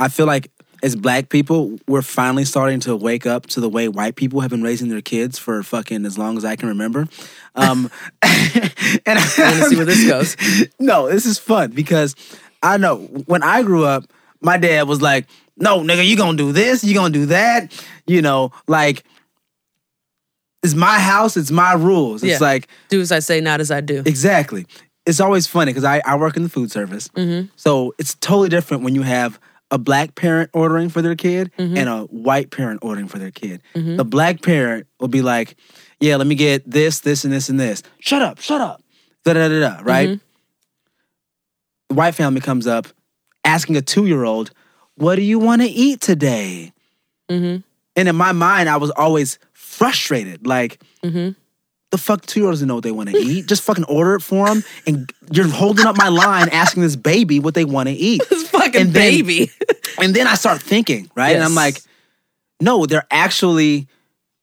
I 0.00 0.08
feel 0.08 0.26
like 0.26 0.50
as 0.84 0.94
black 0.94 1.30
people, 1.30 1.78
we're 1.88 2.02
finally 2.02 2.44
starting 2.44 2.78
to 2.80 2.94
wake 2.94 3.24
up 3.24 3.46
to 3.46 3.58
the 3.58 3.70
way 3.70 3.88
white 3.88 4.16
people 4.16 4.40
have 4.40 4.50
been 4.50 4.62
raising 4.62 4.90
their 4.90 5.00
kids 5.00 5.38
for 5.38 5.62
fucking 5.62 6.04
as 6.04 6.18
long 6.18 6.36
as 6.36 6.44
I 6.44 6.56
can 6.56 6.68
remember. 6.68 7.08
Um, 7.54 7.90
and 8.22 9.18
I 9.18 9.34
want 9.38 9.56
to 9.56 9.64
see 9.70 9.76
where 9.76 9.86
this 9.86 10.06
goes 10.06 10.36
no, 10.78 11.08
this 11.08 11.24
is 11.24 11.38
fun 11.38 11.70
because 11.70 12.14
I 12.62 12.76
know 12.76 12.98
when 12.98 13.42
I 13.42 13.62
grew 13.62 13.86
up, 13.86 14.04
my 14.42 14.58
dad 14.58 14.86
was 14.86 15.00
like, 15.00 15.26
"No, 15.56 15.80
nigga, 15.80 16.06
you 16.06 16.18
gonna 16.18 16.36
do 16.36 16.52
this, 16.52 16.84
you 16.84 16.92
gonna 16.92 17.14
do 17.14 17.26
that." 17.26 17.72
You 18.06 18.20
know, 18.20 18.52
like 18.68 19.04
it's 20.62 20.74
my 20.74 20.98
house, 20.98 21.38
it's 21.38 21.50
my 21.50 21.72
rules. 21.72 22.22
It's 22.22 22.40
Yeah. 22.40 22.46
like 22.46 22.68
do 22.90 23.00
as 23.00 23.10
i 23.10 23.20
say 23.20 23.40
not 23.40 23.60
as 23.60 23.70
i 23.70 23.80
do 23.80 24.02
exactly. 24.04 24.66
It's 25.06 25.20
always 25.20 25.46
funny 25.46 25.70
because 25.70 25.84
I, 25.84 26.02
I 26.04 26.16
work 26.16 26.36
in 26.36 26.42
the 26.42 26.48
food 26.48 26.70
service, 26.70 27.10
so 27.56 27.94
it's 27.98 28.14
totally 28.16 28.48
different 28.48 28.82
when 28.84 28.94
you 28.94 29.02
have 29.02 29.38
a 29.74 29.78
black 29.78 30.14
parent 30.14 30.50
ordering 30.52 30.88
for 30.88 31.02
their 31.02 31.16
kid 31.16 31.50
mm-hmm. 31.58 31.76
and 31.76 31.88
a 31.88 32.02
white 32.04 32.52
parent 32.52 32.78
ordering 32.82 33.08
for 33.08 33.18
their 33.18 33.32
kid. 33.32 33.60
Mm-hmm. 33.74 33.96
The 33.96 34.04
black 34.04 34.40
parent 34.40 34.86
will 35.00 35.08
be 35.08 35.20
like, 35.20 35.56
"Yeah, 35.98 36.14
let 36.16 36.28
me 36.28 36.36
get 36.36 36.70
this, 36.70 37.00
this, 37.00 37.24
and 37.24 37.32
this, 37.32 37.48
and 37.48 37.58
this." 37.58 37.82
Shut 37.98 38.22
up, 38.22 38.38
shut 38.38 38.60
up. 38.60 38.82
Da 39.24 39.32
da 39.32 39.48
da 39.48 39.60
da. 39.60 39.80
Right. 39.82 40.20
The 41.88 41.94
white 41.94 42.14
family 42.14 42.40
comes 42.40 42.68
up 42.68 42.86
asking 43.44 43.76
a 43.76 43.82
two 43.82 44.06
year 44.06 44.24
old, 44.24 44.52
What 44.94 45.16
do 45.16 45.22
you 45.22 45.40
want 45.40 45.62
to 45.62 45.68
eat 45.68 46.00
today? 46.00 46.72
And 47.96 48.08
in 48.08 48.16
my 48.16 48.32
mind, 48.32 48.68
I 48.68 48.76
was 48.76 48.90
always 48.92 49.38
frustrated. 49.52 50.46
Like, 50.46 50.80
the 51.90 51.98
fuck 51.98 52.26
two 52.26 52.40
year 52.40 52.48
olds 52.48 52.60
don't 52.60 52.68
know 52.68 52.74
what 52.74 52.84
they 52.84 52.90
want 52.90 53.10
to 53.10 53.16
eat. 53.16 53.46
Just 53.46 53.62
fucking 53.62 53.84
order 53.84 54.14
it 54.16 54.20
for 54.20 54.46
them. 54.46 54.64
And 54.86 55.12
you're 55.30 55.48
holding 55.48 55.86
up 55.86 55.96
my 55.96 56.08
line 56.08 56.48
asking 56.48 56.82
this 56.82 56.96
baby 56.96 57.38
what 57.38 57.54
they 57.54 57.64
want 57.64 57.88
to 57.88 57.94
eat. 57.94 58.22
fucking 58.74 58.88
And 58.88 58.94
then- 58.94 59.12
baby 59.12 59.50
And 60.02 60.14
then 60.14 60.26
I 60.26 60.34
start 60.34 60.60
thinking, 60.60 61.10
right? 61.14 61.34
And 61.36 61.44
I'm 61.44 61.54
like, 61.54 61.80
no, 62.60 62.84
they're 62.86 63.06
actually 63.10 63.86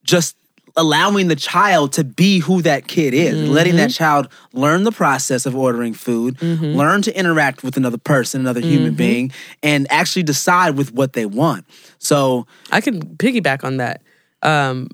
just 0.04 0.38
allowing 0.78 1.28
the 1.28 1.36
child 1.36 1.94
to 1.94 2.04
be 2.06 2.40
who 2.40 2.62
that 2.62 2.88
kid 2.88 3.14
is, 3.14 3.50
letting 3.50 3.76
that 3.76 3.90
mm-hmm. 3.90 4.04
child 4.04 4.30
learn 4.54 4.84
the 4.86 4.92
process 4.92 5.46
of 5.46 5.56
ordering 5.56 5.94
food, 5.94 6.38
mm-hmm. 6.38 6.66
learn 6.66 7.02
to 7.02 7.18
interact 7.18 7.64
with 7.64 7.76
another 7.76 7.98
person, 7.98 8.42
another 8.42 8.62
human 8.62 8.90
mm-hmm. 8.90 8.98
being, 8.98 9.32
and 9.62 9.92
actually 9.92 10.24
decide 10.24 10.78
with 10.78 10.94
what 10.94 11.14
they 11.14 11.26
want. 11.26 11.66
So, 12.00 12.48
I 12.72 12.80
can 12.80 13.02
piggyback 13.18 13.66
on 13.66 13.78
that. 13.78 14.02
Um, 14.42 14.90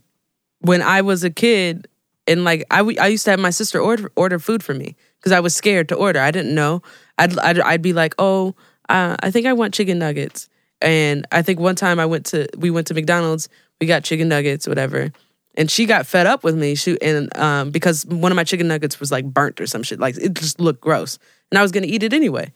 when 0.62 0.82
I 0.82 1.02
was 1.02 1.24
a 1.24 1.30
kid, 1.30 1.88
and 2.26 2.44
like 2.44 2.66
I, 2.72 2.78
w- 2.78 2.98
I 3.00 3.08
used 3.08 3.26
to 3.26 3.32
have 3.32 3.40
my 3.40 3.52
sister 3.52 3.80
order 3.80 4.12
order 4.16 4.40
food 4.40 4.64
for 4.64 4.74
me 4.74 4.96
because 5.20 5.32
I 5.32 5.40
was 5.40 5.56
scared 5.56 5.90
to 5.90 5.96
order. 5.96 6.20
I 6.20 6.32
didn't 6.32 6.56
know. 6.56 6.82
I'd 7.18 7.38
I'd, 7.40 7.60
I'd 7.60 7.82
be 7.82 7.94
like, 7.94 8.16
oh, 8.18 8.56
uh, 8.90 9.16
I 9.20 9.32
think 9.32 9.48
I 9.48 9.54
want 9.54 9.74
chicken 9.74 10.00
nuggets. 10.00 10.50
And 10.82 11.26
I 11.32 11.42
think 11.42 11.60
one 11.60 11.76
time 11.76 12.00
I 12.00 12.06
went 12.06 12.28
to 12.28 12.48
we 12.58 12.70
went 12.70 12.88
to 12.88 12.94
McDonald's. 12.94 13.50
We 13.82 13.88
got 13.88 14.04
chicken 14.04 14.28
nuggets, 14.28 14.68
whatever. 14.68 15.12
And 15.56 15.72
she 15.72 15.86
got 15.86 16.06
fed 16.06 16.28
up 16.28 16.44
with 16.44 16.56
me. 16.56 16.76
She 16.76 17.02
and 17.02 17.36
um, 17.38 17.72
because 17.72 18.06
one 18.06 18.32
of 18.32 18.36
my 18.36 18.44
chicken 18.44 18.68
nuggets 18.68 19.00
was 19.00 19.12
like 19.12 19.26
burnt 19.26 19.60
or 19.60 19.66
some 19.66 19.82
shit. 19.84 20.00
Like 20.00 20.16
it 20.18 20.36
just 20.36 20.60
looked 20.60 20.82
gross, 20.82 21.18
and 21.52 21.58
I 21.58 21.64
was 21.64 21.72
gonna 21.72 21.88
eat 21.88 22.04
it 22.04 22.14
anyway. 22.14 22.54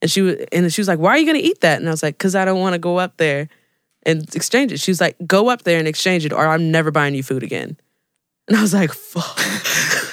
And 0.00 0.10
she 0.10 0.20
was, 0.20 0.36
and 0.52 0.72
she 0.72 0.80
was 0.80 0.86
like, 0.86 1.00
"Why 1.00 1.10
are 1.10 1.18
you 1.18 1.26
gonna 1.26 1.38
eat 1.38 1.62
that?" 1.62 1.80
And 1.80 1.88
I 1.88 1.90
was 1.90 2.02
like, 2.02 2.16
"Cause 2.16 2.36
I 2.36 2.44
don't 2.44 2.60
want 2.60 2.74
to 2.74 2.78
go 2.78 2.98
up 2.98 3.16
there 3.16 3.48
and 4.04 4.22
exchange 4.36 4.70
it." 4.70 4.78
She 4.78 4.92
was 4.92 5.00
like, 5.00 5.16
"Go 5.26 5.48
up 5.48 5.62
there 5.62 5.80
and 5.80 5.88
exchange 5.88 6.24
it, 6.24 6.32
or 6.32 6.46
I'm 6.46 6.70
never 6.70 6.92
buying 6.92 7.16
you 7.16 7.24
food 7.24 7.42
again." 7.42 7.76
And 8.46 8.56
I 8.56 8.62
was 8.62 8.74
like, 8.74 8.92
"Fuck." 8.92 9.40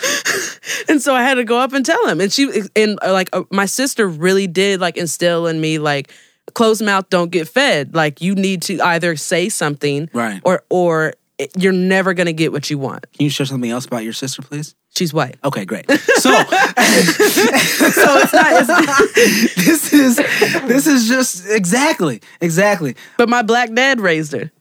and 0.90 1.02
so 1.02 1.14
I 1.16 1.24
had 1.24 1.36
to 1.36 1.44
go 1.44 1.58
up 1.58 1.74
and 1.74 1.86
tell 1.86 2.06
him. 2.08 2.22
And 2.22 2.32
she 2.32 2.50
and 2.76 2.98
uh, 3.04 3.12
like 3.14 3.30
uh, 3.34 3.44
my 3.52 3.66
sister 3.66 4.08
really 4.08 4.48
did 4.48 4.80
like 4.80 4.98
instill 4.98 5.48
in 5.48 5.60
me 5.62 5.78
like 5.80 6.12
closed 6.54 6.84
mouth 6.84 7.10
don't 7.10 7.32
get 7.32 7.48
fed. 7.48 7.96
Like 7.96 8.22
you 8.22 8.36
need 8.36 8.62
to 8.64 8.80
either 8.82 9.16
say 9.16 9.50
something, 9.50 10.10
Right. 10.14 10.42
or 10.44 10.64
or 10.70 11.14
you're 11.58 11.74
never 11.74 12.14
gonna 12.14 12.34
get 12.34 12.52
what 12.52 12.70
you 12.70 12.78
want. 12.78 13.12
can 13.14 13.24
you 13.24 13.30
share 13.32 13.46
something 13.48 13.72
else 13.72 13.86
about 13.86 14.04
your 14.04 14.14
sister, 14.14 14.42
please? 14.44 14.76
She's 14.96 15.14
white. 15.14 15.38
Okay, 15.44 15.66
great. 15.66 15.86
So, 16.22 16.30
So 16.44 18.18
it's 18.20 18.34
not. 18.34 18.54
It's, 18.54 18.68
not 18.68 19.66
this 19.66 19.94
is 19.94 20.18
this 20.18 20.86
is 20.88 21.08
just 21.08 21.48
exactly, 21.50 22.22
exactly. 22.42 22.96
but 23.18 23.28
my 23.30 23.42
black 23.42 23.74
dad 23.74 24.00
raised 24.00 24.34
her. 24.34 24.52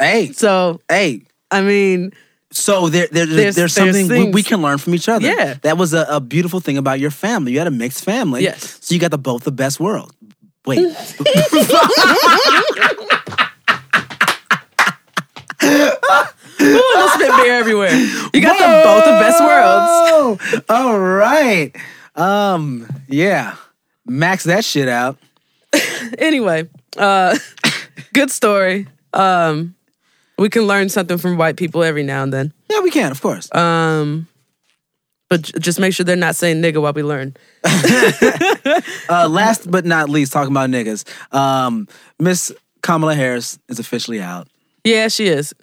Hey, 0.00 0.32
So 0.32 0.80
hey, 0.88 1.22
I 1.50 1.60
mean, 1.62 2.12
So 2.50 2.88
there, 2.88 3.06
there 3.12 3.26
there's, 3.26 3.36
There's- 3.36 3.54
there's 3.56 3.74
there's 3.74 3.96
something 3.96 4.26
we, 4.26 4.30
we 4.32 4.42
can 4.42 4.62
learn 4.62 4.78
from 4.78 4.94
each 4.94 5.08
other. 5.08 5.26
Yeah. 5.26 5.54
that 5.62 5.76
was 5.76 5.92
a, 5.92 6.06
a 6.08 6.18
beautiful 6.20 6.60
thing 6.60 6.78
about 6.78 6.98
your 6.98 7.10
family. 7.10 7.52
You 7.52 7.58
had 7.58 7.66
a 7.66 7.70
mixed 7.70 8.04
family. 8.04 8.42
Yes. 8.42 8.78
so 8.80 8.94
you 8.94 9.00
got 9.00 9.10
the 9.10 9.18
both 9.18 9.44
the 9.44 9.50
best 9.52 9.78
world. 9.78 10.12
Wait, 10.66 10.78
Ooh, 15.60 17.08
spit 17.14 17.30
beer 17.36 17.54
everywhere. 17.54 17.92
You 17.92 18.40
got 18.40 18.58
the 18.58 18.82
both 18.84 19.04
the 19.04 19.18
best 19.20 19.40
worlds. 19.42 20.42
worlds. 20.52 20.64
All 20.68 20.98
right. 20.98 21.74
Um. 22.14 22.86
Yeah. 23.08 23.56
Max 24.06 24.44
that 24.44 24.64
shit 24.64 24.88
out. 24.88 25.18
Anyway, 26.16 26.66
uh, 26.96 27.36
good 28.14 28.30
story. 28.30 28.86
Um, 29.12 29.74
we 30.38 30.48
can 30.48 30.62
learn 30.66 30.88
something 30.88 31.18
from 31.18 31.36
white 31.36 31.56
people 31.56 31.82
every 31.82 32.02
now 32.02 32.22
and 32.22 32.32
then. 32.32 32.52
Yeah, 32.70 32.80
we 32.80 32.90
can, 32.90 33.10
of 33.10 33.20
course. 33.20 33.52
Um, 33.54 34.26
but 35.28 35.42
j- 35.42 35.58
just 35.58 35.78
make 35.80 35.92
sure 35.92 36.04
they're 36.04 36.16
not 36.16 36.36
saying 36.36 36.62
nigga 36.62 36.80
while 36.80 36.92
we 36.92 37.02
learn. 37.02 37.34
Uh, 39.10 39.26
last 39.26 39.70
but 39.70 39.86
not 39.86 40.10
least, 40.10 40.32
talking 40.32 40.52
about 40.52 40.68
niggas. 40.68 41.02
Um, 41.34 41.88
Miss 42.18 42.52
Kamala 42.82 43.14
Harris 43.14 43.58
is 43.68 43.78
officially 43.78 44.20
out. 44.20 44.48
Yeah, 44.84 45.08
she 45.08 45.28
is. 45.28 45.54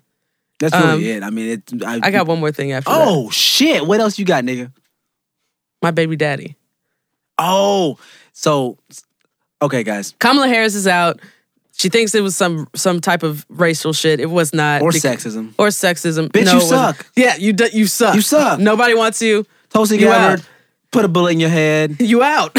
That's 0.60 0.74
really 0.76 1.12
Um, 1.14 1.18
it. 1.18 1.24
I 1.24 1.30
mean, 1.30 1.50
it. 1.72 1.84
I, 1.86 2.00
I 2.02 2.10
got 2.12 2.26
one 2.26 2.40
more 2.40 2.52
thing 2.52 2.72
after 2.72 2.90
that. 2.90 2.98
Oh 3.08 3.30
shit! 3.30 3.86
What 3.86 4.00
else 4.00 4.18
you 4.18 4.26
got, 4.26 4.44
nigga? 4.44 4.72
My 5.84 5.92
baby 5.92 6.16
daddy. 6.16 6.56
Oh, 7.38 8.00
so 8.34 8.80
okay, 9.62 9.84
guys, 9.84 10.16
Kamala 10.20 10.48
Harris 10.48 10.74
is 10.74 10.88
out. 10.88 11.20
She 11.78 11.90
thinks 11.90 12.16
it 12.16 12.22
was 12.22 12.36
some 12.38 12.68
some 12.76 13.02
type 13.02 13.22
of 13.24 13.46
racial 13.50 13.92
shit. 13.94 14.20
It 14.20 14.30
was 14.30 14.54
not. 14.54 14.82
or 14.82 14.92
sexism. 14.92 15.54
Or 15.58 15.68
sexism. 15.68 16.30
Bitch, 16.30 16.46
no, 16.46 16.54
you 16.56 16.62
suck. 16.62 17.06
Yeah, 17.16 17.36
you 17.36 17.54
d- 17.54 17.70
you 17.74 17.86
suck. 17.88 18.16
You 18.16 18.22
suck. 18.22 18.60
Nobody 18.60 18.94
wants 18.96 19.22
you. 19.22 19.46
Tulsi 19.70 19.96
You 19.98 20.08
Gabbard, 20.08 20.40
out. 20.40 20.50
put 20.92 21.04
a 21.06 21.08
bullet 21.10 21.32
in 21.34 21.40
your 21.40 21.50
head. 21.50 21.98
You 22.00 22.24
out. 22.24 22.58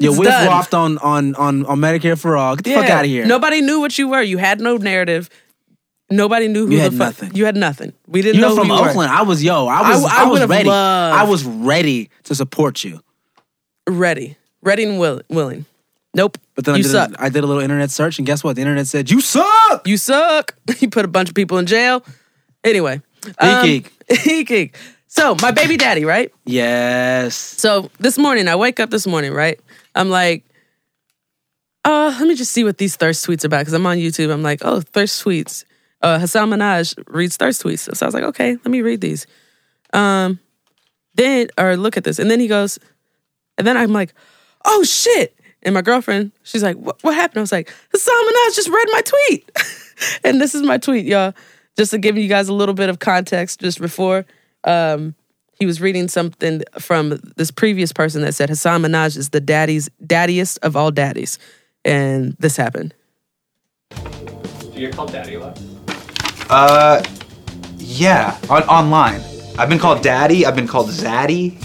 Your 0.00 0.10
It's 0.12 0.18
whip 0.20 0.28
done. 0.28 0.46
waft 0.48 0.74
on, 0.74 0.98
on 0.98 1.34
on 1.36 1.66
on 1.66 1.78
Medicare 1.78 2.18
for 2.18 2.36
all. 2.36 2.56
Get 2.56 2.64
the 2.64 2.74
fuck 2.74 2.90
out 2.90 3.04
of 3.04 3.10
here. 3.10 3.26
Nobody 3.26 3.60
knew 3.60 3.80
what 3.80 3.96
you 3.98 4.08
were. 4.08 4.22
You 4.22 4.38
had 4.38 4.60
no 4.60 4.76
narrative. 4.76 5.28
Nobody 6.10 6.48
knew 6.48 6.66
who 6.66 6.72
You 6.72 6.78
the 6.78 6.82
had 6.84 6.92
fuck. 6.94 6.98
nothing. 7.22 7.34
You 7.36 7.44
had 7.46 7.56
nothing. 7.56 7.92
We 8.06 8.22
didn't 8.22 8.40
You're 8.40 8.48
know 8.50 8.56
from 8.56 8.68
who 8.68 8.74
you 8.76 8.82
were. 8.82 8.88
Oakland. 8.90 9.10
I 9.12 9.22
was 9.22 9.42
yo. 9.44 9.66
I 9.66 9.90
was. 9.94 10.04
I 10.04 10.22
I, 10.22 10.26
was 10.26 10.46
ready. 10.46 10.68
loved- 10.68 11.16
I 11.18 11.24
was 11.24 11.44
ready 11.44 12.10
to 12.24 12.34
support 12.34 12.82
you. 12.84 13.00
Ready, 13.88 14.36
ready 14.62 14.84
and 14.84 14.98
will, 14.98 15.22
willing. 15.28 15.64
Nope. 16.14 16.38
But 16.54 16.64
then 16.64 16.74
I 16.74 16.78
did, 16.78 16.90
suck. 16.90 17.12
A, 17.12 17.22
I 17.24 17.28
did 17.28 17.44
a 17.44 17.46
little 17.46 17.62
internet 17.62 17.90
search, 17.90 18.18
and 18.18 18.26
guess 18.26 18.42
what? 18.42 18.56
The 18.56 18.62
internet 18.62 18.86
said 18.86 19.10
you 19.10 19.20
suck. 19.20 19.86
you 19.86 19.96
suck. 19.96 20.54
you 20.80 20.88
put 20.88 21.04
a 21.04 21.08
bunch 21.08 21.28
of 21.28 21.34
people 21.34 21.58
in 21.58 21.66
jail. 21.66 22.04
Anyway. 22.64 23.00
um, 23.38 23.64
Eek, 23.66 23.92
eek, 24.26 24.50
eek. 24.50 24.76
So 25.06 25.36
my 25.40 25.50
baby 25.52 25.76
daddy, 25.76 26.04
right? 26.04 26.32
Yes. 26.44 27.34
So 27.34 27.90
this 27.98 28.18
morning, 28.18 28.48
I 28.48 28.56
wake 28.56 28.80
up 28.80 28.90
this 28.90 29.06
morning, 29.06 29.32
right? 29.32 29.58
I'm 29.94 30.10
like, 30.10 30.44
uh, 31.84 32.14
let 32.18 32.28
me 32.28 32.34
just 32.34 32.52
see 32.52 32.64
what 32.64 32.78
these 32.78 32.96
thirst 32.96 33.26
tweets 33.26 33.44
are 33.44 33.46
about 33.46 33.60
because 33.60 33.72
I'm 33.72 33.86
on 33.86 33.96
YouTube. 33.96 34.30
I'm 34.30 34.42
like, 34.42 34.60
oh, 34.62 34.80
thirst 34.80 35.24
tweets. 35.24 35.64
Uh, 36.02 36.18
Hasan 36.18 36.50
Minhaj 36.50 37.02
reads 37.08 37.36
thirst 37.36 37.62
tweets. 37.62 37.94
So 37.96 38.04
I 38.04 38.08
was 38.08 38.14
like, 38.14 38.24
okay, 38.24 38.52
let 38.52 38.66
me 38.66 38.82
read 38.82 39.00
these. 39.00 39.26
Um, 39.92 40.38
then 41.14 41.48
or 41.56 41.76
look 41.76 41.96
at 41.96 42.04
this, 42.04 42.18
and 42.18 42.30
then 42.30 42.40
he 42.40 42.46
goes, 42.46 42.78
and 43.56 43.66
then 43.66 43.76
I'm 43.76 43.92
like, 43.92 44.14
oh 44.64 44.82
shit. 44.84 45.34
And 45.62 45.74
my 45.74 45.82
girlfriend, 45.82 46.32
she's 46.42 46.62
like, 46.62 46.76
what, 46.76 47.02
what 47.02 47.14
happened? 47.14 47.38
I 47.38 47.42
was 47.42 47.52
like, 47.52 47.72
Hasan 47.92 48.14
Minhaj 48.14 48.54
just 48.54 48.68
read 48.68 48.86
my 48.92 49.02
tweet. 49.02 49.50
and 50.24 50.40
this 50.40 50.54
is 50.54 50.62
my 50.62 50.78
tweet, 50.78 51.06
y'all. 51.06 51.34
Just 51.76 51.90
to 51.92 51.98
give 51.98 52.16
you 52.16 52.28
guys 52.28 52.48
a 52.48 52.54
little 52.54 52.74
bit 52.74 52.88
of 52.88 52.98
context, 52.98 53.60
just 53.60 53.80
before 53.80 54.24
um, 54.64 55.14
he 55.58 55.66
was 55.66 55.80
reading 55.80 56.08
something 56.08 56.62
from 56.78 57.20
this 57.36 57.50
previous 57.50 57.92
person 57.92 58.22
that 58.22 58.34
said 58.34 58.48
Hasan 58.48 58.82
Minhaj 58.82 59.16
is 59.16 59.30
the 59.30 59.40
daddy's 59.40 59.88
daddiest 60.04 60.58
of 60.62 60.76
all 60.76 60.90
daddies, 60.90 61.38
and 61.84 62.36
this 62.38 62.56
happened. 62.56 62.94
Do 63.90 64.70
you 64.74 64.86
get 64.86 64.96
called 64.96 65.12
daddy 65.12 65.34
a 65.34 65.40
lot? 65.40 65.60
Uh, 66.50 67.02
yeah, 67.76 68.38
on, 68.48 68.62
online. 68.64 69.20
I've 69.58 69.68
been 69.68 69.78
called 69.78 70.02
daddy. 70.02 70.46
I've 70.46 70.56
been 70.56 70.68
called 70.68 70.88
zaddy. 70.88 71.64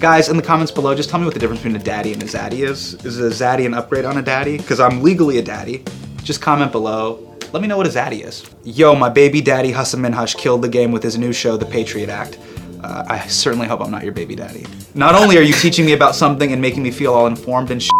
Guys, 0.00 0.30
in 0.30 0.36
the 0.38 0.42
comments 0.42 0.72
below, 0.72 0.94
just 0.94 1.10
tell 1.10 1.18
me 1.20 1.26
what 1.26 1.34
the 1.34 1.40
difference 1.40 1.60
between 1.60 1.76
a 1.78 1.84
daddy 1.84 2.14
and 2.14 2.22
a 2.22 2.26
zaddy 2.26 2.66
is. 2.66 2.94
Is 3.04 3.20
a 3.20 3.28
zaddy 3.28 3.66
an 3.66 3.74
upgrade 3.74 4.06
on 4.06 4.16
a 4.16 4.22
daddy? 4.22 4.56
Because 4.56 4.80
I'm 4.80 5.02
legally 5.02 5.36
a 5.36 5.42
daddy. 5.42 5.84
Just 6.22 6.40
comment 6.40 6.72
below. 6.72 7.36
Let 7.52 7.60
me 7.60 7.68
know 7.68 7.76
what 7.76 7.86
a 7.86 7.90
zaddy 7.90 8.24
is. 8.24 8.42
Yo, 8.64 8.94
my 8.94 9.10
baby 9.10 9.42
daddy 9.42 9.72
Hasan 9.72 10.00
Minhaj 10.00 10.38
killed 10.38 10.62
the 10.62 10.70
game 10.70 10.90
with 10.90 11.02
his 11.02 11.18
new 11.18 11.34
show, 11.34 11.58
The 11.58 11.66
Patriot 11.66 12.08
Act. 12.08 12.38
Uh, 12.82 13.04
I 13.08 13.26
certainly 13.26 13.68
hope 13.68 13.82
I'm 13.82 13.90
not 13.90 14.02
your 14.02 14.14
baby 14.14 14.34
daddy. 14.34 14.64
Not 14.94 15.14
only 15.14 15.36
are 15.36 15.42
you 15.42 15.52
teaching 15.52 15.84
me 15.84 15.92
about 15.92 16.14
something 16.14 16.50
and 16.50 16.62
making 16.62 16.82
me 16.82 16.90
feel 16.90 17.12
all 17.12 17.26
informed 17.26 17.70
and 17.70 17.82
shit, 17.82 17.92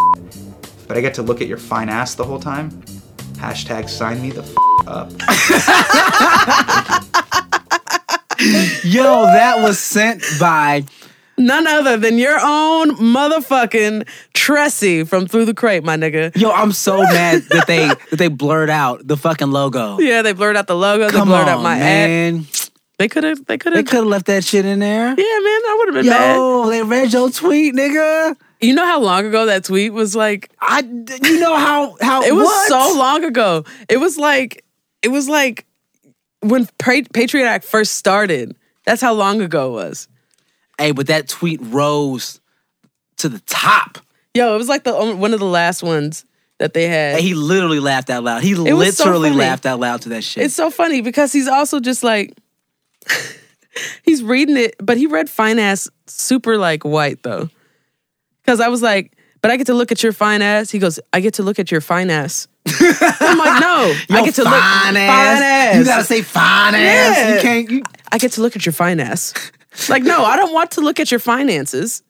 but 0.89 0.97
I 0.97 1.02
get 1.02 1.12
to 1.14 1.22
look 1.22 1.43
at 1.43 1.48
your 1.48 1.59
fine 1.59 1.90
ass 1.90 2.14
the 2.14 2.24
whole 2.24 2.40
time. 2.40 2.70
Hashtag 3.35 3.90
sign 3.90 4.22
me 4.22 4.31
the 4.31 4.43
f- 4.43 4.55
up. 4.86 5.10
Yo, 8.85 9.27
that 9.27 9.62
was 9.62 9.78
sent 9.78 10.22
by. 10.39 10.85
None 11.40 11.66
other 11.66 11.96
than 11.96 12.18
your 12.18 12.38
own 12.40 12.96
motherfucking 12.96 14.06
Tressie 14.34 15.08
from 15.08 15.26
Through 15.26 15.46
the 15.46 15.54
Crate, 15.54 15.82
my 15.82 15.96
nigga. 15.96 16.36
Yo, 16.36 16.50
I'm 16.50 16.72
so 16.72 16.98
mad 17.02 17.42
that 17.50 17.66
they 17.66 17.86
that 17.88 18.16
they 18.16 18.28
blurred 18.28 18.70
out 18.70 19.06
the 19.06 19.16
fucking 19.16 19.50
logo. 19.50 19.98
Yeah, 19.98 20.22
they 20.22 20.32
blurred 20.32 20.56
out 20.56 20.66
the 20.66 20.76
logo. 20.76 21.08
Come 21.08 21.28
they 21.28 21.34
blurred 21.34 21.48
on, 21.48 21.58
out 21.58 21.62
my 21.62 21.76
ad. 21.78 22.10
man. 22.10 22.46
They 22.98 23.08
could 23.08 23.24
have. 23.24 23.44
They 23.46 23.56
could 23.56 23.72
have. 23.72 23.84
They 23.84 23.90
could 23.90 24.00
have 24.00 24.06
left 24.06 24.26
that 24.26 24.44
shit 24.44 24.66
in 24.66 24.78
there. 24.80 25.06
Yeah, 25.08 25.14
man, 25.14 25.16
I 25.16 25.76
would 25.78 25.94
have 25.94 26.04
been 26.04 26.12
mad. 26.12 26.34
Yo, 26.36 26.68
they 26.68 26.82
read 26.82 27.12
your 27.12 27.30
tweet, 27.30 27.74
nigga. 27.74 28.36
You 28.60 28.74
know 28.74 28.84
how 28.84 29.00
long 29.00 29.24
ago 29.24 29.46
that 29.46 29.64
tweet 29.64 29.94
was? 29.94 30.14
Like 30.14 30.50
I, 30.60 30.80
you 30.80 31.40
know 31.40 31.56
how 31.56 31.96
how 32.02 32.22
it 32.22 32.32
was 32.34 32.44
what? 32.44 32.68
so 32.68 32.98
long 32.98 33.24
ago. 33.24 33.64
It 33.88 33.96
was 33.96 34.18
like 34.18 34.64
it 35.00 35.08
was 35.08 35.30
like 35.30 35.64
when 36.42 36.68
Pa- 36.78 37.08
Patriot 37.14 37.46
Act 37.46 37.64
first 37.64 37.94
started. 37.94 38.54
That's 38.84 39.00
how 39.00 39.14
long 39.14 39.40
ago 39.40 39.70
it 39.70 39.84
was. 39.84 40.08
Hey, 40.81 40.93
but 40.93 41.09
that 41.09 41.28
tweet 41.28 41.61
rose 41.62 42.40
to 43.19 43.28
the 43.28 43.40
top. 43.40 43.98
Yo, 44.32 44.55
it 44.55 44.59
was 44.59 44.69
like 44.69 44.85
the 44.85 44.94
one 45.15 45.35
of 45.35 45.39
the 45.39 45.47
last 45.47 45.82
ones 45.82 46.24
that 46.59 46.73
they 46.73 46.89
had. 46.89 47.16
Hey, 47.16 47.23
he 47.23 47.35
literally 47.35 47.81
laughed 47.81 48.09
out 48.09 48.24
loud. 48.24 48.43
He 48.43 48.55
so 48.55 48.62
literally 48.62 49.28
funny. 49.28 49.40
laughed 49.40 49.66
out 49.66 49.78
loud 49.78 50.02
to 50.02 50.09
that 50.11 50.24
shit. 50.24 50.44
It's 50.44 50.55
so 50.55 50.70
funny 50.70 51.02
because 51.02 51.32
he's 51.32 51.48
also 51.48 51.81
just 51.81 52.02
like 52.02 52.35
he's 54.05 54.23
reading 54.23 54.57
it, 54.57 54.74
but 54.78 54.97
he 54.97 55.07
read 55.07 55.28
fine 55.28 55.59
ass 55.59 55.89
super 56.07 56.57
like 56.57 56.82
white 56.82 57.23
though. 57.23 57.51
Cause 58.47 58.61
I 58.61 58.69
was 58.69 58.81
like, 58.81 59.16
but 59.43 59.51
I 59.51 59.59
get 59.59 59.66
to 59.66 59.74
look 59.74 59.93
at 59.93 60.02
your 60.02 60.12
fine 60.12 60.40
ass. 60.40 60.70
He 60.70 60.78
goes, 60.78 60.98
I 61.12 61.20
get 61.20 61.35
to 61.35 61.43
look 61.43 61.59
at 61.59 61.70
your 61.70 61.82
fine 61.82 62.09
ass. 62.09 62.48
I'm 62.66 63.39
like, 63.39 63.61
no, 63.61 63.94
I 64.11 64.23
get 64.24 64.35
to 64.36 64.44
look 64.44 64.52
fine 64.52 64.97
ass. 64.97 65.39
fine 65.39 65.43
ass. 65.43 65.77
You 65.77 65.85
gotta 65.85 66.05
say 66.05 66.23
fine 66.23 66.74
ass. 66.74 67.16
Yeah. 67.16 67.35
You 67.35 67.40
can't. 67.40 67.70
You, 67.70 67.82
I 68.11 68.16
get 68.19 68.32
to 68.32 68.40
look 68.40 68.57
at 68.57 68.65
your 68.65 68.73
fine 68.73 68.98
ass. 68.98 69.35
Like, 69.88 70.02
no, 70.02 70.24
I 70.24 70.36
don't 70.36 70.52
want 70.52 70.72
to 70.72 70.80
look 70.80 70.98
at 71.01 71.10
your 71.10 71.20
finances. 71.20 72.02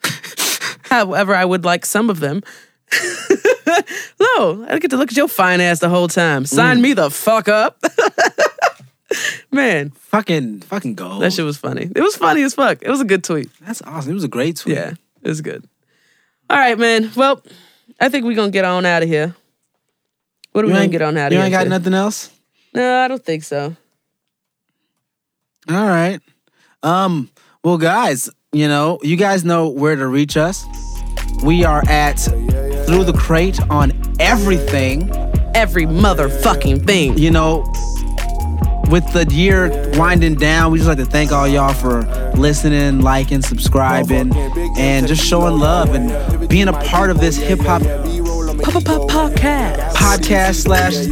However, 0.85 1.35
I 1.35 1.45
would 1.45 1.65
like 1.65 1.85
some 1.87 2.11
of 2.11 2.21
them. 2.21 2.43
no, 4.21 4.65
I 4.65 4.69
don't 4.71 4.81
get 4.83 4.91
to 4.91 4.97
look 4.97 5.11
at 5.13 5.17
your 5.17 5.29
fine 5.29 5.61
ass 5.61 5.79
the 5.79 5.89
whole 5.89 6.09
time. 6.09 6.45
Sign 6.47 6.79
Mm. 6.79 6.83
me 6.83 6.93
the 6.95 7.11
fuck 7.11 7.49
up. 7.49 7.83
Man, 9.53 9.91
fucking 9.91 10.61
fucking 10.61 10.95
go. 10.95 11.19
that 11.19 11.33
shit 11.33 11.45
was 11.45 11.57
funny. 11.57 11.91
It 11.95 12.01
was 12.01 12.17
funny 12.17 12.43
as 12.43 12.55
fuck. 12.55 12.79
It 12.83 12.89
was 12.89 13.01
a 13.01 13.05
good 13.05 13.25
tweet. 13.25 13.49
That's 13.61 13.83
awesome. 13.83 14.11
It 14.13 14.15
was 14.15 14.25
a 14.25 14.29
great 14.29 14.57
tweet. 14.57 14.77
Yeah, 14.77 14.95
it 15.23 15.29
was 15.29 15.41
good. 15.41 15.69
All 16.49 16.57
right, 16.57 16.79
man. 16.79 17.11
Well, 17.17 17.43
I 18.01 18.09
think 18.09 18.25
we're 18.25 18.37
gonna 18.37 18.51
get 18.53 18.65
on 18.65 18.87
out 18.87 19.03
of 19.03 19.09
here. 19.09 19.35
What 20.53 20.65
are 20.65 20.69
we 20.69 20.73
gonna 20.75 20.89
get 20.89 21.03
on 21.03 21.17
out 21.17 21.27
of 21.29 21.33
you 21.33 21.39
here? 21.39 21.49
You 21.49 21.55
ain't 21.55 21.61
got 21.61 21.65
to? 21.65 21.71
nothing 21.71 21.95
else. 21.95 22.31
No, 22.73 22.99
I 23.05 23.09
don't 23.09 23.25
think 23.25 23.43
so. 23.45 23.77
All 25.69 25.87
right. 25.87 26.21
Um. 26.83 27.31
Well, 27.63 27.77
guys, 27.77 28.31
you 28.53 28.69
know, 28.69 28.99
you 29.03 29.17
guys 29.17 29.45
know 29.45 29.69
where 29.69 29.95
to 29.95 30.07
reach 30.07 30.39
us. 30.39 30.65
We 31.45 31.63
are 31.63 31.83
at 31.89 32.15
through 32.19 33.05
the 33.05 33.13
crate 33.15 33.61
on 33.69 33.93
everything. 34.19 35.11
Every 35.55 35.85
motherfucking 35.85 36.87
thing. 36.87 37.19
You 37.19 37.31
know, 37.33 37.71
with 38.91 39.05
the 39.13 39.27
year 39.31 39.93
winding 39.99 40.37
down, 40.37 40.73
we 40.73 40.79
just 40.79 40.89
like 40.89 40.97
to 40.99 41.05
thank 41.05 41.33
all 41.33 41.47
y'all 41.47 41.75
for 41.75 42.01
listening, 42.35 43.03
liking, 43.03 43.43
subscribing, 43.43 44.35
and 44.79 45.07
just 45.07 45.23
showing 45.23 45.59
love 45.59 45.95
and 45.95 46.49
being 46.49 46.69
a 46.69 46.73
part 46.85 47.11
of 47.11 47.21
this 47.21 47.37
hip 47.37 47.61
hop 47.61 47.83
Podcast. 48.63 49.91
podcast 49.93 50.55
slash 50.63 51.07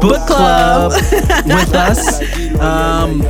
book 0.00 0.24
club 0.28 0.92
with 0.92 1.74
us. 1.74 2.22
Um, 2.58 3.20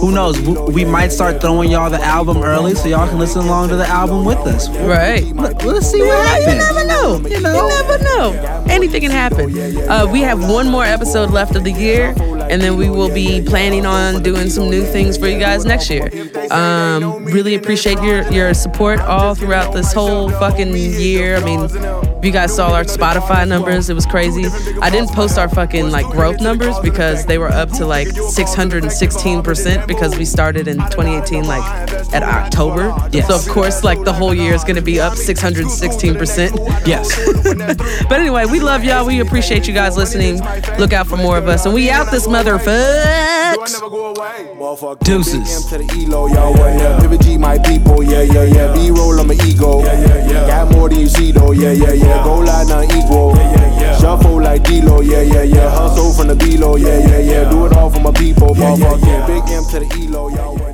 who 0.00 0.12
knows? 0.12 0.40
We, 0.40 0.52
we 0.72 0.84
might 0.84 1.12
start 1.12 1.40
throwing 1.40 1.70
y'all 1.70 1.90
the 1.90 2.02
album 2.02 2.38
early 2.38 2.74
so 2.74 2.88
y'all 2.88 3.08
can 3.08 3.18
listen 3.18 3.42
along 3.44 3.68
to 3.70 3.76
the 3.76 3.86
album 3.86 4.24
with 4.24 4.38
us. 4.38 4.68
Right. 4.68 5.24
Let, 5.34 5.62
us 5.64 5.90
see 5.90 6.00
what 6.00 6.26
happens. 6.26 6.52
you 6.52 6.58
never 6.58 6.86
know. 6.86 7.28
You, 7.28 7.40
know? 7.40 7.68
you 7.68 7.68
never 7.68 8.04
know. 8.04 8.64
Anything 8.68 9.02
can 9.02 9.10
happen. 9.10 9.56
Uh, 9.88 10.06
we 10.10 10.20
have 10.20 10.48
one 10.48 10.68
more 10.68 10.84
episode 10.84 11.30
left 11.30 11.56
of 11.56 11.64
the 11.64 11.72
year, 11.72 12.14
and 12.50 12.60
then 12.60 12.76
we 12.76 12.88
will 12.90 13.12
be 13.12 13.42
planning 13.42 13.86
on 13.86 14.22
doing 14.22 14.50
some 14.50 14.70
new 14.70 14.84
things 14.84 15.16
for 15.16 15.26
you 15.28 15.38
guys 15.38 15.64
next 15.64 15.90
year. 15.90 16.10
Um, 16.50 17.24
really 17.24 17.54
appreciate 17.54 18.00
your 18.02 18.22
your 18.32 18.54
support 18.54 19.00
all 19.00 19.34
throughout 19.34 19.72
this 19.72 19.92
whole 19.92 20.30
fucking 20.30 20.74
year. 20.74 21.36
I 21.36 21.44
mean, 21.44 21.64
if 21.64 22.24
you 22.24 22.32
guys 22.32 22.54
saw 22.54 22.72
our 22.72 22.84
Spotify 22.84 23.46
numbers, 23.46 23.90
it 23.90 23.94
was 23.94 24.06
crazy. 24.06 24.46
I 24.80 24.90
didn't 24.90 25.10
post 25.10 25.38
our 25.38 25.48
fucking 25.48 25.90
like 25.90 26.06
growth 26.06 26.40
numbers 26.40 26.78
because 26.80 27.26
they 27.26 27.38
were 27.38 27.50
up 27.50 27.70
to 27.72 27.86
like 27.86 28.08
616 28.08 29.42
percent 29.42 29.83
because 29.86 30.16
we 30.16 30.24
started 30.24 30.68
in 30.68 30.76
2018 30.76 31.44
like 31.44 31.64
at 32.12 32.22
October. 32.22 32.94
Yes. 33.12 33.28
So 33.28 33.34
of 33.36 33.48
course, 33.48 33.82
like 33.84 34.02
the 34.04 34.12
whole 34.12 34.34
year 34.34 34.54
is 34.54 34.62
going 34.62 34.76
to 34.76 34.82
be 34.82 35.00
up 35.00 35.14
616 35.14 36.14
percent. 36.14 36.58
Yes. 36.86 37.12
But 38.08 38.20
anyway, 38.20 38.44
we 38.46 38.60
love 38.60 38.84
y'all. 38.84 39.06
We 39.06 39.20
appreciate 39.20 39.66
you 39.66 39.74
guys 39.74 39.96
listening. 39.96 40.40
Look 40.78 40.92
out 40.92 41.06
for 41.06 41.16
more 41.16 41.38
of 41.38 41.48
us. 41.48 41.64
And 41.64 41.74
we 41.74 41.90
out 41.90 42.10
this 42.10 42.26
motherfucks. 42.26 43.80
Deuces. 45.04 45.66
To 45.66 45.78
the 45.78 45.84
elo, 46.06 46.26
y'all 46.26 46.52
what 46.52 46.74
yeah. 46.78 47.00
Pivot 47.00 47.20
G, 47.22 47.38
my 47.38 47.58
people, 47.58 48.02
yeah, 48.02 48.22
yeah, 48.22 48.44
yeah. 48.44 48.72
B 48.74 48.90
roll 48.90 49.18
on 49.18 49.26
my 49.28 49.34
ego. 49.46 49.82
Yeah, 49.82 50.00
yeah, 50.00 50.30
yeah. 50.30 50.46
Got 50.46 50.72
more 50.72 50.88
than 50.88 51.00
you 51.00 51.08
see 51.08 51.32
though, 51.32 51.52
yeah, 51.52 51.72
yeah, 51.72 51.92
yeah. 51.92 52.24
Go 52.24 52.38
line 52.38 52.68
not 52.68 52.84
equal. 52.84 53.34
Yeah, 53.36 53.50
yeah, 53.52 53.80
yeah. 53.80 53.98
Shuffle 53.98 54.42
like 54.42 54.64
D-Lo, 54.64 55.00
yeah, 55.00 55.22
yeah, 55.22 55.42
yeah. 55.42 55.70
Hustle 55.70 56.12
from 56.12 56.28
the 56.28 56.36
B-Lo, 56.36 56.76
yeah, 56.76 56.98
yeah, 56.98 57.18
yeah. 57.18 57.50
Do 57.50 57.66
it 57.66 57.72
all 57.72 57.90
for 57.90 58.00
my 58.00 58.12
people, 58.12 58.54
motherfucker. 58.54 59.26
Big 59.26 59.42
M 59.50 59.64
to 59.74 59.80
the 59.80 60.04
elo, 60.04 60.28
y'all 60.28 60.73